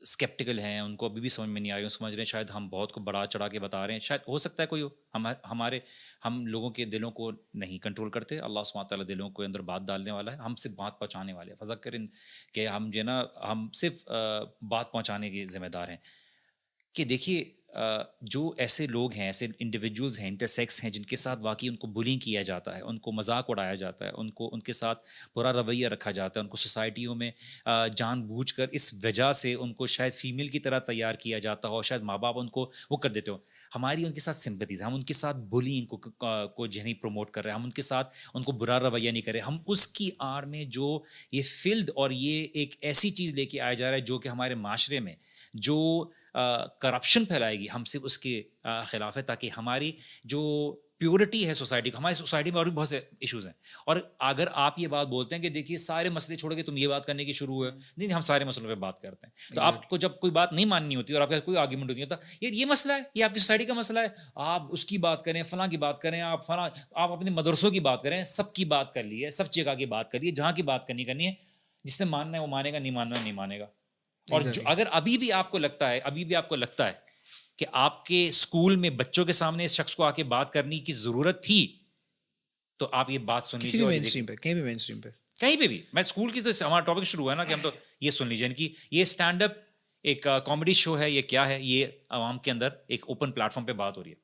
اسکیپٹیکل 0.00 0.58
ہیں، 0.58 0.80
ان 0.80 0.96
کو 0.96 1.06
ابھی 1.06 1.20
بھی 1.20 1.28
سمجھ 1.28 1.48
میں 1.48 1.60
نہیں 1.60 1.72
آ 1.72 1.76
رہی 1.76 1.88
سمجھ 1.88 2.14
رہے 2.14 2.20
ہیں، 2.20 2.24
شاید 2.24 2.50
ہم 2.50 2.68
بہت 2.68 2.92
کو 2.92 3.00
بڑا 3.00 3.26
چڑھا 3.26 3.48
کے 3.48 3.60
بتا 3.60 3.86
رہے 3.86 3.92
ہیں، 3.92 4.00
شاید 4.00 4.20
ہو 4.28 4.38
سکتا 4.38 4.62
ہے 4.62 4.68
کوئی 4.68 4.82
ہم 5.14 5.26
ہمارے 5.26 5.80
ہم 6.24 6.46
لوگوں 6.46 6.70
کے 6.70 6.84
دلوں 6.84 7.10
کو 7.10 7.30
نہیں 7.54 7.78
کنٹرول 7.78 8.10
کرتے، 8.10 8.38
اللہ 8.38 8.62
سمات 8.62 8.88
تعالیٰ 8.88 9.08
دلوں 9.08 9.30
کو 9.30 9.42
اندر 9.42 9.60
بات 9.60 9.82
ڈالنے 9.82 10.10
والا 10.10 10.32
ہے، 10.32 10.36
ہم 10.36 10.54
صرف 10.54 10.72
بات 10.72 10.98
پہنچانے 10.98 11.32
والے 11.32 11.52
ہیں۔ 11.52 11.64
فضا 11.64 11.74
کریں 11.74 12.06
کہ 12.54 12.68
ہم 12.68 12.90
جو 12.90 13.00
ہے 13.00 13.04
نا، 13.04 13.24
ہم 13.50 13.68
صرف 13.74 14.08
بات 14.62 14.92
پہنچانے 14.92 15.30
کے 15.30 15.46
ذمہ 15.46 15.66
دار 15.66 15.88
ہیں۔ 15.88 15.96
کہ 16.94 17.04
دیکھیے 17.04 17.44
جو 18.22 18.52
ایسے 18.58 18.86
لوگ 18.86 19.12
ہیں، 19.12 19.26
ایسے 19.26 19.46
انڈیویجولز 19.58 20.18
ہیں 20.20 20.28
انٹرسیکس 20.28 20.82
ہیں، 20.84 20.90
جن 20.90 21.02
کے 21.02 21.16
ساتھ 21.16 21.40
واقعی 21.42 21.68
ان 21.68 21.76
کو 21.76 21.86
بلنگ 21.92 22.18
کیا 22.18 22.42
جاتا 22.42 22.76
ہے، 22.76 22.80
ان 22.80 22.98
کو 22.98 23.12
مذاق 23.12 23.50
اڑایا 23.50 23.74
جاتا 23.74 24.04
ہے، 24.06 24.10
ان 24.10 24.30
کو، 24.30 24.48
ان 24.52 24.60
کے 24.60 24.72
ساتھ 24.72 25.02
برا 25.36 25.52
رویہ 25.52 25.88
رکھا 25.88 26.10
جاتا 26.10 26.40
ہے، 26.40 26.42
ان 26.42 26.48
کو 26.48 26.56
سوسائٹیوں 26.56 27.14
میں 27.14 27.30
جان 27.96 28.22
بوجھ 28.26 28.54
کر 28.54 28.68
اس 28.72 28.92
وجہ 29.04 29.30
سے 29.32 29.54
ان 29.54 29.72
کو 29.74 29.86
شاید 29.86 30.12
فیمیل 30.12 30.48
کی 30.48 30.58
طرح 30.58 30.78
تیار 30.78 31.14
کیا 31.14 31.38
جاتا 31.38 31.68
ہو، 31.68 31.82
شاید 31.82 32.02
ماں 32.02 32.18
باپ 32.18 32.38
ان 32.38 32.48
کو 32.48 32.70
وہ 32.90 32.96
کر 32.96 33.10
دیتے 33.10 33.30
ہو 33.30 33.36
ہماری 33.74 34.04
ان 34.04 34.12
کے 34.12 34.20
ساتھ 34.20 34.36
سمپتیز 34.36 34.82
ہم 34.82 34.94
ان 34.94 35.02
کے 35.02 35.14
ساتھ 35.14 35.36
بلینگ 35.50 35.86
کو 35.86 35.96
کو 36.46 36.66
جہنی 36.66 36.94
پروموٹ 36.94 37.30
کر 37.30 37.44
رہے 37.44 37.50
ہیں 37.50 37.58
ہم 37.58 37.64
ان 37.64 37.70
کے 37.70 37.82
ساتھ 37.82 38.14
ان 38.34 38.42
کو 38.42 38.52
برا 38.52 38.78
رویہ 38.80 39.10
نہیں 39.10 39.22
کر 39.22 39.32
رہے۔ 39.32 39.40
ہم 39.40 39.58
اس 39.66 39.86
کی 39.88 40.10
آڑ 40.18 40.44
میں 40.46 40.64
جو 40.64 40.98
یہ 41.32 41.42
فیلڈ 41.44 41.90
اور 41.94 42.10
یہ 42.10 42.46
ایک 42.54 42.74
ایسی 42.80 43.10
چیز 43.10 43.32
لے 43.34 43.44
کے 43.46 43.60
آیا 43.60 43.72
جا 43.72 43.86
رہا 43.86 43.96
ہے 43.96 44.00
جو 44.02 44.18
کہ 44.18 44.28
ہمارے 44.28 44.54
معاشرے 44.54 45.00
میں، 45.00 45.14
جو 45.54 45.78
کرپشن 46.78 47.24
پھیلائے 47.24 47.58
گی۔ 47.58 47.66
ہم 47.74 47.84
صرف 47.84 48.02
اس 48.04 48.18
کے 48.18 48.42
خلاف 48.84 49.16
ہے 49.16 49.22
تاکہ 49.22 49.50
ہماری 49.56 49.92
جو 50.24 50.76
پیورٹی 50.98 51.48
ہے 51.48 51.54
سوسائٹی 51.54 51.90
کا 51.90 51.98
ہماری 51.98 52.14
سوسائٹی 52.14 52.50
میں 52.50 52.58
اور 52.58 52.66
بھی 52.66 52.72
بہت 52.72 52.88
سے 52.88 53.00
ایشوز 53.20 53.46
ہیں۔ 53.46 53.54
اور 53.86 53.96
اگر 54.18 54.48
آپ 54.52 54.78
یہ 54.78 54.86
بات 54.88 55.06
بولتے 55.06 55.34
ہیں 55.34 55.42
کہ 55.42 55.48
دیکھیے 55.48 55.76
سارے 55.76 56.08
مسئلے 56.08 56.36
چھوڑ 56.36 56.54
کے 56.54 56.62
تم 56.62 56.76
یہ 56.76 56.88
بات 56.88 57.06
کرنے 57.06 57.24
کی 57.24 57.32
شروع 57.32 57.54
ہوئے، 57.54 57.70
نہیں 57.70 57.82
نہیں، 57.96 58.14
ہم 58.14 58.20
سارے 58.20 58.44
مسئلوں 58.44 58.68
پہ 58.68 58.74
بات 58.74 59.02
کرتے 59.02 59.26
ہیں۔ 59.26 59.54
تو 59.54 59.60
آپ 59.60 59.88
کو 59.88 59.96
جب 59.96 60.20
کوئی 60.20 60.30
بات 60.30 60.52
نہیں 60.52 60.64
ماننی 60.64 60.96
ہوتی 60.96 61.12
اور 61.12 61.22
آپ 61.22 61.30
کا 61.30 61.40
کوئی 61.40 61.56
آرگیومنٹ 61.56 61.90
ہوتی 61.90 62.02
ہوتا 62.02 62.16
یہ 62.40 62.48
یہ 62.48 62.66
مسئلہ 62.66 62.92
ہے، 62.92 62.98
یہ 63.14 63.24
آپ 63.24 63.32
کی 63.32 63.38
سوسائٹی 63.38 63.64
کا 63.64 63.74
مسئلہ 63.74 63.98
ہے۔ 63.98 64.06
آپ 64.34 64.62
اس 64.70 64.84
کی 64.84 64.98
بات 64.98 65.24
کریں، 65.24 65.42
فلاں 65.42 65.66
کی 65.66 65.76
بات 65.76 65.98
کریں، 65.98 66.20
آپ 66.20 66.46
فلاں، 66.46 66.68
آپ 66.92 67.12
اپنے 67.12 67.30
مدرسوں 67.30 67.70
کی 67.70 67.80
بات 67.80 68.02
کریں، 68.02 68.24
سب 68.24 68.52
کی 68.52 68.64
بات 68.64 68.94
کر 68.94 69.02
لیے 69.02 69.30
سب 69.30 69.50
جگہ 69.50 69.74
کی 69.74 69.86
بات 69.86 70.10
کریے 70.10 70.30
جہاں 70.30 70.52
کی 70.52 70.62
بات 70.62 70.86
کرنی 70.86 71.04
کرنی 71.04 71.26
ہے، 71.26 71.32
جس 71.84 72.00
نے 72.00 72.06
ماننا 72.06 72.38
ہے 72.38 72.42
وہ 72.42 72.46
مانے 72.46 72.72
گا، 72.72 72.78
نہیں 72.78 72.92
ماننا 72.92 73.18
ہے 73.18 73.22
نہیں 73.22 73.32
مانے 73.32 73.58
گا۔ 73.58 73.66
اور 74.30 74.40
جو 74.40 74.62
اگر 74.64 74.86
ابھی 74.90 75.18
بھی 75.18 75.32
آپ 75.32 75.50
کو 75.50 75.58
لگتا 75.58 75.90
ہے 75.90 75.98
ابھی 75.98 76.24
بھی 76.24 76.36
آپ 76.36 76.48
کو 76.48 76.56
لگتا 76.56 76.86
ہے 76.86 76.92
کہ 77.56 77.66
آپ 77.72 78.04
کے 78.04 78.28
اسکول 78.28 78.76
میں 78.76 78.90
بچوں 78.90 79.24
کے 79.24 79.32
سامنے 79.32 79.64
اس 79.64 79.72
شخص 79.74 79.96
کو 79.96 80.04
آ 80.04 80.10
کے 80.10 80.24
بات 80.24 80.52
کرنے 80.52 80.78
کی 80.78 80.92
ضرورت 80.92 81.44
تھی 81.44 81.78
تو 82.78 82.88
آپ 82.92 83.10
یہ 83.10 83.18
بات 83.18 83.46
سن 83.46 83.58
لیجیے 83.58 83.78
کہیں 84.36 84.54
بھی 84.54 84.62
مین 84.62 84.74
اسٹریم 84.74 85.00
پہ۔ 85.00 85.08
کہیں 85.40 85.56
پہ 85.56 85.66
بھی۔ 85.66 85.82
میں 85.92 86.00
اسکول 86.00 86.30
کی 86.30 86.40
تو 86.40 86.66
ہمارا 86.66 86.80
ٹاپک 86.80 87.04
شروع 87.04 87.24
ہوا 87.24 87.32
ہے 87.32 87.36
نا 87.36 87.44
کہ 87.44 87.52
ہم 87.52 87.60
تو 87.62 87.70
یہ 88.00 88.10
سن 88.10 88.26
لیجیے 88.28 88.46
ان 88.46 88.54
کی 88.54 88.74
یہ 88.90 89.02
اسٹینڈ 89.02 89.42
اپ 89.42 89.52
ایک 90.02 90.26
کامیڈی 90.44 90.72
شو 90.72 90.98
ہے 90.98 91.10
یہ 91.10 91.22
کیا 91.22 91.48
ہے؟ 91.48 91.58
یہ 91.62 91.86
عوام 92.10 92.38
کے 92.38 92.50
اندر 92.50 92.68
ایک 92.88 93.04
اوپن 93.08 93.32
پلیٹ 93.32 93.52
فارم 93.52 93.66
پہ 93.66 93.72
بات 93.72 93.96
ہو 93.96 94.04
رہی 94.04 94.12
ہے۔ 94.12 94.22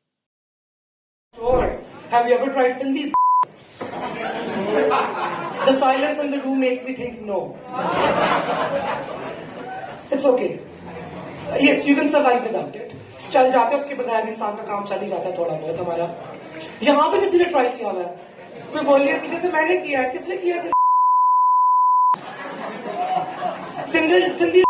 Have 10.10 10.22
you 10.22 10.30
ever 10.30 10.38
tried 10.38 10.60
Sindhi? 11.78 11.96
The 11.96 12.08
silence 12.08 12.46
in 12.46 12.52
the 12.52 12.98
چل 13.30 13.50
جاتا 13.50 13.70
ہے 13.70 13.76
اس 13.76 13.84
کے 13.88 13.94
بغیر 13.94 14.26
انسان 14.28 14.56
کا 14.56 14.62
کام 14.66 14.84
چل 14.86 15.02
ہی 15.02 15.06
جاتا 15.08 15.28
ہے 15.28 15.32
تھوڑا 15.34 15.54
بہت 15.54 15.80
ہمارا 15.80 16.06
یہاں 16.80 17.08
پہ 17.12 17.18
کسی 17.24 17.38
نے 17.38 17.44
ٹرائی 17.44 17.68
کیا 17.76 17.88
ہوا 17.88 18.00
ہے 18.00 18.14
کوئی 18.72 18.84
بول 18.84 18.84
بولیے 18.84 19.18
پیچھے 19.22 19.38
سے 19.42 19.48
میں 19.52 19.64
نے 19.68 19.76
کیا 19.86 20.02
ہے 20.02 20.10
کس 20.14 20.28
نے 20.28 20.36
کیا 20.36 20.54
سنگل 23.92 24.32
سندھی 24.38 24.62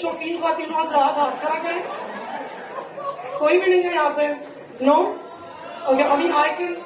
شوقین 0.00 0.40
خواتین 0.40 0.74
حضرات 0.74 1.18
ہاتھ 1.18 1.40
کھڑا 1.40 1.58
کریں 1.62 1.82
کوئی 3.38 3.60
بھی 3.60 3.70
نہیں 3.70 3.82
ہے 3.82 3.94
یہاں 3.94 4.10
پہ 4.16 4.32
نو 4.80 5.02
Okay, 5.84 6.04
I 6.04 6.16
mean, 6.16 6.30
I 6.32 6.54
can. 6.54 6.76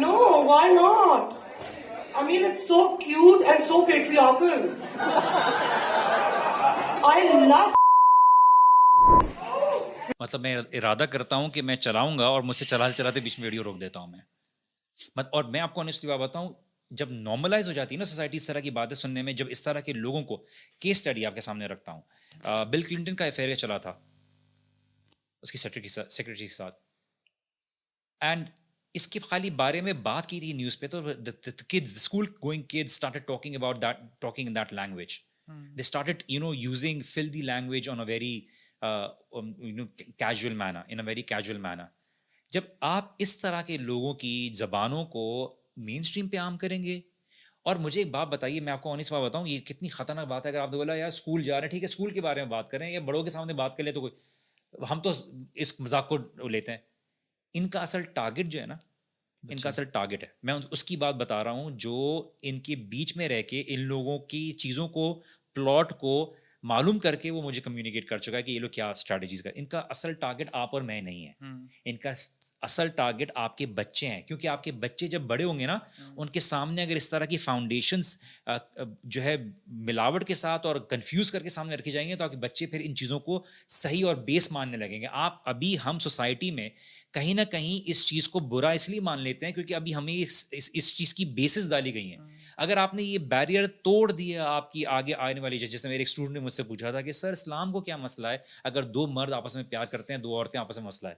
No, 0.00 0.40
why 0.40 0.68
not? 0.72 1.34
I 2.14 2.22
mean, 2.22 2.44
it's 2.44 2.66
so 2.66 2.96
cute 2.96 3.42
and 3.44 3.62
so 3.62 3.84
patriarchal. 3.84 4.62
مطلب 10.20 10.40
میں 10.40 10.56
ارادہ 10.72 11.04
کرتا 11.10 11.36
ہوں 11.36 11.48
کہ 11.48 11.62
میں 11.62 11.76
چلاؤں 11.76 12.18
گا 12.18 12.26
اور 12.26 12.42
مجھ 12.42 12.56
سے 12.56 12.64
چلاتے 12.64 12.94
چلاتے 12.94 13.20
بیچ 13.20 13.38
میں 13.38 13.46
ویڈیو 13.46 13.64
روک 13.64 13.80
دیتا 13.80 14.00
ہوں 14.00 14.06
میں۔ 14.06 14.20
اور 15.32 15.44
میں 15.44 15.60
آپ 15.60 15.74
کو 15.74 15.80
انیسٹلی 15.80 16.10
بات 16.10 16.20
بتاؤں، 16.20 16.52
جب 16.90 17.10
نارملائز 17.10 17.68
ہو 17.68 17.72
جاتی 17.72 17.94
ہے 17.94 17.98
نا 17.98 18.04
سوسائٹی 18.04 18.36
اس 18.36 18.46
طرح 18.46 18.60
کی 18.60 18.70
باتیں 18.70 18.94
سننے 18.94 19.22
میں، 19.22 19.32
جب 19.32 19.46
اس 19.50 19.62
طرح 19.62 19.80
کے 19.80 19.92
لوگوں 19.92 20.22
کو 20.22 20.36
کیس 20.80 20.96
اسٹڈی 20.96 21.26
آپ 21.26 21.34
کے 21.34 21.40
سامنے 21.40 21.66
رکھتا 21.66 21.92
ہوں۔ 21.92 22.02
بل 22.64 22.82
کلنٹن 22.82 23.16
کا 23.16 23.24
افیئر 23.24 23.54
چلا 23.54 23.78
تھا، 23.78 23.92
اس 25.42 25.52
کی 25.52 25.58
سیکرٹری 25.58 25.88
سیکرٹری 25.88 26.46
کے 26.46 26.54
ساتھ۔ 26.54 26.76
اینڈ 28.20 28.50
اس 28.94 29.08
کے 29.08 29.20
خالی 29.20 29.50
بارے 29.50 29.80
میں 29.80 29.92
بات 29.92 30.26
کی 30.26 30.40
تھی 30.40 30.52
نیوز 30.52 30.78
پہ، 30.80 30.86
تو 30.86 31.00
school 31.72 32.26
going 32.44 32.62
talking 33.26 33.54
about 33.54 33.82
that 33.82 33.96
talking 34.20 34.48
in 34.48 34.56
that 34.56 34.72
language 34.72 35.18
they 35.48 35.80
started 35.80 36.22
you 36.28 36.40
know 36.40 36.54
using 36.54 37.00
full 37.04 37.32
the 37.34 37.40
language 37.42 37.88
on 37.88 38.00
a 38.00 38.06
very 38.06 38.40
casual 40.18 40.54
manner 40.54 40.82
in 40.88 41.00
a 41.00 41.06
very 41.06 41.22
casual 41.22 41.58
manner 41.58 41.86
جب 42.52 42.62
آپ 42.80 43.14
اس 43.18 43.36
طرح 43.38 43.62
کے 43.62 43.76
لوگوں 43.78 44.14
کی 44.14 44.50
زبانوں 44.54 45.04
کو 45.04 45.24
مین 45.76 46.00
اسٹریم 46.00 46.28
پہ 46.28 46.38
عام 46.38 46.56
کریں 46.58 46.82
گے، 46.82 47.00
اور 47.62 47.76
مجھے 47.76 48.00
ایک 48.00 48.10
بات 48.10 48.28
بتائیے، 48.28 48.60
میں 48.60 48.72
آپ 48.72 48.82
کو 48.82 48.92
آنیس 48.92 49.12
بات 49.12 49.22
بتاؤں، 49.22 49.48
یہ 49.48 49.60
کتنی 49.60 49.88
خطرناک 49.88 50.26
بات 50.28 50.46
ہے۔ 50.46 50.50
اگر 50.50 50.60
آپ 50.60 50.70
نے 50.70 50.76
بولا، 50.76 50.94
یار 50.94 51.06
اسکول 51.06 51.42
جا 51.42 51.54
رہے 51.54 51.66
ہیں، 51.66 51.70
ٹھیک 51.70 51.82
ہے 51.82 51.86
اسکول 51.86 52.10
کے 52.10 52.20
بارے 52.20 52.42
میں 52.42 52.50
بات 52.50 52.70
کریں، 52.70 52.90
یا 52.90 53.00
بڑوں 53.00 53.22
کے 53.24 53.30
سامنے 53.30 53.52
بات 53.54 53.76
کر 53.76 53.84
لیں 53.84 53.92
تو 53.92 54.00
کوئی 54.00 54.84
ہم 54.90 55.00
تو 55.00 55.12
اس 55.54 55.80
مذاق 55.80 56.08
کو 56.08 56.48
لیتے 56.48 56.72
ہیں۔ 56.72 56.78
ان 57.54 57.68
کا 57.68 57.80
اصل 57.80 58.02
ٹارگیٹ 58.14 58.46
جو 58.46 58.60
ہے 58.60 58.66
نا 58.66 58.76
ان 59.42 59.56
کا 59.56 59.68
اصل 59.68 59.84
ٹارگیٹ 59.84 60.22
ہے۔ 60.22 60.28
میں 60.42 60.54
اس 60.70 60.84
کی 60.84 60.96
بات 60.96 61.14
بتا 61.14 61.44
رہا 61.44 61.50
ہوں 61.50 61.70
جو 61.70 61.96
ان 62.42 62.60
کے 62.60 62.76
بیچ 62.76 63.16
میں 63.16 63.28
رہ 63.28 63.42
کے 63.42 63.62
ان 63.66 63.80
لوگوں 63.80 64.18
کی 64.18 64.52
چیزوں 64.52 64.88
کو 64.88 65.22
پلاٹ 65.54 65.98
کو 66.00 66.34
معلوم 66.62 66.98
کر 66.98 67.14
کے 67.14 67.30
وہ 67.30 67.42
مجھے 67.42 67.60
کمیونیکیٹ 67.60 68.06
کر 68.06 68.18
چکا 68.18 68.36
ہے 68.36 68.42
کہ 68.42 68.50
یہ 68.50 68.58
لوگ 68.60 68.70
کیا 68.70 68.90
اسٹریٹجیز 68.90 69.42
کا 69.42 69.50
ان 69.54 69.64
کا 69.64 69.78
اصل 69.78 70.12
ٹارگیٹ 70.12 70.48
آپ 70.52 70.68
اور 70.72 70.82
میں 70.82 71.02
نہیں 71.02 71.26
ہے۔ 71.26 71.32
ان 71.84 71.96
کا 71.96 72.10
اصل 72.62 72.88
ٹارگیٹ 72.88 73.30
آپ 73.34 73.56
کے 73.56 73.66
بچے 73.66 74.06
ہیں۔ 74.06 74.22
کیونکہ 74.22 74.48
آپ 74.48 74.62
کے 74.62 74.72
بچے 74.72 75.06
جب 75.06 75.20
بڑے 75.20 75.44
ہوں 75.44 75.58
گے 75.58 75.66
نا 75.66 75.78
ان 76.16 76.28
کے 76.28 76.40
سامنے 76.40 76.82
اگر 76.82 76.96
اس 76.96 77.10
طرح 77.10 77.24
کی 77.24 77.36
فاؤنڈیشنس 77.36 78.18
جو 79.04 79.22
ہے 79.22 79.36
ملاوٹ 79.66 80.26
کے 80.26 80.34
ساتھ 80.34 80.66
اور 80.66 80.76
کنفیوز 80.76 81.32
کر 81.32 81.42
کے 81.42 81.48
سامنے 81.48 81.76
رکھے 81.76 81.90
جائیں 81.90 82.08
گے 82.08 82.16
تو 82.16 82.24
آپ 82.24 82.30
کے 82.30 82.36
بچے 82.36 82.66
پھر 82.66 82.80
ان 82.84 82.94
چیزوں 82.94 83.20
کو 83.20 83.44
صحیح 83.68 84.06
اور 84.06 84.16
بیس 84.16 84.52
ماننے 84.52 84.76
لگیں 84.76 85.00
گے۔ 85.00 85.06
آپ 85.10 85.48
ابھی 85.48 85.76
ہم 85.84 85.98
سوسائٹی 85.98 86.50
میں 86.50 86.68
کہیں 87.16 87.34
نہ 87.34 87.40
کہیں 87.50 87.90
اس 87.90 88.06
چیز 88.08 88.28
کو 88.28 88.38
برا 88.40 88.70
اس 88.70 88.88
لیے 88.88 89.00
مان 89.00 89.20
لیتے 89.20 89.46
ہیں 89.46 89.52
کیونکہ 89.52 89.74
ابھی 89.74 89.94
ہمیں 89.94 90.14
اس 90.14 90.44
اس 90.52 90.96
چیز 90.96 91.14
کی 91.14 91.24
بیسز 91.24 91.70
ڈالی 91.70 91.94
گئی 91.94 92.10
ہیں۔ 92.10 92.18
اگر 92.56 92.76
آپ 92.76 92.94
نے 92.94 93.02
یہ 93.02 93.18
بیریئر 93.18 93.66
توڑ 93.66 94.12
دیا 94.12 94.44
آپ 94.44 94.72
کی 94.72 94.86
آگے 94.86 95.14
آنے 95.14 95.40
والی 95.40 95.58
جیسے 95.58 95.88
میرے 95.88 95.98
ایک 95.98 96.08
اسٹوڈنٹ 96.08 96.34
نے 96.34 96.40
مجھ 96.40 96.52
سے 96.52 96.62
پوچھا 96.62 96.90
تھا 96.90 97.00
کہ 97.00 97.12
سر 97.12 97.32
اسلام 97.32 97.72
کو 97.72 97.80
کیا 97.80 97.96
مسئلہ 97.96 98.26
ہے؟ 98.26 98.36
اگر 98.64 98.82
دو 98.82 99.06
مرد 99.06 99.32
آپس 99.32 99.56
میں 99.56 99.64
پیار 99.64 99.86
کرتے 99.86 100.12
ہیں 100.12 100.20
دو 100.20 100.36
عورتیں 100.36 100.60
آپس 100.60 100.78
میں 100.78 100.86
مسئلہ 100.86 101.10
ہے۔ 101.10 101.14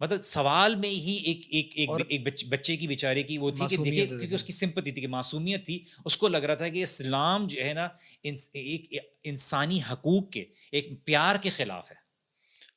مطلب 0.00 0.20
سوال 0.20 0.74
میں 0.74 0.90
ہی 0.90 1.14
ایک 1.24 1.40
ایک 1.50 1.90
ایک 2.08 2.48
بچے 2.48 2.76
کی 2.76 2.88
بیچارے 2.88 3.22
کی 3.22 3.38
وہ 3.38 3.50
تھی 3.50 3.66
کہ 3.68 3.76
دیکھیے 3.84 4.06
کیونکہ 4.06 4.34
اس 4.34 4.44
کی 4.44 4.52
سمپتی 4.52 4.90
تھی 4.90 5.00
کہ 5.00 5.08
معصومیت 5.08 5.64
تھی۔ 5.64 5.84
اس 6.04 6.16
کو 6.16 6.28
لگ 6.28 6.36
رہا 6.36 6.54
تھا 6.54 6.68
کہ 6.68 6.82
اسلام 6.82 7.46
جو 7.46 7.64
ہے 7.64 7.72
نا 7.72 7.88
ایک 8.22 8.94
انسانی 9.24 9.80
حقوق 9.92 10.30
کے 10.30 10.44
ایک 10.72 11.04
پیار 11.04 11.34
کے 11.34 11.48
خلاف 11.48 11.90
ہے۔ 11.90 11.99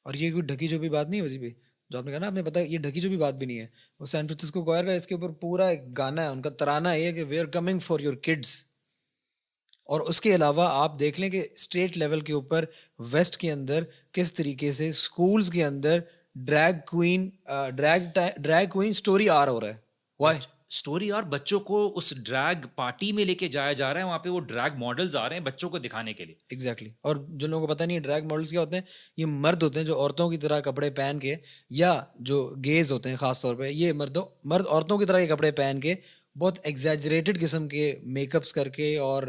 اور 0.03 0.13
یہ 0.13 0.31
کوئی 0.31 0.41
ڈھکی 0.41 0.67
جو 0.67 0.79
بھی 0.79 0.89
بات 0.89 1.09
نہیں 1.09 1.21
ہے 1.21 1.37
بھی 1.37 1.53
جو 1.89 1.97
آپ 1.97 2.05
نے 2.05 2.11
کہا 2.11 2.19
نا، 2.19 2.27
آپ 2.27 2.33
نے 2.33 2.43
پتا 2.43 2.59
یہ 2.59 2.77
ڈھکی 2.77 2.99
جو 2.99 3.09
بھی 3.09 3.17
بات 3.17 3.35
بھی 3.35 3.45
نہیں 3.45 3.59
ہے۔ 3.59 3.67
وہ 3.99 4.05
سین 4.05 4.27
فرانسسکو 4.27 4.61
گوئر 4.61 4.85
کا 4.85 4.93
اس 4.93 5.07
کے 5.07 5.15
اوپر 5.15 5.29
پورا 5.41 5.67
ایک 5.67 5.81
گانا 5.97 6.21
ہے، 6.21 6.27
ان 6.27 6.41
کا 6.41 6.49
ترانہ 6.49 6.89
یہ 6.89 7.05
ہے 7.05 7.13
کہ 7.13 7.23
we 7.23 7.39
are 7.39 7.45
coming 7.45 7.79
for 7.79 7.99
your 7.99 8.13
kids 8.13 8.63
اور 9.87 9.99
اس 9.99 10.21
کے 10.21 10.35
علاوہ 10.35 10.67
آپ 10.71 10.99
دیکھ 10.99 11.19
لیں 11.21 11.29
کہ 11.29 11.45
اسٹیٹ 11.51 11.97
لیول 11.97 12.21
کے 12.21 12.33
اوپر 12.33 12.65
ویسٹ 13.11 13.37
کے 13.37 13.51
اندر 13.51 13.83
کس 14.11 14.33
طریقے 14.33 14.71
سے 14.71 14.87
اسکولس 14.87 15.49
کے 15.49 15.63
اندر 15.65 15.99
drag 16.35 16.75
queen 16.87 17.29
drag 17.75 18.19
drag 18.37 18.69
queen 18.69 18.89
story 18.89 19.29
آ 19.29 19.43
رہا 19.45 19.51
ہو 19.51 19.61
رہا 19.61 19.67
ہے۔ 19.67 19.77
وائی 20.19 20.37
اسٹوری 20.73 21.09
اور 21.11 21.23
بچوں 21.23 21.59
کو 21.59 21.79
اس 21.97 22.13
ڈریگ 22.25 22.65
پارٹی 22.75 23.11
میں 23.11 23.25
لے 23.25 23.35
کے 23.35 23.47
جایا 23.47 23.71
جا 23.71 23.93
رہا 23.93 23.99
ہے، 23.99 24.05
وہاں 24.05 24.19
پہ 24.19 24.29
وہ 24.29 24.39
ڈریگ 24.41 24.77
ماڈلز 24.77 25.15
آ 25.15 25.27
رہے 25.29 25.37
ہیں 25.37 25.43
بچوں 25.43 25.69
کو 25.69 25.77
دکھانے 25.79 26.13
کے 26.13 26.25
لیے۔ 26.25 26.35
ایگزیکٹلی 26.49 26.89
اور 27.01 27.15
جو 27.29 27.47
لوگوں 27.47 27.67
کو 27.67 27.73
پتہ 27.73 27.83
نہیں 27.83 27.99
ڈریگ 27.99 28.25
ماڈلس 28.25 28.51
کیا 28.51 28.61
ہوتے 28.61 28.75
ہیں، 28.75 28.83
یہ 29.17 29.25
مرد 29.25 29.63
ہوتے 29.63 29.79
ہیں 29.79 29.85
جو 29.87 29.99
عورتوں 29.99 30.29
کی 30.29 30.37
طرح 30.37 30.59
کپڑے 30.59 30.89
پہن 30.89 31.19
کے، 31.19 31.35
یا 31.71 31.93
جو 32.19 32.43
گیز 32.65 32.91
ہوتے 32.91 33.09
ہیں 33.09 33.15
خاص 33.15 33.41
طور 33.41 33.55
پہ، 33.55 33.67
یہ 33.67 33.93
مردوں، 33.93 34.23
مرد 34.43 34.67
عورتوں 34.67 34.97
کی 34.97 35.05
طرح 35.05 35.19
کے 35.19 35.27
کپڑے 35.27 35.51
پہن 35.51 35.79
کے 35.79 35.95
بہت 36.35 36.59
ایگزیجریٹڈ 36.63 37.39
قسم 37.41 37.67
کے 37.67 37.93
میک 38.03 38.35
اپس 38.35 38.53
کر 38.53 38.69
کے 38.69 38.97
اور 38.99 39.23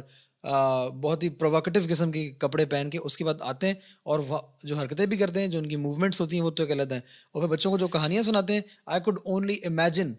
بہت 1.02 1.22
ہی 1.22 1.28
پرووکیٹو 1.40 1.80
قسم 1.90 2.10
کے 2.12 2.30
کپڑے 2.38 2.64
پہن 2.66 2.90
کے 2.90 2.98
اس 2.98 3.16
کے 3.16 3.24
بعد 3.24 3.42
آتے 3.42 3.66
ہیں 3.66 3.74
اور 4.02 4.20
جو 4.64 4.76
حرکتیں 4.76 5.06
بھی 5.06 5.16
کرتے 5.16 5.40
ہیں، 5.40 5.48
جو 5.48 5.58
ان 5.58 5.68
کی 5.68 5.76
موومنٹس 5.76 6.20
ہوتی 6.20 6.36
ہیں، 6.36 6.44
وہ 6.44 6.50
تو 6.50 6.62
ایک 6.62 6.72
الگ 6.72 6.92
ہیں۔ 6.92 7.00
اور 7.32 7.42
پھر 7.42 7.50
بچوں 7.50 7.70
کو 7.70 7.78
جو 7.78 7.88
کہانیاں 7.88 8.22
سناتے 8.22 8.54
ہیں 8.54 8.60
آئی 8.86 9.00
کوڈ 9.00 9.18
اونلی 9.24 9.58
امیجن 9.66 10.12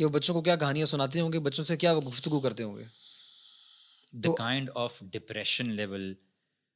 کہ 0.00 0.04
وہ 0.04 0.10
بچوں 0.10 0.34
کو 0.34 0.40
کیا 0.42 0.54
کہانیاں 0.56 0.86
سناتے 0.86 1.20
ہوں 1.20 1.32
گے؟ 1.32 1.38
بچوں 1.38 1.64
سے 1.64 1.76
کیا 1.76 1.92
وہ 1.92 2.00
گفتگو 2.00 2.40
کرتے 2.40 2.62
ہوں 2.62 2.76
گے؟ 2.76 2.84
The 4.12 4.34
kind 4.38 4.70
of 4.74 5.00
depression 5.02 5.72
level 5.72 6.14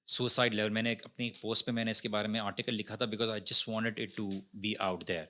suicide 0.06 0.54
level 0.54 0.70
میں 0.70 0.82
نے 0.82 0.92
اپنی 0.92 1.30
پوسٹ 1.30 1.66
پہ 1.66 1.72
میں 1.72 1.84
نے 1.84 1.90
اس 1.90 2.02
کے 2.02 2.08
بارے 2.08 2.28
میں 2.28 2.40
آرٹیکل 2.40 2.74
لکھا 2.74 2.96
تھا 2.96 3.04
because 3.04 3.30
I 3.30 3.40
just 3.40 3.68
want 3.68 4.00
it 4.00 4.16
to 4.16 4.28
be 4.54 4.74
out 4.78 5.08
there 5.08 5.24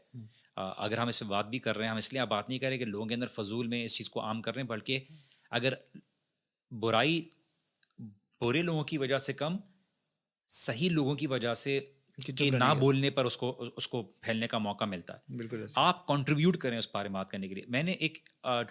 اگر 0.56 0.98
ہم 0.98 1.08
اس 1.08 1.20
پہ 1.20 1.24
بات 1.24 1.46
بھی 1.46 1.58
کر 1.58 1.76
رہے 1.76 1.84
ہیں 1.84 1.90
ہم 1.90 1.96
اس 1.96 2.12
لیے 2.12 2.20
آپ 2.20 2.28
بات 2.28 2.48
نہیں 2.48 2.58
کر 2.58 2.68
رہے 2.68 2.78
کہ 2.78 2.84
لوگوں 2.84 3.06
کے 3.06 3.14
اندر 3.14 3.26
فضول 3.26 3.66
میں 3.66 3.84
اس 3.84 3.96
چیز 3.96 4.10
کو 4.10 4.20
عام 4.20 4.42
کر 4.42 4.54
رہے 4.54 4.62
ہیں 4.62 4.68
بلکہ 4.68 5.00
اگر 5.50 5.74
برائی 6.70 7.28
برے 8.40 8.62
لوگوں 8.62 8.84
کی 8.84 8.98
وجہ 8.98 9.18
سے 9.18 9.32
کم 9.32 9.56
صحیح 10.48 10.90
لوگوں 10.90 11.14
کی 11.14 11.26
وجہ 11.26 11.54
سے 11.54 11.80
کہ 12.36 12.50
نہ 12.50 12.74
بولنے 12.80 13.10
پر 13.10 13.24
اس 13.24 13.36
کو 13.36 13.64
اس 13.76 13.88
کو 13.88 14.02
پھیلنے 14.02 14.46
کا 14.46 14.58
موقع 14.58 14.84
ملتا 14.84 15.14
ہے۔ 15.14 15.36
بالکل 15.36 15.66
آپ 15.74 16.06
کنٹریبیوٹ 16.06 16.56
کریں 16.56 16.78
اس 16.78 16.88
بارے 16.94 17.08
میں 17.08 17.14
بات 17.14 17.30
کرنے 17.30 17.48
کے 17.48 17.54
لیے۔ 17.54 17.64
میں 17.68 17.82
نے 17.82 17.92
ایک 17.92 18.18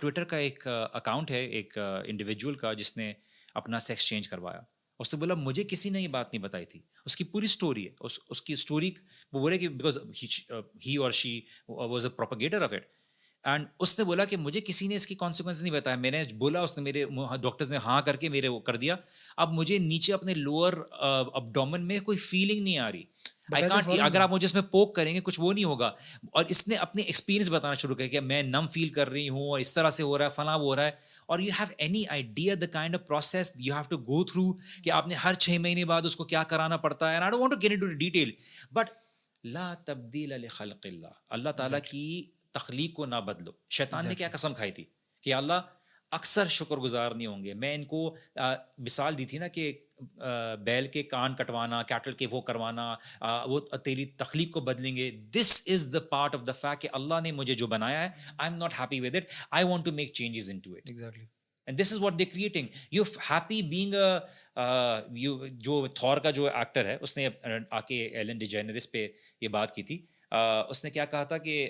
ٹویٹر 0.02 0.24
کا 0.24 0.38
ایک 0.38 0.68
اکاؤنٹ 0.68 1.32
ہے 1.32 1.46
ایک 1.46 1.78
انڈیویجول 2.06 2.54
کا 2.54 2.74
جس 2.74 2.98
نے 2.98 3.14
اپنا 3.54 3.80
سیکس 3.80 4.08
چینج 4.08 4.30
کروایا۔ 4.30 4.62
اس 5.00 5.14
نے 5.14 5.20
بولا 5.20 5.34
مجھے 5.34 5.64
کسی 5.64 5.90
نے 5.90 6.02
یہ 6.02 6.08
بات 6.08 6.34
نہیں 6.34 6.44
بتائی 6.44 6.66
تھی۔ 6.66 6.82
اس 7.06 7.18
کی 7.18 7.24
پوری 7.24 7.46
اسٹوری 7.46 7.86
ہے۔ 7.86 7.92
اس 8.00 8.20
اس 8.30 8.42
کی 8.42 8.54
اسٹوری 8.54 8.92
وہ 9.34 9.40
بولے 9.40 9.58
کہ 9.58 9.68
بیکاز 9.68 9.98
ہی 10.86 10.96
اور 10.98 11.12
she 11.12 11.42
was 11.70 12.06
a 12.06 12.12
propagator 12.12 12.62
of 12.62 12.74
it 12.74 12.86
and 13.44 13.66
اس 13.80 14.00
نے 14.00 14.06
بولا 14.06 14.26
کہ 14.26 14.38
مجھے 14.38 14.62
کسی 14.62 14.88
نے 14.88 14.96
اس 14.96 15.08
کی 15.08 15.16
کانسیکوینس 15.16 15.64
نہیں 15.64 15.74
بتایا۔ 15.74 15.96
میں 15.96 16.12
نے 16.12 16.24
بولا 16.24 16.62
اس 16.62 16.78
نے 16.78 16.84
میرے 16.84 17.06
ڈاکٹرز 17.42 17.72
نے 17.72 17.78
ہاں 17.78 18.02
کر 18.02 18.16
کے 18.16 18.30
میرے 18.30 18.48
وہ 18.48 18.60
کر 18.60 18.76
دیا۔ 18.76 18.96
اب 19.38 19.54
مجھے 19.54 19.78
نیچے 19.78 20.14
اپنے 20.14 20.34
لوور 20.34 20.74
ابڈومن 21.34 21.88
میں 21.88 22.00
کوئی 22.00 22.18
فیلنگ 22.18 22.64
نہیں 22.64 22.78
آ 22.78 22.92
رہی۔ 22.92 23.04
آئی 23.54 23.70
کانٹ 23.70 23.88
اگر 24.02 24.22
آپ 24.22 24.32
مجھے 24.32 24.46
اس 24.46 24.54
میں 24.54 24.62
پوک 24.62 24.96
کریں 24.96 25.16
گے 25.16 25.20
کچھ 25.24 25.40
وہ 25.42 25.54
نہیں 25.54 25.64
ہوگا۔ 25.64 25.88
اور 26.32 26.44
اس 26.48 26.68
نے 26.68 26.76
اپنے 26.76 27.02
ایکسپیرینس 27.02 27.50
بتانا 27.50 27.74
شروع 27.74 27.96
کیا 27.96 28.08
کہ 28.08 28.20
میں 28.20 28.44
نم 28.44 28.66
فیل 28.72 28.90
کر 28.90 29.10
رہی 29.10 29.30
ہوں 29.30 29.50
اور 29.50 29.60
اس 29.60 29.74
طرح 29.74 29.90
سے 29.90 30.04
ہو 30.04 30.18
رہا 30.18 30.26
ہے 30.26 30.30
فلاں 30.30 30.58
ہو 30.58 30.76
رہا 30.76 30.86
ہے۔ 30.86 30.92
اور 31.26 31.40
you 31.40 31.52
have 31.60 31.74
any 31.78 32.04
idea 32.08 32.56
the 32.62 32.66
kind 32.66 32.96
of 32.96 33.08
process 33.08 33.54
you 33.56 33.74
have 33.74 33.84
to 33.90 33.98
go 33.98 34.24
through 34.24 34.54
کہ 34.84 34.90
آپ 34.90 35.08
نے 35.08 35.16
ہر 35.16 35.34
چھ 35.34 35.50
مہینے 35.50 35.86
بعد 35.86 36.02
اس 36.06 36.16
کو 36.16 36.24
کیا 36.24 36.44
کرانا 36.44 36.78
پڑتا 36.78 37.12
ہے؟ 37.12 37.18
I 37.18 37.36
want 37.36 37.54
to 37.54 37.60
get 37.62 37.80
to 37.80 37.88
detail 37.88 38.32
but 38.72 38.90
لا 39.44 39.74
تبدیل 39.74 40.48
خلق 40.48 40.86
اللہ۔ 40.86 41.08
اللہ 41.30 41.50
تعالیٰ 41.50 41.80
کی 41.92 42.24
تخلیق 42.54 42.94
کو 42.94 43.06
نہ 43.06 43.16
بدلو 43.26 43.52
شیطان 43.70 44.08
نے 44.08 44.16
کیا 44.16 44.30
قسم 44.32 44.54
کھائی 44.54 44.72
تھی 44.72 44.84
کہ 45.24 45.34
اللہ 45.34 45.62
اکثر 46.12 46.48
شکر 46.50 46.78
گزار 46.78 47.12
نہیں 47.12 47.28
ہوں 47.28 47.44
گے۔ 47.44 47.54
میں 47.54 47.74
ان 47.76 47.84
کو 47.84 48.16
مثال 48.78 49.18
دی 49.18 49.26
تھی 49.26 49.38
نا 49.38 49.48
کہ 49.48 49.72
بیل 50.64 50.88
کے 50.88 51.04
کان 51.04 51.36
کٹوانا 51.36 51.82
کیٹل 51.84 52.12
کے 52.12 52.28
وہ 52.32 52.42
کروانا 52.42 52.94
وہ 53.46 53.60
تیری 53.86 54.06
تخلیق 54.18 54.52
کو 54.52 54.60
بدلیں 54.62 54.96
گے۔ 54.96 55.10
This 55.34 55.62
is 55.68 55.88
the 55.94 56.00
part 56.10 56.36
of 56.36 56.46
the 56.48 56.52
fact 56.52 56.82
کہ 56.82 56.90
اللہ 56.94 57.22
نے 57.24 57.32
مجھے 57.32 57.54
جو 57.54 57.68
بنایا 57.68 58.04
ہے 58.04 58.10
I 58.38 58.50
am 58.50 58.58
not 58.60 58.74
happy 58.80 59.00
with 59.00 59.16
it 59.16 59.32
I 59.52 59.66
want 59.66 59.86
to 59.86 59.92
make 59.92 60.14
changes 60.14 60.50
into 60.60 60.74
it 60.74 60.90
exactly 60.90 61.26
and 61.68 61.80
this 61.80 61.94
is 61.94 62.00
what 62.02 62.20
they 62.20 62.26
creating 62.26 62.68
you 62.92 63.04
happy 63.30 63.62
being 63.70 63.94
جو 65.60 65.86
تھور 65.96 66.18
کا 66.18 66.32
جو 66.32 66.48
ایکٹر 66.48 66.86
ہے 66.86 66.98
اس 67.02 67.18
نے 67.18 67.28
آ 67.72 67.80
کے 67.80 68.06
ایلن 68.08 68.38
ڈیجینرس 68.38 68.92
پہ 68.92 69.08
یہ 69.42 69.48
بات 69.48 69.76
کی 69.76 69.84
تھی۔ 69.84 70.06
اس 70.34 70.84
نے 70.84 70.90
کیا 70.90 71.06
کہا 71.06 71.24
تھا 71.24 71.38
کہ 71.38 71.70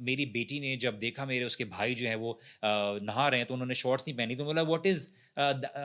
میری 0.00 0.26
بیٹی 0.26 0.58
نے 0.58 0.76
جب 0.76 1.00
دیکھا 1.00 1.24
میرے 1.24 1.44
اس 1.44 1.56
کے 1.56 1.64
بھائی 1.66 1.94
جو 1.94 2.06
ہیں 2.06 2.14
وہ 2.14 2.34
نہا 3.00 3.30
رہے 3.30 3.38
ہیں 3.38 3.44
تو 3.44 3.54
انہوں 3.54 3.66
نے 3.66 3.74
شارٹس 3.74 4.06
نہیں 4.08 4.16
پہنی 4.18 4.34
تو 4.34 4.44
بولا 4.44 4.62
what 4.62 4.86
is 4.86 5.08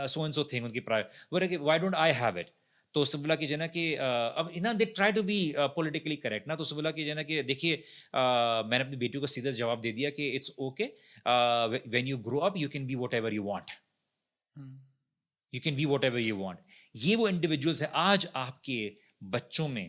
so 0.08 0.24
and 0.24 0.36
so 0.36 0.44
thing 0.44 0.66
ان 0.66 0.72
کی 0.72 0.80
بولے 0.80 1.48
کہ 1.48 1.58
why 1.58 1.80
don't 1.80 1.96
I 1.96 2.14
have 2.14 2.38
it 2.38 2.50
تو 2.96 3.02
اس 3.02 3.12
سے 3.12 3.18
بولا 3.18 3.36
کہ 3.36 3.46
جو 3.46 3.54
ہے 3.54 3.58
نا 3.58 3.68
کہ 3.68 4.00
اب 4.00 4.48
نا 4.62 4.72
they 4.80 4.86
try 4.86 5.12
to 5.12 5.22
be 5.24 5.52
politically 5.76 6.16
correct 6.16 6.48
نا 6.48 6.56
تو 6.56 6.62
اس 6.62 6.74
بولا 6.74 6.92
کہ 6.92 7.04
جو 7.04 7.10
ہے 7.10 7.16
نا 7.16 7.24
کہ 7.24 7.42
دیکھیے 7.42 7.76
میں 8.66 8.78
نے 8.78 8.84
اپنی 8.84 8.98
بیٹی 8.98 9.20
کو 9.20 9.26
سیدھا 9.26 9.50
جواب 9.50 9.84
دے 9.84 9.92
دیا 9.92 10.10
کہ 10.10 10.32
it's 10.36 10.52
okay 10.58 10.88
when 11.86 12.08
you 12.08 12.18
grow 12.18 12.44
up 12.44 12.58
you 12.58 12.70
can 12.70 12.86
be 12.86 12.96
whatever 13.14 13.32
you 13.32 13.44
want 13.44 13.72
you 15.54 15.62
can 15.62 15.76
be 15.76 15.86
whatever 16.04 16.20
you 16.20 16.38
want 16.38 16.60
یہ 16.96 17.16
وہ 17.16 17.28
انڈیویجولس 17.28 17.82
ہیں 17.82 17.90
آج 17.94 18.28
آپ 18.34 18.64
کے 18.64 18.90
بچوں 19.30 19.68
میں 19.68 19.88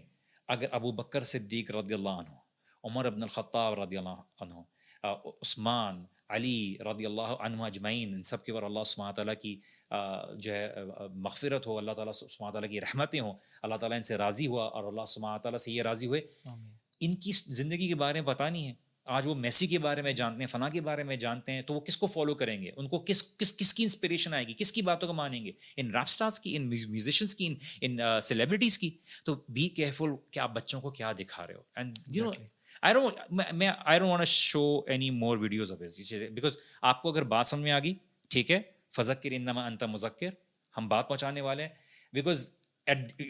اگر 0.50 0.66
ابو 0.70 0.92
بکر 0.92 1.24
صدیق 1.24 1.70
رضی 1.70 1.94
اللہ 1.94 2.22
عنہ 2.22 2.38
عمر 2.84 3.06
ابن 3.06 3.22
الخطاب 3.22 3.74
رضی 3.74 3.96
اللہ 3.96 4.44
عنہ 4.44 4.62
عثمان 5.42 6.04
علی 6.28 6.76
رضی 6.80 7.06
اللہ 7.06 7.30
عنہ 7.40 7.62
اجمعین 7.62 8.14
ان 8.14 8.22
سب 8.22 8.44
کے 8.44 8.52
اوپر 8.52 8.64
اللہ 8.64 8.82
سماۃ 8.82 9.12
تعالیٰ 9.12 9.34
کی 9.40 9.60
جو 10.38 10.52
ہے 10.52 10.68
مغفرت 11.14 11.66
ہو 11.66 11.78
اللہ 11.78 11.92
تعالیٰ 11.92 12.12
سماۃ 12.12 12.52
تعالیٰ 12.52 12.70
کی 12.70 12.80
رحمتیں 12.80 13.20
ہوں 13.20 13.32
اللہ 13.62 13.76
تعالیٰ 13.76 13.98
ان 13.98 14.02
سے 14.02 14.16
راضی 14.16 14.46
ہوا 14.46 14.66
اور 14.66 14.84
اللہ 14.84 15.04
سماۃ 15.04 15.38
تعالیٰ 15.38 15.58
سے 15.58 15.72
یہ 15.72 15.82
راضی 15.82 16.06
ہوئے۔ 16.06 16.20
ان 17.00 17.14
کی 17.14 17.32
زندگی 17.32 17.88
کے 17.88 17.94
بارے 17.94 18.20
میں 18.20 18.34
پتہ 18.34 18.42
نہیں 18.42 18.68
ہے۔ 18.68 18.74
آج 19.10 19.26
وہ 19.26 19.34
میسی 19.34 19.66
کے 19.66 19.78
بارے 19.78 20.02
میں 20.02 20.12
جانتے 20.12 20.40
ہیں 20.40 20.46
فلاں 20.46 20.68
کے 20.70 20.80
بارے 20.80 21.02
میں 21.02 21.16
جانتے 21.16 21.52
ہیں 21.52 21.62
تو 21.62 21.74
وہ 21.74 21.80
کس 21.80 21.96
کو 21.96 22.06
فالو 22.06 22.34
کریں 22.34 22.62
گے؟ 22.62 22.70
ان 22.76 22.88
کو 22.88 22.98
کس 22.98 23.36
کس 23.36 23.56
کس 23.56 23.74
کی 23.74 23.82
انسپریشن 23.82 24.34
آئے 24.34 24.48
گی؟ 24.48 24.54
کس 24.54 24.72
کی 24.72 24.82
باتوں 24.82 25.08
کو 25.08 25.14
مانیں 25.14 25.44
گے؟ 25.44 25.52
ان 25.76 25.86
ریپ 25.86 26.06
اسٹارس 26.06 26.40
کی 26.40 26.56
ان 26.56 26.68
میوزیشنس 26.68 27.34
کی 27.34 27.54
ان 27.80 27.98
سیلیبریٹیز 28.22 28.78
کی؟ 28.78 28.90
تو 29.24 29.34
بی 29.48 29.68
کیئرفل 29.68 30.10
کہ 30.30 30.38
آپ 30.38 30.50
بچوں 30.54 30.80
کو 30.80 30.90
کیا 30.90 31.12
دکھا 31.12 31.46
رہے 31.46 31.54
ہو؟ 31.54 31.62
And 31.76 31.98
you 32.06 32.24
know 32.24 32.30
I 32.82 32.94
don't 32.94 33.32
میں 33.52 33.70
I 33.84 33.98
don't 33.98 34.10
want 34.10 34.26
show 34.26 34.80
anymore 35.10 35.38
videos 35.38 35.72
of 35.72 35.78
because 36.34 36.56
آپ 36.82 37.02
کو 37.02 37.10
اگر 37.10 37.22
بات 37.22 37.46
سمجھ 37.46 37.62
میں 37.62 37.72
آ 37.72 37.78
گئی 37.78 37.94
ٹھیک 38.28 38.50
ہے 38.50 38.60
فضکر 38.96 39.32
انما 39.32 39.66
انت 39.66 39.84
مذکر 39.84 40.30
ہم 40.76 40.88
بات 40.88 41.08
پہنچانے 41.08 41.40
والے 41.40 41.62
ہیں۔ 41.62 41.70
Because 42.12 42.50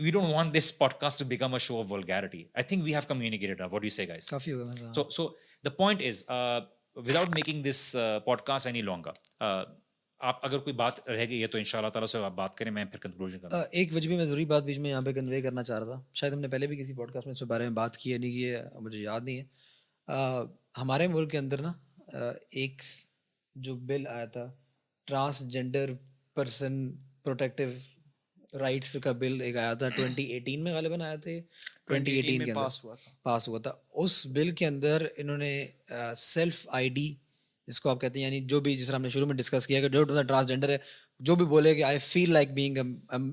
we 0.00 0.10
don't 0.10 0.26
want 0.28 0.54
this 0.54 0.78
podcast 0.92 1.22
become 1.22 1.52
a 1.52 1.58
show 1.58 1.80
of 1.80 1.92
vulgarity 1.92 2.44
I 2.54 2.62
think 2.62 2.84
we 2.84 2.92
have 2.92 3.02
communicated 3.08 3.60
what 3.60 3.84
you 3.84 3.90
say 3.90 4.08
guys 4.08 4.34
so 4.94 5.08
so 5.08 5.28
the 5.64 5.70
point 5.70 6.02
is 6.06 6.22
without 6.96 7.28
making 7.34 7.62
this 7.62 7.96
podcast 8.40 8.66
any 8.66 8.82
longer 8.82 9.44
آپ 10.20 10.44
اگر 10.44 10.58
کوئی 10.58 10.74
بات 10.76 11.08
رہ 11.08 11.24
گئی 11.28 11.40
ہے 11.42 11.46
تو 11.46 11.58
ان 11.58 11.64
شاء 11.64 11.78
اللہ 11.78 11.90
تعالیٰ 11.90 12.06
سے 12.06 12.18
آپ 12.18 12.32
بات 12.34 12.54
کریں، 12.54 12.70
میں 12.70 12.84
پھر 12.84 12.98
کنکلوژن 13.00 13.38
کروں 13.40 13.62
ایک 13.72 13.94
وجہ 13.94 14.08
میں 14.10 14.24
ضروری 14.24 14.44
بات 14.44 14.62
بیچ 14.64 14.78
میں 14.78 14.90
یہاں 14.90 15.02
پہ 15.02 15.12
کنوے 15.12 15.40
کرنا 15.42 15.62
چاہ 15.62 15.78
رہا 15.78 15.86
تھا۔ 15.86 16.02
شاید 16.14 16.32
ہم 16.32 16.40
نے 16.40 16.48
پہلے 16.48 16.66
بھی 16.66 16.76
کسی 16.76 16.94
پوڈ 16.94 17.12
کاسٹ 17.12 17.26
میں 17.26 17.34
اس 17.34 17.42
بارے 17.42 17.64
میں 17.64 17.74
بات 17.76 17.96
کی 17.96 18.12
ہے، 18.12 18.18
نہیں 18.18 18.32
کی 18.32 18.50
ہے، 18.50 18.62
مجھے 18.80 18.98
یاد 18.98 19.20
نہیں 19.20 19.40
ہے۔ 19.40 19.44
ہمارے 20.78 21.06
ملک 21.08 21.30
کے 21.30 21.38
اندر 21.38 21.60
نا 21.62 21.72
ایک 22.50 22.82
جو 23.56 23.74
بل 23.88 24.06
آیا 24.06 24.24
تھا 24.34 24.46
ٹرانسجینڈر 25.08 25.92
پرسن 26.34 26.74
پروٹیکٹیو 27.22 27.68
رائٹس 28.54 28.96
کا 29.02 29.12
بل 29.12 29.40
ایک 29.40 29.56
آیا 29.56 29.74
تھا 29.74 29.88
ٹوینٹی 29.88 30.22
ایٹین 30.22 30.64
میں 30.64 30.74
غالباً 30.74 31.00
آیا 31.00 31.16
تھے 31.16 31.40
ٹوینٹی 31.86 32.12
ایٹین 32.12 32.44
کے 32.44 32.54
پاس 32.54 32.84
ہوا 32.84 32.94
تھا۔ 32.94 33.10
پاس 33.22 33.48
ہوا 33.48 33.58
تھا۔ 33.58 33.72
اس 33.94 34.26
بل 34.26 34.50
کے 34.50 34.66
اندر 34.66 35.06
انہوں 35.16 35.36
نے 35.36 35.66
سیلف 36.16 36.66
آئی 36.70 36.88
ڈی 36.88 37.14
جس 37.68 37.80
کو 37.80 37.90
آپ 37.90 38.00
کہتے 38.00 38.18
ہیں 38.18 38.26
یعنی 38.26 38.40
جو 38.40 38.60
بھی 38.60 38.76
جس 38.76 38.86
طرح 38.86 38.96
ہم 38.96 39.02
نے 39.02 39.08
شروع 39.08 39.26
میں 39.26 39.36
ڈسکس 39.36 39.66
کیا 39.66 39.80
کہ 39.80 39.88
جو 39.88 40.04
ٹرانسجینڈر 40.04 40.68
ہے 40.68 40.78
جو 41.20 41.34
بھی 41.36 41.44
بولے 41.44 41.74
کہ 41.74 41.84
آئی 41.84 41.98
فیل 41.98 42.32
لائک 42.32 42.50
بینگ 42.50 42.76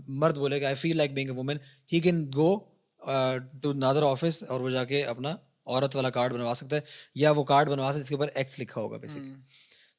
مرد 0.08 0.38
بولے 0.38 0.60
کہ 0.60 0.66
I 0.66 0.76
feel 0.76 0.98
like 0.98 1.14
being 1.14 1.30
a 1.30 1.36
woman 1.36 1.58
he 1.94 2.00
can 2.00 2.26
go 2.36 2.58
to 3.62 3.74
another 3.74 4.04
office 4.04 4.44
اور 4.44 4.62
وہ 4.62 4.70
جا 4.70 4.84
کے 4.84 5.04
اپنا 5.04 5.36
عورت 5.66 5.96
والا 5.96 6.10
کارڈ 6.10 6.34
بنوا 6.34 6.54
سکتا 6.54 6.76
ہے 6.76 6.82
یا 7.16 7.32
وہ 7.32 7.44
کارڈ 7.44 7.70
بنوا 7.70 7.86
سکتا 7.86 7.98
ہے 7.98 8.04
جس 8.04 8.10
کے 8.10 8.16
اوپر 8.16 8.28
ایکس 8.34 8.60
لکھا 8.60 8.82
ہوگا 8.82 8.98
بیسکلی 8.98 9.34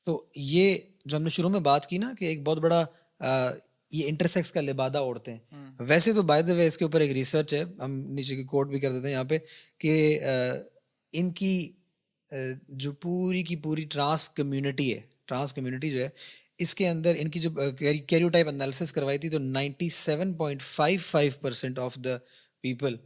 تو 0.05 0.25
یہ 0.35 0.77
جو 1.05 1.17
ہم 1.17 1.23
نے 1.23 1.29
شروع 1.29 1.51
میں 1.51 1.61
بات 1.61 1.87
کی 1.87 1.99
نا 1.99 2.13
کہ 2.19 2.25
ایک 2.25 2.43
بہت 2.43 2.59
بڑا 2.59 2.85
یہ 3.91 4.09
انٹرسیکس 4.09 4.53
کا 4.53 4.61
لبادہ 4.61 4.99
اوڑھتے 4.99 5.33
ہیں۔ 5.33 5.39
ویسے 5.81 6.13
تو 6.13 6.23
بائی 6.23 6.43
دا 6.43 6.55
وے 6.55 6.67
اس 6.67 6.79
کے 6.79 6.85
اوپر 6.85 7.01
ایک 7.01 7.13
ریسرچ 7.13 7.55
ہے 7.55 7.63
ہم 7.81 7.99
نیچے 8.15 8.37
کی 8.37 8.45
کوٹ 8.45 8.69
بھی 8.69 8.81
کر 8.81 8.93
دیتے 8.93 9.07
ہیں 9.07 9.13
یہاں 9.13 9.25
پہ 9.25 9.39
کہ 9.79 10.21
ان 11.13 11.31
کی 11.31 11.73
جو 12.69 12.93
پوری 12.93 13.43
کی 13.43 13.57
پوری 13.57 13.85
ٹرانس 13.85 14.29
کمیونٹی 14.31 14.95
ہے 14.95 15.01
ٹرانس 15.27 15.53
کمیونٹی 15.53 15.91
جو 15.91 15.99
ہے 15.99 16.09
اس 16.59 16.75
کے 16.75 16.89
اندر 16.89 17.15
ان 17.19 17.29
کی 17.29 17.41
جو 17.41 17.51
کیریو 18.07 18.29
ٹائپ 18.29 18.49
انالیسس 18.49 18.93
کروائی 18.93 19.19
تھی 19.19 19.29
تو 19.29 19.39
ninety 19.39 19.89
seven 19.89 20.33
point 20.35 20.63
five 20.63 20.99
five 21.03 21.33
percent 21.41 21.79
of 21.79 21.97
the 21.97 22.17
people 22.61 22.97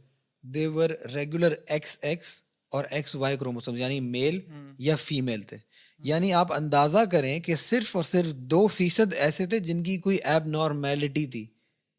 they 0.43 0.65
were 0.67 0.89
regular 1.15 1.53
X 1.65 1.97
X 2.01 2.43
اور 2.71 2.85
ایکس 2.89 3.15
وائی 3.15 3.37
کروموسوم 3.37 3.77
یعنی 3.77 3.99
میل 3.99 4.39
یا 4.79 4.95
فیمیل 4.95 5.41
تھے۔ 5.41 5.57
یعنی 6.03 6.33
آپ 6.33 6.53
اندازہ 6.53 6.97
کریں 7.11 7.39
کہ 7.39 7.55
صرف 7.55 7.95
اور 7.95 8.03
صرف 8.03 8.33
دو 8.33 8.67
فیصد 8.67 9.13
ایسے 9.13 9.45
تھے 9.45 9.59
جن 9.59 9.83
کی 9.83 9.97
کوئی 9.97 10.17
ایب 10.23 10.47
نارمیلٹی 10.47 11.27
تھی۔ 11.27 11.45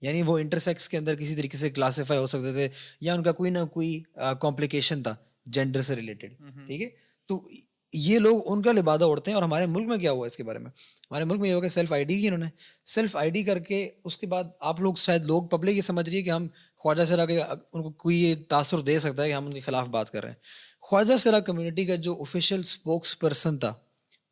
یعنی 0.00 0.22
وہ 0.22 0.38
انٹرسیکس 0.38 0.88
کے 0.88 0.98
اندر 0.98 1.14
کسی 1.14 1.36
طریقے 1.36 1.58
سے 1.58 1.70
کلاسیفائی 1.70 2.20
ہو 2.20 2.26
سکتے 2.26 2.52
تھے 2.52 2.68
یا 3.00 3.14
ان 3.14 3.22
کا 3.22 3.32
کوئی 3.32 3.50
نہ 3.50 3.58
کوئی 3.72 4.02
کمپلیکیشن 4.40 5.02
تھا 5.02 5.14
جینڈر 5.46 5.82
سے 5.82 5.96
ریلیٹڈ 5.96 6.34
ٹھیک 6.66 6.82
ہے؟ 6.82 6.88
تو 7.26 7.48
یہ 7.92 8.18
لوگ 8.18 8.40
ان 8.46 8.62
کا 8.62 8.72
لبادہ 8.72 9.04
اڑتے 9.04 9.30
ہیں 9.30 9.34
اور 9.34 9.42
ہمارے 9.42 9.66
ملک 9.66 9.86
میں 9.86 9.98
کیا 9.98 10.10
ہوا 10.10 10.26
اس 10.26 10.36
کے 10.36 10.42
بارے 10.42 10.58
میں؟ 10.58 10.70
ہمارے 11.10 11.24
ملک 11.24 11.40
میں 11.40 11.48
یہ 11.48 11.54
ہوگا 11.54 11.68
سیلف 11.68 11.92
آئی 11.92 12.04
ڈی 12.04 12.20
کی 12.20 12.26
انہوں 12.26 12.40
نے 12.40 12.46
سیلف 12.84 13.16
آئی 13.16 13.30
ڈی 13.30 13.42
کر 13.42 13.58
کے 13.58 13.88
اس 14.04 14.18
کے 14.18 14.26
بعد 14.26 14.44
آپ 14.60 14.80
لوگ 14.80 14.94
شاید 14.94 15.24
لوگ 15.24 15.42
پبلک 15.42 15.76
یہ 15.76 15.80
سمجھ 15.80 16.10
رہی 16.10 16.18
ہے 16.18 16.22
کہ 16.22 16.30
ہم 16.30 16.46
خواجہ 16.76 17.04
سرا 17.04 17.26
کے 17.26 17.40
ان 17.42 17.82
کو 17.82 17.90
کوئی 17.90 18.24
یہ 18.24 18.34
تاثر 18.48 18.78
دے 18.78 18.98
سکتا 18.98 19.22
ہے 19.22 19.28
کہ 19.28 19.34
ہم 19.34 19.46
ان 19.46 19.52
کے 19.52 19.60
خلاف 19.60 19.88
بات 19.88 20.10
کر 20.10 20.20
رہے 20.20 20.28
ہیں۔ 20.28 20.36
خواجہ 20.80 21.16
سرا 21.16 21.40
کمیونٹی 21.40 21.84
کا 21.84 21.94
جو 21.94 22.20
آفیشیل 22.20 22.60
اسپوکس 22.60 23.18
پرسن 23.18 23.58
تھا 23.58 23.74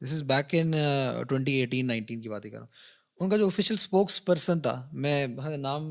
this 0.02 0.12
is 0.12 0.22
back 0.22 0.54
in 0.54 0.72
twenty 1.28 1.52
eighteen 1.52 1.86
nineteen 1.86 2.20
کی 2.20 2.28
بات 2.28 2.44
ہی 2.44 2.50
کر 2.50 2.56
رہا 2.56 2.64
ہوں۔ 2.64 2.72
ان 3.20 3.28
کا 3.28 3.36
جو 3.36 3.46
آفیشیل 3.46 3.76
اسپوکس 3.76 4.24
پرسن 4.24 4.60
تھا، 4.60 4.74
میں 4.92 5.26
نام 5.56 5.84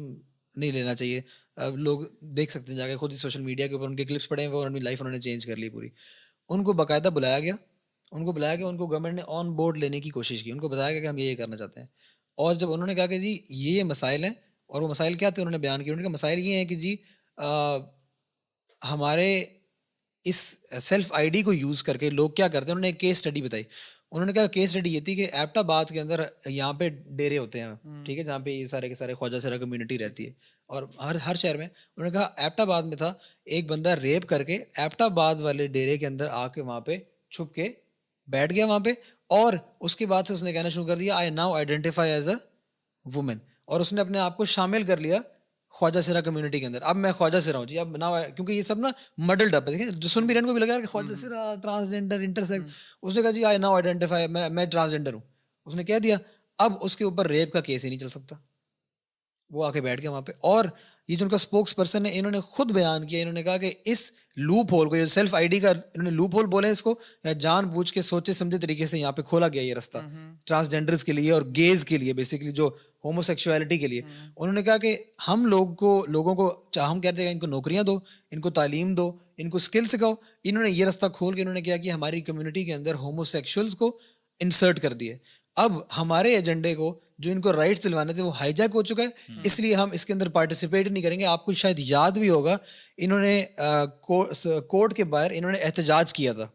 نہیں 0.56 0.72
لینا 0.72 0.96
چاہیے۔ 0.96 1.22
اب 1.58 1.78
لوگ 1.78 2.02
دیکھ 2.38 2.52
سکتے 2.52 2.72
ہیں 2.72 2.78
جا 2.78 2.88
کے 2.88 2.96
خود 2.96 3.12
ہی 3.12 3.18
سوشل 3.18 3.42
میڈیا 3.42 3.68
کے 3.68 3.74
اوپر 3.74 3.88
ان 3.88 3.96
کے 3.96 4.06
کلپس 4.06 4.28
پڑے 4.30 4.42
ہیں، 4.44 4.50
وہ 4.50 4.64
اپنی 4.66 4.80
لائف 4.80 5.02
انہوں 5.02 5.14
نے 5.14 5.20
چینج 5.20 5.46
کر 5.46 5.56
لی 5.56 5.70
پوری۔ 5.70 5.90
ان 6.50 6.64
کو 6.64 6.74
باقاعدہ 6.74 7.10
بلایا 7.10 7.40
گیا۔ 7.40 7.56
ان 8.12 8.26
کو 8.26 8.32
بلایا 8.32 8.56
گیا، 8.56 8.68
ان 8.68 8.78
کو 8.78 8.88
گورنمنٹ 8.88 9.16
نے 9.16 9.22
آن 9.28 9.52
بورڈ 9.56 9.78
لینے 9.78 10.00
کی 10.00 10.10
کوشش 10.10 10.44
کی۔ 10.44 10.52
ان 10.52 10.60
کو 10.60 10.70
بتایا 10.70 10.92
گیا 10.92 11.02
کہ 11.02 11.08
ہم 11.08 11.18
یہ 11.18 11.36
کرنا 11.36 11.56
چاہتے 11.56 11.80
ہیں۔ 11.80 11.88
اور 12.38 12.56
جب 12.56 12.72
انہوں 12.72 12.88
نے 12.88 12.96
کہا 12.96 13.06
کہ 13.06 13.20
جی 13.20 13.38
یہ 13.50 13.84
مسائل 13.84 14.24
ہیں، 14.24 14.34
اور 14.70 14.82
وہ 14.82 14.88
مسائل 14.88 15.14
کیا 15.14 15.30
تھے 15.30 15.42
انہوں 15.42 15.52
نے 15.52 15.58
بیان 15.58 15.84
کیا 15.84 15.94
انہوں 15.94 16.02
نے 16.02 16.08
کہا 16.08 16.14
مسائل 16.14 16.40
یہ 16.40 16.56
ہیں 16.56 16.66
کہ 16.66 16.76
جی 16.76 16.96
ہمارے 18.92 19.44
اس 20.24 20.36
سیلف 20.82 21.12
آئی 21.14 21.30
ڈی 21.30 21.42
کو 21.42 21.54
یوز 21.54 21.84
کر 21.84 21.98
کے 21.98 22.10
لوگ 22.10 22.30
کیا 22.30 22.48
کرتے 22.48 22.66
ہیں؟ 22.66 22.72
انہوں 22.72 22.82
نے 22.82 22.88
ایک 22.88 23.00
کیس 23.00 23.18
اسٹڈی 23.18 23.42
بتائی۔ 23.42 23.64
انہوں 24.12 24.26
نے 24.26 24.34
کہا 24.34 24.48
کیس 24.48 24.76
اسٹڈی 24.76 24.96
یہ 24.96 25.00
تھی 25.00 25.16
کہ 25.16 25.28
ایپٹ 25.32 25.58
آباد 25.58 25.86
کے 25.86 26.02
اندر 26.02 26.22
یہاں 26.46 26.74
پہ 26.74 26.90
ڈیرے 26.90 27.38
ہوتے 27.38 27.60
ہیں۔ 27.60 27.74
ٹھیک 28.06 28.18
ہے 28.20 28.24
جہاں 28.24 28.40
پہ 28.40 28.50
یہ 28.50 28.66
سارے 28.68 28.88
کے 28.90 28.96
سارے 28.96 29.14
خواجہ 29.14 29.40
سرا 29.40 29.58
کمیونٹی 29.58 30.00
رہتی 30.00 30.26
ہے۔ 30.26 30.32
اور 30.68 30.84
ہر 31.04 31.16
ہر 31.16 31.36
شہر 31.36 31.58
میں 31.58 31.66
انہوں 31.66 32.06
نے 32.06 32.12
کہا 32.12 32.30
ایپٹ 32.38 32.60
آباد 32.60 32.84
میں 32.84 32.98
تھا 32.98 33.14
ایک 33.46 33.72
بندہ 33.72 33.90
ریپ 33.90 34.26
کر 34.26 34.44
کے 34.44 34.58
ایپٹ 34.78 35.02
آباد 35.02 35.36
والے 35.42 35.68
ڈیرے 35.68 35.98
کے 35.98 36.08
اندر 36.08 36.28
آ 36.32 36.48
کے 36.48 36.62
وہاں 36.62 36.80
پہ 36.82 36.98
چھپ 37.30 37.54
کے 37.54 37.70
بیٹھ 38.28 38.54
گیا 38.54 38.66
وہاں 38.66 38.80
پہ۔ 38.80 38.90
اور 39.28 39.54
اس 39.80 39.96
کے 39.96 40.06
بعد 40.06 40.24
سے 40.24 40.34
اس 40.34 40.44
نے 40.44 40.54
کہنا 40.54 40.70
شروع 40.70 40.86
کر 40.86 40.98
دیا 40.98 41.16
I 41.16 41.30
now 41.30 41.54
identify 41.54 42.12
as 42.12 42.30
a 42.30 42.36
woman 43.16 43.38
اور 43.66 43.82
اس 43.82 43.94
نے 43.94 44.02
اپنے 44.02 44.20
آپ 44.20 44.38
کو 44.38 44.46
شامل 44.46 44.84
کر 44.84 44.98
لیا 44.98 45.18
خواجہ 45.72 46.02
سرا 46.02 46.22
کمیونٹی 46.22 46.60
کے 46.60 46.66
اندر۔ 46.66 46.82
اب 46.82 46.96
میں 46.96 47.12
خواجہ 47.12 47.40
سرا 47.40 47.58
ہوں 47.58 47.66
جی 47.66 47.80
اب 47.80 47.98
نہ 47.98 48.06
کیونکہ 48.36 48.54
یہ 48.54 48.64
سب 48.64 48.80
نا 48.80 48.88
مڈل 49.18 49.50
ڈب 49.50 49.68
ہے۔ 49.68 49.72
دیکھیں 49.72 50.22
بھی 50.22 50.36
رہن 50.36 50.46
کو 50.46 50.54
بھی 50.54 50.60
لگا 50.60 50.80
کہ 50.80 50.86
خواجہ 50.86 51.14
سرا 51.22 51.56
ٹرانسجینڈر 51.62 52.20
انٹرسیکس 52.20 52.72
اس 53.02 53.16
نے 53.16 53.22
کہا 53.22 53.32
جی 53.32 53.46
آئی 53.46 53.58
ناؤ 53.58 53.74
آئیڈینٹیفائی 53.74 54.28
میں 54.28 54.50
میں 54.50 54.66
ٹرانسجینڈر 54.66 55.14
ہوں۔ 55.14 55.22
اس 55.66 55.76
نے 55.76 55.84
کہہ 55.84 56.00
دیا 56.00 56.18
اب 56.58 56.74
اس 56.82 56.98
کے 56.98 57.04
اوپر 57.04 57.28
ریپ 57.28 57.54
کا 57.54 57.62
کیس 57.62 57.86
ہی 57.86 57.90
نہیں 57.90 58.00
چل 58.00 58.08
سکتا۔ 58.08 58.36
وہ 59.50 59.66
آ 59.66 59.72
کے 59.72 59.82
بیٹھ 59.82 60.02
گئے 60.02 60.10
وہاں 60.10 60.22
پہ۔ 60.22 60.32
اور 60.40 60.66
یہ 61.08 61.16
جو 61.16 61.26
ان 61.26 61.30
کا 61.30 61.36
اسپوکس 61.36 61.76
پرسن 61.76 62.06
ہے 62.06 62.12
انہوں 62.20 62.32
نے 62.32 62.40
خود 62.40 62.72
بیان 62.72 63.08
کیا 63.08 63.20
انہوں 63.22 63.34
نے 63.34 63.44
کہا 63.44 63.58
کہ 63.58 63.74
اس 63.86 64.12
لوپ 64.36 64.74
ہول 64.74 64.90
کو 64.90 64.96
جو 64.96 65.08
سیلف 65.08 65.36
آئی 65.36 65.48
ڈی 65.48 65.60
کا 65.60 65.70
انہوں 65.70 66.04
نے 66.04 66.10
لوپ 66.10 66.36
ہول 66.36 66.46
بولے 66.46 66.70
اس 66.70 66.84
کو 66.84 66.96
یا 67.24 67.32
جان 67.32 67.66
بوجھ 67.66 67.94
کے 67.94 68.02
سوچے 68.02 68.34
سمجھے 68.34 68.58
طریقے 68.58 68.88
سے 68.88 69.00
یہاں 69.00 69.12
پہ 69.12 69.22
کھولا 69.22 69.48
گیا 69.48 69.62
یہ 69.62 69.74
رستہ۔ 69.74 69.98
ٹرانسجینڈرس 70.46 71.04
کے 71.04 71.14
لیے 71.14 71.32
اور 71.32 71.42
گیز 71.56 71.86
کے 71.86 71.98
لیے 71.98 72.14
بیسکلی 72.14 72.52
جو 72.52 72.70
ہومو 73.06 73.22
سیکچولیٹی 73.22 73.78
کے 73.78 73.88
لیے۔ 73.88 74.02
انہوں 74.38 74.54
نے 74.54 74.62
کہا 74.64 74.78
کہ 74.78 74.96
ہم 75.28 75.46
لوگ 75.46 75.74
کو 75.76 76.06
لوگوں 76.08 76.36
کو 76.36 76.48
ہم 76.92 77.00
کہتے 77.02 77.24
ہیں 77.24 77.32
ان 77.32 77.40
کو 77.40 77.48
نوکریاں 77.48 77.84
دو 77.84 77.98
ان 78.32 78.42
کو 78.42 78.50
تعلیم 78.50 78.94
دو 78.96 79.12
ان 79.38 79.50
کو 79.50 79.58
اسکل 79.58 79.86
سکھاؤ۔ 79.86 80.14
انہوں 80.44 80.64
نے 80.64 80.70
یہ 80.72 80.86
رستہ 80.86 81.06
کھول 81.14 81.34
کے 81.36 81.42
انہوں 81.42 81.54
نے 81.54 81.62
کیا 81.62 81.78
کہ 81.78 81.90
ہماری 81.92 82.22
کمیونٹی 82.22 82.64
کے 82.66 82.74
اندر 82.74 82.94
ہومو 82.94 83.24
سیکشولس 83.24 83.76
کو 83.76 83.98
انسرٹ 84.40 84.80
کر 84.80 84.94
دیے۔ 84.94 85.18
اب 85.56 85.72
ہمارے 85.98 86.34
ایجنڈے 86.36 86.76
کو 86.76 87.00
جو 87.20 87.32
ان 87.32 87.42
کو 87.42 87.54
رائٹس 87.54 87.84
دلوانے 87.84 88.14
تھے 88.14 88.22
وہ 88.22 88.38
ہائی 88.40 88.54
جیک 88.54 88.76
ہو 88.76 88.82
چکا 88.82 89.04
ہے۔ 89.04 89.08
اس 89.44 89.60
لیے 89.60 89.76
ہم 89.76 89.90
اس 89.92 90.06
کے 90.06 90.14
اندر 90.14 90.30
پارٹیسپیٹ 90.30 90.88
نہیں 90.88 91.04
کریں 91.04 91.20
گے۔ 91.20 91.26
آپ 91.26 91.46
کو 91.46 91.54
شاید 91.54 91.80
یاد 91.80 92.12
بھی 92.12 92.30
ہوگا 92.30 92.58
انہوں 92.98 93.20
نے 93.20 93.44
کورٹ 94.68 94.94
کے 94.94 95.04
باہر 95.04 95.32
انہوں 95.34 95.52
نے 95.52 95.58
احتجاج 95.58 96.14
کیا 96.14 96.34
تھا۔ 96.34 96.48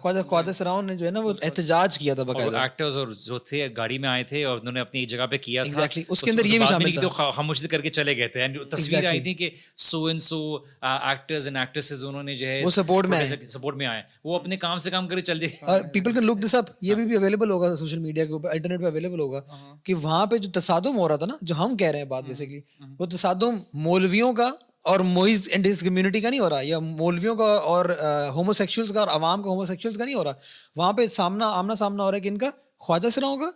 خواجہ 0.00 0.22
خواجہ 0.22 0.50
سراؤن 0.52 0.86
نے 0.86 0.94
جو 0.94 1.06
ہے 1.06 1.10
نا 1.10 1.20
وہ 1.20 1.32
احتجاج 1.42 1.98
کیا 1.98 2.14
تھا 2.14 2.22
باقاعدہ۔ 2.22 2.56
ایکٹرز 2.58 2.96
اور 2.96 3.08
جو 3.08 3.38
تھے 3.38 3.68
گاڑی 3.76 3.98
میں 3.98 4.08
آئے 4.08 4.24
تھے 4.24 4.44
اور 4.44 4.58
انہوں 4.58 4.72
نے 4.72 4.80
اپنی 4.80 5.04
جگہ 5.06 5.26
پہ 5.26 5.36
کیا 5.38 5.62
تھا۔ 5.62 5.70
اس 6.08 6.22
کے 6.22 6.30
اندر 6.30 6.44
یہ 6.44 6.58
بھی 6.58 6.66
شامل 6.66 6.94
تھا۔ 6.94 7.30
خاموشی 7.30 7.68
کر 7.68 7.80
کے 7.80 7.90
چلے 7.90 8.16
گئے 8.16 8.28
تھے۔ 8.28 8.46
تصویر 8.70 9.06
آئی 9.06 9.20
تھی 9.20 9.34
کہ 9.34 9.50
so 9.76 10.04
and 10.04 10.22
so 10.22 10.58
actors 10.82 11.46
and 11.46 11.56
actresses 11.56 12.04
انہوں 12.04 12.22
نے 12.22 12.34
جو 12.34 12.46
ہے 12.46 12.62
وہ 12.64 12.70
سپورٹ 12.70 13.06
میں 13.06 13.24
سپورٹ 13.48 13.76
میں 13.76 13.86
آئے۔ 13.86 14.02
وہ 14.24 14.34
اپنے 14.34 14.56
کام 14.56 14.76
سے 14.76 14.90
کام 14.90 15.08
کرے 15.08 15.20
چل 15.20 15.40
دے 15.40 15.46
اور 15.62 15.80
پیپل 15.92 16.12
کین 16.12 16.22
لک 16.22 16.44
دس 16.44 16.54
اپ 16.54 16.64
یہ 16.80 16.94
بھی 16.94 17.16
اویلیبل 17.16 17.50
ہوگا 17.50 17.76
سوشل 17.76 17.98
میڈیا 17.98 18.24
کے 18.24 18.32
اوپر 18.32 18.50
انٹرنیٹ 18.50 18.80
پہ 18.80 18.86
اویلیبل 18.86 19.20
ہوگا 19.20 19.40
کہ 19.84 19.94
وہاں 19.94 20.26
پہ 20.26 20.36
جو 20.36 20.60
تصادم 20.60 20.98
ہو 20.98 21.08
رہا 21.08 21.16
تھا 21.16 21.26
نا 21.26 21.36
جو 21.42 21.54
ہم 21.54 21.76
کہہ 21.76 21.86
رہے 21.86 21.98
ہیں 21.98 22.06
بات 22.06 22.24
بیسکلی 22.24 22.60
وہ 22.98 23.06
تصادم 23.06 23.56
مولویوں 23.74 24.32
کا 24.32 24.50
اور 24.84 25.00
موئز 25.00 25.48
اینڈ 25.52 25.66
اس 25.66 25.80
کمیونٹی 25.82 26.20
کا 26.20 26.30
نہیں 26.30 26.40
ہو 26.40 26.50
رہا 26.50 26.60
یا 26.62 26.78
مولویوں 26.78 27.36
کا 27.36 27.44
اور 27.44 27.98
ہومو 28.34 28.52
سیکشولس 28.52 28.92
کا 28.92 29.00
اور 29.00 29.08
عوام 29.08 29.42
کا 29.42 29.48
ہومو 29.50 29.64
سیکشولس 29.64 29.98
کا 29.98 30.04
نہیں 30.04 30.14
ہو 30.14 30.24
رہا۔ 30.24 30.32
وہاں 30.76 30.92
پہ 30.92 31.06
سامنا 31.06 31.46
آمنا 31.46 31.74
سامنا 31.74 32.04
ہو 32.04 32.10
رہا 32.10 32.16
ہے 32.16 32.20
کہ 32.20 32.28
ان 32.28 32.38
کا 32.38 32.50
خواجہ 32.78 33.08
سراؤں 33.08 33.36
کا 33.36 33.50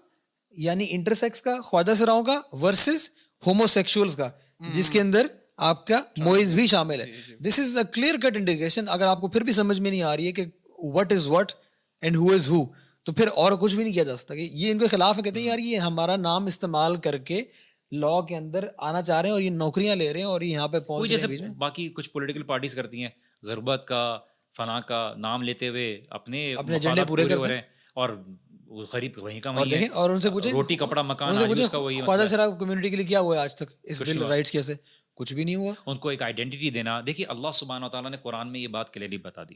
یعنی 0.57 0.87
انٹرسیکس 0.91 1.43
کا 1.43 1.61
خواجہ 1.61 1.95
سراؤں 1.95 2.23
کا 2.23 2.41
ورسز 2.63 3.11
ہومو 3.47 3.67
سیکشولس 3.67 4.17
کا 4.17 4.31
جس 4.73 4.91
کے 4.91 5.01
اندر 5.01 5.27
آپ 5.57 5.87
کا 5.87 6.01
موئز 6.19 6.55
بھی 6.55 6.67
شامل 6.67 7.01
ہے۔ 7.01 7.07
This 7.41 7.61
is 7.61 7.79
a 7.79 7.85
clear 7.93 8.15
cut 8.15 8.37
indication 8.37 8.85
اگر 8.89 9.07
آپ 9.07 9.21
کو 9.21 9.29
پھر 9.29 9.41
بھی 9.41 9.53
سمجھ 9.53 9.81
میں 9.81 9.91
نہیں 9.91 10.03
آ 10.03 10.17
رہی 10.17 10.27
ہے 10.27 10.33
کہ 10.33 10.45
what 10.79 11.13
is 11.13 11.27
what 11.29 11.53
and 12.01 12.17
who 12.17 12.33
is 12.33 12.49
who 12.49 12.65
تو 13.03 13.13
پھر 13.13 13.29
اور 13.35 13.53
کچھ 13.53 13.77
بھی 13.77 13.85
نہیں 13.85 13.95
کیا 13.95 14.05
جا 14.05 14.17
سکتا۔ 14.17 14.35
کہ 14.35 14.49
یہ 14.53 14.71
ان 14.71 14.79
کے 14.79 14.87
خلاف 14.87 15.17
ہے 15.19 15.23
کہتے 15.23 15.41
ہیں 15.41 15.47
یار 15.47 15.59
یہ 15.59 15.79
ہمارا 15.79 16.17
نام 16.17 16.47
استعمال 16.47 16.97
کر 16.97 17.19
کے 17.19 17.43
لا 17.95 18.27
کے 18.29 18.37
اندر 18.37 18.69
آنا 18.79 19.03
چاہ 19.03 19.21
رہے 19.21 19.29
ہیں 19.29 19.35
اور 19.35 19.43
یہ 19.43 19.51
نوکریاں 19.51 19.97
لے 19.97 20.13
رہے 20.13 20.21
ہیں 20.21 20.27
اور 20.27 20.41
یہاں 20.41 20.69
پہ 20.69 20.81
پہنچ 20.81 21.11
جیسے 21.11 21.27
باقی 21.59 21.89
کچھ 21.89 22.11
پولیٹیکل 22.11 22.43
پارٹیز 22.43 22.75
کرتی 22.75 23.03
ہیں 23.03 23.11
غربت 23.43 23.85
کا 23.87 24.19
فنا 24.57 24.81
کا 24.81 25.15
نام 25.17 25.43
لیتے 25.43 25.69
ہوئے 25.69 26.05
اپنے 26.11 26.55
اپنے 26.55 26.75
ایجنڈے 26.75 27.05
پورے 27.05 27.25
کر 27.29 27.39
رہے 27.39 27.55
ہیں۔ 27.55 27.63
اور 27.95 28.11
غریب 28.93 29.13
وہیں 29.17 29.41
کا 29.41 29.51
اور 29.51 29.67
دیکھیں 29.67 29.89
اور 29.89 30.11
ان 30.11 30.21
سے 30.21 30.31
پوچھیں 30.31 30.53
روٹی 30.53 30.77
کپڑا 30.77 31.03
مکان 31.03 31.37
اس 31.59 31.71
کا 31.71 31.79
وہی 31.79 32.01
خواجہ 32.01 32.27
سرا 32.27 32.51
کمیونٹی 32.51 32.91
کے 32.91 32.97
لیے 32.97 33.07
کیا 33.07 33.21
ہوا 33.21 33.37
ہے 33.37 33.41
آج 33.41 33.55
تک؟ 33.55 33.73
اس 33.83 34.03
بل 34.03 34.23
رائٹس 34.23 34.51
کیسے 34.51 34.75
کچھ 35.15 35.35
بھی 35.35 35.45
نہیں 35.45 35.55
ہوا۔ 35.55 35.75
ان 35.87 35.99
کو 35.99 36.09
ایک 36.09 36.23
آئیڈینٹی 36.23 36.71
دینا۔ 36.71 37.01
دیکھیے 37.01 37.27
اللہ 37.27 37.51
سبحانہ 37.51 37.87
تعالیٰ 37.87 38.11
نے 38.11 38.17
قرآن 38.23 38.53
میں 38.53 38.61
یہ 38.61 38.69
بات 38.69 38.93
کلیئرلی 38.95 39.17
بتا 39.17 39.43
دی 39.45 39.55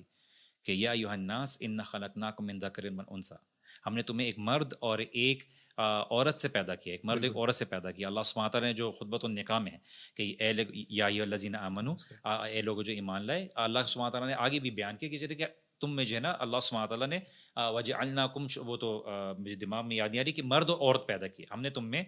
کہ 0.64 0.72
یا 0.72 0.92
یو 0.92 1.08
الناس 1.08 1.56
ان 1.60 1.82
خلقناکم 1.82 2.46
من 2.46 2.58
ذکر 2.58 2.90
من 2.90 3.04
انثى 3.08 3.34
ہم 3.86 3.94
نے 3.94 4.02
تمہیں 4.02 4.26
ایک 4.26 4.38
مرد 4.38 4.72
اور 4.80 4.98
ایک 4.98 5.42
عورت 5.78 6.38
سے 6.38 6.48
پیدا 6.48 6.74
کیا 6.74 6.94
ایک 6.94 7.00
مرد 7.04 7.24
ایک 7.24 7.36
عورت 7.36 7.54
سے 7.54 7.64
پیدا 7.64 7.90
کیا۔ 7.90 8.08
اللہ 8.08 8.20
سماتا 8.20 8.58
نے 8.58 8.72
جو 8.72 8.92
خطبت 8.92 9.24
النکاح 9.24 9.58
میں 9.58 9.72
ہے 9.72 9.78
کہ 10.16 10.36
اے 10.40 10.52
یا 10.88 11.06
الزین 11.06 11.54
امن 11.54 11.88
اے 12.24 12.62
لوگ 12.62 12.82
جو 12.82 12.92
ایمان 12.92 13.26
لائے 13.26 13.48
اللہ 13.54 13.78
سما 13.86 14.10
تعالیٰ 14.10 14.28
نے 14.28 14.34
آگے 14.38 14.58
بھی 14.58 14.70
بیان 14.70 14.96
کیا 14.96 15.08
کہ 15.08 15.44
تم 15.80 15.96
میں 15.96 16.04
جو 16.04 16.16
ہے 16.16 16.20
نا 16.20 16.36
اللہ 16.38 16.60
سما 16.60 16.86
تعالیٰ 16.86 17.08
نے 17.08 17.18
وجہ 17.56 17.94
اللہ 17.94 18.20
کم 18.34 18.46
وہ 18.56 18.76
تو 18.76 19.06
مجھے 19.38 19.54
دماغ 19.54 19.88
میں 19.88 19.96
یاد 19.96 20.08
نہیں 20.08 20.20
آ 20.20 20.24
رہی 20.24 20.32
کہ 20.32 20.42
مرد 20.42 20.70
اور 20.70 20.78
عورت 20.80 21.06
پیدا 21.06 21.26
کی 21.26 21.44
ہم 21.50 21.60
نے 21.60 21.70
تم 21.70 21.84
میں 21.84 22.02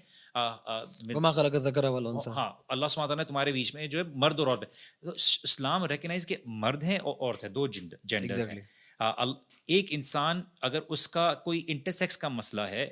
ہاں 2.37 2.53
اللہ 2.68 2.87
سما 2.87 3.07
تعالیٰ 3.07 3.25
نے 3.25 3.29
تمہارے 3.29 3.53
بیچ 3.53 3.75
میں 3.75 3.87
جو 3.87 3.99
ہے 3.99 4.05
مرد 4.14 4.41
اور 4.41 4.49
عورت 4.49 4.64
اسلام 5.45 5.85
ریکگنائز 5.85 6.27
کہ 6.27 6.37
مرد 6.45 6.83
ہیں 6.83 6.99
اور 6.99 7.14
عورت 7.21 7.45
ہے 7.45 7.49
دو 7.49 7.66
جینڈر 7.66 7.97
ہیں۔ 8.05 8.61
ایک 9.66 9.87
انسان 9.91 10.43
اگر 10.61 10.79
اس 10.89 11.09
کا 11.09 11.35
کوئی 11.35 11.64
انٹرسیکس 11.68 12.18
کا 12.18 12.29
مسئلہ 12.29 12.61
ہے 12.61 12.91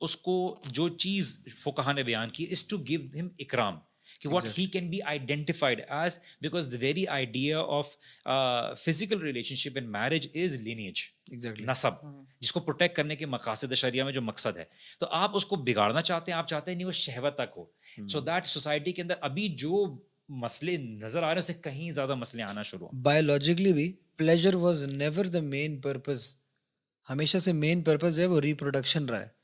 اس 0.00 0.16
کو 0.16 0.60
جو 0.68 0.88
چیز 0.88 1.44
فقہ 1.56 1.92
نے 1.92 2.02
بیان 2.02 2.30
کی 2.30 2.46
از 2.50 2.66
ٹو 2.66 2.76
گیو 2.78 3.00
ہم 3.20 3.28
اکرام 3.38 3.78
کہ 4.20 4.28
what 4.28 4.58
he 4.58 4.66
can 4.66 4.90
be 4.90 5.02
identified 5.02 5.80
as 5.88 6.18
because 6.40 6.72
the 6.72 6.76
very 6.80 7.06
idea 7.06 7.60
of 7.60 7.88
physical 8.78 9.20
relationship 9.54 9.78
in 9.78 9.92
marriage 9.92 10.28
is 10.34 10.56
lineage 10.56 11.02
نصب 11.60 12.04
جس 12.40 12.52
کو 12.52 12.60
پروٹیکٹ 12.60 12.96
کرنے 12.96 13.16
کے 13.16 13.26
مقاصد 13.26 13.74
شریعہ 13.74 14.04
میں 14.04 14.12
جو 14.12 14.22
مقصد 14.22 14.56
ہے۔ 14.56 14.64
تو 15.00 15.06
آپ 15.10 15.36
اس 15.36 15.46
کو 15.46 15.56
بگاڑنا 15.56 16.00
چاہتے 16.00 16.32
ہیں 16.32 16.38
آپ 16.38 16.48
چاہتے 16.48 16.70
ہیں 16.70 16.76
نہیں 16.76 16.86
وہ 16.86 16.92
شہوت 16.92 17.34
تک 17.34 17.58
ہو۔ 17.58 17.64
سو 18.08 18.20
دیٹ 18.20 18.46
سوسائٹی 18.46 18.92
کے 18.92 19.02
اندر 19.02 19.14
ابھی 19.20 19.48
جو 19.48 19.84
مسئلے 20.28 20.76
نظر 20.76 21.22
آ 21.22 21.26
رہے 21.26 21.32
ہیں 21.32 21.38
اسے 21.38 21.54
کہیں 21.54 21.90
زیادہ 21.90 22.14
مسئلے 22.14 22.42
آنا 22.42 22.62
شروع 22.62 22.88
بایولوجیکلی 23.02 23.72
بھی 23.72 23.92
pleasure 24.16 24.54
was 24.54 24.82
never 24.82 25.24
the 25.24 25.40
main 25.40 25.80
purpose 25.80 26.34
ہمیشہ 27.10 27.38
سے 27.38 27.52
مین 27.52 27.82
پرپز 27.82 28.16
جو 28.16 28.22
ہے 28.22 28.26
وہ 28.26 28.40
ریپروڈکشن 28.40 29.04
رہا 29.04 29.20
ہے۔ 29.20 29.35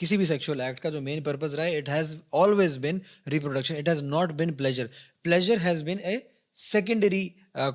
کسی 0.00 0.16
بھی 0.16 0.24
سیکشل 0.24 0.60
ایکٹ 0.60 0.80
کا 0.80 0.90
جو 0.90 1.00
مین 1.00 1.22
پرپز 1.22 1.54
رہا 1.54 1.64
ہے 1.64 1.76
it 1.78 1.88
has 1.88 2.16
always 2.32 2.78
been 2.78 2.98
reproduction 3.30 3.76
it 3.76 3.88
has 3.88 4.02
not 4.02 4.32
been 4.32 4.52
pleasure 4.52 4.86
pleasure 5.22 5.56
has 5.64 5.82
been 5.82 6.04
a 6.04 6.16
secondary 6.54 7.28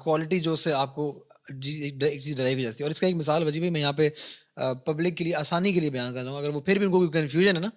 quality 0.04 0.40
جو 0.40 0.56
سے 0.56 0.74
آپ 0.74 0.96
کو 0.96 1.24
جی، 1.54 1.72
ایک 1.72 2.22
چیز 2.22 2.36
ڈرائی 2.38 2.62
جاتی 2.62 2.78
ہے۔ 2.80 2.84
اور 2.84 2.92
اس 2.92 3.00
کا 3.00 3.08
ایک 3.08 3.16
مثال 3.16 3.44
وجہ 3.44 3.60
بھی 3.60 3.70
میں 3.70 3.82
یہاں 3.82 3.94
پہ 3.94 4.10
پبلک 4.86 5.18
کے 5.18 5.24
لیے 5.24 5.36
آسانی 5.36 5.74
کے 5.74 5.80
لیے 5.80 5.90
بیان 5.90 6.14
کر 6.14 6.24
رہا 6.24 6.32
ہوں۔ 6.32 6.38
اگر 6.38 6.50
وہ 6.50 6.62
پھر 6.62 6.78
بھی 6.78 6.86
ان 6.86 6.92
کو 6.92 6.98
کوئی 6.98 7.10
کنفیوژن 7.12 7.56
ہے 7.56 7.62
نا، 7.62 7.70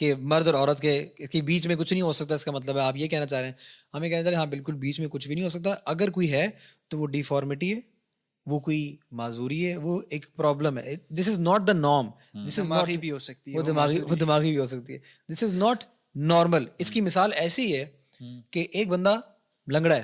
کہ 0.00 0.14
مرد 0.14 0.46
اور 0.46 0.54
عورت 0.54 0.80
کے، 0.80 1.06
اس 1.18 1.28
کے 1.28 1.42
بیچ 1.42 1.66
میں 1.66 1.76
کچھ 1.76 1.92
نہیں 1.92 2.02
ہو 2.02 2.12
سکتا، 2.12 2.34
اس 2.34 2.44
کا 2.44 2.52
مطلب 2.52 2.76
ہے 2.76 2.82
آپ 2.82 2.96
یہ 2.96 3.08
کہنا 3.08 3.26
چاہ 3.26 3.40
رہے 3.40 3.48
ہیں۔ 3.48 3.54
ہمیں 3.94 4.08
کہنا 4.08 4.22
چاہ 4.22 4.30
رہے 4.30 4.36
ہیں 4.36 4.40
ہاں 4.40 4.50
بالکل 4.50 4.74
بیچ 4.74 5.00
میں 5.00 5.08
کچھ 5.08 5.26
بھی 5.26 5.34
نہیں 5.34 5.44
ہو 5.44 5.48
سکتا۔ 5.48 5.74
اگر 5.84 6.10
کوئی 6.10 6.32
ہے 6.32 6.46
تو 6.88 6.98
وہ 6.98 7.06
ڈیفارمیٹی 7.06 7.74
ہے۔ 7.74 7.80
وہ 8.46 8.60
کوئی 8.60 8.96
معذوری 9.10 9.66
ہے 9.66 9.76
وہ 9.76 10.02
ایک 10.08 10.26
پرابلم 10.36 10.78
ہے۔ 10.78 10.96
This 11.08 11.28
is 11.28 11.40
not 11.40 11.66
the 11.66 11.72
norm 11.72 12.06
دس 12.48 12.58
از 12.58 12.66
دماغی 12.66 12.96
بھی 12.96 13.10
ہو 13.10 13.18
سکتی 13.18 13.52
ہے 13.52 13.58
وہ 13.58 13.62
دماغی 13.62 14.00
وہ 14.00 14.14
دماغی 14.14 14.50
بھی 14.50 14.58
ہو 14.58 14.66
سکتی 14.66 14.92
ہے۔ 14.92 14.98
دس 15.32 15.42
از 15.42 15.54
ناٹ 15.54 15.84
نارمل 16.14 16.64
اس 16.78 16.90
کی 16.90 17.00
مثال 17.00 17.32
ایسی 17.32 17.76
ہے 17.76 17.84
کہ 18.50 18.66
ایک 18.70 18.88
بندہ 18.88 19.20
لنگڑا 19.68 19.96
ہے 19.96 20.02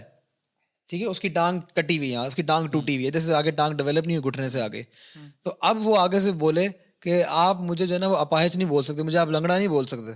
ٹھیک 0.88 1.02
ہے 1.02 1.06
اس 1.06 1.20
کی 1.20 1.28
ٹانگ 1.28 1.60
کٹی 1.74 1.98
ہوئی 1.98 2.12
ہے 2.12 2.16
اس 2.16 2.34
کی 2.34 2.42
ٹانگ 2.42 2.66
ٹوٹی 2.66 2.94
ہوئی 2.94 3.06
ہے۔ 3.06 3.10
جیسے 3.10 3.34
آگے 3.34 3.50
ٹانگ 3.50 3.74
ڈیولپ 3.74 4.06
نہیں 4.06 4.16
ہوئی 4.16 4.28
گھٹنے 4.28 4.48
سے 4.48 4.60
آگے۔ 4.60 4.82
تو 5.42 5.54
اب 5.60 5.86
وہ 5.86 5.96
آگے 5.98 6.20
سے 6.20 6.32
بولے 6.32 6.68
کہ 7.00 7.24
آپ 7.28 7.60
مجھے 7.60 7.86
جو 7.86 7.94
ہے 7.94 7.98
نا 7.98 8.06
وہ 8.06 8.16
اپاہج 8.16 8.56
نہیں 8.56 8.68
بول 8.68 8.84
سکتے 8.84 9.02
مجھے 9.02 9.18
آپ 9.18 9.28
لنگڑا 9.28 9.58
نہیں 9.58 9.68
بول 9.68 9.86
سکتے۔ 9.86 10.12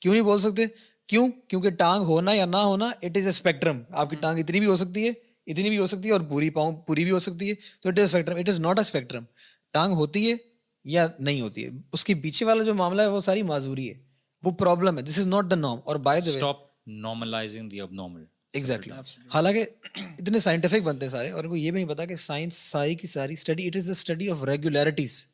کیوں 0.00 0.14
نہیں 0.14 0.24
بول 0.24 0.40
سکتے؟ 0.40 0.62
کیوں؟ 1.06 1.28
کیونکہ 1.48 1.70
ٹانگ 1.70 2.02
ہونا 2.02 2.32
یا 2.32 2.44
نہ 2.44 2.56
ہونا 2.56 2.86
اٹ 2.86 3.16
از 3.16 3.22
اے 3.22 3.28
اسپیکٹرم 3.28 3.82
آپ 3.90 4.10
کی 4.10 4.16
ٹانگ 4.16 4.38
اتنی 4.38 4.60
بھی 4.60 4.66
ہو 4.66 4.76
سکتی 4.76 5.08
ہے 5.08 5.10
اتنی 5.50 5.68
بھی 5.68 5.78
ہو 5.78 5.86
سکتی 5.86 6.08
ہے 6.08 6.12
اور 6.12 6.20
پوری 6.20 6.50
پاؤں 6.50 6.72
پوری 6.82 7.04
بھی 7.04 7.10
ہو 7.10 7.18
سکتی 7.18 7.48
ہے 7.48 7.54
تو 7.82 7.88
it 7.88 7.98
is 7.98 8.04
spectrum 8.04 8.36
it 8.36 8.48
is 8.48 8.60
not 8.60 8.78
a 8.78 8.80
spectrum 8.80 9.24
ٹانگ 9.72 9.92
ہوتی 9.92 10.30
ہے 10.30 10.36
یا 10.84 11.06
نہیں 11.18 11.40
ہوتی 11.40 11.64
ہے؟ 11.64 11.70
اس 11.92 12.04
کے 12.04 12.14
پیچھے 12.14 12.46
والا 12.46 12.64
جو 12.64 12.74
معاملہ 12.74 13.02
ہے 13.02 13.06
وہ 13.06 13.20
ساری 13.20 13.42
معذوری 13.42 13.88
ہے۔ 13.88 13.94
وہ 14.42 14.50
پرابلم 14.50 14.98
ہے۔ 14.98 15.02
This 15.02 15.18
is 15.18 15.26
not 15.26 15.50
the 15.50 15.56
norm 15.56 15.78
اور 15.84 15.96
by 15.96 16.20
the 16.20 16.30
stop 16.30 16.56
normalizing 16.86 17.68
the 17.68 17.80
اب 17.80 17.92
نارمل 17.92 18.24
ایگزیکٹلی 18.52 18.94
حالانکہ 19.34 19.64
اتنے 19.94 20.38
سائنٹیفک 20.38 20.82
بنتے 20.82 21.04
ہیں 21.06 21.10
سارے 21.10 21.30
اور 21.30 21.44
ان 21.44 21.50
کو 21.50 21.56
یہ 21.56 21.70
بھی 21.70 21.84
نہیں 21.84 21.94
پتا 21.94 22.04
کہ 22.04 22.14
سائنس 22.14 22.56
ساری 22.56 22.94
کی 22.94 23.06
ساری 23.06 23.32
study 23.32 23.66
it 23.66 23.76
is 23.76 23.86
the 23.86 23.92
study 23.92 24.30
of 24.30 24.44
regularities 24.44 25.26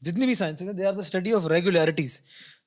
جتنی 0.00 0.26
بھی 0.26 0.34
سائنس 0.34 0.62
ہیں 0.62 0.72
they 0.72 0.84
are 0.84 0.92
the 0.92 0.98
study 0.98 1.32
of 1.32 1.46
regularities 1.46 2.20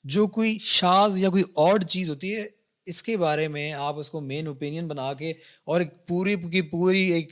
جو 0.04 0.28
کوئی 0.28 0.58
شاز 0.60 1.18
یا 1.18 1.30
کوئی 1.30 1.44
اور 1.54 1.80
چیز 1.80 2.10
ہوتی 2.10 2.36
ہے 2.36 2.46
اس 2.88 3.02
کے 3.04 3.18
بارے 3.18 3.48
میں 3.48 3.72
آپ 3.74 4.00
اس 4.00 4.10
کو 4.12 4.22
مین 4.22 4.48
اوپینین 4.48 4.88
بنا 4.88 5.14
کے 5.14 5.32
اور 5.64 5.80
ایک 5.80 5.94
پوری 6.08 6.36
کی 6.52 6.62
پوری 6.62 7.02
ایک 7.12 7.32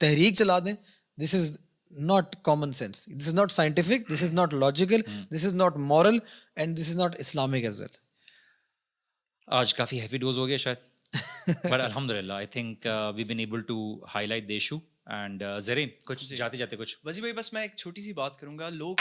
تحریک 0.00 0.34
چلا 0.34 0.58
دیں۔ 0.58 0.74
This 1.18 1.34
is 1.34 1.56
not 2.00 2.36
common 2.42 2.72
sense 2.72 3.06
this 3.20 3.28
is 3.28 3.34
not 3.34 3.52
scientific 3.52 4.12
this 4.14 4.22
is 4.22 4.32
not 4.34 4.54
logical 4.54 5.00
this 5.30 5.44
is 5.44 5.54
not 5.54 5.76
moral 5.76 6.18
and 6.56 6.76
this 6.78 6.88
is 6.90 6.96
not 6.96 7.16
Islamic 7.18 7.64
as 7.64 7.80
well 7.80 7.96
آج 9.48 9.74
کافی 9.74 10.00
ہیوی 10.00 10.18
ڈوز 10.18 10.38
ہو 10.38 10.46
گیا 10.46 10.56
شاید۔ 10.56 10.90
بٹ 11.64 11.72
الحمد 11.72 12.10
للہ 12.10 12.32
I 12.32 12.46
think 12.46 12.86
we 13.16 13.24
been 13.24 13.38
able 13.38 13.60
to 13.60 14.04
highlight 14.26 14.48
the 14.48 14.52
issue 14.52 14.76
and 15.06 15.42
Zareen 15.62 15.88
کچھ 16.06 16.34
جاتے 16.34 16.56
جاتے 16.56 16.76
کچھ۔ 16.76 16.96
وزی 17.04 17.20
بھائی 17.20 17.32
بس 17.32 17.52
میں 17.52 17.62
ایک 17.62 17.76
چھوٹی 17.76 18.02
سی 18.02 18.12
بات 18.12 18.36
کروں 18.36 18.58
گا۔ 18.58 18.68
لوگ 18.68 18.96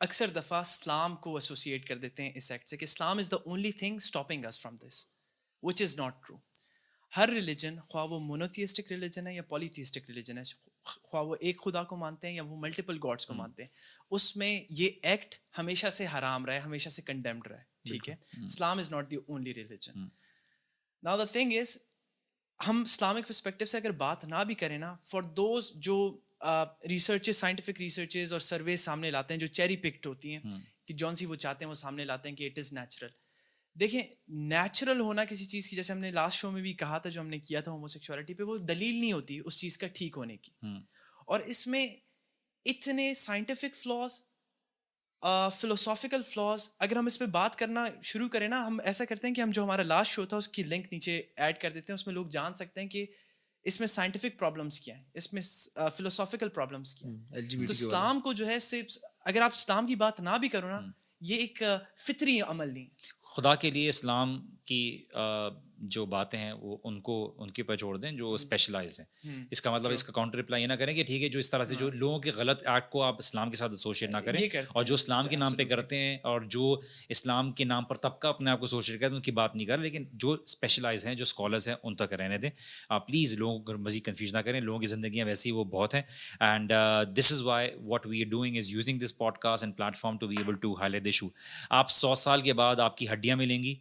اکثر 0.00 0.28
دفعہ 0.28 0.60
اسلام 0.60 1.16
کو 1.16 1.34
ایسوسیٹ 1.36 1.88
کر 1.88 1.98
دیتے 1.98 2.22
ہیں 2.22 2.32
اس 2.34 2.50
ایکٹ 2.52 2.68
سے 2.68 2.76
کہ 2.76 2.84
Islam 2.84 3.18
is 3.18 3.30
the 3.30 3.36
only 3.36 3.72
thing 3.72 3.96
stopping 3.96 4.44
us 4.44 4.60
from 4.60 4.76
this 4.76 5.06
which 5.62 5.82
is 5.82 5.96
not 5.98 6.26
true 6.26 6.36
Hare 7.12 7.28
religion 7.28 7.80
خواہ 7.80 8.04
وہ 8.04 8.18
مونوتھیسٹک 8.20 8.92
ریلیجن 8.92 9.26
ہے 9.26 9.34
یا 9.34 9.42
پولیتھیسٹک 9.42 10.08
ریلیجن 10.08 10.38
ہے 10.38 10.42
خواہ 10.84 11.22
وہ 11.22 11.36
ایک 11.40 11.62
خدا 11.64 11.82
کو 11.84 11.96
مانتے 11.96 12.28
ہیں 12.28 12.34
یا 12.34 12.42
وہ 12.42 12.56
ملٹیپل 12.56 12.98
گاڈس 13.02 13.26
کو 13.26 13.34
مانتے 13.34 13.62
ہیں 13.62 13.70
اس 14.10 14.36
میں 14.36 14.60
یہ 14.70 14.90
ایکٹ 15.02 15.34
ہمیشہ 15.58 15.90
سے 15.90 16.06
حرام 16.06 16.46
رہا 16.46 16.54
ہے 16.54 16.58
ہمیشہ 16.58 16.88
سے 16.88 17.02
کنڈیمڈ 17.02 17.46
رہا 17.46 17.58
ہے؟ 17.58 17.64
ٹھیک 17.84 18.08
ہے 18.08 18.14
Islam 18.44 18.78
is 18.78 18.90
not 18.90 19.10
the 19.10 19.16
only 19.16 19.54
religion 19.54 20.06
نا 21.02 21.16
دا 21.16 21.24
تھنگ 21.24 21.52
از 21.58 21.76
ہم 22.60 22.82
اسلامک 22.86 23.26
پرسپیکٹو 23.26 23.64
سے 23.64 23.76
اگر 23.76 23.90
بات 23.90 24.24
نہ 24.24 24.44
بھی 24.46 24.54
کریں 24.54 24.78
نا 24.78 24.94
فار 25.02 25.22
دوز 25.22 25.72
جو 25.76 25.96
ریسرچز 26.88 27.36
سائنٹیفک 27.36 27.80
ریسرچز 27.80 28.32
اور 28.32 28.40
سروے 28.40 28.76
سامنے 28.76 29.10
لاتے 29.10 29.34
ہیں 29.34 29.40
جو 29.40 29.46
چیری 29.46 29.76
پکڈ 29.76 30.06
ہوتی 30.06 30.36
ہیں 30.36 30.40
کہ 30.84 30.94
جون 30.94 31.14
سی 31.14 31.26
وہ 31.26 31.34
چاہتے 31.34 31.64
ہیں 31.64 31.70
وہ 31.70 31.74
سامنے 31.74 32.04
لاتے 32.04 32.28
ہیں 32.28 32.36
کہ 32.36 32.46
اٹ 32.46 32.58
از 32.58 32.72
نیچرل 32.72 33.10
دیکھیں 33.80 34.02
نیچرل 34.28 35.00
ہونا 35.00 35.24
کسی 35.24 35.46
چیز 35.46 35.70
کی 35.70 35.76
جیسے 35.76 35.92
ہم 35.92 35.98
نے 35.98 36.10
لاسٹ 36.10 36.38
شو 36.38 36.50
میں 36.50 36.62
بھی 36.62 36.72
کہا 36.72 36.98
تھا 36.98 37.10
جو 37.10 37.20
ہم 37.20 37.26
نے 37.26 37.38
کیا 37.38 37.60
تھا 37.60 37.72
ہومو 37.72 37.86
سیکچولیٹی 37.86 38.34
پہ 38.34 38.42
وہ 38.42 38.56
دلیل 38.58 39.00
نہیں 39.00 39.12
ہوتی 39.12 39.40
اس 39.44 39.58
چیز 39.58 39.78
کا 39.78 39.86
ٹھیک 39.86 40.16
ہونے 40.16 40.36
کی۔ 40.36 40.52
اور 41.26 41.40
اس 41.40 41.66
میں 41.66 41.88
اتنے 42.64 43.14
سائنٹیفک 43.14 43.74
فلاز 43.74 44.20
فلوسافیکل 45.60 46.22
فلاز 46.22 46.68
اگر 46.78 46.96
ہم 46.96 47.06
اس 47.06 47.18
پہ 47.18 47.26
بات 47.26 47.56
کرنا 47.56 47.86
شروع 48.02 48.28
کریں 48.28 48.48
نا 48.48 48.66
ہم 48.66 48.80
ایسا 48.84 49.04
کرتے 49.04 49.26
ہیں 49.26 49.34
کہ 49.34 49.40
ہم 49.40 49.50
جو 49.50 49.64
ہمارا 49.64 49.82
لاسٹ 49.82 50.12
شو 50.12 50.26
تھا 50.26 50.36
اس 50.36 50.48
کی 50.48 50.62
لنک 50.62 50.86
نیچے 50.92 51.22
ایڈ 51.36 51.58
کر 51.58 51.70
دیتے 51.70 51.92
ہیں 51.92 51.94
اس 51.94 52.06
میں 52.06 52.14
لوگ 52.14 52.26
جان 52.26 52.54
سکتے 52.54 52.80
ہیں 52.80 52.88
کہ 52.88 53.06
اس 53.66 53.78
میں 53.80 53.88
سائنٹیفک 53.88 54.38
پرابلمس 54.38 54.80
کیا 54.80 54.96
ہیں 54.96 55.04
اس 55.14 55.32
میں 55.32 55.42
فلوسافیکل 55.96 56.48
پرابلمس 56.48 56.94
کیا 56.94 57.10
ہیں۔ 57.10 57.40
تو 57.66 57.72
اسلام 57.72 58.20
کو 58.20 58.32
جو 58.32 58.46
ہے 58.46 58.58
صرف 58.58 58.98
اگر 59.20 59.40
آپ 59.40 59.50
اسلام 59.54 59.86
کی 59.86 59.94
بات 59.94 60.20
نہ 60.20 60.36
بھی 60.40 60.48
کرو 60.48 60.68
نا 60.68 60.80
یہ 61.20 61.36
ایک 61.36 61.62
فطری 61.98 62.40
عمل 62.40 62.74
نہیں۔ 62.74 62.88
خدا 63.34 63.54
کے 63.54 63.70
لیے 63.70 63.88
اسلام 63.88 64.46
کی 64.64 64.82
جو 65.78 66.06
باتیں 66.06 66.38
ہیں 66.38 66.52
وہ 66.52 66.76
ان 66.84 67.00
کو 67.00 67.34
ان 67.38 67.50
کے 67.50 67.62
اوپر 67.62 67.76
چھوڑ 67.76 67.96
دیں 67.96 68.12
جو 68.12 68.32
اسپیشلائزڈ 68.32 69.00
ہیں۔ 69.00 69.44
اس 69.50 69.60
کا 69.60 69.70
مطلب 69.70 69.92
اس 69.92 70.04
کا 70.04 70.12
کاؤنٹر 70.12 70.38
رپلائی 70.38 70.62
یہ 70.62 70.68
نہ 70.68 70.72
کریں 70.72 70.94
کہ 70.94 71.04
ٹھیک 71.04 71.22
ہے 71.22 71.28
جو 71.28 71.38
اس 71.38 71.50
طرح 71.50 71.64
سے 71.64 71.74
جو 71.74 71.90
لوگوں 71.90 72.18
کے 72.18 72.30
غلط 72.36 72.66
ایکٹ 72.66 72.90
کو 72.90 73.02
آپ 73.02 73.16
اسلام 73.18 73.50
کے 73.50 73.56
ساتھ 73.56 73.72
ایسوشیٹ 73.72 74.10
نہ 74.10 74.16
کریں 74.16 74.40
اور 74.68 74.84
جو 74.84 74.94
اسلام 74.94 75.28
کے 75.28 75.36
نام 75.36 75.54
پہ 75.54 75.64
کرتے 75.64 75.98
ہیں 75.98 76.18
اور 76.22 76.40
جو 76.40 76.80
اسلام 77.08 77.52
کے 77.52 77.64
نام 77.64 77.84
پر 77.84 77.96
طبقہ 77.96 78.28
اپنے 78.28 78.50
آپ 78.50 78.60
کو 78.60 78.64
ایسوشیٹ 78.64 79.00
کرتے 79.00 79.10
ہیں 79.10 79.16
ان 79.16 79.22
کی 79.22 79.30
بات 79.30 79.56
نہیں 79.56 79.66
کریں 79.66 79.82
لیکن 79.82 80.04
جو 80.12 80.32
اسپیشلائز 80.32 81.06
ہیں 81.06 81.14
جو 81.14 81.22
اسکالرس 81.22 81.68
ہیں 81.68 81.74
ان 81.82 81.96
تک 81.96 82.12
رہنے 82.12 82.38
دیں۔ 82.38 82.50
آپ 82.90 83.08
پلیز 83.08 83.34
لوگوں 83.34 83.58
کو 83.58 83.72
مزید 83.72 84.04
کنفیوز 84.04 84.34
نہ 84.34 84.38
کریں 84.38 84.60
لوگوں 84.60 84.80
کی 84.80 84.86
زندگیاں 84.86 85.26
ویسی 85.26 85.50
وہ 85.50 85.64
بہت 85.64 85.94
ہیں۔ 85.94 86.02
And 86.40 86.72
this 87.18 87.32
is 87.32 87.42
why 87.42 87.70
what 87.84 88.06
we 88.06 88.24
are 88.24 88.28
doing 88.28 88.56
is 88.56 88.70
using 88.70 88.98
this 88.98 89.18
podcast 89.38 89.64
and 89.64 89.76
platform 89.96 90.18
to 90.18 90.26
be 90.26 90.36
able 90.38 90.54
to 90.54 90.74
highlight 90.90 91.06
issue 91.06 91.26
آپ 91.70 91.90
سو 91.90 92.14
سال 92.14 92.42
کے 92.42 92.52
بعد 92.52 92.76
آپ 92.76 92.96
کی 92.96 93.06
ہڈیاں 93.12 93.36
ملیں 93.36 93.62
گی۔ 93.62 93.74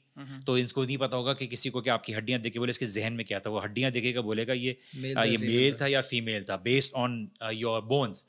تو 0.45 0.53
اس 0.53 0.73
کو 0.73 0.83
نہیں 0.83 0.97
پتا 0.97 1.17
ہوگا 1.17 1.33
کہ 1.33 1.47
کسی 1.47 1.69
کو 1.69 1.81
کہ 1.81 1.89
آپ 1.89 2.03
کی 2.03 2.15
ہڈیاں 2.15 2.39
دیکھے 2.39 2.59
بولے 2.59 2.69
اس 2.69 2.79
کے 2.79 2.85
ذہن 2.85 3.13
میں 3.13 3.23
کیا 3.23 3.39
تھا؟ 3.39 3.49
وہ 3.49 3.63
ہڈیاں 3.65 3.89
دیکھے 3.89 4.15
گا 4.15 4.21
بولے 4.21 4.47
گا 4.47 4.53
یہ 4.53 4.73
یہ 4.93 5.37
میل 5.37 5.73
تھا؟ 5.73 5.87
یا 5.87 6.01
فیمیل 6.01 6.43
تھا؟ 6.43 6.55
Based 6.55 6.95
on 6.95 7.25
your 7.51 7.81
bones 7.81 8.23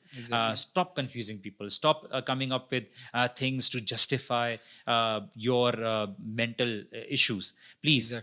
stop 0.52 0.96
confusing 0.96 1.38
people 1.38 1.66
stop 1.66 2.26
coming 2.26 2.52
up 2.52 2.72
with 2.72 2.82
things 3.36 3.70
to 3.70 3.78
justify 3.78 4.56
your 5.36 5.74
mental 6.18 6.82
issues 6.92 7.54
please 7.80 8.14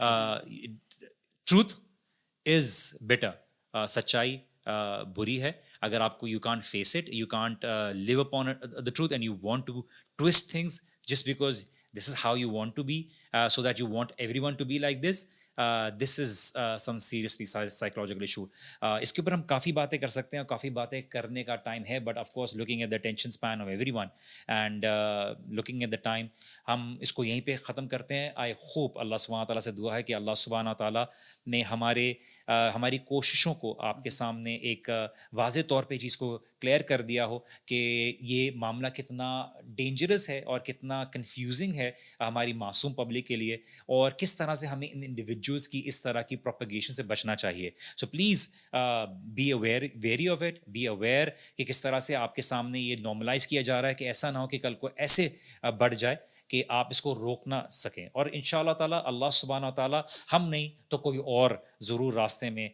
truth 1.47 1.75
is 2.45 2.93
better 3.01 3.85
سچائی 3.87 4.37
بری 5.15 5.41
ہے۔ 5.41 5.51
اگر 5.81 6.01
آپ 6.01 6.19
کو 6.19 6.27
you 6.27 6.39
can't 6.39 6.63
face 6.63 6.95
it 6.95 7.09
you 7.09 7.27
can't 7.27 7.65
live 7.93 8.21
upon 8.21 8.47
the 8.85 8.89
truth 8.95 9.13
and 9.13 9.23
you 9.23 9.35
want 9.41 9.67
to 9.67 9.81
twist 10.15 10.51
things 10.51 10.81
just 11.07 11.25
because 11.25 11.63
this 11.97 12.09
is 12.09 12.15
how 12.25 12.35
you 12.37 12.51
want 12.51 12.75
to 12.75 12.83
be 12.83 13.03
so 13.33 13.61
that 13.61 13.79
you 13.79 13.87
want 13.87 14.11
everyone 14.39 14.55
to 14.55 14.65
be 14.65 14.77
like 14.77 15.01
this 15.03 15.25
this 15.97 16.19
is 16.19 16.81
some 16.81 16.97
seriously 16.97 17.45
psychological 17.45 18.21
issue 18.21 18.45
اس 19.01 19.13
کے 19.13 19.21
اوپر 19.21 19.31
ہم 19.31 19.41
کافی 19.43 19.71
باتیں 19.71 19.97
کر 19.99 20.07
سکتے 20.07 20.37
ہیں 20.37 20.43
کافی 20.43 20.69
باتیں 20.69 21.01
کرنے 21.01 21.43
کا 21.43 21.55
ٹائم 21.55 21.83
ہے 21.89 21.99
but 21.99 22.17
of 22.17 22.31
course 22.31 22.55
looking 22.55 22.81
at 22.81 22.91
the 22.91 22.97
attention 22.97 23.29
span 23.29 23.61
of 23.61 23.67
everyone 23.91 24.07
and 24.47 24.85
looking 25.49 25.81
at 25.81 25.91
the 25.91 25.97
time 26.03 26.27
ہم 26.67 26.95
اس 27.01 27.13
کو 27.13 27.23
یہیں 27.23 27.41
پہ 27.41 27.55
ختم 27.55 27.87
کرتے 27.87 28.15
ہیں 28.15 28.29
آئی 28.35 28.53
ہوپ 28.53 28.99
اللہ 28.99 29.17
سبحانہ 29.17 29.45
تعالیٰ 29.45 29.61
سے 29.61 29.71
دعا 29.71 29.95
ہے 29.95 30.03
کہ 30.03 30.15
اللہ 30.15 30.33
سبحانہ 30.37 30.73
تعالیٰ 30.77 31.05
نے 31.47 31.61
ہمارے 31.61 32.13
ہماری 32.47 32.97
کوششوں 32.97 33.53
کو 33.53 33.75
آپ 33.81 34.03
کے 34.03 34.09
سامنے 34.09 34.55
ایک 34.61 34.89
واضح 35.33 35.59
طور 35.67 35.83
پہ 35.83 35.97
چیز 35.97 36.17
کو 36.17 36.37
کلیئر 36.61 36.81
کر 36.81 37.01
دیا 37.01 37.25
ہو 37.25 37.39
کہ 37.65 37.77
یہ 38.21 38.51
معاملہ 38.55 38.87
کتنا 38.87 39.29
ڈینجرس 39.67 40.29
ہے 40.29 40.39
اور 40.41 40.59
کتنا 40.59 41.03
کنفیوزنگ 41.03 41.75
ہے 41.75 41.91
ہماری 42.19 42.53
معصوم 42.55 42.93
پبلک 42.93 43.22
کے 43.23 43.35
لیے 43.35 43.55
اور 43.85 44.11
کس 44.11 44.35
طرح 44.35 44.53
سے 44.53 44.67
ہمیں 44.67 44.87
ان 44.91 45.03
انڈیویجولس 45.03 45.69
کی 45.69 45.81
اس 45.85 46.01
طرح 46.01 46.21
کی 46.21 46.35
پروپگیشن 46.35 46.93
سے 46.93 47.03
بچنا 47.03 47.35
چاہیے۔ 47.35 47.69
So 47.97 48.07
please 48.07 48.49
be 49.23 49.51
aware 49.51 49.81
very 49.95 50.29
of 50.29 50.41
it 50.41 50.69
be 50.69 50.87
aware 50.87 51.27
کہ 51.57 51.63
کس 51.63 51.81
طرح 51.81 51.99
سے 51.99 52.15
آپ 52.15 52.35
کے 52.35 52.41
سامنے 52.41 52.79
یہ 52.79 52.95
نارملائز 52.95 53.47
کیا 53.47 53.61
جا 53.61 53.81
رہا 53.81 53.89
ہے 53.89 53.93
کہ 53.93 54.05
ایسا 54.05 54.31
نہ 54.31 54.37
ہو 54.37 54.47
کہ 54.47 54.57
کل 54.57 54.73
کو 54.73 54.89
ایسے 54.95 55.29
uh, 55.67 55.77
بڑھ 55.77 55.95
جائے۔ 55.95 56.32
کہ 56.53 56.63
آپ 56.67 56.87
اس 56.89 57.01
کو 57.01 57.15
روک 57.15 57.47
نہ 57.47 57.55
سکیں۔ 57.69 58.09
اور 58.13 58.25
ان 58.31 58.41
شاء 58.41 58.59
اللہ 58.59 58.71
تعالیٰ، 58.71 59.01
اللہ 59.05 59.29
سبحانہ 59.29 59.69
تعالیٰ 59.75 60.01
ہم 60.33 60.49
نہیں 60.49 60.69
تو 60.87 60.97
کوئی 60.97 61.19
اور 61.19 61.51
ضرور 61.79 62.13
راستے 62.13 62.49
میں 62.49 62.69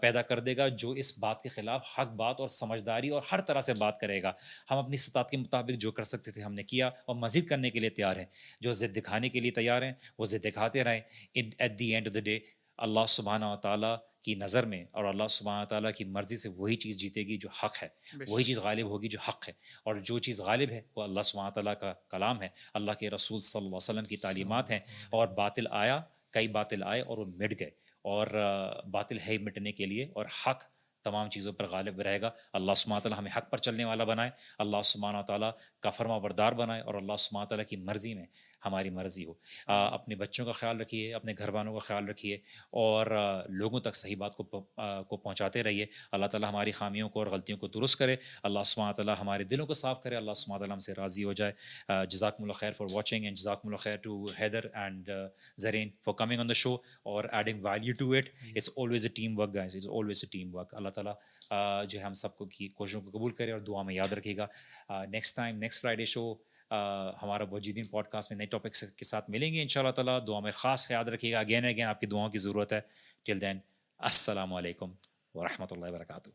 پیدا 0.00 0.22
کر 0.22 0.40
دے 0.40 0.56
گا 0.56 0.68
جو 0.68 0.90
اس 0.90 1.18
بات 1.18 1.42
کے 1.42 1.48
خلاف 1.48 1.86
حق 1.98 2.06
بات 2.06 2.40
اور 2.40 2.48
سمجھداری 2.48 3.08
اور 3.08 3.22
ہر 3.32 3.40
طرح 3.40 3.60
سے 3.60 3.74
بات 3.74 4.00
کرے 4.00 4.22
گا۔ 4.22 4.32
ہم 4.70 4.78
اپنی 4.78 4.96
سطح 4.96 5.18
کے 5.30 5.36
مطابق 5.36 5.80
جو 5.80 5.92
کر 5.92 6.02
سکتے 6.02 6.30
تھے 6.30 6.42
ہم 6.42 6.54
نے 6.54 6.62
کیا 6.62 6.86
اور 6.86 7.16
مزید 7.16 7.46
کرنے 7.46 7.70
کے 7.70 7.78
لیے 7.78 7.90
تیار 7.90 8.16
ہیں۔ 8.16 8.26
جو 8.60 8.72
ضد 8.72 8.96
دکھانے 8.96 9.28
کے 9.28 9.40
لیے 9.40 9.50
تیار 9.50 9.82
ہیں 9.82 9.92
وہ 10.18 10.24
ضد 10.24 10.44
دکھاتے 10.44 10.84
رہیں۔ 10.84 11.00
At 11.34 11.78
the 11.78 11.94
end 11.94 12.08
of 12.08 12.14
the 12.14 12.20
day 12.20 12.38
اللہ 12.78 13.04
سبحانہ 13.08 13.54
تعالیٰ 13.62 13.96
کی 14.22 14.34
نظر 14.34 14.66
میں 14.66 14.84
اور 14.90 15.04
اللہ 15.04 15.26
سبحانہ 15.28 15.64
تعالیٰ 15.64 15.92
کی 15.92 16.04
مرضی 16.04 16.36
سے 16.36 16.48
وہی 16.48 16.76
چیز 16.76 16.96
جیتے 16.96 17.20
گی 17.22 17.36
جو 17.36 17.48
حق 17.48 17.82
ہے 17.82 17.88
وہی 18.28 18.44
چیز 18.44 18.58
غالب 18.58 18.86
ہوگی 18.86 19.08
جو 19.08 19.18
حق 19.28 19.48
ہے۔ 19.48 19.52
اور 19.84 19.94
جو 19.94 20.18
چیز 20.18 20.40
غالب 20.40 20.70
ہے 20.70 20.80
وہ 20.96 21.02
اللہ 21.02 21.22
سبحانہ 21.22 21.50
تعالیٰ 21.50 21.74
کا 21.80 21.92
کلام 22.10 22.42
ہے۔ 22.42 22.48
اللہ 22.74 22.92
کے 22.92 23.10
رسول 23.10 23.40
صلی 23.40 23.58
اللہ 23.58 23.68
علیہ 23.68 23.76
وسلم 23.76 24.04
کی 24.04 24.16
تعلیمات 24.16 24.70
ہیں۔ 24.70 24.78
اور 25.10 25.28
باطل 25.28 25.66
آیا 25.70 26.00
کئی 26.30 26.48
باطل 26.48 26.82
آئے 26.82 27.00
اور 27.00 27.18
وہ 27.18 27.24
مٹ 27.24 27.60
گئے۔ 27.60 27.70
اور 28.02 28.26
باطل 28.90 29.18
ہے 29.28 29.38
مٹنے 29.38 29.72
کے 29.72 29.86
لیے 29.86 30.08
اور 30.14 30.24
حق 30.46 30.62
تمام 31.04 31.30
چیزوں 31.30 31.52
پر 31.52 31.66
غالب 31.66 32.00
رہے 32.00 32.20
گا۔ 32.20 32.30
اللہ 32.52 32.72
سبحانہ 32.74 33.00
تعالیٰ 33.00 33.18
ہمیں 33.18 33.30
حق 33.36 33.50
پر 33.50 33.58
چلنے 33.58 33.84
والا 33.84 34.04
بنائے۔ 34.04 34.30
اللہ 34.58 34.82
سبحانہ 34.84 35.22
تعالیٰ 35.22 35.50
کا 35.80 35.90
فرما 35.90 36.18
بردار 36.18 36.52
بنائے 36.52 36.82
اور 36.82 36.94
اللہ 36.94 37.16
سبحانہ 37.16 37.48
تعالیٰ 37.48 37.66
کی 37.66 37.76
مرضی 37.76 38.14
میں 38.14 38.26
ہماری 38.64 38.90
مرضی 38.90 39.24
ہو۔ 39.24 39.32
اپنے 39.66 40.14
بچوں 40.14 40.44
کا 40.46 40.52
خیال 40.52 40.80
رکھیے 40.80 41.12
اپنے 41.14 41.34
گھر 41.38 41.48
والوں 41.48 41.72
کا 41.72 41.78
خیال 41.78 42.08
رکھیے 42.08 42.34
اور 42.70 43.06
لوگوں 43.48 43.80
تک 43.80 43.94
صحیح 43.94 44.16
بات 44.16 44.36
کو 44.36 44.44
کو 45.08 45.16
پہنچاتے 45.16 45.62
رہیے۔ 45.62 45.86
اللہ 46.12 46.26
تعالیٰ 46.26 46.48
ہماری 46.48 46.72
خامیوں 46.72 47.08
کو 47.08 47.18
اور 47.18 47.26
غلطیوں 47.26 47.58
کو 47.58 47.68
درست 47.68 47.98
کرے۔ 47.98 48.16
اللہ 48.42 48.62
سبحانہ 48.64 48.92
تعالیٰ 48.92 49.14
ہمارے 49.20 49.44
دلوں 49.44 49.66
کو 49.66 49.74
صاف 49.74 50.02
کرے۔ 50.02 50.16
اللہ 50.16 50.32
سبحانہ 50.36 50.58
تعالیٰ 50.58 50.74
ہم 50.74 50.80
سے 50.80 50.92
راضی 50.96 51.24
ہو 51.24 51.32
جائے۔ 51.32 51.52
جزاک 52.06 52.36
اللہ 52.38 52.52
خیر 52.52 52.72
فار 52.72 52.86
واچنگ 52.92 53.24
اینڈ 53.24 53.36
جزاک 53.36 53.60
اللہ 53.64 53.76
خیر 53.76 53.96
to 53.96 54.24
Haider 54.40 54.64
and 54.74 55.10
Zareen 55.56 55.90
for 56.04 56.14
coming 56.14 56.40
on 56.40 56.48
the 56.48 56.52
show 56.52 56.74
اور 57.02 57.24
adding 57.32 57.64
value 57.64 57.94
to 57.98 58.12
it 58.12 58.28
it's 58.56 58.70
always 58.76 59.06
a 59.06 59.12
teamwork 59.38 59.54
guys 59.54 59.76
it's 59.76 59.88
always 59.88 60.24
a 60.24 60.38
teamwork 60.54 60.74
اللہ 60.74 60.88
تعالیٰ 60.88 61.84
جو 61.88 61.98
ہے 61.98 62.04
ہم 62.04 62.12
سب 62.14 62.36
کو 62.36 62.46
کی 62.46 62.68
کوششوں 62.68 63.00
کو 63.00 63.10
قبول 63.10 63.32
کرے 63.32 63.52
اور 63.52 63.60
دعا 63.60 63.82
میں 63.82 63.94
یاد 63.94 64.12
رکھے 64.12 64.36
گا۔ 64.36 64.46
Next 65.10 65.36
time 65.36 65.58
next 65.58 65.80
Friday 65.80 66.04
show 66.04 66.34
ہمارا 67.22 67.44
بوجودین 67.44 67.86
پوڈ 67.86 68.06
کاسٹ 68.06 68.30
میں 68.30 68.36
نئے 68.38 68.46
ٹاپکس 68.46 68.92
کے 68.92 69.04
ساتھ 69.04 69.30
ملیں 69.30 69.54
گے 69.54 69.62
ان 69.62 69.68
شاء 69.68 69.80
اللہ 69.80 69.92
تعالیٰ۔ 69.92 70.26
دعا 70.26 70.40
میں 70.40 70.50
خاص 70.50 70.90
یاد 70.90 71.04
رکھیے 71.04 71.32
گا۔ 71.32 71.40
اگین 71.40 71.64
اگین 71.64 71.86
آپ 71.86 72.00
کی 72.00 72.06
دعاؤں 72.06 72.28
کی 72.28 72.38
ضرورت 72.38 72.72
ہے۔ 72.72 72.80
ٹل 73.24 73.40
دین 73.40 73.58
السلام 73.98 74.54
علیکم 74.54 74.92
ورحمۃ 75.34 75.66
اللہ 75.70 75.84
وبرکاتہ۔ 75.84 76.30